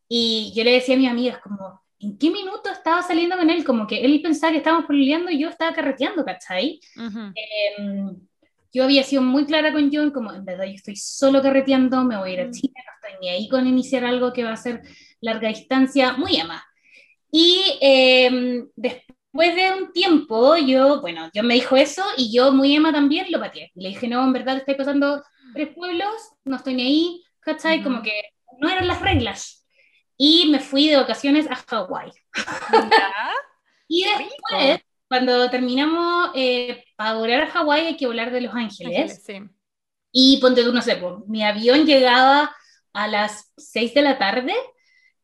Y 0.07 0.53
yo 0.55 0.63
le 0.63 0.73
decía 0.73 0.95
a 0.95 0.99
mis 0.99 1.09
amigas 1.09 1.39
como, 1.39 1.81
¿en 1.99 2.17
qué 2.17 2.29
minuto 2.29 2.69
estaba 2.69 3.03
saliendo 3.03 3.35
con 3.35 3.49
él? 3.49 3.65
Como 3.65 3.87
que 3.87 4.05
él 4.05 4.21
pensaba 4.21 4.51
que 4.51 4.59
estábamos 4.59 4.85
peleando 4.85 5.31
y 5.31 5.39
yo 5.39 5.49
estaba 5.49 5.73
carreteando, 5.73 6.23
¿cachai? 6.23 6.79
Yo 8.72 8.84
había 8.84 9.03
sido 9.03 9.22
muy 9.22 9.45
clara 9.45 9.74
con 9.74 9.89
John, 9.91 10.11
como 10.11 10.32
en 10.34 10.45
verdad 10.45 10.65
yo 10.65 10.74
estoy 10.74 10.95
solo 10.95 11.41
carreteando, 11.41 12.03
me 12.03 12.17
voy 12.17 12.32
a 12.32 12.34
ir 12.34 12.41
a 12.41 12.47
mm. 12.47 12.51
Chile, 12.51 12.74
no 12.76 13.07
estoy 13.07 13.20
ni 13.22 13.30
ahí 13.30 13.49
con 13.49 13.67
iniciar 13.67 14.05
algo 14.05 14.34
que 14.34 14.43
va 14.43 14.53
a 14.53 14.57
ser 14.57 14.82
larga 15.22 15.49
distancia, 15.49 16.13
muy 16.13 16.39
ama. 16.39 16.63
Y 17.32 17.78
em, 17.82 18.67
después 18.76 19.55
de 19.55 19.72
un 19.74 19.91
tiempo, 19.91 20.55
yo, 20.57 21.01
bueno, 21.01 21.30
yo 21.34 21.43
me 21.43 21.55
dijo 21.55 21.78
eso 21.78 22.03
y 22.17 22.34
yo, 22.34 22.51
muy 22.51 22.76
Emma 22.76 22.91
también, 22.91 23.28
lo 23.30 23.39
pateé. 23.39 23.72
Le 23.76 23.89
dije, 23.89 24.07
no, 24.07 24.24
en 24.24 24.34
verdad 24.34 24.57
estoy 24.57 24.76
pasando 24.76 25.24
tres 25.53 25.70
pueblos, 25.70 26.13
no 26.43 26.55
estoy 26.55 26.76
ni 26.76 26.84
ahí, 26.84 27.24
¿cachai? 27.39 27.84
Como 27.84 28.01
que 28.01 28.13
no 28.59 28.70
eran 28.70 28.88
las 28.88 29.01
reglas. 29.01 29.65
Y 30.17 30.49
me 30.49 30.59
fui 30.59 30.89
de 30.89 30.97
vacaciones 30.97 31.47
a 31.49 31.55
Hawái. 31.55 32.11
y 33.88 34.03
después, 34.03 34.82
cuando 35.10 35.49
terminamos, 35.49 36.30
eh, 36.36 36.84
para 36.95 37.16
volar 37.16 37.41
a 37.41 37.47
Hawái 37.47 37.88
hay 37.88 37.97
que 37.97 38.05
volar 38.05 38.32
de 38.32 38.41
Los 38.41 38.53
Ángeles. 38.53 39.26
Y 40.12 40.38
ponte 40.39 40.64
tú, 40.64 40.72
no 40.72 40.84
sé, 40.84 40.97
pues, 40.97 41.16
mi 41.28 41.43
avión 41.43 41.86
llegaba 41.86 42.55
a 42.93 43.07
las 43.07 43.51
6 43.57 43.95
de 43.95 44.01
la 44.03 44.18
tarde 44.18 44.53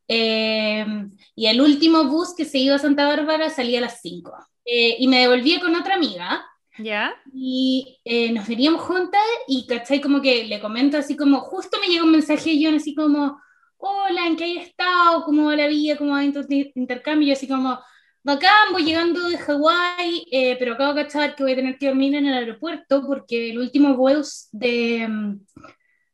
em, 0.07 1.15
y 1.35 1.47
el 1.47 1.61
último 1.61 2.05
bus 2.05 2.35
que 2.35 2.45
se 2.45 2.57
iba 2.57 2.75
a 2.75 2.79
Santa 2.79 3.07
Bárbara 3.07 3.49
salía 3.51 3.77
a 3.77 3.83
las 3.83 4.01
5. 4.01 4.33
Eh, 4.65 4.97
y 4.99 5.07
me 5.07 5.21
devolví 5.21 5.59
con 5.59 5.75
otra 5.75 5.95
amiga. 5.95 6.43
¿Ya? 6.79 7.13
Y 7.31 7.99
eh, 8.03 8.31
nos 8.31 8.47
veníamos 8.47 8.81
juntas 8.81 9.21
y, 9.47 9.67
¿cachai? 9.67 10.01
Como 10.01 10.19
que 10.19 10.45
le 10.45 10.59
comento 10.59 10.97
así 10.97 11.15
como, 11.15 11.41
justo 11.41 11.77
me 11.79 11.87
llega 11.87 12.03
un 12.03 12.11
mensaje 12.11 12.51
y 12.51 12.63
yo 12.63 12.75
así 12.75 12.95
como, 12.95 13.39
hola, 13.77 14.25
¿en 14.25 14.35
qué 14.35 14.45
hay 14.45 14.57
estado? 14.57 15.23
¿Cómo 15.23 15.45
va 15.45 15.55
la 15.55 15.67
vida? 15.67 15.95
¿Cómo 15.95 16.13
va 16.13 16.23
el 16.23 16.71
intercambio? 16.73 17.29
Y 17.29 17.31
así 17.31 17.47
como, 17.47 17.79
bacán, 18.25 18.73
voy 18.73 18.83
llegando 18.83 19.29
de 19.29 19.37
Hawái, 19.37 20.27
eh, 20.31 20.55
pero 20.57 20.73
acabo 20.73 20.93
de 20.93 21.03
cachar 21.03 21.35
que 21.35 21.43
voy 21.43 21.53
a 21.53 21.57
tener 21.57 21.77
que 21.77 21.87
dormir 21.87 22.15
en 22.15 22.25
el 22.25 22.33
aeropuerto 22.33 23.03
porque 23.05 23.51
el 23.51 23.59
último 23.59 23.95
vuelo 23.95 24.21
de, 24.51 25.07
mm, 25.07 25.45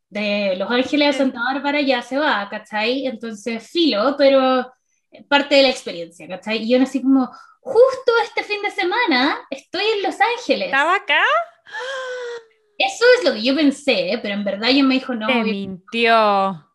de 0.09 0.55
Los 0.57 0.69
Ángeles 0.69 1.15
a 1.15 1.17
Santa 1.19 1.39
Bárbara 1.39 1.79
ya 1.79 2.01
se 2.01 2.17
va, 2.17 2.47
¿cachai? 2.49 3.07
Entonces, 3.07 3.65
filo, 3.65 4.15
pero 4.17 4.69
parte 5.29 5.55
de 5.55 5.63
la 5.63 5.69
experiencia, 5.69 6.27
¿cachai? 6.27 6.63
Y 6.63 6.69
yo 6.69 6.83
así 6.83 7.01
como, 7.01 7.29
justo 7.61 8.11
este 8.23 8.43
fin 8.43 8.61
de 8.61 8.71
semana 8.71 9.39
estoy 9.49 9.85
en 9.95 10.03
Los 10.03 10.15
Ángeles. 10.19 10.65
¿Estaba 10.67 10.95
acá? 10.95 11.23
Eso 12.77 13.05
es 13.17 13.23
lo 13.23 13.33
que 13.33 13.41
yo 13.41 13.55
pensé, 13.55 14.19
pero 14.21 14.33
en 14.33 14.43
verdad 14.43 14.69
yo 14.69 14.83
me 14.83 14.95
dijo, 14.95 15.15
no. 15.15 15.27
Te 15.27 15.43
mintió. 15.43 16.70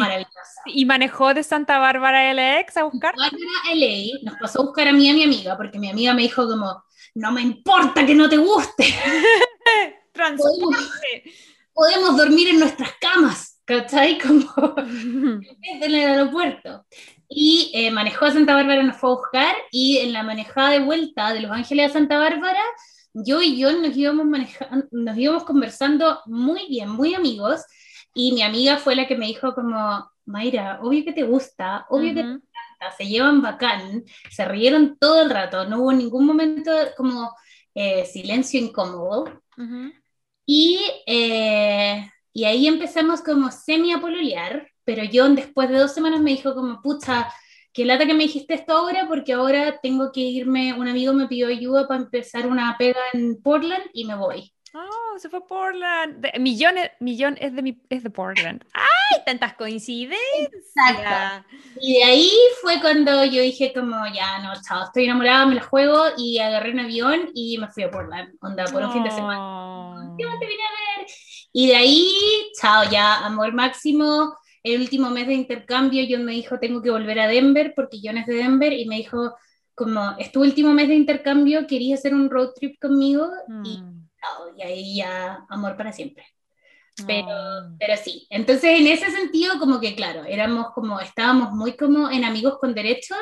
Maravillosa. 0.00 0.62
¿Y 0.66 0.84
manejó 0.84 1.34
de 1.34 1.42
Santa 1.42 1.78
Bárbara 1.78 2.32
LX 2.32 2.76
a 2.76 2.84
buscar? 2.84 3.14
Bárbara 3.16 3.74
LA 3.74 4.18
nos 4.22 4.38
pasó 4.38 4.60
a 4.60 4.64
buscar 4.66 4.88
a 4.88 4.92
mí 4.92 5.06
y 5.06 5.10
a 5.10 5.14
mi 5.14 5.24
amiga, 5.24 5.56
porque 5.56 5.78
mi 5.78 5.90
amiga 5.90 6.14
me 6.14 6.22
dijo 6.22 6.46
como, 6.46 6.84
no 7.14 7.32
me 7.32 7.42
importa 7.42 8.04
que 8.04 8.14
no 8.14 8.28
te 8.28 8.36
guste. 8.36 8.84
Transporte. 10.12 11.24
Podemos, 11.72 12.16
dormir 12.16 12.48
en 12.48 12.60
nuestras 12.60 12.92
camas, 13.00 13.60
¿cachai? 13.64 14.18
Como 14.18 14.46
en 14.78 15.82
el 15.82 15.94
aeropuerto. 15.94 16.86
Y 17.28 17.70
eh, 17.74 17.90
manejó 17.90 18.26
a 18.26 18.30
Santa 18.30 18.54
Bárbara, 18.54 18.82
nos 18.82 18.96
fue 18.96 19.10
a 19.10 19.14
buscar, 19.14 19.54
y 19.70 19.98
en 19.98 20.12
la 20.12 20.22
manejada 20.22 20.70
de 20.70 20.80
vuelta 20.80 21.32
de 21.32 21.40
Los 21.40 21.50
Ángeles 21.50 21.90
a 21.90 21.92
Santa 21.94 22.18
Bárbara, 22.18 22.62
yo 23.12 23.40
y 23.40 23.58
yo 23.58 23.72
nos 23.72 23.96
íbamos, 23.96 24.26
manejando, 24.26 24.86
nos 24.90 25.16
íbamos 25.16 25.44
conversando 25.44 26.20
muy 26.26 26.66
bien, 26.68 26.90
muy 26.90 27.14
amigos, 27.14 27.62
y 28.16 28.32
mi 28.32 28.42
amiga 28.42 28.78
fue 28.78 28.96
la 28.96 29.06
que 29.06 29.16
me 29.16 29.26
dijo 29.26 29.54
como, 29.54 30.10
Mayra, 30.24 30.80
obvio 30.82 31.04
que 31.04 31.12
te 31.12 31.22
gusta, 31.24 31.86
obvio 31.90 32.14
que 32.14 32.24
te 32.24 32.30
encanta, 32.30 32.96
se 32.96 33.06
llevan 33.06 33.42
bacán, 33.42 34.04
se 34.30 34.44
rieron 34.46 34.96
todo 34.98 35.22
el 35.22 35.30
rato, 35.30 35.66
no 35.66 35.80
hubo 35.82 35.92
ningún 35.92 36.26
momento 36.26 36.72
como 36.96 37.30
eh, 37.74 38.06
silencio 38.06 38.58
incómodo. 38.60 39.42
y, 40.46 40.80
eh, 41.06 42.10
y 42.32 42.44
ahí 42.44 42.66
empezamos 42.66 43.22
como 43.22 43.50
semi 43.50 43.92
a 43.92 44.00
pololear, 44.00 44.70
pero 44.84 45.02
John 45.12 45.34
después 45.34 45.68
de 45.68 45.78
dos 45.78 45.92
semanas 45.94 46.20
me 46.20 46.30
dijo 46.30 46.54
como, 46.54 46.80
pucha, 46.82 47.30
qué 47.72 47.84
lata 47.84 48.06
que 48.06 48.14
me 48.14 48.24
dijiste 48.24 48.54
esto 48.54 48.72
ahora, 48.74 49.06
porque 49.08 49.32
ahora 49.34 49.78
tengo 49.82 50.12
que 50.12 50.20
irme, 50.20 50.72
un 50.72 50.88
amigo 50.88 51.12
me 51.12 51.28
pidió 51.28 51.48
ayuda 51.48 51.86
para 51.88 52.02
empezar 52.02 52.46
una 52.46 52.76
pega 52.78 53.00
en 53.12 53.42
Portland 53.42 53.84
y 53.92 54.06
me 54.06 54.16
voy. 54.16 54.55
Oh, 55.16 55.18
se 55.18 55.30
fue 55.30 55.38
a 55.38 55.42
Portland. 55.42 56.20
De, 56.20 56.38
millón, 56.38 56.74
millón 57.00 57.36
es, 57.40 57.54
de 57.54 57.76
es 57.88 58.02
de 58.02 58.10
Portland. 58.10 58.62
¡Ay! 58.74 59.22
Tantas 59.24 59.54
coincidencias. 59.54 60.50
Exacto. 60.52 61.46
Y 61.80 61.94
de 61.94 62.04
ahí 62.04 62.30
fue 62.60 62.80
cuando 62.80 63.24
yo 63.24 63.40
dije 63.40 63.72
como, 63.74 63.96
ya, 64.14 64.40
no, 64.40 64.52
chao, 64.62 64.84
estoy 64.84 65.04
enamorada, 65.04 65.46
me 65.46 65.54
la 65.54 65.62
juego 65.62 66.04
y 66.18 66.38
agarré 66.38 66.72
un 66.72 66.80
avión 66.80 67.30
y 67.34 67.56
me 67.58 67.68
fui 67.68 67.84
a 67.84 67.90
Portland. 67.90 68.34
Onda, 68.40 68.64
por 68.64 68.82
un 68.82 68.92
fin 68.92 69.04
de 69.04 69.10
semana. 69.10 70.14
Yo 70.18 70.28
te 70.38 70.46
vine 70.46 70.62
a 70.62 70.98
ver. 70.98 71.06
Y 71.52 71.68
de 71.68 71.76
ahí, 71.76 72.08
chao, 72.60 72.84
ya, 72.90 73.24
amor 73.24 73.54
máximo. 73.54 74.36
El 74.62 74.80
último 74.80 75.10
mes 75.10 75.28
de 75.28 75.34
intercambio, 75.34 76.04
John 76.08 76.24
me 76.24 76.32
dijo, 76.32 76.58
tengo 76.58 76.82
que 76.82 76.90
volver 76.90 77.20
a 77.20 77.28
Denver 77.28 77.72
porque 77.74 78.00
John 78.02 78.18
es 78.18 78.26
de 78.26 78.34
Denver 78.34 78.72
y 78.72 78.84
me 78.86 78.96
dijo, 78.96 79.34
como, 79.74 80.14
este 80.18 80.38
último 80.38 80.74
mes 80.74 80.88
de 80.88 80.94
intercambio, 80.94 81.66
quería 81.66 81.94
hacer 81.94 82.14
un 82.14 82.28
road 82.28 82.50
trip 82.54 82.78
conmigo 82.80 83.28
y 83.64 83.80
y 84.56 84.62
ahí 84.62 84.96
ya 84.96 85.44
amor 85.48 85.76
para 85.76 85.92
siempre. 85.92 86.24
Pero, 87.06 87.28
ah. 87.28 87.70
pero 87.78 87.96
sí, 87.96 88.26
entonces 88.30 88.80
en 88.80 88.86
ese 88.86 89.10
sentido 89.10 89.58
como 89.58 89.80
que 89.80 89.94
claro, 89.94 90.24
éramos 90.24 90.68
como, 90.74 90.98
estábamos 91.00 91.52
muy 91.52 91.76
como 91.76 92.10
en 92.10 92.24
amigos 92.24 92.56
con 92.58 92.74
derechos 92.74 93.18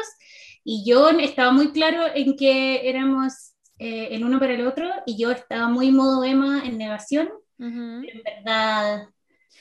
y 0.62 0.88
yo 0.88 1.10
estaba 1.10 1.50
muy 1.50 1.72
claro 1.72 2.04
en 2.14 2.36
que 2.36 2.88
éramos 2.88 3.54
eh, 3.78 4.08
el 4.12 4.24
uno 4.24 4.38
para 4.38 4.54
el 4.54 4.66
otro 4.66 4.88
y 5.06 5.18
yo 5.18 5.32
estaba 5.32 5.68
muy 5.68 5.90
modo 5.90 6.22
Emma 6.22 6.62
en 6.64 6.78
negación, 6.78 7.30
pero 7.58 7.68
en 7.68 8.22
verdad 8.24 9.08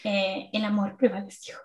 eh, 0.03 0.49
el 0.53 0.63
amor 0.65 0.95
prevaleció. 0.95 1.55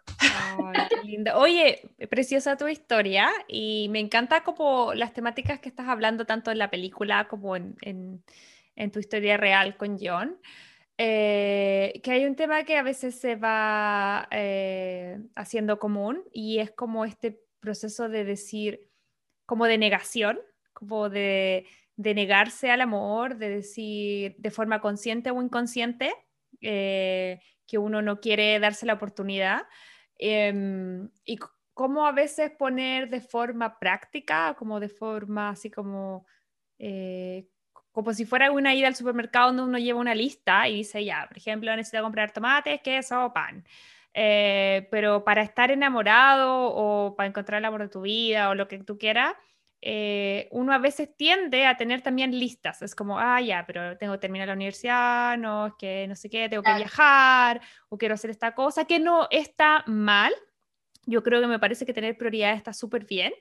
Oye, 1.34 1.82
preciosa 2.08 2.56
tu 2.56 2.66
historia 2.68 3.28
y 3.46 3.88
me 3.90 4.00
encanta 4.00 4.42
como 4.42 4.94
las 4.94 5.12
temáticas 5.12 5.60
que 5.60 5.68
estás 5.68 5.88
hablando 5.88 6.24
tanto 6.24 6.50
en 6.50 6.58
la 6.58 6.70
película 6.70 7.28
como 7.28 7.56
en, 7.56 7.76
en 7.82 8.22
en 8.78 8.92
tu 8.92 9.00
historia 9.00 9.36
real 9.36 9.76
con 9.76 9.98
John, 10.00 10.40
eh, 10.98 12.00
que 12.02 12.12
hay 12.12 12.24
un 12.24 12.36
tema 12.36 12.64
que 12.64 12.76
a 12.76 12.82
veces 12.82 13.20
se 13.20 13.34
va 13.34 14.28
eh, 14.30 15.18
haciendo 15.34 15.78
común 15.78 16.22
y 16.32 16.60
es 16.60 16.70
como 16.70 17.04
este 17.04 17.40
proceso 17.60 18.08
de 18.08 18.24
decir, 18.24 18.88
como 19.46 19.66
de 19.66 19.78
negación, 19.78 20.38
como 20.72 21.10
de, 21.10 21.66
negarse 21.96 22.70
al 22.70 22.80
amor, 22.80 23.36
de 23.36 23.48
decir 23.48 24.36
de 24.38 24.50
forma 24.52 24.80
consciente 24.80 25.32
o 25.32 25.42
inconsciente 25.42 26.14
eh, 26.60 27.40
que 27.66 27.78
uno 27.78 28.00
no 28.00 28.20
quiere 28.20 28.60
darse 28.60 28.86
la 28.86 28.94
oportunidad. 28.94 29.62
Em, 30.18 31.10
y 31.24 31.38
cómo 31.74 32.06
a 32.06 32.12
veces 32.12 32.52
poner 32.52 33.10
de 33.10 33.20
forma 33.20 33.78
práctica, 33.80 34.54
como 34.56 34.78
de 34.78 34.88
forma 34.88 35.50
así 35.50 35.68
como 35.68 36.26
como 37.98 38.14
si 38.14 38.24
fuera 38.24 38.52
una 38.52 38.76
ida 38.76 38.86
al 38.86 38.94
supermercado 38.94 39.48
donde 39.48 39.64
uno 39.64 39.76
lleva 39.76 39.98
una 39.98 40.14
lista 40.14 40.68
y 40.68 40.76
dice, 40.76 41.04
ya, 41.04 41.26
por 41.26 41.36
ejemplo, 41.36 41.74
necesito 41.74 42.00
comprar 42.00 42.30
tomates, 42.30 42.80
queso, 42.80 43.32
pan. 43.34 43.64
Eh, 44.14 44.86
pero 44.92 45.24
para 45.24 45.42
estar 45.42 45.72
enamorado 45.72 46.68
o 46.68 47.16
para 47.16 47.26
encontrar 47.26 47.58
el 47.58 47.64
amor 47.64 47.82
de 47.82 47.88
tu 47.88 48.02
vida 48.02 48.50
o 48.50 48.54
lo 48.54 48.68
que 48.68 48.78
tú 48.84 48.98
quieras, 48.98 49.34
eh, 49.82 50.46
uno 50.52 50.72
a 50.72 50.78
veces 50.78 51.08
tiende 51.16 51.66
a 51.66 51.76
tener 51.76 52.00
también 52.00 52.38
listas. 52.38 52.82
Es 52.82 52.94
como, 52.94 53.18
ah, 53.18 53.40
ya, 53.40 53.64
pero 53.66 53.98
tengo 53.98 54.12
que 54.12 54.20
terminar 54.20 54.46
la 54.46 54.54
universidad, 54.54 55.36
no, 55.36 55.66
es 55.66 55.72
que 55.76 56.06
no 56.06 56.14
sé 56.14 56.30
qué, 56.30 56.48
tengo 56.48 56.62
que 56.62 56.76
viajar 56.76 57.60
o 57.88 57.98
quiero 57.98 58.14
hacer 58.14 58.30
esta 58.30 58.54
cosa, 58.54 58.84
que 58.84 59.00
no 59.00 59.26
está 59.32 59.82
mal. 59.88 60.32
Yo 61.04 61.24
creo 61.24 61.40
que 61.40 61.48
me 61.48 61.58
parece 61.58 61.84
que 61.84 61.92
tener 61.92 62.16
prioridades 62.16 62.58
está 62.58 62.72
súper 62.72 63.06
bien. 63.06 63.32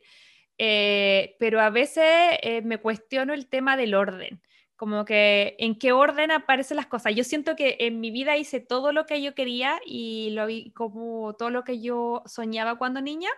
Eh, 0.58 1.36
pero 1.38 1.62
a 1.62 1.70
veces 1.70 2.40
me 2.64 2.80
cuestiono 2.80 3.36
el 3.36 3.46
tema 3.48 3.78
del 3.78 3.94
orden 3.94 4.42
como 4.78 5.06
que 5.06 5.56
en 5.58 5.78
qué 5.78 5.92
orden 5.92 6.32
aparecen 6.32 6.78
las 6.78 6.86
cosas. 6.86 7.14
Yo 7.16 7.24
siento 7.24 7.56
que 7.56 7.78
en 7.80 8.00
mi 8.00 8.12
vida 8.12 8.38
hice 8.38 8.60
todo 8.60 8.92
lo 8.92 9.06
que 9.08 9.22
yo 9.22 9.34
quería 9.34 9.80
y 9.86 10.30
lo 10.32 10.46
vi 10.46 10.72
como 10.72 11.36
todo 11.36 11.50
lo 11.50 11.64
que 11.64 11.82
yo 11.82 12.22
soñaba 12.28 12.78
cuando 12.78 13.02
niña, 13.02 13.30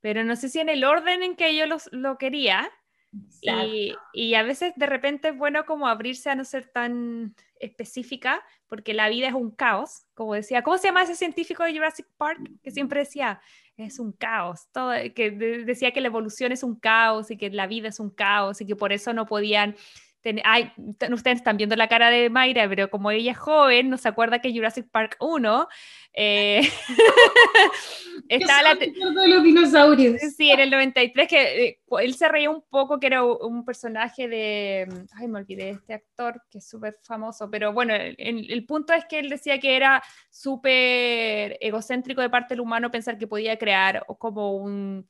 pero 0.00 0.24
no 0.24 0.34
sé 0.34 0.48
si 0.48 0.58
en 0.58 0.70
el 0.70 0.82
orden 0.82 1.22
en 1.22 1.36
que 1.36 1.54
yo 1.54 1.66
lo 1.92 2.18
quería. 2.18 2.70
Y, 3.40 3.94
y, 4.12 4.34
a 4.34 4.42
veces 4.42 4.74
de 4.76 4.84
repente 4.84 5.28
es 5.28 5.36
bueno 5.36 5.64
como 5.64 5.88
abrirse 5.88 6.28
a 6.28 6.34
no 6.34 6.44
ser 6.44 6.66
tan 6.68 7.34
específica, 7.60 8.44
porque 8.66 8.92
la 8.92 9.08
vida 9.08 9.28
es 9.28 9.34
un 9.34 9.52
caos, 9.52 10.04
como 10.12 10.34
decía, 10.34 10.62
¿cómo 10.62 10.76
se 10.76 10.88
llama 10.88 11.02
ese 11.02 11.14
científico 11.14 11.62
de 11.62 11.72
Jurassic 11.72 12.06
Park 12.18 12.40
que 12.62 12.70
siempre 12.70 13.00
decía, 13.00 13.40
es 13.76 13.98
un 13.98 14.12
caos, 14.12 14.68
todo, 14.72 14.92
que 15.14 15.30
decía 15.30 15.92
que 15.92 16.00
la 16.00 16.08
evolución 16.08 16.52
es 16.52 16.62
un 16.62 16.78
caos 16.78 17.30
y 17.30 17.36
que 17.36 17.48
la 17.50 17.66
vida 17.66 17.88
es 17.88 18.00
un 18.00 18.10
caos 18.10 18.60
y 18.60 18.66
que 18.66 18.76
por 18.76 18.92
eso 18.92 19.12
no 19.14 19.24
podían 19.24 19.76
Ay, 20.44 20.72
ustedes 21.12 21.38
están 21.38 21.56
viendo 21.56 21.76
la 21.76 21.88
cara 21.88 22.10
de 22.10 22.30
Mayra, 22.30 22.68
pero 22.68 22.90
como 22.90 23.10
ella 23.10 23.32
es 23.32 23.38
joven, 23.38 23.90
no 23.90 23.96
se 23.96 24.08
acuerda 24.08 24.40
que 24.40 24.52
Jurassic 24.52 24.88
Park 24.90 25.16
1 25.20 25.68
eh, 26.14 26.62
estaba 28.28 28.62
la 28.62 28.74
de 28.74 28.92
los 29.28 29.42
dinosaurios. 29.42 30.20
Sí, 30.36 30.50
en 30.50 30.60
el 30.60 30.70
93, 30.70 31.28
que 31.28 31.64
eh, 31.66 31.80
él 32.00 32.14
se 32.14 32.28
reía 32.28 32.50
un 32.50 32.62
poco, 32.68 32.98
que 32.98 33.06
era 33.06 33.22
un 33.22 33.64
personaje 33.64 34.26
de. 34.28 34.88
Ay, 35.14 35.28
me 35.28 35.38
olvidé, 35.38 35.70
este 35.70 35.94
actor 35.94 36.40
que 36.50 36.58
es 36.58 36.68
súper 36.68 36.96
famoso, 37.02 37.50
pero 37.50 37.72
bueno, 37.72 37.94
el, 37.94 38.16
el, 38.18 38.66
punto 38.66 38.92
es 38.92 39.04
que 39.04 39.18
él 39.18 39.28
decía 39.28 39.58
que 39.58 39.76
era 39.76 40.02
súper 40.30 41.58
egocéntrico 41.60 42.20
de 42.20 42.30
parte 42.30 42.54
del 42.54 42.60
humano 42.60 42.90
pensar 42.90 43.18
que 43.18 43.26
podía 43.26 43.58
crear 43.58 44.04
como 44.18 44.56
un 44.56 45.06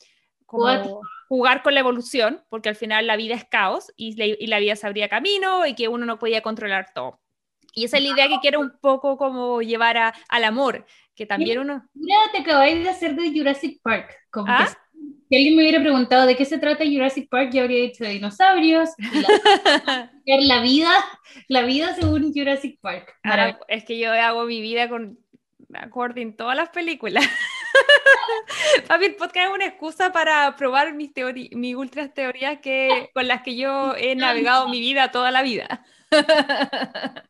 como 0.46 1.00
jugar 1.28 1.62
con 1.62 1.74
la 1.74 1.80
evolución, 1.80 2.42
porque 2.48 2.68
al 2.68 2.76
final 2.76 3.06
la 3.06 3.16
vida 3.16 3.34
es 3.34 3.44
caos 3.44 3.92
y, 3.96 4.14
la 4.46 4.58
vida 4.58 4.76
se 4.76 4.86
abría 4.86 5.08
camino 5.08 5.66
y 5.66 5.74
que 5.74 5.88
uno 5.88 6.06
no 6.06 6.18
podía 6.18 6.40
controlar 6.40 6.86
todo. 6.94 7.20
Y 7.74 7.84
esa 7.84 7.98
es 7.98 8.04
la 8.04 8.14
idea 8.14 8.28
que 8.28 8.38
quiero 8.40 8.60
un 8.60 8.72
poco 8.80 9.18
como 9.18 9.60
llevar 9.60 9.98
a, 9.98 10.14
al 10.28 10.44
amor, 10.44 10.86
que 11.14 11.26
también 11.26 11.58
uno... 11.58 11.86
Mira, 11.92 12.16
te 12.32 12.38
acabáis 12.38 12.82
de 12.82 12.88
hacer 12.88 13.14
de 13.14 13.36
Jurassic 13.36 13.82
Park, 13.82 14.14
como 14.30 14.50
¿Ah? 14.50 14.66
si 15.28 15.36
alguien 15.36 15.56
me 15.56 15.62
hubiera 15.62 15.80
preguntado 15.80 16.26
de 16.26 16.36
qué 16.36 16.44
se 16.44 16.58
trata 16.58 16.84
Jurassic 16.84 17.28
Park, 17.28 17.50
yo 17.52 17.62
habría 17.62 17.82
dicho 17.82 18.04
de 18.04 18.10
dinosaurios, 18.10 18.90
la, 18.98 20.08
la 20.40 20.60
vida, 20.60 20.90
la 21.48 21.62
vida 21.62 21.94
según 21.94 22.32
Jurassic 22.32 22.80
Park. 22.80 23.12
Es 23.68 23.84
que 23.84 23.98
yo 23.98 24.12
hago 24.12 24.44
mi 24.44 24.60
vida 24.60 24.88
con 24.88 25.18
acorde 25.74 26.22
en 26.22 26.36
todas 26.36 26.56
las 26.56 26.68
películas. 26.68 27.26
Papi, 28.88 29.04
el 29.06 29.16
podcast 29.16 29.48
es 29.48 29.54
una 29.54 29.66
excusa 29.66 30.12
para 30.12 30.54
probar 30.56 30.94
mis, 30.94 31.10
mis 31.52 31.74
ultras 31.74 32.12
teorías 32.14 32.58
que, 32.60 33.10
con 33.14 33.26
las 33.28 33.42
que 33.42 33.56
yo 33.56 33.94
he 33.96 34.14
navegado 34.14 34.68
mi 34.68 34.80
vida 34.80 35.10
toda 35.10 35.30
la 35.30 35.42
vida. 35.42 35.84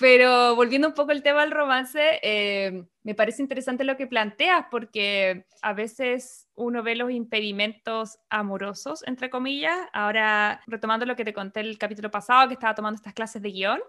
Pero 0.00 0.56
volviendo 0.56 0.88
un 0.88 0.94
poco 0.94 1.12
al 1.12 1.22
tema 1.22 1.42
del 1.42 1.52
romance, 1.52 2.18
eh, 2.22 2.84
me 3.04 3.14
parece 3.14 3.42
interesante 3.42 3.84
lo 3.84 3.96
que 3.96 4.06
planteas, 4.06 4.66
porque 4.70 5.46
a 5.60 5.74
veces 5.74 6.48
uno 6.54 6.82
ve 6.82 6.96
los 6.96 7.10
impedimentos 7.10 8.18
amorosos, 8.30 9.04
entre 9.06 9.30
comillas. 9.30 9.78
Ahora, 9.92 10.60
retomando 10.66 11.06
lo 11.06 11.14
que 11.14 11.24
te 11.24 11.32
conté 11.32 11.60
el 11.60 11.78
capítulo 11.78 12.10
pasado, 12.10 12.48
que 12.48 12.54
estaba 12.54 12.74
tomando 12.74 12.96
estas 12.96 13.14
clases 13.14 13.42
de 13.42 13.50
guion, 13.50 13.80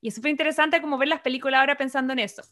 y 0.00 0.08
es 0.08 0.14
súper 0.14 0.32
interesante 0.32 0.82
como 0.82 0.98
ver 0.98 1.08
las 1.08 1.20
películas 1.20 1.60
ahora 1.60 1.76
pensando 1.76 2.12
en 2.12 2.18
eso. 2.18 2.42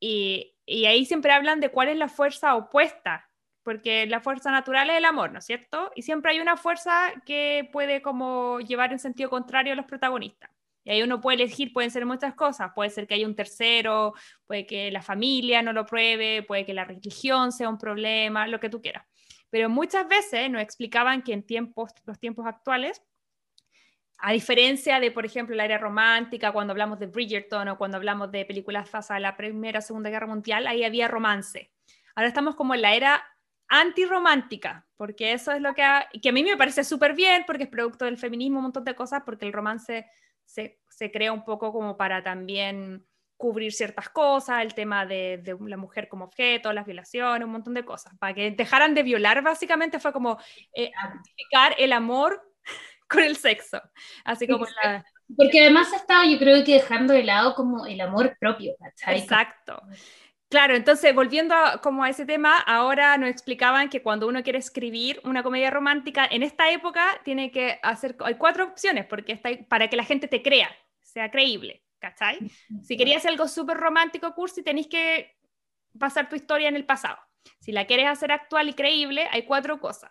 Y, 0.00 0.54
ahí 0.86 1.04
siempre 1.06 1.32
hablan 1.32 1.60
de 1.60 1.70
cuál 1.70 1.88
es 1.88 1.96
la 1.96 2.08
fuerza 2.08 2.54
opuesta 2.54 3.24
porque 3.62 4.06
la 4.06 4.20
fuerza 4.20 4.50
natural 4.50 4.88
es 4.88 4.96
el 4.96 5.04
amor, 5.04 5.30
¿no 5.30 5.40
es 5.40 5.44
cierto? 5.44 5.92
Y 5.94 6.00
siempre 6.00 6.32
hay 6.32 6.40
una 6.40 6.56
fuerza 6.56 7.12
que 7.26 7.68
puede 7.70 8.00
como 8.00 8.60
llevar 8.60 8.92
en 8.92 8.98
sentido 8.98 9.28
contrario 9.28 9.74
a 9.74 9.76
los 9.76 9.84
protagonistas. 9.84 10.50
Y 10.84 10.90
ahí 10.90 11.02
uno 11.02 11.20
puede 11.20 11.42
elegir, 11.42 11.74
pueden 11.74 11.90
ser 11.90 12.06
muchas 12.06 12.34
cosas, 12.34 12.70
puede 12.74 12.88
ser 12.88 13.06
que 13.06 13.12
haya 13.12 13.26
un 13.26 13.36
tercero, 13.36 14.14
puede 14.46 14.64
que 14.64 14.90
la 14.90 15.02
familia 15.02 15.60
no 15.60 15.74
lo 15.74 15.84
pruebe, 15.84 16.42
puede 16.44 16.64
que 16.64 16.72
la 16.72 16.86
religión 16.86 17.52
sea 17.52 17.68
un 17.68 17.76
problema, 17.76 18.46
lo 18.46 18.58
que 18.58 18.70
tú 18.70 18.80
quieras. 18.80 19.04
Pero 19.50 19.68
muchas 19.68 20.08
veces 20.08 20.50
nos 20.50 20.62
explicaban 20.62 21.20
que 21.20 21.34
en 21.34 21.42
tiempos, 21.42 21.92
los 22.06 22.18
tiempos 22.18 22.46
actuales, 22.46 23.02
a 24.18 24.32
diferencia 24.32 24.98
de, 24.98 25.12
por 25.12 25.24
ejemplo, 25.24 25.54
la 25.54 25.64
era 25.64 25.78
romántica, 25.78 26.52
cuando 26.52 26.72
hablamos 26.72 26.98
de 26.98 27.06
Bridgerton 27.06 27.68
o 27.68 27.78
cuando 27.78 27.96
hablamos 27.96 28.32
de 28.32 28.44
películas 28.44 28.88
pasadas 28.88 29.18
de 29.18 29.22
la 29.22 29.36
Primera 29.36 29.80
Segunda 29.80 30.10
Guerra 30.10 30.26
Mundial, 30.26 30.66
ahí 30.66 30.82
había 30.82 31.06
romance. 31.06 31.70
Ahora 32.16 32.28
estamos 32.28 32.56
como 32.56 32.74
en 32.74 32.82
la 32.82 32.94
era 32.94 33.24
antirromántica, 33.68 34.86
porque 34.96 35.32
eso 35.32 35.52
es 35.52 35.60
lo 35.60 35.72
que, 35.72 35.84
que 36.20 36.30
a 36.30 36.32
mí 36.32 36.42
me 36.42 36.56
parece 36.56 36.82
súper 36.82 37.14
bien, 37.14 37.44
porque 37.46 37.64
es 37.64 37.68
producto 37.68 38.06
del 38.06 38.16
feminismo, 38.16 38.58
un 38.58 38.64
montón 38.64 38.84
de 38.84 38.96
cosas, 38.96 39.22
porque 39.24 39.46
el 39.46 39.52
romance 39.52 40.06
se, 40.44 40.80
se 40.88 41.12
crea 41.12 41.32
un 41.32 41.44
poco 41.44 41.72
como 41.72 41.96
para 41.96 42.22
también 42.22 43.06
cubrir 43.36 43.72
ciertas 43.72 44.08
cosas, 44.08 44.62
el 44.62 44.74
tema 44.74 45.06
de, 45.06 45.38
de, 45.44 45.56
la 45.60 45.76
mujer 45.76 46.08
como 46.08 46.24
objeto, 46.24 46.72
las 46.72 46.86
violaciones, 46.86 47.46
un 47.46 47.52
montón 47.52 47.74
de 47.74 47.84
cosas. 47.84 48.12
Para 48.18 48.34
que 48.34 48.50
dejaran 48.50 48.94
de 48.94 49.04
violar, 49.04 49.42
básicamente 49.42 50.00
fue 50.00 50.12
como 50.12 50.38
eh, 50.74 50.90
el 51.78 51.92
amor 51.92 52.47
con 53.08 53.22
el 53.22 53.36
sexo. 53.36 53.80
Así 54.24 54.46
como 54.46 54.66
la... 54.82 55.04
Porque 55.36 55.60
además 55.60 55.92
estaba 55.92 56.24
yo 56.26 56.38
creo 56.38 56.64
que 56.64 56.74
dejando 56.74 57.12
de 57.12 57.24
lado 57.24 57.54
como 57.54 57.86
el 57.86 58.00
amor 58.00 58.36
propio. 58.40 58.74
¿cachai? 58.78 59.18
Exacto. 59.20 59.82
Claro, 60.48 60.74
entonces 60.74 61.14
volviendo 61.14 61.54
a, 61.54 61.82
como 61.82 62.02
a 62.02 62.08
ese 62.08 62.24
tema, 62.24 62.58
ahora 62.58 63.18
nos 63.18 63.28
explicaban 63.28 63.90
que 63.90 64.02
cuando 64.02 64.26
uno 64.26 64.42
quiere 64.42 64.58
escribir 64.58 65.20
una 65.24 65.42
comedia 65.42 65.70
romántica, 65.70 66.26
en 66.30 66.42
esta 66.42 66.70
época 66.70 67.20
tiene 67.22 67.50
que 67.50 67.78
hacer, 67.82 68.16
hay 68.20 68.36
cuatro 68.36 68.64
opciones 68.64 69.04
porque 69.04 69.32
está, 69.32 69.50
para 69.68 69.90
que 69.90 69.96
la 69.96 70.04
gente 70.04 70.26
te 70.26 70.42
crea, 70.42 70.70
sea 71.02 71.30
creíble, 71.30 71.84
¿cachai? 71.98 72.38
Si 72.82 72.96
querías 72.96 73.26
algo 73.26 73.46
súper 73.46 73.76
romántico, 73.76 74.34
cursi, 74.34 74.62
tenéis 74.62 74.86
que 74.86 75.36
pasar 75.98 76.30
tu 76.30 76.36
historia 76.36 76.68
en 76.68 76.76
el 76.76 76.86
pasado. 76.86 77.18
Si 77.60 77.72
la 77.72 77.86
quieres 77.86 78.06
hacer 78.06 78.32
actual 78.32 78.70
y 78.70 78.74
creíble, 78.74 79.28
hay 79.30 79.42
cuatro 79.42 79.80
cosas. 79.80 80.10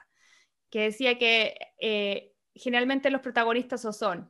Que 0.69 0.81
decía 0.81 1.17
que 1.17 1.57
eh, 1.79 2.33
generalmente 2.57 3.09
los 3.09 3.21
protagonistas 3.21 3.85
o 3.85 3.93
son, 3.93 4.29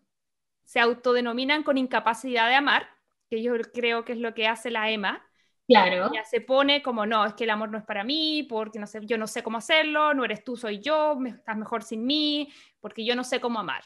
se 0.63 0.79
autodenominan 0.79 1.63
con 1.63 1.77
incapacidad 1.77 2.47
de 2.47 2.55
amar, 2.55 2.87
que 3.29 3.41
yo 3.41 3.53
creo 3.73 4.05
que 4.05 4.13
es 4.13 4.19
lo 4.19 4.33
que 4.33 4.47
hace 4.47 4.69
la 4.71 4.89
Emma, 4.89 5.27
Claro. 5.67 6.09
Ya 6.13 6.23
se 6.23 6.39
pone 6.39 6.81
como, 6.81 7.05
no, 7.05 7.25
es 7.25 7.33
que 7.33 7.43
el 7.43 7.49
amor 7.49 7.69
no 7.69 7.77
es 7.77 7.83
para 7.83 8.05
mí, 8.05 8.43
porque 8.43 8.79
no 8.79 8.87
sé, 8.87 9.01
yo 9.03 9.17
no 9.17 9.27
sé 9.27 9.43
cómo 9.43 9.57
hacerlo, 9.57 10.13
no 10.13 10.23
eres 10.23 10.43
tú, 10.43 10.55
soy 10.55 10.79
yo, 10.79 11.17
estás 11.25 11.57
mejor 11.57 11.83
sin 11.83 12.05
mí, 12.05 12.49
porque 12.79 13.05
yo 13.05 13.15
no 13.15 13.25
sé 13.25 13.41
cómo 13.41 13.59
amar. 13.59 13.83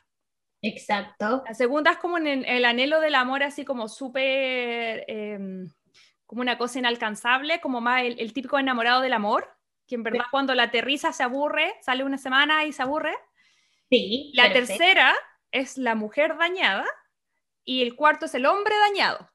Exacto. 0.61 1.41
La 1.43 1.55
segunda 1.55 1.91
es 1.91 1.97
como 1.97 2.19
en 2.19 2.45
el, 2.45 2.65
anhelo 2.65 2.99
del 2.99 3.15
amor, 3.15 3.41
así 3.41 3.65
como 3.65 3.87
súper, 3.87 5.05
em, 5.07 5.67
como 6.27 6.41
una 6.41 6.59
cosa 6.59 6.77
inalcanzable, 6.77 7.59
como 7.61 7.81
más 7.81 8.03
el, 8.03 8.31
típico 8.31 8.59
enamorado 8.59 9.01
del 9.01 9.13
amor, 9.13 9.49
que 9.87 9.95
en 9.95 10.03
verdad 10.03 10.25
cuando 10.29 10.53
la 10.53 10.63
aterriza 10.63 11.11
se 11.11 11.23
aburre, 11.23 11.73
sale 11.81 12.03
una 12.03 12.19
semana 12.19 12.63
y 12.65 12.73
se 12.73 12.83
aburre. 12.83 13.15
Sí. 13.91 14.31
La 14.33 14.51
tercera 14.51 15.13
es 15.51 15.77
la 15.77 15.95
mujer 15.95 16.37
dañada 16.37 16.85
y 17.65 17.83
el 17.83 17.95
cuarto 17.95 18.25
es 18.25 18.33
el 18.33 18.45
hombre 18.45 18.73
dañado 18.87 19.31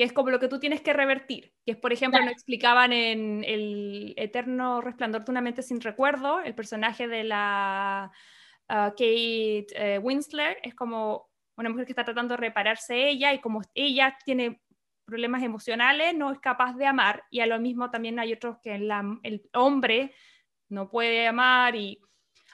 que 0.00 0.04
es 0.04 0.14
como 0.14 0.30
lo 0.30 0.40
que 0.40 0.48
tú 0.48 0.58
tienes 0.58 0.80
que 0.80 0.94
revertir, 0.94 1.52
que 1.62 1.72
es, 1.72 1.76
por 1.76 1.92
ejemplo, 1.92 2.18
nos 2.20 2.32
explicaban 2.32 2.90
en 2.90 3.44
El 3.44 4.14
Eterno 4.16 4.80
Resplandor 4.80 5.26
de 5.26 5.30
una 5.30 5.42
mente 5.42 5.60
sin 5.62 5.78
recuerdo, 5.78 6.40
el 6.40 6.54
personaje 6.54 7.06
de 7.06 7.22
la 7.22 8.10
uh, 8.70 8.88
Kate 8.96 9.98
Winslet 10.02 10.56
es 10.62 10.74
como 10.74 11.28
una 11.58 11.68
mujer 11.68 11.84
que 11.84 11.92
está 11.92 12.06
tratando 12.06 12.32
de 12.32 12.40
repararse 12.40 13.10
ella 13.10 13.34
y 13.34 13.40
como 13.40 13.60
ella 13.74 14.16
tiene 14.24 14.62
problemas 15.04 15.42
emocionales, 15.42 16.14
no 16.14 16.32
es 16.32 16.38
capaz 16.38 16.72
de 16.76 16.86
amar, 16.86 17.24
y 17.28 17.40
a 17.40 17.46
lo 17.46 17.60
mismo 17.60 17.90
también 17.90 18.18
hay 18.18 18.32
otros 18.32 18.56
que 18.62 18.76
el 18.76 18.90
hombre 19.52 20.14
no 20.70 20.88
puede 20.88 21.26
amar 21.26 21.76
y... 21.76 22.00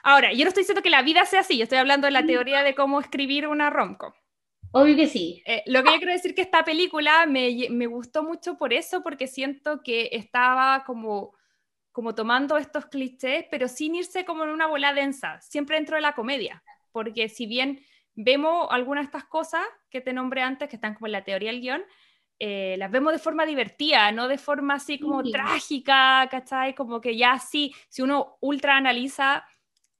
Ahora, 0.03 0.33
yo 0.33 0.43
no 0.43 0.49
estoy 0.49 0.61
diciendo 0.61 0.81
que 0.81 0.89
la 0.89 1.01
vida 1.01 1.25
sea 1.25 1.41
así, 1.41 1.57
yo 1.57 1.63
estoy 1.63 1.77
hablando 1.77 2.07
de 2.07 2.11
la 2.11 2.25
teoría 2.25 2.63
de 2.63 2.75
cómo 2.75 2.99
escribir 2.99 3.47
una 3.47 3.69
romco. 3.69 4.15
Obvio 4.71 4.95
que 4.95 5.07
sí. 5.07 5.41
Eh, 5.45 5.63
lo 5.65 5.83
que 5.83 5.91
yo 5.91 5.97
quiero 5.97 6.11
decir 6.11 6.35
que 6.35 6.41
esta 6.41 6.63
película 6.63 7.25
me, 7.25 7.67
me, 7.69 7.87
gustó 7.87 8.23
mucho 8.23 8.57
por 8.57 8.73
eso, 8.73 9.01
porque 9.01 9.27
siento 9.27 9.81
que 9.81 10.09
estaba 10.11 10.83
como, 10.85 11.33
como 11.91 12.13
tomando 12.13 12.57
estos 12.57 12.85
clichés, 12.85 13.45
pero 13.49 13.67
sin 13.67 13.95
irse 13.95 14.25
como 14.25 14.43
en 14.43 14.49
una 14.49 14.67
bola 14.67 14.93
densa, 14.93 15.39
siempre 15.41 15.77
dentro 15.77 15.95
de 15.95 16.01
la 16.01 16.13
comedia. 16.13 16.63
Porque 16.91 17.29
si 17.29 17.47
bien 17.47 17.79
vemos 18.13 18.67
algunas 18.69 19.03
de 19.03 19.07
estas 19.07 19.25
cosas 19.25 19.61
que 19.89 20.01
te 20.01 20.13
nombré 20.13 20.41
antes, 20.41 20.69
que 20.69 20.75
están 20.75 20.95
como 20.95 21.07
en 21.07 21.13
la 21.13 21.23
teoría 21.23 21.51
del 21.51 21.61
guion, 21.61 21.83
eh, 22.39 22.75
las 22.77 22.91
vemos 22.91 23.13
de 23.13 23.19
forma 23.19 23.45
divertida, 23.45 24.11
no 24.11 24.27
de 24.27 24.37
forma 24.37 24.75
así 24.75 24.99
como 24.99 25.23
sí. 25.23 25.31
trágica, 25.31 26.27
¿cachai? 26.29 26.75
Como 26.75 27.01
que 27.01 27.17
ya 27.17 27.39
sí, 27.39 27.73
si 27.89 28.03
uno 28.03 28.37
ultra 28.41 28.77
analiza 28.77 29.43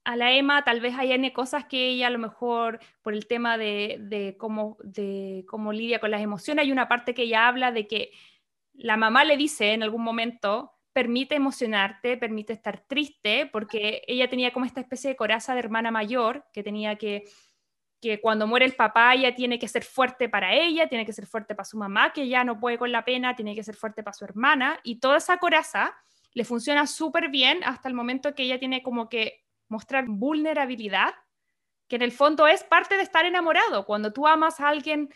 a 0.08 0.16
la 0.16 0.32
Emma 0.32 0.64
tal 0.64 0.80
vez 0.80 0.94
hay 0.96 1.32
cosas 1.32 1.66
que 1.66 1.88
ella 1.90 2.06
a 2.06 2.10
lo 2.10 2.18
mejor 2.18 2.80
por 3.02 3.12
el 3.12 3.26
tema 3.26 3.58
de, 3.58 3.98
de, 4.00 4.38
cómo, 4.38 4.78
de 4.82 5.44
cómo 5.46 5.70
lidia 5.70 6.00
con 6.00 6.10
las 6.10 6.22
emociones, 6.22 6.62
hay 6.64 6.72
una 6.72 6.88
parte 6.88 7.12
que 7.12 7.24
ella 7.24 7.46
habla 7.46 7.72
de 7.72 7.86
que 7.86 8.12
la 8.72 8.96
mamá 8.96 9.24
le 9.24 9.36
dice 9.36 9.74
en 9.74 9.82
algún 9.82 10.02
momento, 10.02 10.72
permite 10.94 11.34
emocionarte, 11.34 12.16
permite 12.16 12.54
estar 12.54 12.80
triste, 12.86 13.50
porque 13.52 14.00
ella 14.06 14.30
tenía 14.30 14.50
como 14.50 14.64
esta 14.64 14.80
especie 14.80 15.10
de 15.10 15.16
coraza 15.16 15.52
de 15.52 15.58
hermana 15.58 15.90
mayor, 15.90 16.46
que 16.54 16.62
tenía 16.62 16.96
que, 16.96 17.24
que 18.00 18.18
cuando 18.18 18.46
muere 18.46 18.64
el 18.64 18.76
papá 18.76 19.12
ella 19.12 19.34
tiene 19.34 19.58
que 19.58 19.68
ser 19.68 19.84
fuerte 19.84 20.30
para 20.30 20.54
ella, 20.54 20.88
tiene 20.88 21.04
que 21.04 21.12
ser 21.12 21.26
fuerte 21.26 21.54
para 21.54 21.66
su 21.66 21.76
mamá, 21.76 22.14
que 22.14 22.26
ya 22.28 22.44
no 22.44 22.58
puede 22.58 22.78
con 22.78 22.92
la 22.92 23.04
pena, 23.04 23.36
tiene 23.36 23.54
que 23.54 23.62
ser 23.62 23.76
fuerte 23.76 24.02
para 24.02 24.14
su 24.14 24.24
hermana, 24.24 24.80
y 24.84 25.00
toda 25.00 25.18
esa 25.18 25.36
coraza 25.36 25.94
le 26.32 26.44
funciona 26.44 26.86
súper 26.86 27.28
bien 27.28 27.62
hasta 27.62 27.88
el 27.90 27.94
momento 27.94 28.34
que 28.34 28.44
ella 28.44 28.58
tiene 28.58 28.82
como 28.82 29.10
que 29.10 29.44
mostrar 29.68 30.06
vulnerabilidad, 30.06 31.14
que 31.88 31.96
en 31.96 32.02
el 32.02 32.12
fondo 32.12 32.46
es 32.46 32.64
parte 32.64 32.96
de 32.96 33.02
estar 33.02 33.24
enamorado. 33.24 33.86
Cuando 33.86 34.12
tú 34.12 34.26
amas 34.26 34.60
a 34.60 34.68
alguien 34.68 35.08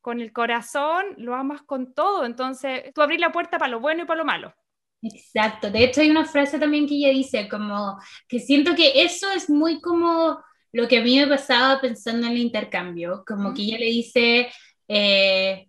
con 0.00 0.20
el 0.20 0.32
corazón, 0.32 1.06
lo 1.16 1.34
amas 1.34 1.62
con 1.62 1.94
todo. 1.94 2.24
Entonces, 2.24 2.92
tú 2.94 3.02
abrís 3.02 3.20
la 3.20 3.32
puerta 3.32 3.58
para 3.58 3.70
lo 3.70 3.80
bueno 3.80 4.02
y 4.02 4.06
para 4.06 4.18
lo 4.18 4.24
malo. 4.24 4.54
Exacto. 5.02 5.70
De 5.70 5.84
hecho, 5.84 6.00
hay 6.00 6.10
una 6.10 6.24
frase 6.24 6.58
también 6.58 6.86
que 6.86 6.94
ella 6.94 7.10
dice, 7.10 7.48
como 7.48 7.98
que 8.26 8.40
siento 8.40 8.74
que 8.74 9.02
eso 9.02 9.30
es 9.30 9.48
muy 9.48 9.80
como 9.80 10.42
lo 10.72 10.88
que 10.88 10.98
a 10.98 11.02
mí 11.02 11.18
me 11.18 11.26
pasaba 11.26 11.80
pensando 11.80 12.26
en 12.26 12.32
el 12.32 12.38
intercambio, 12.38 13.24
como 13.26 13.54
que 13.54 13.62
ella 13.62 13.78
le 13.78 13.86
dice, 13.86 14.48
eh, 14.88 15.68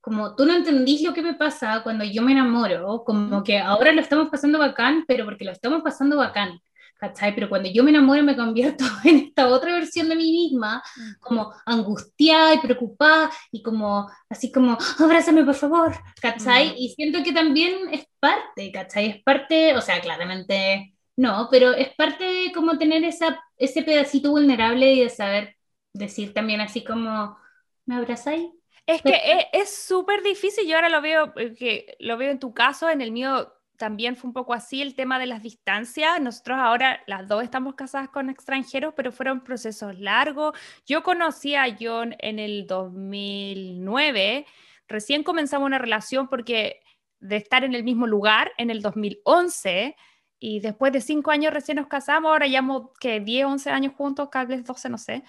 como 0.00 0.34
tú 0.34 0.46
no 0.46 0.54
entendís 0.54 1.02
lo 1.02 1.12
que 1.12 1.22
me 1.22 1.34
pasa 1.34 1.82
cuando 1.82 2.04
yo 2.04 2.22
me 2.22 2.32
enamoro, 2.32 3.04
como 3.04 3.42
que 3.44 3.58
ahora 3.58 3.92
lo 3.92 4.00
estamos 4.00 4.28
pasando 4.30 4.58
bacán, 4.58 5.04
pero 5.06 5.24
porque 5.24 5.44
lo 5.44 5.52
estamos 5.52 5.82
pasando 5.82 6.16
bacán. 6.16 6.60
¿Cachai? 7.00 7.34
Pero 7.34 7.48
cuando 7.48 7.70
yo 7.72 7.82
me 7.82 7.90
enamoro 7.90 8.22
me 8.22 8.36
convierto 8.36 8.84
en 9.04 9.16
esta 9.16 9.48
otra 9.48 9.72
versión 9.72 10.08
de 10.08 10.16
mí 10.16 10.30
misma, 10.30 10.82
como 11.18 11.52
angustiada 11.64 12.54
y 12.54 12.58
preocupada 12.58 13.30
y 13.50 13.62
como 13.62 14.10
así 14.28 14.52
como, 14.52 14.76
abrázame 14.98 15.44
por 15.44 15.54
favor, 15.54 15.96
¿cachai? 16.20 16.74
Y 16.76 16.90
siento 16.90 17.22
que 17.22 17.32
también 17.32 17.88
es 17.90 18.04
parte, 18.20 18.70
¿cachai? 18.70 19.06
Es 19.06 19.22
parte, 19.22 19.74
o 19.74 19.80
sea, 19.80 20.00
claramente 20.00 20.94
no, 21.16 21.48
pero 21.50 21.72
es 21.72 21.94
parte 21.96 22.24
de 22.24 22.52
como 22.52 22.78
tener 22.78 23.04
esa, 23.04 23.42
ese 23.56 23.82
pedacito 23.82 24.30
vulnerable 24.30 24.92
y 24.94 25.00
de 25.00 25.10
saber 25.10 25.56
decir 25.92 26.32
también 26.32 26.60
así 26.60 26.82
como, 26.84 27.36
¿me 27.84 27.96
abrazáis? 27.96 28.48
Es 28.86 29.02
que 29.02 29.20
es 29.52 29.74
súper 29.74 30.22
difícil, 30.22 30.66
yo 30.66 30.76
ahora 30.76 30.88
lo 30.88 31.00
veo, 31.00 31.32
eh, 31.36 31.54
que 31.54 31.94
lo 32.00 32.16
veo 32.16 32.30
en 32.30 32.38
tu 32.38 32.54
caso, 32.54 32.88
en 32.88 33.00
el 33.00 33.12
mío 33.12 33.52
también 33.80 34.14
fue 34.14 34.28
un 34.28 34.34
poco 34.34 34.52
así 34.52 34.82
el 34.82 34.94
tema 34.94 35.18
de 35.18 35.24
las 35.24 35.42
distancias. 35.42 36.20
Nosotros 36.20 36.58
ahora 36.60 37.02
las 37.06 37.26
dos 37.26 37.42
estamos 37.42 37.76
casadas 37.76 38.10
con 38.10 38.28
extranjeros, 38.28 38.92
pero 38.94 39.10
fueron 39.10 39.40
procesos 39.40 39.98
largos. 39.98 40.52
Yo 40.84 41.02
conocí 41.02 41.54
a 41.54 41.74
John 41.80 42.14
en 42.18 42.38
el 42.38 42.66
2009, 42.66 44.44
recién 44.86 45.22
comenzamos 45.22 45.64
una 45.64 45.78
relación 45.78 46.28
porque 46.28 46.82
de 47.20 47.36
estar 47.36 47.64
en 47.64 47.74
el 47.74 47.82
mismo 47.82 48.06
lugar 48.06 48.52
en 48.58 48.68
el 48.68 48.82
2011 48.82 49.96
y 50.38 50.60
después 50.60 50.92
de 50.92 51.00
cinco 51.00 51.30
años 51.30 51.54
recién 51.54 51.76
nos 51.76 51.86
casamos, 51.86 52.30
ahora 52.30 52.48
llevamos 52.48 52.90
que 53.00 53.20
10, 53.20 53.46
11 53.46 53.70
años 53.70 53.94
juntos, 53.96 54.28
tal 54.30 54.46
vez 54.46 54.62
12, 54.62 54.90
no 54.90 54.98
sé. 54.98 55.24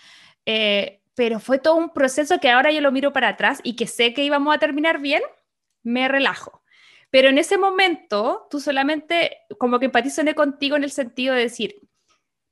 Eh, 0.45 1.01
pero 1.15 1.39
fue 1.39 1.57
todo 1.57 1.75
un 1.75 1.93
proceso 1.93 2.37
que 2.41 2.49
ahora 2.49 2.69
yo 2.73 2.81
lo 2.81 2.91
miro 2.91 3.13
para 3.13 3.29
atrás 3.29 3.61
y 3.63 3.77
que 3.77 3.87
sé 3.87 4.13
que 4.13 4.25
íbamos 4.25 4.53
a 4.53 4.59
terminar 4.59 4.99
bien, 4.99 5.21
me 5.83 6.09
relajo. 6.09 6.60
Pero 7.11 7.27
en 7.27 7.37
ese 7.37 7.57
momento, 7.57 8.47
tú 8.49 8.59
solamente 8.59 9.39
como 9.59 9.79
que 9.79 9.85
empatizoné 9.85 10.33
contigo 10.33 10.77
en 10.77 10.85
el 10.85 10.91
sentido 10.91 11.35
de 11.35 11.41
decir, 11.41 11.75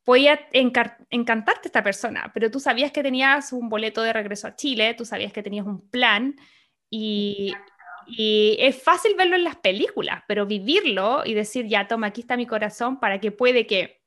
voy 0.06 0.28
a 0.28 0.48
encantarte 0.52 1.70
esta 1.70 1.82
persona, 1.82 2.30
pero 2.34 2.52
tú 2.52 2.60
sabías 2.60 2.92
que 2.92 3.02
tenías 3.02 3.54
un 3.54 3.70
boleto 3.70 4.02
de 4.02 4.12
regreso 4.12 4.48
a 4.48 4.56
Chile, 4.56 4.96
tú 4.96 5.06
sabías 5.06 5.32
que 5.32 5.44
tenías 5.44 5.66
un 5.66 5.90
plan 5.90 6.36
y, 6.90 7.54
y 8.06 8.58
es 8.60 8.82
fácil 8.82 9.16
verlo 9.16 9.38
en 9.38 9.46
las 9.46 9.56
películas, 9.56 10.24
pero 10.28 10.46
vivirlo 10.46 11.22
y 11.26 11.34
decir, 11.36 11.68
ya, 11.68 11.88
toma, 11.88 12.08
aquí 12.08 12.22
está 12.22 12.36
mi 12.36 12.46
corazón 12.46 13.00
para 13.00 13.20
que 13.20 13.32
puede 13.32 13.66
que 13.66 14.02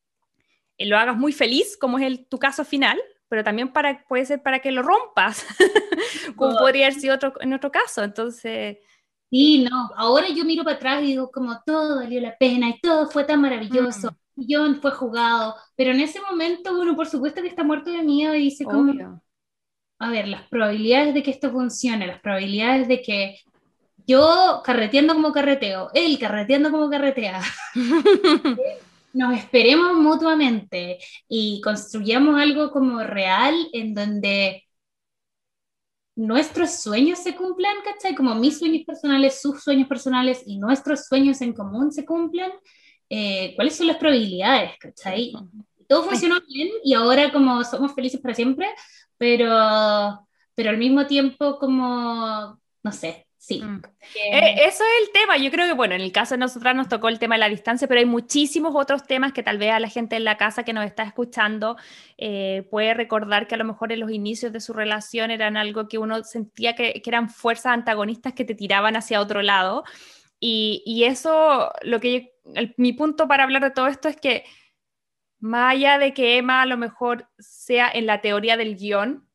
lo 0.76 0.98
hagas 0.98 1.16
muy 1.16 1.32
feliz, 1.32 1.78
como 1.78 1.98
es 1.98 2.04
el, 2.04 2.26
tu 2.26 2.38
caso 2.38 2.64
final, 2.64 3.00
pero 3.28 3.42
también 3.42 3.72
para, 3.72 4.04
puede 4.06 4.26
ser 4.26 4.42
para 4.42 4.58
que 4.58 4.72
lo 4.72 4.82
rompas, 4.82 5.46
como 6.36 6.58
podría 6.58 6.88
haber 6.88 7.00
sido 7.00 7.14
otro, 7.14 7.32
en 7.40 7.54
otro 7.54 7.70
caso. 7.70 8.02
Entonces... 8.02 8.78
Sí, 9.32 9.64
no, 9.64 9.90
ahora 9.96 10.28
yo 10.28 10.44
miro 10.44 10.62
para 10.62 10.76
atrás 10.76 11.02
y 11.02 11.06
digo 11.06 11.30
como 11.30 11.58
todo 11.64 11.96
valió 11.96 12.20
la 12.20 12.36
pena 12.36 12.68
y 12.68 12.78
todo 12.80 13.08
fue 13.08 13.24
tan 13.24 13.40
maravilloso. 13.40 14.10
Mm. 14.36 14.44
John 14.46 14.80
fue 14.82 14.90
jugado, 14.90 15.56
pero 15.74 15.92
en 15.92 16.00
ese 16.00 16.20
momento, 16.20 16.76
bueno, 16.76 16.94
por 16.94 17.06
supuesto 17.06 17.40
que 17.40 17.48
está 17.48 17.64
muerto 17.64 17.90
de 17.90 18.02
miedo 18.02 18.34
y 18.34 18.42
dice 18.42 18.64
como, 18.64 19.22
a 19.98 20.10
ver, 20.10 20.28
las 20.28 20.46
probabilidades 20.48 21.14
de 21.14 21.22
que 21.22 21.30
esto 21.30 21.50
funcione, 21.50 22.06
las 22.06 22.20
probabilidades 22.20 22.88
de 22.88 23.00
que 23.00 23.38
yo 24.06 24.60
carreteando 24.66 25.14
como 25.14 25.32
carreteo, 25.32 25.88
él 25.94 26.18
carreteando 26.18 26.70
como 26.70 26.90
carretea, 26.90 27.40
nos 29.14 29.34
esperemos 29.34 29.94
mutuamente 29.94 30.98
y 31.26 31.62
construyamos 31.62 32.38
algo 32.38 32.70
como 32.70 33.02
real 33.02 33.54
en 33.72 33.94
donde 33.94 34.64
nuestros 36.14 36.82
sueños 36.82 37.18
se 37.18 37.34
cumplan, 37.34 37.74
¿cachai? 37.84 38.14
Como 38.14 38.34
mis 38.34 38.58
sueños 38.58 38.84
personales, 38.84 39.40
sus 39.40 39.62
sueños 39.62 39.88
personales 39.88 40.42
y 40.46 40.58
nuestros 40.58 41.06
sueños 41.06 41.40
en 41.40 41.52
común 41.52 41.92
se 41.92 42.04
cumplan, 42.04 42.52
eh, 43.08 43.54
¿cuáles 43.56 43.76
son 43.76 43.86
las 43.86 43.96
probabilidades, 43.96 44.72
¿cachai? 44.78 45.32
Todo 45.88 46.04
funcionó 46.04 46.40
bien 46.48 46.68
y 46.84 46.94
ahora 46.94 47.32
como 47.32 47.64
somos 47.64 47.94
felices 47.94 48.20
para 48.20 48.34
siempre, 48.34 48.66
pero, 49.18 50.26
pero 50.54 50.70
al 50.70 50.78
mismo 50.78 51.06
tiempo 51.06 51.58
como, 51.58 52.58
no 52.82 52.92
sé, 52.92 53.26
Sí. 53.42 53.60
Mm. 53.60 53.82
Eh, 54.14 54.54
eso 54.66 54.84
es 54.84 55.08
el 55.08 55.12
tema. 55.12 55.36
Yo 55.36 55.50
creo 55.50 55.66
que, 55.66 55.72
bueno, 55.72 55.96
en 55.96 56.00
el 56.00 56.12
caso 56.12 56.34
de 56.34 56.38
nosotras 56.38 56.76
nos 56.76 56.88
tocó 56.88 57.08
el 57.08 57.18
tema 57.18 57.34
de 57.34 57.40
la 57.40 57.48
distancia, 57.48 57.88
pero 57.88 57.98
hay 57.98 58.06
muchísimos 58.06 58.72
otros 58.76 59.02
temas 59.04 59.32
que 59.32 59.42
tal 59.42 59.58
vez 59.58 59.72
a 59.72 59.80
la 59.80 59.88
gente 59.88 60.14
en 60.14 60.22
la 60.22 60.36
casa 60.36 60.62
que 60.62 60.72
nos 60.72 60.84
está 60.84 61.02
escuchando 61.02 61.76
eh, 62.18 62.68
puede 62.70 62.94
recordar 62.94 63.48
que 63.48 63.56
a 63.56 63.58
lo 63.58 63.64
mejor 63.64 63.90
en 63.90 63.98
los 63.98 64.12
inicios 64.12 64.52
de 64.52 64.60
su 64.60 64.72
relación 64.72 65.32
eran 65.32 65.56
algo 65.56 65.88
que 65.88 65.98
uno 65.98 66.22
sentía 66.22 66.76
que, 66.76 67.02
que 67.02 67.10
eran 67.10 67.28
fuerzas 67.28 67.72
antagonistas 67.72 68.32
que 68.32 68.44
te 68.44 68.54
tiraban 68.54 68.94
hacia 68.94 69.20
otro 69.20 69.42
lado. 69.42 69.82
Y, 70.38 70.84
y 70.86 71.02
eso, 71.02 71.72
lo 71.82 71.98
que 71.98 72.34
mi 72.76 72.92
punto 72.92 73.26
para 73.26 73.42
hablar 73.42 73.62
de 73.64 73.72
todo 73.72 73.88
esto 73.88 74.08
es 74.08 74.16
que 74.18 74.44
más 75.40 75.72
allá 75.72 75.98
de 75.98 76.14
que 76.14 76.38
Emma 76.38 76.62
a 76.62 76.66
lo 76.66 76.76
mejor 76.76 77.28
sea 77.40 77.90
en 77.92 78.06
la 78.06 78.20
teoría 78.20 78.56
del 78.56 78.76
guion, 78.76 79.26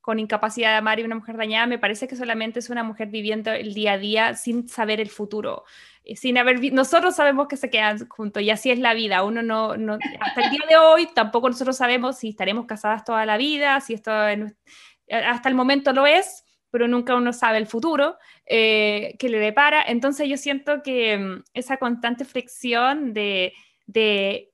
con 0.00 0.18
incapacidad 0.18 0.70
de 0.70 0.76
amar 0.76 0.98
y 0.98 1.04
una 1.04 1.16
mujer 1.16 1.36
dañada, 1.36 1.66
me 1.66 1.78
parece 1.78 2.08
que 2.08 2.16
solamente 2.16 2.58
es 2.58 2.70
una 2.70 2.82
mujer 2.82 3.08
viviendo 3.08 3.52
el 3.52 3.74
día 3.74 3.92
a 3.92 3.98
día 3.98 4.34
sin 4.34 4.68
saber 4.68 5.00
el 5.00 5.10
futuro, 5.10 5.64
eh, 6.04 6.16
sin 6.16 6.38
haber 6.38 6.72
nosotros 6.72 7.16
sabemos 7.16 7.48
que 7.48 7.56
se 7.56 7.70
quedan 7.70 8.08
juntos 8.08 8.42
y 8.42 8.50
así 8.50 8.70
es 8.70 8.78
la 8.78 8.94
vida. 8.94 9.22
Uno 9.24 9.42
no, 9.42 9.76
no, 9.76 9.98
hasta 10.20 10.42
el 10.42 10.50
día 10.50 10.64
de 10.68 10.76
hoy 10.76 11.08
tampoco 11.14 11.48
nosotros 11.48 11.76
sabemos 11.76 12.18
si 12.18 12.30
estaremos 12.30 12.66
casadas 12.66 13.04
toda 13.04 13.26
la 13.26 13.36
vida, 13.36 13.80
si 13.80 13.94
esto 13.94 14.10
hasta 14.10 15.48
el 15.48 15.54
momento 15.54 15.92
lo 15.92 16.06
es, 16.06 16.44
pero 16.70 16.88
nunca 16.88 17.16
uno 17.16 17.32
sabe 17.32 17.58
el 17.58 17.66
futuro 17.66 18.16
eh, 18.46 19.16
que 19.18 19.28
le 19.28 19.38
depara. 19.38 19.82
Entonces 19.82 20.28
yo 20.28 20.36
siento 20.36 20.82
que 20.82 21.18
mm, 21.18 21.44
esa 21.52 21.76
constante 21.76 22.24
fricción 22.24 23.12
de, 23.12 23.52
de 23.86 24.52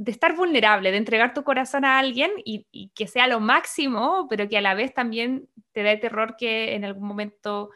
de 0.00 0.12
estar 0.12 0.34
vulnerable, 0.34 0.90
de 0.92 0.96
entregar 0.96 1.34
tu 1.34 1.44
corazón 1.44 1.84
a 1.84 1.98
alguien 1.98 2.30
y, 2.42 2.90
que 2.94 3.06
sea 3.06 3.26
lo 3.26 3.38
máximo, 3.38 4.26
pero 4.30 4.48
que 4.48 4.56
a 4.56 4.62
la 4.62 4.72
vez 4.72 4.94
también 4.94 5.46
te 5.72 5.82
dé 5.82 5.98
terror 5.98 6.36
que 6.38 6.74
en 6.74 6.86
algún 6.86 7.06
momento 7.06 7.68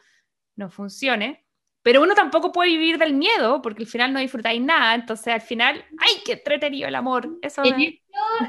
no 0.55 0.71
funcione. 0.71 1.45
Pero 1.83 2.01
uno 2.01 2.15
tampoco 2.15 2.51
puede 2.51 2.71
vivir 2.71 2.97
del 2.97 3.13
miedo, 3.13 3.61
porque 3.61 3.83
al 3.83 3.89
final 3.89 4.11
no 4.11 4.19
disfrutáis 4.19 4.59
nada, 4.59 4.95
entonces 4.95 5.35
al 5.35 5.41
final, 5.41 5.85
¡ay, 5.99 6.13
qué 6.25 6.31
entretenido 6.31 6.87
el 6.87 6.95
amor! 6.95 7.29
Eso 7.43 7.61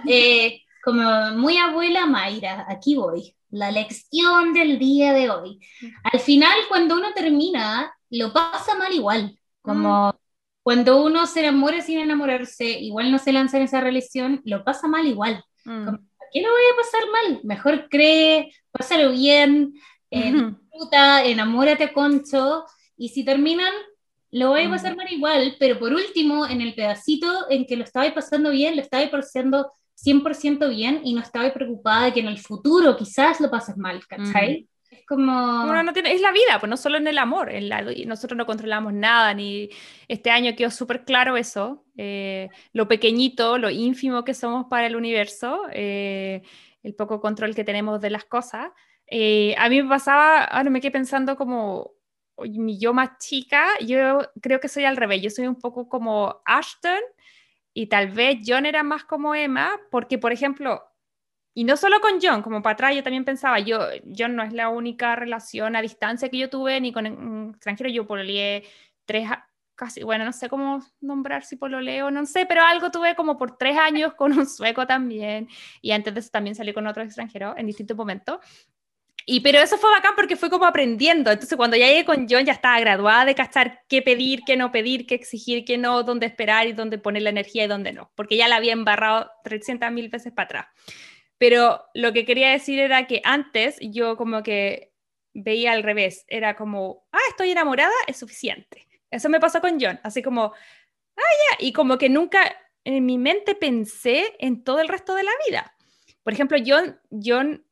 eh, 0.08 0.62
como 0.82 1.32
muy 1.32 1.58
abuela 1.58 2.06
Mayra, 2.06 2.64
aquí 2.70 2.96
voy, 2.96 3.36
la 3.50 3.70
lección 3.70 4.54
del 4.54 4.78
día 4.78 5.12
de 5.12 5.28
hoy. 5.28 5.60
Al 6.02 6.20
final, 6.20 6.56
cuando 6.70 6.94
uno 6.94 7.12
termina, 7.14 7.94
lo 8.08 8.32
pasa 8.32 8.74
mal 8.74 8.90
igual, 8.94 9.38
como... 9.60 10.12
Mm 10.12 10.25
cuando 10.66 11.00
uno 11.00 11.28
se 11.28 11.38
enamora 11.38 11.80
sin 11.80 12.00
enamorarse, 12.00 12.64
igual 12.64 13.12
no 13.12 13.20
se 13.20 13.32
lanza 13.32 13.56
en 13.56 13.62
esa 13.62 13.80
relación, 13.80 14.42
lo 14.44 14.64
pasa 14.64 14.88
mal 14.88 15.06
igual. 15.06 15.44
Mm. 15.64 15.94
qué 16.32 16.42
lo 16.42 16.48
voy 16.50 16.62
a 16.72 16.76
pasar 16.76 17.02
mal? 17.12 17.40
Mejor 17.44 17.88
cree, 17.88 18.52
pásalo 18.72 19.12
bien, 19.12 19.74
eh, 20.10 20.32
disfruta, 20.32 21.24
enamórate 21.24 21.92
concho, 21.92 22.64
y 22.96 23.10
si 23.10 23.24
terminan, 23.24 23.72
lo 24.32 24.48
voy 24.48 24.62
a 24.62 24.70
pasar 24.70 24.94
mm. 24.94 24.96
mal 24.96 25.12
igual, 25.12 25.56
pero 25.60 25.78
por 25.78 25.92
último, 25.92 26.48
en 26.48 26.60
el 26.60 26.74
pedacito 26.74 27.48
en 27.48 27.64
que 27.64 27.76
lo 27.76 27.84
estaba 27.84 28.12
pasando 28.12 28.50
bien, 28.50 28.74
lo 28.74 28.82
estaba 28.82 29.08
pasando 29.08 29.70
100% 30.04 30.68
bien 30.68 31.00
y 31.04 31.14
no 31.14 31.20
estaba 31.20 31.54
preocupada 31.54 32.06
de 32.06 32.14
que 32.14 32.20
en 32.20 32.26
el 32.26 32.38
futuro 32.38 32.96
quizás 32.96 33.40
lo 33.40 33.52
pases 33.52 33.76
mal, 33.76 34.04
¿cachai? 34.08 34.66
Mm 34.90 34.96
como... 35.06 35.82
no 35.82 35.92
tiene, 35.92 36.12
es 36.12 36.20
la 36.20 36.32
vida, 36.32 36.58
pues 36.58 36.68
no 36.68 36.76
solo 36.76 36.98
en 36.98 37.06
el 37.06 37.18
amor, 37.18 37.50
en 37.50 37.68
la, 37.68 37.82
nosotros 37.82 38.36
no 38.36 38.46
controlamos 38.46 38.92
nada, 38.92 39.32
ni 39.34 39.70
este 40.08 40.30
año 40.30 40.54
quedó 40.56 40.70
súper 40.70 41.04
claro 41.04 41.36
eso, 41.36 41.84
eh, 41.96 42.48
lo 42.72 42.88
pequeñito, 42.88 43.58
lo 43.58 43.70
ínfimo 43.70 44.24
que 44.24 44.34
somos 44.34 44.66
para 44.68 44.86
el 44.86 44.96
universo, 44.96 45.62
eh, 45.72 46.42
el 46.82 46.94
poco 46.94 47.20
control 47.20 47.54
que 47.54 47.64
tenemos 47.64 48.00
de 48.00 48.10
las 48.10 48.24
cosas. 48.24 48.70
Eh, 49.06 49.54
a 49.58 49.68
mí 49.68 49.82
me 49.82 49.88
pasaba, 49.88 50.44
ahora 50.44 50.70
me 50.70 50.80
quedé 50.80 50.90
pensando 50.90 51.36
como 51.36 51.92
mi 52.38 52.78
yo 52.78 52.92
más 52.92 53.18
chica, 53.18 53.78
yo 53.80 54.20
creo 54.42 54.60
que 54.60 54.68
soy 54.68 54.84
al 54.84 54.96
revés, 54.96 55.22
yo 55.22 55.30
soy 55.30 55.46
un 55.46 55.56
poco 55.56 55.88
como 55.88 56.42
Ashton 56.44 57.00
y 57.72 57.86
tal 57.86 58.10
vez 58.10 58.38
John 58.46 58.66
era 58.66 58.82
más 58.82 59.04
como 59.04 59.34
Emma, 59.34 59.70
porque 59.90 60.18
por 60.18 60.32
ejemplo, 60.32 60.82
y 61.58 61.64
no 61.64 61.78
solo 61.78 62.02
con 62.02 62.18
John, 62.20 62.42
como 62.42 62.60
para 62.60 62.74
atrás 62.74 62.94
yo 62.94 63.02
también 63.02 63.24
pensaba, 63.24 63.58
yo, 63.60 63.78
John 64.14 64.36
no 64.36 64.42
es 64.42 64.52
la 64.52 64.68
única 64.68 65.16
relación 65.16 65.74
a 65.74 65.80
distancia 65.80 66.28
que 66.28 66.36
yo 66.36 66.50
tuve, 66.50 66.78
ni 66.82 66.92
con 66.92 67.06
un 67.06 67.52
extranjero, 67.54 67.88
yo 67.88 68.06
pololeé 68.06 68.64
tres, 69.06 69.26
casi, 69.74 70.02
bueno, 70.02 70.26
no 70.26 70.34
sé 70.34 70.50
cómo 70.50 70.84
nombrar 71.00 71.44
si 71.44 71.56
pololeo, 71.56 72.10
no 72.10 72.26
sé, 72.26 72.44
pero 72.44 72.60
algo 72.60 72.90
tuve 72.90 73.14
como 73.16 73.38
por 73.38 73.56
tres 73.56 73.78
años 73.78 74.12
con 74.12 74.38
un 74.38 74.46
sueco 74.46 74.86
también, 74.86 75.48
y 75.80 75.92
antes 75.92 76.12
de 76.12 76.20
eso 76.20 76.28
también 76.30 76.54
salí 76.54 76.74
con 76.74 76.86
otro 76.86 77.02
extranjero 77.02 77.54
en 77.56 77.66
distintos 77.66 77.96
momentos. 77.96 78.38
Y, 79.24 79.40
pero 79.40 79.58
eso 79.58 79.78
fue 79.78 79.90
bacán 79.90 80.12
porque 80.14 80.36
fue 80.36 80.50
como 80.50 80.66
aprendiendo. 80.66 81.32
Entonces, 81.32 81.56
cuando 81.56 81.76
ya 81.76 81.88
llegué 81.88 82.04
con 82.04 82.28
John, 82.30 82.44
ya 82.44 82.52
estaba 82.52 82.78
graduada 82.78 83.24
de 83.24 83.34
cachar 83.34 83.80
qué 83.88 84.02
pedir, 84.02 84.42
qué 84.46 84.56
no 84.56 84.70
pedir, 84.70 85.04
qué 85.06 85.16
exigir, 85.16 85.64
qué 85.64 85.78
no, 85.78 86.02
dónde 86.04 86.26
esperar 86.26 86.68
y 86.68 86.74
dónde 86.74 86.98
poner 86.98 87.22
la 87.22 87.30
energía 87.30 87.64
y 87.64 87.66
dónde 87.66 87.92
no. 87.92 88.12
Porque 88.14 88.36
ya 88.36 88.46
la 88.46 88.56
había 88.56 88.72
embarrado 88.72 89.30
300 89.42 89.90
mil 89.90 90.10
veces 90.10 90.32
para 90.32 90.44
atrás. 90.44 90.66
Pero 91.38 91.84
lo 91.94 92.12
que 92.12 92.24
quería 92.24 92.50
decir 92.50 92.78
era 92.78 93.06
que 93.06 93.20
antes 93.24 93.78
yo 93.80 94.16
como 94.16 94.42
que 94.42 94.92
veía 95.34 95.72
al 95.72 95.82
revés, 95.82 96.24
era 96.28 96.56
como, 96.56 97.06
ah, 97.12 97.18
estoy 97.28 97.50
enamorada, 97.50 97.92
es 98.06 98.16
suficiente. 98.16 98.88
Eso 99.10 99.28
me 99.28 99.40
pasó 99.40 99.60
con 99.60 99.78
John, 99.80 100.00
así 100.02 100.22
como, 100.22 100.44
ah, 101.16 101.22
ya, 101.50 101.56
y 101.60 101.72
como 101.72 101.98
que 101.98 102.08
nunca 102.08 102.56
en 102.84 103.04
mi 103.04 103.18
mente 103.18 103.54
pensé 103.54 104.34
en 104.38 104.64
todo 104.64 104.80
el 104.80 104.88
resto 104.88 105.14
de 105.14 105.24
la 105.24 105.32
vida. 105.46 105.74
Por 106.22 106.32
ejemplo, 106.32 106.58
John, 106.64 106.98
John 107.10 107.66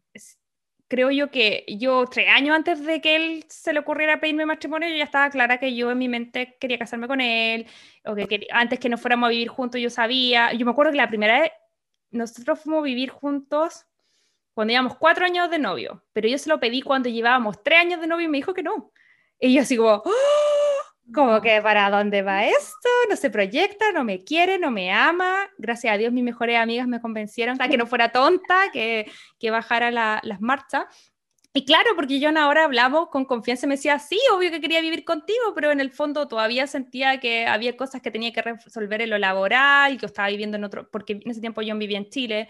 creo 0.88 1.10
yo 1.10 1.30
que 1.30 1.64
yo 1.66 2.04
tres 2.06 2.28
años 2.28 2.54
antes 2.54 2.84
de 2.84 3.00
que 3.00 3.16
él 3.16 3.44
se 3.48 3.72
le 3.72 3.80
ocurriera 3.80 4.20
pedirme 4.20 4.46
matrimonio, 4.46 4.88
yo 4.88 4.96
ya 4.96 5.04
estaba 5.04 5.30
clara 5.30 5.58
que 5.58 5.74
yo 5.74 5.90
en 5.90 5.98
mi 5.98 6.08
mente 6.08 6.56
quería 6.60 6.78
casarme 6.78 7.08
con 7.08 7.20
él, 7.20 7.66
o 8.04 8.14
que, 8.14 8.46
antes 8.50 8.78
que 8.78 8.88
nos 8.88 9.00
fuéramos 9.00 9.26
a 9.26 9.30
vivir 9.30 9.48
juntos 9.48 9.80
yo 9.80 9.90
sabía, 9.90 10.52
yo 10.52 10.64
me 10.66 10.72
acuerdo 10.72 10.92
que 10.92 10.98
la 10.98 11.08
primera 11.08 11.40
vez 11.40 11.50
nosotros 12.14 12.60
fuimos 12.60 12.80
a 12.80 12.84
vivir 12.84 13.10
juntos 13.10 13.86
cuando 14.54 14.70
llevamos 14.70 14.96
cuatro 14.96 15.24
años 15.24 15.50
de 15.50 15.58
novio, 15.58 16.04
pero 16.12 16.28
yo 16.28 16.38
se 16.38 16.48
lo 16.48 16.60
pedí 16.60 16.80
cuando 16.80 17.08
llevábamos 17.08 17.62
tres 17.62 17.80
años 17.80 18.00
de 18.00 18.06
novio 18.06 18.26
y 18.26 18.30
me 18.30 18.38
dijo 18.38 18.54
que 18.54 18.62
no. 18.62 18.92
Y 19.38 19.54
yo 19.54 19.62
así 19.62 19.76
como, 19.76 20.02
¡Oh! 20.04 21.12
como 21.12 21.40
que 21.42 21.60
para 21.60 21.90
dónde 21.90 22.22
va 22.22 22.46
esto, 22.46 22.88
no 23.10 23.16
se 23.16 23.30
proyecta, 23.30 23.92
no 23.92 24.04
me 24.04 24.24
quiere, 24.24 24.58
no 24.58 24.70
me 24.70 24.92
ama. 24.92 25.50
Gracias 25.58 25.92
a 25.92 25.98
Dios 25.98 26.12
mis 26.12 26.24
mejores 26.24 26.56
amigas 26.56 26.86
me 26.86 27.00
convencieron 27.00 27.60
a 27.60 27.68
que 27.68 27.76
no 27.76 27.86
fuera 27.86 28.10
tonta, 28.12 28.70
que, 28.72 29.10
que 29.38 29.50
bajara 29.50 29.90
las 29.90 30.40
marchas. 30.40 30.84
Y 31.56 31.64
claro, 31.64 31.90
porque 31.94 32.18
yo 32.18 32.30
ahora 32.36 32.64
hablamos 32.64 33.08
con 33.10 33.24
confianza, 33.24 33.68
me 33.68 33.76
decía, 33.76 34.00
sí, 34.00 34.18
obvio 34.32 34.50
que 34.50 34.60
quería 34.60 34.80
vivir 34.80 35.04
contigo, 35.04 35.52
pero 35.54 35.70
en 35.70 35.78
el 35.80 35.92
fondo 35.92 36.26
todavía 36.26 36.66
sentía 36.66 37.20
que 37.20 37.46
había 37.46 37.76
cosas 37.76 38.02
que 38.02 38.10
tenía 38.10 38.32
que 38.32 38.42
resolver 38.42 39.02
en 39.02 39.10
lo 39.10 39.18
laboral, 39.18 39.96
que 39.96 40.06
estaba 40.06 40.28
viviendo 40.28 40.56
en 40.56 40.64
otro, 40.64 40.90
porque 40.90 41.12
en 41.12 41.30
ese 41.30 41.40
tiempo 41.40 41.62
yo 41.62 41.76
vivía 41.78 41.98
en 41.98 42.10
Chile, 42.10 42.48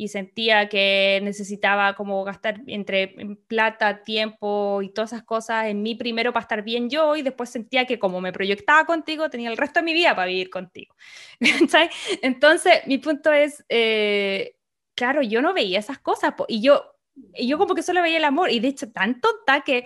y 0.00 0.08
sentía 0.08 0.70
que 0.70 1.20
necesitaba 1.22 1.94
como 1.94 2.24
gastar 2.24 2.62
entre 2.66 3.14
plata, 3.46 4.02
tiempo 4.02 4.80
y 4.80 4.88
todas 4.94 5.12
esas 5.12 5.24
cosas 5.24 5.66
en 5.66 5.82
mí 5.82 5.94
primero 5.94 6.32
para 6.32 6.44
estar 6.44 6.62
bien 6.62 6.88
yo 6.88 7.16
y 7.16 7.22
después 7.22 7.50
sentía 7.50 7.84
que 7.84 7.98
como 7.98 8.22
me 8.22 8.32
proyectaba 8.32 8.86
contigo 8.86 9.28
tenía 9.28 9.50
el 9.50 9.58
resto 9.58 9.80
de 9.80 9.84
mi 9.84 9.92
vida 9.92 10.14
para 10.14 10.28
vivir 10.28 10.48
contigo. 10.48 10.94
Entonces 12.22 12.80
mi 12.86 12.96
punto 12.96 13.30
es, 13.30 13.62
eh, 13.68 14.54
claro, 14.94 15.20
yo 15.20 15.42
no 15.42 15.52
veía 15.52 15.78
esas 15.78 15.98
cosas 15.98 16.32
y 16.48 16.62
yo, 16.62 16.94
y 17.34 17.46
yo 17.46 17.58
como 17.58 17.74
que 17.74 17.82
solo 17.82 18.02
veía 18.02 18.18
el 18.18 18.24
amor 18.24 18.50
y 18.50 18.60
de 18.60 18.68
hecho 18.68 18.90
tan 18.90 19.20
tonta 19.20 19.62
que, 19.62 19.84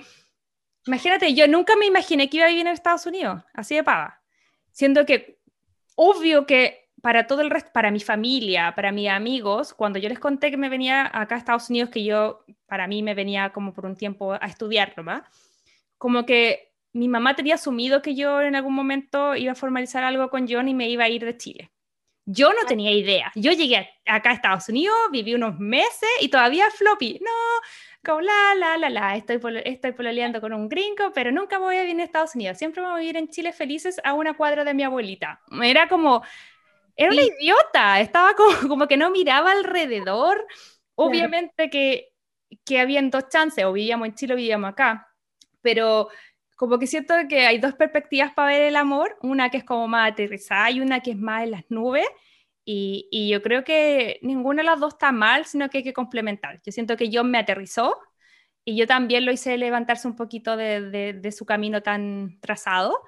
imagínate, 0.87 1.35
yo 1.35 1.49
nunca 1.49 1.77
me 1.77 1.87
imaginé 1.87 2.29
que 2.29 2.39
iba 2.39 2.47
a 2.47 2.51
vivir 2.51 2.67
en 2.67 2.73
Estados 2.73 3.07
Unidos, 3.07 3.43
así 3.53 3.75
de 3.75 3.85
paga, 3.85 4.23
siendo 4.71 5.07
que 5.07 5.39
obvio 5.97 6.47
que 6.47 6.85
para 7.03 7.27
todo 7.27 7.43
el 7.43 7.51
resto, 7.51 7.71
para 7.73 7.91
mi 7.91 8.01
familia, 8.01 8.75
para 8.75 8.91
mis 8.91 9.11
amigos, 9.11 9.75
cuando 9.75 9.99
yo 9.99 10.09
les 10.09 10.19
conté 10.19 10.51
que 10.51 10.57
me 10.57 10.71
venía 10.71 11.11
acá 11.13 11.35
a 11.35 11.39
Estados 11.39 11.69
Unidos, 11.69 11.91
que 11.91 12.03
yo, 12.03 12.45
para 12.67 12.87
mí 12.87 13.03
me 13.03 13.15
venía 13.15 13.51
como 13.51 13.75
por 13.75 13.85
un 13.85 13.95
tiempo 13.95 14.33
a 14.33 14.47
estudiar 14.47 14.95
nomás, 14.97 15.23
como 15.99 16.25
que 16.25 16.73
mi 16.95 17.09
mamá 17.09 17.37
tenía 17.37 17.57
asumido 17.57 18.01
que 18.01 18.15
yo 18.15 18.41
en 18.41 18.57
algún 18.57 18.73
momento 18.73 19.37
iba 19.37 19.53
a 19.53 19.57
formalizar 19.57 20.03
algo 20.03 20.31
con 20.31 20.47
John 20.49 20.69
y 20.69 20.75
me 20.75 20.89
iba 20.89 21.05
a 21.05 21.09
ir 21.11 21.25
de 21.25 21.37
Chile. 21.37 21.74
Yo 22.27 22.53
no 22.53 22.65
tenía 22.67 22.91
idea. 22.91 23.31
Yo 23.35 23.53
llegué 23.53 23.91
acá 24.07 24.31
a 24.31 24.33
Estados 24.35 24.69
Unidos, 24.69 24.97
viví 25.13 25.35
unos 25.35 25.59
meses 25.59 26.09
y 26.21 26.29
todavía 26.29 26.71
floppy. 26.71 27.21
No, 27.21 27.31
como 28.05 28.23
la, 28.23 28.55
la, 28.57 28.79
la, 28.79 28.91
la, 28.91 29.17
estoy, 29.17 29.41
estoy 29.65 29.93
pololeando 29.93 30.41
con 30.41 30.53
un 30.53 30.69
gringo, 30.69 31.13
pero 31.15 31.31
nunca 31.31 31.59
voy 31.59 31.77
a 31.77 31.81
vivir 31.81 31.97
en 31.97 32.01
Estados 32.01 32.35
Unidos. 32.35 32.57
Siempre 32.57 32.83
voy 32.83 32.93
a 32.93 32.97
vivir 32.97 33.17
en 33.17 33.29
Chile 33.29 33.53
felices 33.53 34.01
a 34.05 34.15
una 34.15 34.37
cuadra 34.37 34.65
de 34.65 34.73
mi 34.73 34.83
abuelita. 34.83 35.41
Era 35.63 35.87
como, 35.87 36.23
era 36.97 37.11
una 37.11 37.23
idiota, 37.23 38.01
estaba 38.01 38.35
como, 38.37 38.69
como, 38.69 38.89
que 38.89 38.97
no 38.97 39.11
miraba 39.11 39.53
alrededor. 39.53 40.47
Obviamente 40.95 41.69
que, 41.69 42.13
que 42.65 42.81
habían 42.81 43.11
dos 43.11 43.29
chances, 43.29 43.65
o 43.65 43.73
vivíamos 43.73 44.09
en 44.09 44.15
Chile 44.15 44.35
o 44.35 44.37
vivíamos 44.37 44.71
acá, 44.71 45.09
pero 45.61 46.09
como 46.69 46.79
que 46.79 46.87
siento 46.87 47.15
que 47.29 47.47
hay 47.47 47.59
dos 47.59 47.75
perspectivas 47.75 48.33
para 48.33 48.49
ver 48.49 48.63
el 48.63 48.77
amor, 48.77 49.17
una 49.23 49.51
que 49.51 49.59
es 49.59 49.65
como 49.65 49.89
más 49.89 50.13
aterrizada 50.13 50.71
y 50.71 50.81
una 50.81 51.01
que 51.01 51.13
es 51.13 51.19
más 51.19 51.45
en 51.45 51.53
las 51.53 51.65
nubes. 51.69 52.07
Y, 52.65 53.09
y, 53.11 53.29
yo 53.29 53.43
creo 53.43 53.63
que 53.63 54.19
ninguna 54.23 54.63
de 54.63 54.67
las 54.67 54.81
dos 54.81 54.95
está 54.95 55.13
mal, 55.13 55.45
sino 55.45 55.69
que 55.69 55.79
hay 55.79 55.85
que 55.85 55.93
complementar. 55.93 56.61
Yo 56.65 56.73
siento 56.73 56.97
que 56.97 57.11
John 57.13 57.31
me 57.31 57.39
aterrizó 57.39 57.97
y 58.65 58.77
yo 58.77 58.87
también 58.87 59.27
lo 59.27 59.33
hice 59.33 59.59
levantarse 59.59 60.09
un 60.09 60.17
poquito 60.17 60.57
de, 60.57 60.81
de, 60.91 61.13
de 61.13 61.33
su 61.33 61.45
camino 61.45 61.83
tan 61.83 62.41
trazado 62.41 63.03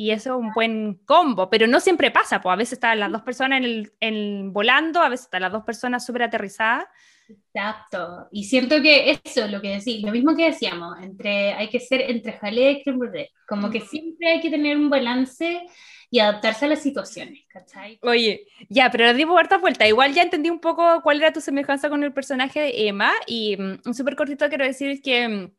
y 0.00 0.12
eso 0.12 0.30
es 0.30 0.40
un 0.40 0.52
buen 0.52 0.94
combo, 1.04 1.50
pero 1.50 1.66
no 1.66 1.78
siempre 1.78 2.10
pasa, 2.10 2.40
pues 2.40 2.52
a 2.52 2.56
veces 2.56 2.74
están 2.74 3.00
las 3.00 3.12
dos 3.12 3.22
personas 3.22 3.58
en 3.58 3.64
el, 3.64 3.92
en 4.00 4.52
volando, 4.52 5.02
a 5.02 5.08
veces 5.08 5.26
están 5.26 5.42
las 5.42 5.52
dos 5.52 5.64
personas 5.64 6.06
súper 6.06 6.22
aterrizadas. 6.22 6.86
Exacto, 7.30 8.28
y 8.32 8.44
siento 8.44 8.82
que 8.82 9.10
eso 9.10 9.44
es 9.44 9.50
lo 9.50 9.60
que 9.60 9.76
decís, 9.76 10.02
lo 10.02 10.10
mismo 10.10 10.36
que 10.36 10.46
decíamos, 10.46 10.98
entre, 11.00 11.52
hay 11.52 11.68
que 11.68 11.78
ser 11.78 12.02
entre 12.10 12.32
jalea 12.32 12.72
y 12.72 12.82
creme 12.82 13.30
como 13.46 13.70
que 13.70 13.80
siempre 13.80 14.28
hay 14.28 14.40
que 14.40 14.50
tener 14.50 14.76
un 14.76 14.90
balance 14.90 15.62
y 16.10 16.18
adaptarse 16.18 16.64
a 16.64 16.68
las 16.68 16.82
situaciones, 16.82 17.44
¿cachai? 17.48 17.98
Oye, 18.02 18.46
ya, 18.68 18.90
pero 18.90 19.14
dimos 19.14 19.38
harta 19.38 19.58
vuelta. 19.58 19.86
Igual 19.86 20.12
ya 20.12 20.22
entendí 20.22 20.50
un 20.50 20.58
poco 20.58 21.02
cuál 21.02 21.18
era 21.18 21.32
tu 21.32 21.40
semejanza 21.40 21.88
con 21.88 22.02
el 22.02 22.12
personaje 22.12 22.60
de 22.60 22.88
Emma 22.88 23.12
y 23.28 23.56
mm, 23.56 23.82
un 23.86 23.94
súper 23.94 24.16
cortito 24.16 24.48
quiero 24.48 24.64
decir 24.64 25.00
que 25.02 25.28
mm, 25.28 25.50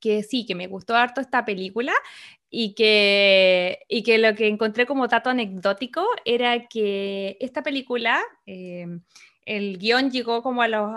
que 0.00 0.22
sí, 0.22 0.46
que 0.46 0.54
me 0.54 0.66
gustó 0.66 0.94
harto 0.96 1.20
esta 1.20 1.44
película 1.44 1.92
y 2.50 2.74
que, 2.74 3.80
y 3.88 4.02
que 4.02 4.18
lo 4.18 4.34
que 4.34 4.48
encontré 4.48 4.86
como 4.86 5.06
dato 5.08 5.30
anecdótico 5.30 6.04
era 6.24 6.66
que 6.68 7.36
esta 7.40 7.62
película, 7.62 8.20
eh, 8.46 8.86
el 9.50 9.78
guion 9.78 10.12
llegó 10.12 10.44
como 10.44 10.62
a, 10.62 10.68
los, 10.68 10.92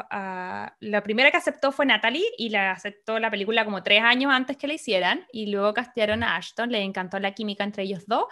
La 0.80 1.02
primera 1.02 1.32
que 1.32 1.38
aceptó 1.38 1.72
fue 1.72 1.88
Natalie 1.88 2.24
y 2.38 2.50
la 2.50 2.70
aceptó 2.70 3.18
la 3.18 3.32
película 3.32 3.66
como 3.66 3.82
tres 3.82 4.04
años 4.04 4.32
antes 4.32 4.58
que 4.58 4.68
la 4.68 4.76
hicieran 4.76 5.26
y 5.32 5.48
luego 5.48 5.74
castearon 5.74 6.22
a 6.22 6.36
Ashton, 6.36 6.72
le 6.72 6.84
encantó 6.84 7.18
la 7.18 7.32
química 7.32 7.64
entre 7.64 7.82
ellos 7.82 8.04
dos. 8.06 8.26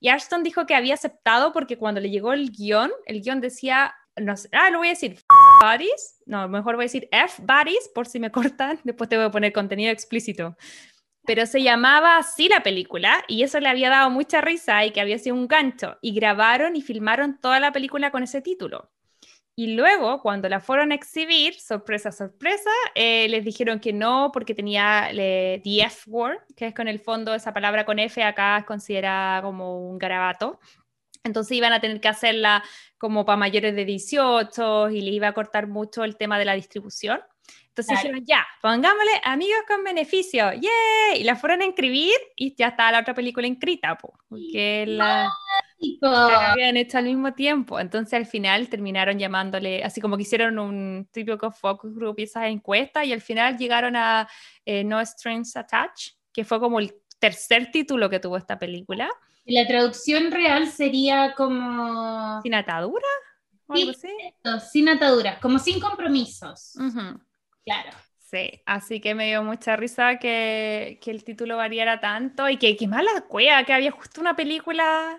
Y 0.00 0.08
Ashton 0.08 0.42
dijo 0.42 0.66
que 0.66 0.74
había 0.74 0.94
aceptado 0.94 1.52
porque 1.52 1.78
cuando 1.78 2.00
le 2.00 2.10
llegó 2.10 2.32
el 2.32 2.50
guion, 2.50 2.90
el 3.06 3.22
guion 3.22 3.40
decía, 3.40 3.94
no 4.16 4.36
sé, 4.36 4.48
ah, 4.50 4.68
lo 4.70 4.78
voy 4.78 4.88
a 4.88 4.90
decir, 4.90 5.20
bodies, 5.62 6.22
no, 6.26 6.48
mejor 6.48 6.74
voy 6.74 6.82
a 6.82 6.86
decir 6.86 7.08
F 7.12 7.40
bodies 7.40 7.88
por 7.94 8.08
si 8.08 8.18
me 8.18 8.32
cortan, 8.32 8.80
después 8.84 9.08
te 9.08 9.16
voy 9.16 9.26
a 9.26 9.30
poner 9.30 9.52
contenido 9.52 9.92
explícito. 9.92 10.56
Pero 11.24 11.46
se 11.46 11.62
llamaba 11.62 12.16
así 12.16 12.48
la 12.48 12.64
película 12.64 13.22
y 13.28 13.44
eso 13.44 13.60
le 13.60 13.68
había 13.68 13.90
dado 13.90 14.10
mucha 14.10 14.40
risa 14.40 14.84
y 14.84 14.90
que 14.90 15.00
había 15.00 15.20
sido 15.20 15.36
un 15.36 15.46
gancho. 15.46 15.98
Y 16.02 16.14
grabaron 16.14 16.74
y 16.74 16.82
filmaron 16.82 17.38
toda 17.40 17.60
la 17.60 17.70
película 17.70 18.10
con 18.10 18.24
ese 18.24 18.42
título. 18.42 18.90
Y 19.58 19.74
luego, 19.74 20.22
cuando 20.22 20.48
la 20.48 20.60
fueron 20.60 20.92
a 20.92 20.94
exhibir, 20.94 21.58
sorpresa, 21.58 22.12
sorpresa, 22.12 22.70
eh, 22.94 23.26
les 23.28 23.44
dijeron 23.44 23.80
que 23.80 23.92
no 23.92 24.30
porque 24.32 24.54
tenía 24.54 25.08
the 25.12 25.82
F 25.82 26.08
word, 26.08 26.38
que 26.54 26.68
es 26.68 26.74
con 26.74 26.86
el 26.86 27.00
fondo 27.00 27.34
esa 27.34 27.52
palabra 27.52 27.84
con 27.84 27.98
F 27.98 28.22
acá 28.22 28.58
es 28.58 28.64
considerada 28.64 29.42
como 29.42 29.90
un 29.90 29.98
garabato. 29.98 30.60
Entonces 31.24 31.56
iban 31.56 31.72
a 31.72 31.80
tener 31.80 32.00
que 32.00 32.06
hacerla 32.06 32.62
como 32.98 33.24
para 33.24 33.36
mayores 33.36 33.74
de 33.74 33.84
18 33.84 34.90
y 34.90 35.00
le 35.00 35.10
iba 35.10 35.26
a 35.26 35.34
cortar 35.34 35.66
mucho 35.66 36.04
el 36.04 36.16
tema 36.16 36.38
de 36.38 36.44
la 36.44 36.54
distribución. 36.54 37.20
Entonces 37.78 38.02
dijeron, 38.02 38.24
ya, 38.26 38.44
pongámosle 38.60 39.20
amigos 39.22 39.60
con 39.68 39.84
beneficio, 39.84 40.52
¡yay! 40.52 41.20
Y 41.20 41.24
la 41.24 41.36
fueron 41.36 41.62
a 41.62 41.64
inscribir 41.64 42.14
y 42.34 42.54
ya 42.56 42.68
estaba 42.68 42.92
la 42.92 43.00
otra 43.00 43.14
película 43.14 43.46
inscrita, 43.46 43.96
porque 43.96 44.84
la, 44.86 45.30
habían 46.12 46.76
hecho 46.76 46.98
al 46.98 47.04
mismo 47.04 47.34
tiempo. 47.34 47.78
Entonces 47.78 48.14
al 48.14 48.26
final 48.26 48.68
terminaron 48.68 49.18
llamándole, 49.18 49.84
así 49.84 50.00
como 50.00 50.16
que 50.16 50.22
hicieron 50.22 50.58
un 50.58 51.08
típico 51.12 51.52
focus 51.52 51.94
group 51.94 52.16
y 52.18 52.24
esas 52.24 52.46
encuestas, 52.46 53.06
y 53.06 53.12
al 53.12 53.20
final 53.20 53.56
llegaron 53.56 53.94
a 53.94 54.28
eh, 54.64 54.82
No 54.82 55.04
Strings 55.04 55.56
Attached, 55.56 56.14
que 56.32 56.44
fue 56.44 56.58
como 56.58 56.80
el 56.80 56.94
tercer 57.20 57.70
título 57.70 58.10
que 58.10 58.18
tuvo 58.18 58.36
esta 58.36 58.58
película. 58.58 59.08
La 59.44 59.66
traducción 59.66 60.32
real 60.32 60.66
sería 60.66 61.34
como... 61.36 62.42
¿Sin 62.42 62.54
atadura? 62.54 63.06
Sí, 63.74 63.92
sin 64.72 64.88
ataduras, 64.88 65.38
como 65.40 65.58
sin 65.58 65.78
compromisos. 65.78 66.74
Claro. 67.64 67.90
Sí, 68.30 68.60
así 68.66 69.00
que 69.00 69.14
me 69.14 69.28
dio 69.28 69.42
mucha 69.42 69.76
risa 69.76 70.18
que, 70.18 70.98
que 71.02 71.10
el 71.10 71.24
título 71.24 71.56
variara 71.56 71.98
tanto 71.98 72.48
y 72.48 72.58
que, 72.58 72.76
qué 72.76 72.86
mala 72.86 73.22
cueva, 73.26 73.64
que 73.64 73.72
había 73.72 73.90
justo 73.90 74.20
una 74.20 74.36
película. 74.36 75.18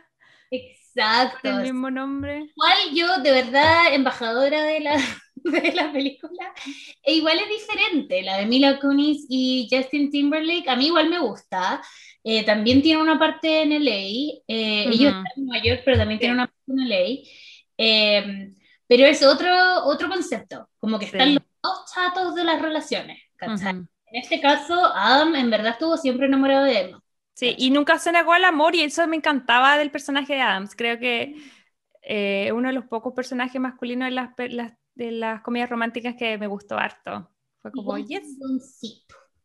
Exacto. 0.52 1.50
El 1.50 1.64
mismo 1.64 1.90
nombre. 1.90 2.52
Igual 2.56 2.78
yo, 2.94 3.24
de 3.24 3.32
verdad, 3.32 3.94
embajadora 3.94 4.64
de 4.64 4.80
la, 4.82 4.96
de 5.36 5.72
la 5.74 5.92
película, 5.92 6.54
e 7.02 7.16
igual 7.16 7.40
es 7.40 7.50
diferente. 7.50 8.22
La 8.22 8.38
de 8.38 8.46
Mila 8.46 8.80
Kunis 8.80 9.26
y 9.28 9.68
Justin 9.72 10.12
Timberlake, 10.12 10.70
a 10.70 10.76
mí 10.76 10.88
igual 10.88 11.10
me 11.10 11.20
gusta. 11.20 11.82
Eh, 12.24 12.44
también 12.46 12.84
tiene 12.84 13.02
una 13.02 13.18
parte 13.18 13.64
en 13.64 13.72
LA. 13.72 14.42
Eh, 14.48 14.84
Ellos 14.86 15.14
están 15.14 15.26
en 15.36 15.46
Nueva 15.46 15.64
York, 15.64 15.82
pero 15.84 15.98
también 15.98 16.20
tiene 16.20 16.34
una 16.36 16.48
parte 16.48 16.64
en 16.68 16.80
LA. 16.90 17.30
Eh, 17.78 18.54
pero 18.88 19.06
es 19.06 19.24
otro, 19.24 19.50
otro 19.86 20.10
concepto, 20.10 20.70
como 20.80 21.00
que 21.00 21.06
están 21.06 21.36
los 21.36 21.44
dos 21.62 21.92
chatos 21.94 22.36
de 22.36 22.44
las 22.44 22.62
relaciones. 22.62 23.20
En 23.42 23.88
este 24.12 24.42
caso, 24.42 24.86
Adam 24.96 25.36
en 25.36 25.50
verdad 25.50 25.74
estuvo 25.74 25.98
siempre 25.98 26.26
enamorado 26.26 26.66
de 26.66 26.80
Emma. 26.80 27.04
Sí, 27.34 27.56
y 27.58 27.70
nunca 27.70 27.98
se 28.00 28.12
negó 28.12 28.34
al 28.34 28.44
amor 28.44 28.76
y 28.76 28.82
eso 28.82 29.08
me 29.08 29.16
encantaba 29.16 29.78
del 29.78 29.92
personaje 29.92 30.34
de 30.34 30.42
Adams. 30.42 30.76
Creo 30.76 31.00
que 31.00 31.36
eh, 32.02 32.52
uno 32.54 32.68
de 32.68 32.74
los 32.74 32.86
pocos 32.86 33.14
personajes 33.14 33.62
masculinos 33.62 34.10
de 34.10 34.12
las, 34.12 34.30
de 34.96 35.12
las 35.12 35.42
comedias 35.42 35.70
románticas 35.70 36.16
que 36.18 36.38
me 36.38 36.48
gustó 36.48 36.78
harto. 36.78 37.30
Fue 37.62 37.72
como, 37.72 37.98
yes. 37.98 38.38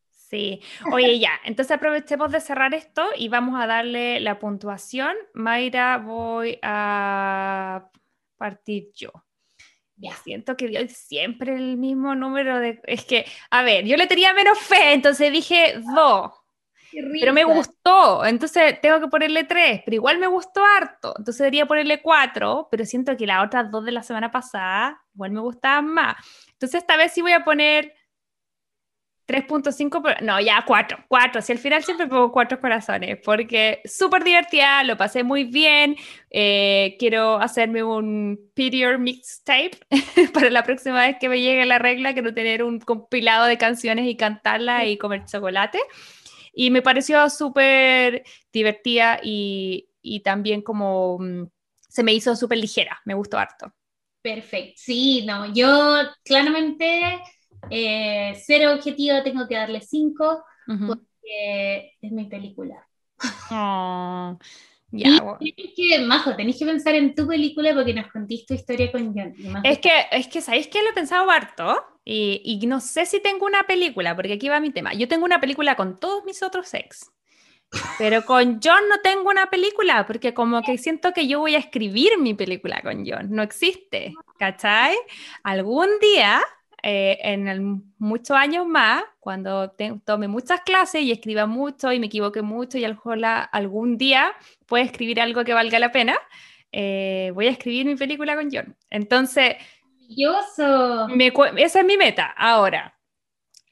Sí, 0.09 0.59
oye, 0.91 1.19
ya, 1.19 1.39
entonces 1.45 1.77
aprovechemos 1.77 2.31
de 2.31 2.41
cerrar 2.41 2.73
esto 2.73 3.05
y 3.15 3.29
vamos 3.29 3.61
a 3.61 3.67
darle 3.67 4.19
la 4.19 4.39
puntuación. 4.39 5.15
Mayra, 5.33 5.97
voy 5.97 6.59
a 6.63 7.89
partir 8.37 8.91
yo. 8.93 9.11
Ya. 9.97 10.13
Siento 10.15 10.57
que 10.57 10.67
dio 10.67 10.79
siempre 10.87 11.55
el 11.55 11.77
mismo 11.77 12.15
número 12.15 12.59
de... 12.59 12.81
Es 12.83 13.05
que, 13.05 13.25
a 13.49 13.63
ver, 13.63 13.85
yo 13.85 13.97
le 13.97 14.07
tenía 14.07 14.33
menos 14.33 14.59
fe, 14.59 14.93
entonces 14.93 15.31
dije 15.31 15.79
dos. 15.95 16.31
Pero 17.19 17.33
me 17.33 17.43
gustó, 17.43 18.25
entonces 18.25 18.79
tengo 18.81 18.99
que 19.01 19.07
ponerle 19.07 19.43
tres, 19.43 19.81
pero 19.83 19.95
igual 19.95 20.17
me 20.17 20.27
gustó 20.27 20.63
harto, 20.63 21.13
entonces 21.17 21.39
debería 21.39 21.65
ponerle 21.65 22.01
cuatro, 22.01 22.67
pero 22.71 22.85
siento 22.85 23.17
que 23.17 23.27
las 23.27 23.45
otras 23.45 23.69
dos 23.69 23.83
de 23.83 23.91
la 23.91 24.03
semana 24.03 24.31
pasada 24.31 25.01
igual 25.13 25.31
me 25.31 25.41
gustaban 25.41 25.87
más. 25.87 26.15
Entonces 26.53 26.81
esta 26.81 26.95
vez 26.95 27.11
sí 27.11 27.21
voy 27.21 27.33
a 27.33 27.43
poner 27.43 27.93
3.5, 29.27 30.21
no, 30.21 30.39
ya 30.39 30.63
4, 30.65 31.05
4. 31.07 31.41
Si 31.41 31.51
al 31.51 31.57
final 31.57 31.83
siempre 31.83 32.07
pongo 32.07 32.31
4 32.31 32.59
corazones, 32.59 33.17
porque 33.23 33.81
súper 33.85 34.23
divertida, 34.23 34.83
lo 34.83 34.97
pasé 34.97 35.23
muy 35.23 35.45
bien. 35.45 35.95
Eh, 36.29 36.95
quiero 36.99 37.37
hacerme 37.37 37.83
un 37.83 38.51
Period 38.53 38.99
mixtape 38.99 39.79
para 40.33 40.49
la 40.49 40.63
próxima 40.63 41.01
vez 41.01 41.17
que 41.19 41.29
me 41.29 41.41
llegue 41.41 41.65
la 41.65 41.79
regla, 41.79 42.13
quiero 42.13 42.33
tener 42.33 42.63
un 42.63 42.79
compilado 42.79 43.45
de 43.45 43.57
canciones 43.57 44.05
y 44.07 44.15
cantarla 44.15 44.85
y 44.85 44.97
comer 44.97 45.25
chocolate. 45.25 45.79
Y 46.53 46.69
me 46.71 46.81
pareció 46.81 47.29
súper 47.29 48.23
divertida 48.53 49.19
y, 49.21 49.89
y, 50.01 50.21
también 50.21 50.61
como 50.61 51.17
mm, 51.19 51.47
se 51.89 52.03
me 52.03 52.13
hizo 52.13 52.35
súper 52.35 52.59
ligera, 52.59 53.01
me 53.05 53.13
gustó 53.13 53.37
harto. 53.37 53.73
Perfecto. 54.21 54.73
Sí, 54.77 55.23
no, 55.25 55.53
yo 55.53 55.99
claramente 56.23 57.19
eh, 57.69 58.33
cero 58.45 58.73
objetivo, 58.73 59.23
tengo 59.23 59.47
que 59.47 59.55
darle 59.55 59.81
cinco 59.81 60.43
porque 60.65 61.93
es 62.01 62.11
mi 62.11 62.25
película. 62.25 62.87
Oh, 63.51 64.37
ya, 64.91 65.37
y 65.39 65.73
que, 65.73 65.99
Majo, 65.99 66.35
tenéis 66.35 66.57
que 66.57 66.65
pensar 66.65 66.95
en 66.95 67.15
tu 67.15 67.27
película 67.27 67.73
porque 67.73 67.93
nos 67.93 68.11
contaste 68.11 68.45
tu 68.47 68.53
historia 68.53 68.91
con 68.91 69.13
John. 69.13 69.33
Es 69.63 69.79
que, 69.79 69.91
es 70.11 70.27
que, 70.27 70.41
¿sabéis 70.41 70.67
que 70.67 70.81
lo 70.81 70.89
he 70.89 70.93
pensado 70.93 71.29
harto? 71.29 71.83
Y, 72.03 72.41
y, 72.45 72.65
no 72.67 72.79
sé 72.79 73.05
si 73.05 73.19
tengo 73.19 73.45
una 73.45 73.63
película, 73.63 74.15
porque 74.15 74.33
aquí 74.33 74.47
va 74.47 74.59
mi 74.59 74.71
tema. 74.71 74.93
Yo 74.93 75.07
tengo 75.07 75.25
una 75.25 75.41
película 75.41 75.75
con 75.75 75.99
todos 75.99 76.23
mis 76.23 76.43
otros 76.43 76.73
ex. 76.73 77.11
Pero 77.97 78.25
con 78.25 78.59
John 78.63 78.87
no 78.89 78.99
tengo 79.01 79.29
una 79.29 79.49
película, 79.49 80.05
porque 80.05 80.33
como 80.33 80.61
que 80.61 80.77
siento 80.77 81.13
que 81.13 81.27
yo 81.27 81.39
voy 81.39 81.55
a 81.55 81.59
escribir 81.59 82.17
mi 82.19 82.33
película 82.33 82.81
con 82.81 83.05
John. 83.05 83.29
No 83.31 83.43
existe, 83.43 84.13
¿cachai? 84.37 84.95
Algún 85.43 85.89
día, 85.99 86.41
eh, 86.87 87.17
en 87.23 87.83
muchos 87.97 88.37
años 88.37 88.67
más, 88.67 89.03
cuando 89.19 89.75
tome 90.05 90.27
muchas 90.27 90.61
clases 90.61 91.01
y 91.01 91.11
escriba 91.11 91.47
mucho 91.47 91.91
y 91.91 91.99
me 91.99 92.05
equivoque 92.05 92.43
mucho 92.43 92.77
y 92.77 92.85
algún 92.85 93.97
día 93.97 94.33
pueda 94.67 94.83
escribir 94.83 95.19
algo 95.19 95.43
que 95.43 95.55
valga 95.55 95.79
la 95.79 95.91
pena, 95.91 96.15
eh, 96.71 97.31
voy 97.33 97.47
a 97.47 97.49
escribir 97.49 97.87
mi 97.87 97.95
película 97.95 98.35
con 98.35 98.51
John. 98.51 98.77
Entonces, 98.91 99.55
me, 101.07 101.33
esa 101.57 101.79
es 101.79 101.85
mi 101.87 101.97
meta. 101.97 102.35
Ahora, 102.37 102.95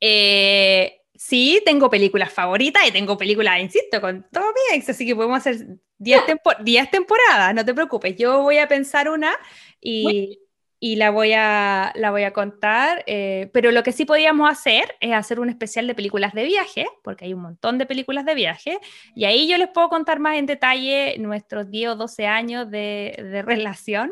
eh, 0.02 1.02
sí, 1.14 1.62
tengo 1.64 1.92
películas 1.92 2.34
favoritas 2.34 2.82
y 2.88 2.92
tengo 2.92 3.16
películas, 3.16 3.60
insisto, 3.60 4.02
con 4.02 4.26
todo 4.32 4.46
mi 4.46 4.76
ex, 4.76 4.90
así 4.90 5.06
que 5.06 5.16
podemos 5.16 5.38
hacer 5.38 5.78
10 6.00 6.24
temporadas, 6.92 7.54
no 7.54 7.64
te 7.64 7.76
preocupes. 7.76 8.16
Yo 8.18 8.42
voy 8.42 8.58
a 8.58 8.68
pensar 8.68 9.08
una 9.08 9.36
y, 9.80 10.40
y 10.86 10.98
la, 10.98 11.12
voy 11.12 11.32
a, 11.32 11.94
la 11.96 12.12
voy 12.12 12.24
a 12.24 12.34
contar, 12.34 13.06
eh, 13.08 13.50
pero 13.54 13.72
lo 13.72 13.84
que 13.84 13.94
sí 13.94 14.04
podíamos 14.04 14.52
hacer 14.52 14.98
es 15.00 15.14
hacer 15.14 15.40
un 15.40 15.48
especial 15.48 15.88
de 15.88 15.96
películas 15.96 16.34
de 16.34 16.44
viaje, 16.44 16.88
porque 17.06 17.24
hay 17.24 17.34
un 17.34 17.42
montón 17.42 17.78
de 17.78 17.86
películas 17.86 18.26
de 18.26 18.36
viaje, 18.36 18.80
y 19.16 19.24
ahí 19.24 19.48
yo 19.48 19.58
les 19.58 19.70
puedo 19.70 19.88
contar 19.88 20.20
más 20.20 20.36
en 20.36 20.46
detalle 20.46 21.16
nuestros 21.20 21.72
10 21.72 21.92
o 21.92 21.96
12 21.96 22.28
años 22.28 22.70
de, 22.70 23.16
de 23.18 23.42
relación. 23.44 24.12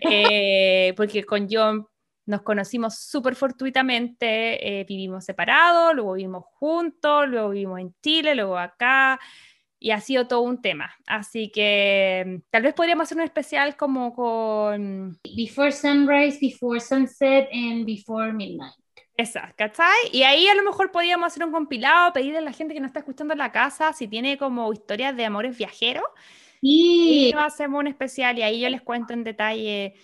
Eh, 0.00 0.92
porque 0.96 1.22
con 1.22 1.46
John 1.48 1.86
nos 2.26 2.42
conocimos 2.42 2.98
súper 2.98 3.36
fortuitamente, 3.36 4.80
eh, 4.80 4.84
vivimos 4.84 5.24
separados, 5.24 5.94
luego 5.94 6.14
vivimos 6.14 6.44
juntos, 6.54 7.28
luego 7.28 7.50
vivimos 7.50 7.78
en 7.78 7.94
Chile, 8.02 8.34
luego 8.34 8.58
acá, 8.58 9.20
y 9.82 9.90
ha 9.90 10.00
sido 10.00 10.28
todo 10.28 10.42
un 10.42 10.62
tema. 10.62 10.94
Así 11.06 11.50
que 11.50 12.24
mm, 12.24 12.50
tal 12.50 12.62
vez 12.62 12.72
podríamos 12.72 13.04
hacer 13.04 13.18
un 13.18 13.24
especial 13.24 13.76
como 13.76 14.14
con... 14.14 15.18
Before 15.36 15.72
Sunrise, 15.72 16.38
Before 16.40 16.78
Sunset 16.78 17.48
and 17.52 17.84
Before 17.84 18.32
Midnight. 18.32 18.74
Exacto, 19.16 19.54
¿cachai? 19.58 20.08
Y 20.12 20.22
ahí 20.22 20.46
a 20.46 20.54
lo 20.54 20.62
mejor 20.62 20.90
podríamos 20.92 21.26
hacer 21.26 21.44
un 21.44 21.52
compilado, 21.52 22.12
pedirle 22.12 22.38
a 22.38 22.42
la 22.42 22.52
gente 22.52 22.74
que 22.74 22.80
nos 22.80 22.90
está 22.90 23.00
escuchando 23.00 23.34
en 23.34 23.38
la 23.38 23.50
casa 23.50 23.92
si 23.92 24.06
tiene 24.06 24.38
como 24.38 24.72
historias 24.72 25.16
de 25.16 25.24
amores 25.24 25.58
viajeros. 25.58 26.04
Y 26.60 27.34
hacemos 27.36 27.80
un 27.80 27.88
especial 27.88 28.38
y 28.38 28.42
ahí 28.42 28.60
yo 28.60 28.70
les 28.70 28.82
cuento 28.82 29.12
en 29.12 29.24
detalle 29.24 29.94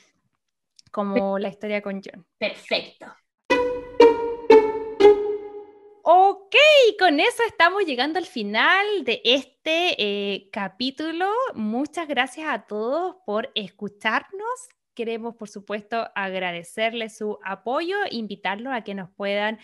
como 0.90 1.38
la 1.38 1.48
historia 1.48 1.80
con 1.82 2.02
John. 2.04 2.26
Perfecto. 2.36 3.06
Ok, 6.10 6.54
con 6.98 7.20
eso 7.20 7.42
estamos 7.46 7.84
llegando 7.84 8.18
al 8.18 8.24
final 8.24 9.04
de 9.04 9.20
este 9.24 9.94
eh, 9.98 10.48
capítulo. 10.50 11.26
Muchas 11.54 12.08
gracias 12.08 12.48
a 12.48 12.64
todos 12.64 13.16
por 13.26 13.52
escucharnos. 13.54 14.70
Queremos, 14.94 15.34
por 15.34 15.50
supuesto, 15.50 16.08
agradecerles 16.14 17.18
su 17.18 17.38
apoyo, 17.44 17.94
invitarlos 18.10 18.72
a 18.72 18.84
que 18.84 18.94
nos 18.94 19.10
puedan 19.10 19.58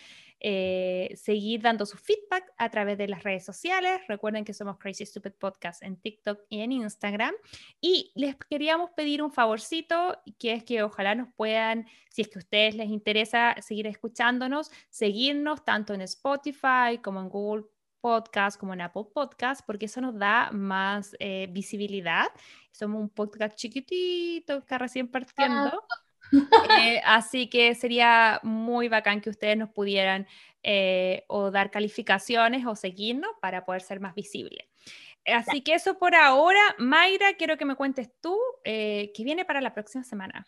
eh, 0.46 1.14
seguir 1.16 1.62
dando 1.62 1.86
su 1.86 1.96
feedback 1.96 2.52
a 2.58 2.68
través 2.68 2.98
de 2.98 3.08
las 3.08 3.22
redes 3.22 3.46
sociales. 3.46 4.02
Recuerden 4.08 4.44
que 4.44 4.52
somos 4.52 4.76
Crazy 4.76 5.06
Stupid 5.06 5.32
Podcast 5.32 5.82
en 5.82 5.96
TikTok 5.96 6.38
y 6.50 6.60
en 6.60 6.72
Instagram. 6.72 7.32
Y 7.80 8.12
les 8.14 8.36
queríamos 8.50 8.90
pedir 8.90 9.22
un 9.22 9.32
favorcito, 9.32 10.20
que 10.38 10.52
es 10.52 10.62
que 10.62 10.82
ojalá 10.82 11.14
nos 11.14 11.28
puedan, 11.34 11.86
si 12.10 12.20
es 12.20 12.28
que 12.28 12.38
a 12.38 12.40
ustedes 12.40 12.74
les 12.74 12.90
interesa 12.90 13.56
seguir 13.62 13.86
escuchándonos, 13.86 14.70
seguirnos 14.90 15.64
tanto 15.64 15.94
en 15.94 16.02
Spotify 16.02 16.98
como 17.02 17.20
en 17.20 17.30
Google 17.30 17.64
Podcast 18.02 18.60
como 18.60 18.74
en 18.74 18.82
Apple 18.82 19.06
Podcast, 19.14 19.62
porque 19.66 19.86
eso 19.86 20.02
nos 20.02 20.18
da 20.18 20.50
más 20.52 21.16
eh, 21.20 21.48
visibilidad. 21.50 22.26
Somos 22.70 23.00
un 23.00 23.08
podcast 23.08 23.56
chiquitito, 23.56 24.58
está 24.58 24.76
recién 24.76 25.10
partiendo. 25.10 25.82
Eh, 26.80 27.00
así 27.04 27.48
que 27.48 27.74
sería 27.74 28.40
muy 28.42 28.88
bacán 28.88 29.20
que 29.20 29.30
ustedes 29.30 29.56
nos 29.56 29.70
pudieran 29.70 30.26
eh, 30.62 31.24
o 31.28 31.50
dar 31.50 31.70
calificaciones 31.70 32.66
o 32.66 32.74
seguirnos 32.74 33.30
para 33.40 33.64
poder 33.64 33.82
ser 33.82 34.00
más 34.00 34.14
visibles. 34.14 34.66
Así 35.26 35.62
que 35.62 35.74
eso 35.74 35.98
por 35.98 36.14
ahora. 36.14 36.60
Mayra, 36.78 37.34
quiero 37.34 37.56
que 37.56 37.64
me 37.64 37.76
cuentes 37.76 38.10
tú 38.20 38.36
eh, 38.64 39.12
qué 39.14 39.24
viene 39.24 39.44
para 39.44 39.60
la 39.60 39.72
próxima 39.72 40.04
semana. 40.04 40.46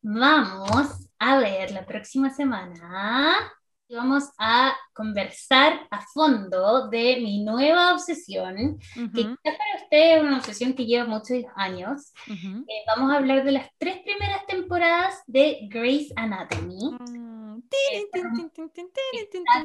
Vamos 0.00 1.08
a 1.18 1.38
ver 1.38 1.70
la 1.70 1.84
próxima 1.86 2.30
semana 2.30 3.52
vamos 3.94 4.24
a 4.38 4.74
conversar 4.92 5.86
a 5.90 6.00
fondo 6.00 6.88
de 6.88 7.18
mi 7.20 7.44
nueva 7.44 7.92
obsesión, 7.92 8.78
que 8.94 9.22
quizás 9.22 9.36
para 9.42 9.82
usted 9.82 10.16
es 10.16 10.22
una 10.22 10.36
obsesión 10.38 10.74
que 10.74 10.86
lleva 10.86 11.04
muchos 11.06 11.44
años. 11.54 12.12
Eh, 12.28 12.84
vamos 12.86 13.12
a 13.12 13.16
hablar 13.16 13.44
de 13.44 13.52
las 13.52 13.68
tres 13.78 13.98
primeras 14.02 14.46
temporadas 14.46 15.22
de 15.26 15.68
Grey's 15.70 16.12
Anatomy. 16.16 16.96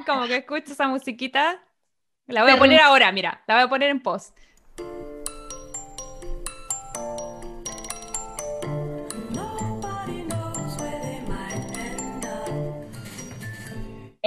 Como 0.05 0.25
que 0.27 0.37
escucho 0.37 0.73
esa 0.73 0.87
musiquita. 0.87 1.63
La 2.27 2.43
voy 2.43 2.51
a 2.51 2.57
poner 2.57 2.81
ahora, 2.81 3.11
mira, 3.11 3.43
la 3.47 3.55
voy 3.55 3.63
a 3.63 3.69
poner 3.69 3.89
en 3.89 4.01
post. 4.01 4.37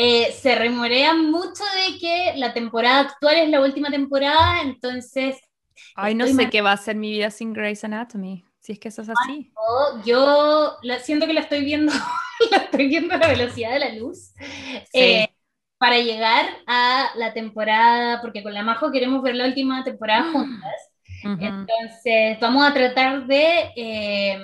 Eh, 0.02 0.32
se 0.32 0.55
remorea 0.55 1.12
mucho 1.14 1.62
de 1.74 1.98
que 1.98 2.32
la 2.36 2.55
temporada 2.55 3.01
actual 3.01 3.36
es 3.36 3.51
la 3.51 3.60
última 3.60 3.90
temporada, 3.90 4.62
entonces... 4.62 5.36
Ay, 5.94 6.14
no 6.14 6.27
sé 6.27 6.48
qué 6.48 6.62
va 6.62 6.72
a 6.72 6.77
ser 6.78 6.97
mi 6.97 7.10
vida 7.10 7.31
sin 7.31 7.52
Grey's 7.52 7.85
Anatomy, 7.85 8.47
si 8.60 8.72
es 8.72 8.78
que 8.78 8.89
eso 8.89 9.02
es 9.02 9.10
así. 9.10 9.52
yo 10.06 10.78
siento 11.02 11.27
que 11.27 11.35
la 11.35 11.40
estoy 11.40 11.66
viendo, 11.66 11.93
la 12.51 12.56
estoy 12.56 12.89
viendo 12.89 13.14
a 13.14 13.18
la 13.18 13.28
velocidad 13.28 13.72
de 13.72 13.78
la 13.78 13.94
luz. 13.94 14.32
Eh, 14.94 15.28
para 15.77 15.98
llegar 15.98 16.47
a 16.66 17.10
la 17.16 17.35
temporada, 17.35 18.22
porque 18.22 18.43
con 18.43 18.55
la 18.55 18.62
Majo 18.62 18.90
queremos 18.90 19.22
ver 19.22 19.35
la 19.35 19.48
última 19.48 19.85
temporada 19.85 20.32
juntas. 20.32 20.90
Entonces, 21.22 22.40
vamos 22.40 22.66
a 22.66 22.72
tratar 22.72 23.27
de... 23.27 23.70
Eh, 23.77 24.39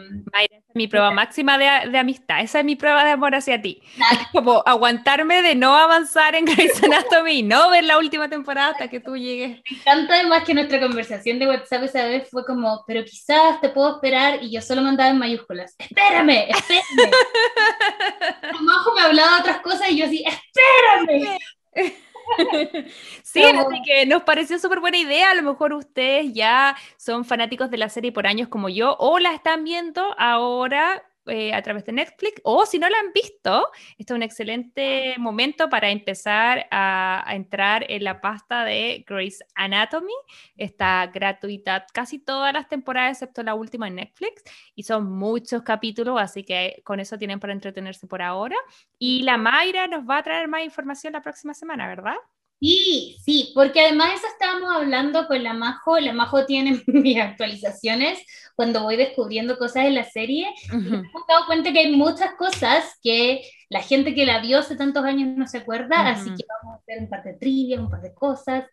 mi 0.77 0.87
prueba 0.87 1.11
máxima 1.11 1.59
de, 1.59 1.91
de, 1.91 1.99
amistad, 1.99 2.41
esa 2.41 2.61
es 2.61 2.65
mi 2.65 2.77
prueba 2.77 3.05
de 3.05 3.11
amor 3.11 3.35
hacia 3.35 3.61
ti. 3.61 3.83
Como 4.33 4.63
aguantarme 4.67 5.43
de 5.43 5.55
no 5.55 5.75
avanzar 5.75 6.35
en 6.35 6.45
Grey's 6.45 6.83
Anatomy 6.83 7.39
y 7.39 7.43
no 7.43 7.71
ver 7.71 7.85
la 7.85 7.99
última 7.99 8.29
temporada 8.29 8.71
hasta 8.71 8.89
que 8.89 9.01
tú 9.01 9.17
llegues. 9.17 9.63
Me 9.71 9.79
encanta 9.79 10.15
además 10.15 10.45
que 10.45 10.55
nuestra 10.55 10.81
conversación 10.81 11.39
de 11.39 11.49
WhatsApp 11.49 11.85
esa 11.85 12.05
vez 12.05 12.29
fue 12.31 12.45
como, 12.45 12.85
pero 12.87 13.05
quizás 13.05 13.61
te 13.61 13.71
puedo 13.71 13.97
esperar 13.97 14.43
y 14.43 14.53
yo 14.53 14.63
solo 14.63 14.83
mandaba 14.83 15.11
en 15.11 15.19
mayúsculas, 15.19 15.75
espérame, 15.79 16.49
espérame. 16.49 16.85
Majo 18.61 18.95
me 18.95 19.03
hablaba 19.03 19.37
de 19.37 19.41
otras 19.41 19.61
cosas 19.61 19.91
y 19.91 19.99
yo 19.99 20.07
así, 20.07 20.25
espérame. 20.25 21.39
sí, 23.23 23.43
así 23.43 23.83
que 23.85 24.07
nos 24.07 24.23
pareció 24.23 24.59
súper 24.59 24.81
buena 24.81 24.99
idea. 24.99 25.31
A 25.31 25.35
lo 25.35 25.43
mejor 25.43 25.73
ustedes 25.73 26.33
ya 26.33 26.77
son 26.97 27.25
fanáticos 27.25 27.71
de 27.71 27.79
la 27.79 27.89
serie 27.89 28.13
por 28.13 28.27
años 28.27 28.49
como 28.49 28.69
yo 28.69 28.97
o 28.99 29.19
la 29.19 29.33
están 29.33 29.65
viendo 29.65 30.15
ahora 30.19 31.05
eh, 31.27 31.53
a 31.55 31.63
través 31.63 31.85
de 31.85 31.93
Netflix 31.93 32.41
o 32.45 32.67
si 32.67 32.79
no 32.79 32.89
la 32.89 32.99
han 32.99 33.13
visto, 33.13 33.71
este 33.99 34.13
es 34.13 34.17
un 34.17 34.23
excelente 34.23 35.15
momento 35.19 35.69
para 35.69 35.91
empezar 35.91 36.67
a, 36.71 37.25
entrar 37.31 37.85
en 37.89 38.05
la 38.05 38.21
pasta 38.21 38.65
de 38.65 39.05
Grey's 39.07 39.43
Anatomy. 39.55 40.13
Está 40.57 41.07
gratuita 41.07 41.87
casi 41.93 42.19
todas 42.19 42.53
las 42.53 42.69
temporadas 42.69 43.17
excepto 43.19 43.43
la 43.43 43.55
última 43.55 43.89
en 43.89 43.97
Netflix 43.97 44.43
y 44.75 44.83
son 44.85 45.11
muchos 45.11 45.63
capítulos, 45.63 46.21
así 46.21 46.45
que 46.45 46.83
con 46.85 47.01
eso 47.01 47.19
tienen 47.19 47.41
para 47.41 47.53
entretenerse 47.53 48.07
por 48.07 48.23
ahora. 48.23 48.57
Y 48.99 49.23
la 49.23 49.37
Mayra 49.37 49.87
nos 49.87 50.09
va 50.09 50.19
a 50.19 50.23
traer 50.23 50.49
más 50.49 50.65
información 50.65 51.13
la 51.13 51.23
próxima 51.23 51.55
semana, 51.55 51.89
¿verdad? 51.89 52.17
Sí, 52.59 53.19
sí, 53.23 53.53
porque 53.55 53.81
además 53.81 54.15
eso 54.15 54.27
estábamos 54.29 54.75
hablando 54.75 55.27
con 55.27 55.43
la 55.43 55.53
Majo, 55.53 55.99
la 55.99 56.15
Majo 56.15 56.47
tiene 56.47 56.83
mis 56.87 57.21
actualizaciones 57.21 58.19
cuando 58.55 58.83
voy 58.83 58.97
descubriendo 58.97 59.59
cosas 59.59 59.85
de 59.85 59.91
la 59.91 60.05
serie, 60.05 60.49
y 60.73 60.77
me 60.77 60.97
hemos 60.99 61.27
dado 61.29 61.47
cuenta 61.47 61.71
que 61.73 61.81
hay 61.81 61.95
muchas 61.95 62.35
cosas 62.39 62.99
que 63.03 63.43
la 63.69 63.83
gente 63.83 64.15
que 64.15 64.25
la 64.25 64.41
vio 64.41 64.59
hace 64.59 64.77
tantos 64.77 65.05
años 65.05 65.37
no 65.37 65.47
se 65.47 65.59
acuerda, 65.59 66.09
así 66.09 66.31
que 66.35 66.45
vamos 66.63 66.79
a 66.79 66.81
hacer 66.81 66.99
un 67.01 67.11
par 67.11 67.23
de 67.23 67.35
trivia, 67.35 67.79
un 67.79 67.91
par 67.91 68.01
de 68.01 68.15
cosas, 68.15 68.65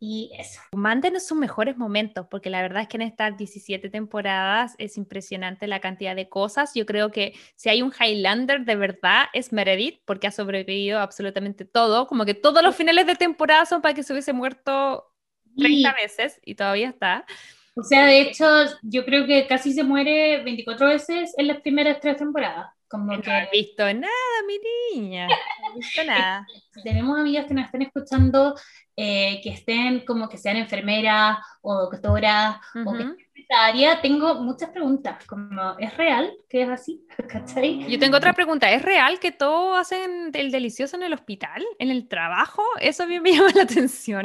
Y 0.00 0.30
eso. 0.38 0.60
Mándenos 0.72 1.26
sus 1.26 1.36
mejores 1.36 1.76
momentos, 1.76 2.26
porque 2.30 2.50
la 2.50 2.62
verdad 2.62 2.82
es 2.82 2.88
que 2.88 2.98
en 2.98 3.02
estas 3.02 3.36
17 3.36 3.90
temporadas 3.90 4.76
es 4.78 4.96
impresionante 4.96 5.66
la 5.66 5.80
cantidad 5.80 6.14
de 6.14 6.28
cosas. 6.28 6.72
Yo 6.74 6.86
creo 6.86 7.10
que 7.10 7.34
si 7.56 7.68
hay 7.68 7.82
un 7.82 7.92
Highlander 7.92 8.64
de 8.64 8.76
verdad 8.76 9.26
es 9.32 9.52
Meredith, 9.52 10.00
porque 10.04 10.28
ha 10.28 10.30
sobrevivido 10.30 11.00
absolutamente 11.00 11.64
todo. 11.64 12.06
Como 12.06 12.24
que 12.24 12.34
todos 12.34 12.62
los 12.62 12.76
finales 12.76 13.06
de 13.06 13.16
temporada 13.16 13.66
son 13.66 13.82
para 13.82 13.94
que 13.94 14.04
se 14.04 14.12
hubiese 14.12 14.32
muerto 14.32 15.12
30 15.56 15.92
veces 15.94 16.40
y 16.44 16.54
todavía 16.54 16.90
está. 16.90 17.26
O 17.74 17.82
sea, 17.82 18.06
de 18.06 18.20
hecho, 18.20 18.46
yo 18.82 19.04
creo 19.04 19.26
que 19.26 19.46
casi 19.46 19.72
se 19.72 19.82
muere 19.82 20.42
24 20.42 20.88
veces 20.88 21.34
en 21.36 21.48
las 21.48 21.60
primeras 21.60 22.00
tres 22.00 22.16
temporadas. 22.16 22.77
Como 22.88 23.14
no 23.14 23.22
que... 23.22 23.30
he 23.30 23.50
visto 23.52 23.84
nada, 23.84 24.42
mi 24.46 24.58
niña. 24.98 25.28
No 25.60 25.74
he 25.74 25.76
visto 25.76 26.04
nada. 26.04 26.46
Tenemos 26.82 27.18
amigas 27.18 27.46
que 27.46 27.54
nos 27.54 27.66
estén 27.66 27.82
escuchando, 27.82 28.54
eh, 28.96 29.40
que 29.42 29.50
estén 29.50 30.04
como 30.06 30.28
que 30.28 30.38
sean 30.38 30.56
enfermeras 30.56 31.38
o 31.60 31.74
doctoras 31.74 32.56
o 32.86 32.92
que 32.92 33.02
estén 33.02 33.26
en 33.34 33.42
esta 33.42 33.66
área. 33.66 34.00
Tengo 34.00 34.36
muchas 34.36 34.70
preguntas, 34.70 35.24
como, 35.26 35.76
¿es 35.78 35.94
real 35.96 36.32
que 36.48 36.62
es 36.62 36.68
así? 36.68 37.04
¿Cachai? 37.28 37.86
Yo 37.90 37.98
tengo 37.98 38.16
otra 38.16 38.32
pregunta. 38.32 38.70
¿Es 38.70 38.82
real 38.82 39.18
que 39.20 39.32
todos 39.32 39.78
hacen 39.78 40.30
el 40.32 40.50
delicioso 40.50 40.96
en 40.96 41.02
el 41.02 41.12
hospital, 41.12 41.64
en 41.78 41.90
el 41.90 42.08
trabajo? 42.08 42.62
Eso 42.80 43.02
a 43.02 43.06
mí 43.06 43.20
me 43.20 43.32
llama 43.36 43.50
la 43.54 43.62
atención. 43.62 44.22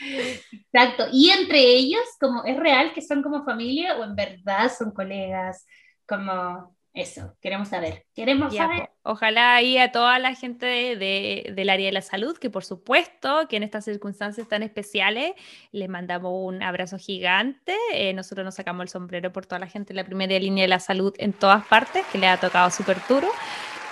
Exacto. 0.00 1.06
Y 1.12 1.30
entre 1.30 1.60
ellos, 1.60 2.02
como 2.18 2.44
es 2.44 2.56
real 2.56 2.92
que 2.92 3.02
son 3.02 3.22
como 3.22 3.44
familia 3.44 3.96
o 3.96 4.04
en 4.04 4.16
verdad 4.16 4.70
son 4.76 4.90
colegas, 4.90 5.66
como 6.06 6.75
eso, 6.96 7.36
queremos 7.42 7.68
saber. 7.68 8.06
Queremos 8.14 8.56
saber. 8.56 8.88
Ojalá 9.02 9.54
ahí 9.54 9.76
a 9.76 9.92
toda 9.92 10.18
la 10.18 10.34
gente 10.34 10.64
de, 10.64 11.52
del 11.54 11.68
área 11.68 11.84
de 11.84 11.92
la 11.92 12.00
salud, 12.00 12.38
que 12.38 12.48
por 12.48 12.64
supuesto 12.64 13.46
que 13.48 13.58
en 13.58 13.64
estas 13.64 13.84
circunstancias 13.84 14.48
tan 14.48 14.62
especiales 14.62 15.32
les 15.72 15.90
mandamos 15.90 16.32
un 16.34 16.62
abrazo 16.62 16.96
gigante. 16.96 17.76
Eh, 17.92 18.14
nosotros 18.14 18.46
nos 18.46 18.54
sacamos 18.54 18.84
el 18.84 18.88
sombrero 18.88 19.30
por 19.30 19.44
toda 19.44 19.58
la 19.58 19.66
gente 19.66 19.92
de 19.92 19.98
la 19.98 20.04
primera 20.04 20.38
línea 20.38 20.62
de 20.62 20.68
la 20.68 20.80
salud 20.80 21.12
en 21.18 21.34
todas 21.34 21.66
partes, 21.66 22.02
que 22.10 22.16
le 22.16 22.28
ha 22.28 22.40
tocado 22.40 22.70
súper 22.70 22.96
duro. 23.06 23.28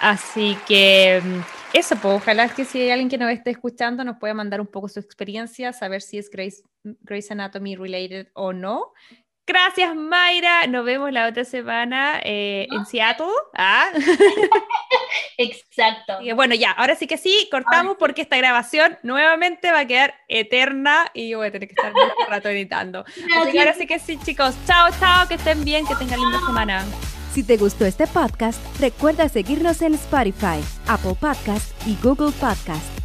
Así 0.01 0.57
que 0.67 1.21
mm, 1.23 1.41
eso, 1.75 1.97
pues 1.97 2.15
ojalá 2.15 2.49
que 2.49 2.65
si 2.65 2.81
hay 2.81 2.91
alguien 2.91 3.11
que 3.11 3.19
nos 3.19 3.31
esté 3.31 3.51
escuchando 3.51 4.03
nos 4.03 4.17
pueda 4.17 4.33
mandar 4.33 4.63
un 4.63 4.67
poco 4.67 4.89
su 4.89 4.99
experiencia, 4.99 5.75
saber 5.75 6.01
si 6.01 6.17
es 6.17 6.31
Grace, 6.31 6.63
Grace 6.83 7.31
Anatomy 7.35 7.77
related 7.77 8.29
o 8.33 8.55
no. 8.55 8.93
Gracias, 9.47 9.95
Mayra. 9.95 10.67
Nos 10.69 10.87
vemos 10.87 11.13
la 11.13 11.29
otra 11.29 11.45
semana 11.45 12.19
eh, 12.25 12.67
en 12.71 12.87
Seattle. 12.87 13.27
¿Ah? 13.55 13.91
Exacto. 15.39 16.21
Y 16.23 16.33
bueno, 16.33 16.55
ya, 16.55 16.71
ahora 16.71 16.95
sí 16.95 17.07
que 17.07 17.19
sí, 17.19 17.49
cortamos 17.51 17.97
porque 17.99 18.23
esta 18.23 18.39
grabación 18.39 18.99
nuevamente 19.03 19.71
va 19.71 19.81
a 19.81 19.87
quedar 19.87 20.15
eterna 20.29 21.11
y 21.13 21.29
yo 21.29 21.39
voy 21.39 21.49
a 21.49 21.53
tener 21.53 21.69
que 21.69 21.75
estar 21.75 21.93
mucho 21.93 22.15
rato 22.29 22.49
editando. 22.49 23.05
Así 23.43 23.59
ahora 23.59 23.75
sí 23.75 23.87
que 23.87 23.99
sí, 23.99 24.19
chicos. 24.25 24.55
Chao, 24.67 24.91
chao, 24.99 25.29
que 25.29 25.35
estén 25.35 25.63
bien, 25.65 25.87
que 25.87 25.95
tengan 25.97 26.21
linda 26.21 26.41
semana. 26.47 26.85
Si 27.35 27.43
te 27.43 27.57
gustó 27.57 27.85
este 27.85 28.07
podcast, 28.07 28.61
recuerda 28.81 29.29
seguirnos 29.29 29.83
en 29.83 29.95
Spotify, 29.95 30.61
Apple 30.87 31.17
Podcast 31.21 31.75
y 31.87 31.97
Google 32.01 32.33
Podcast. 32.33 33.04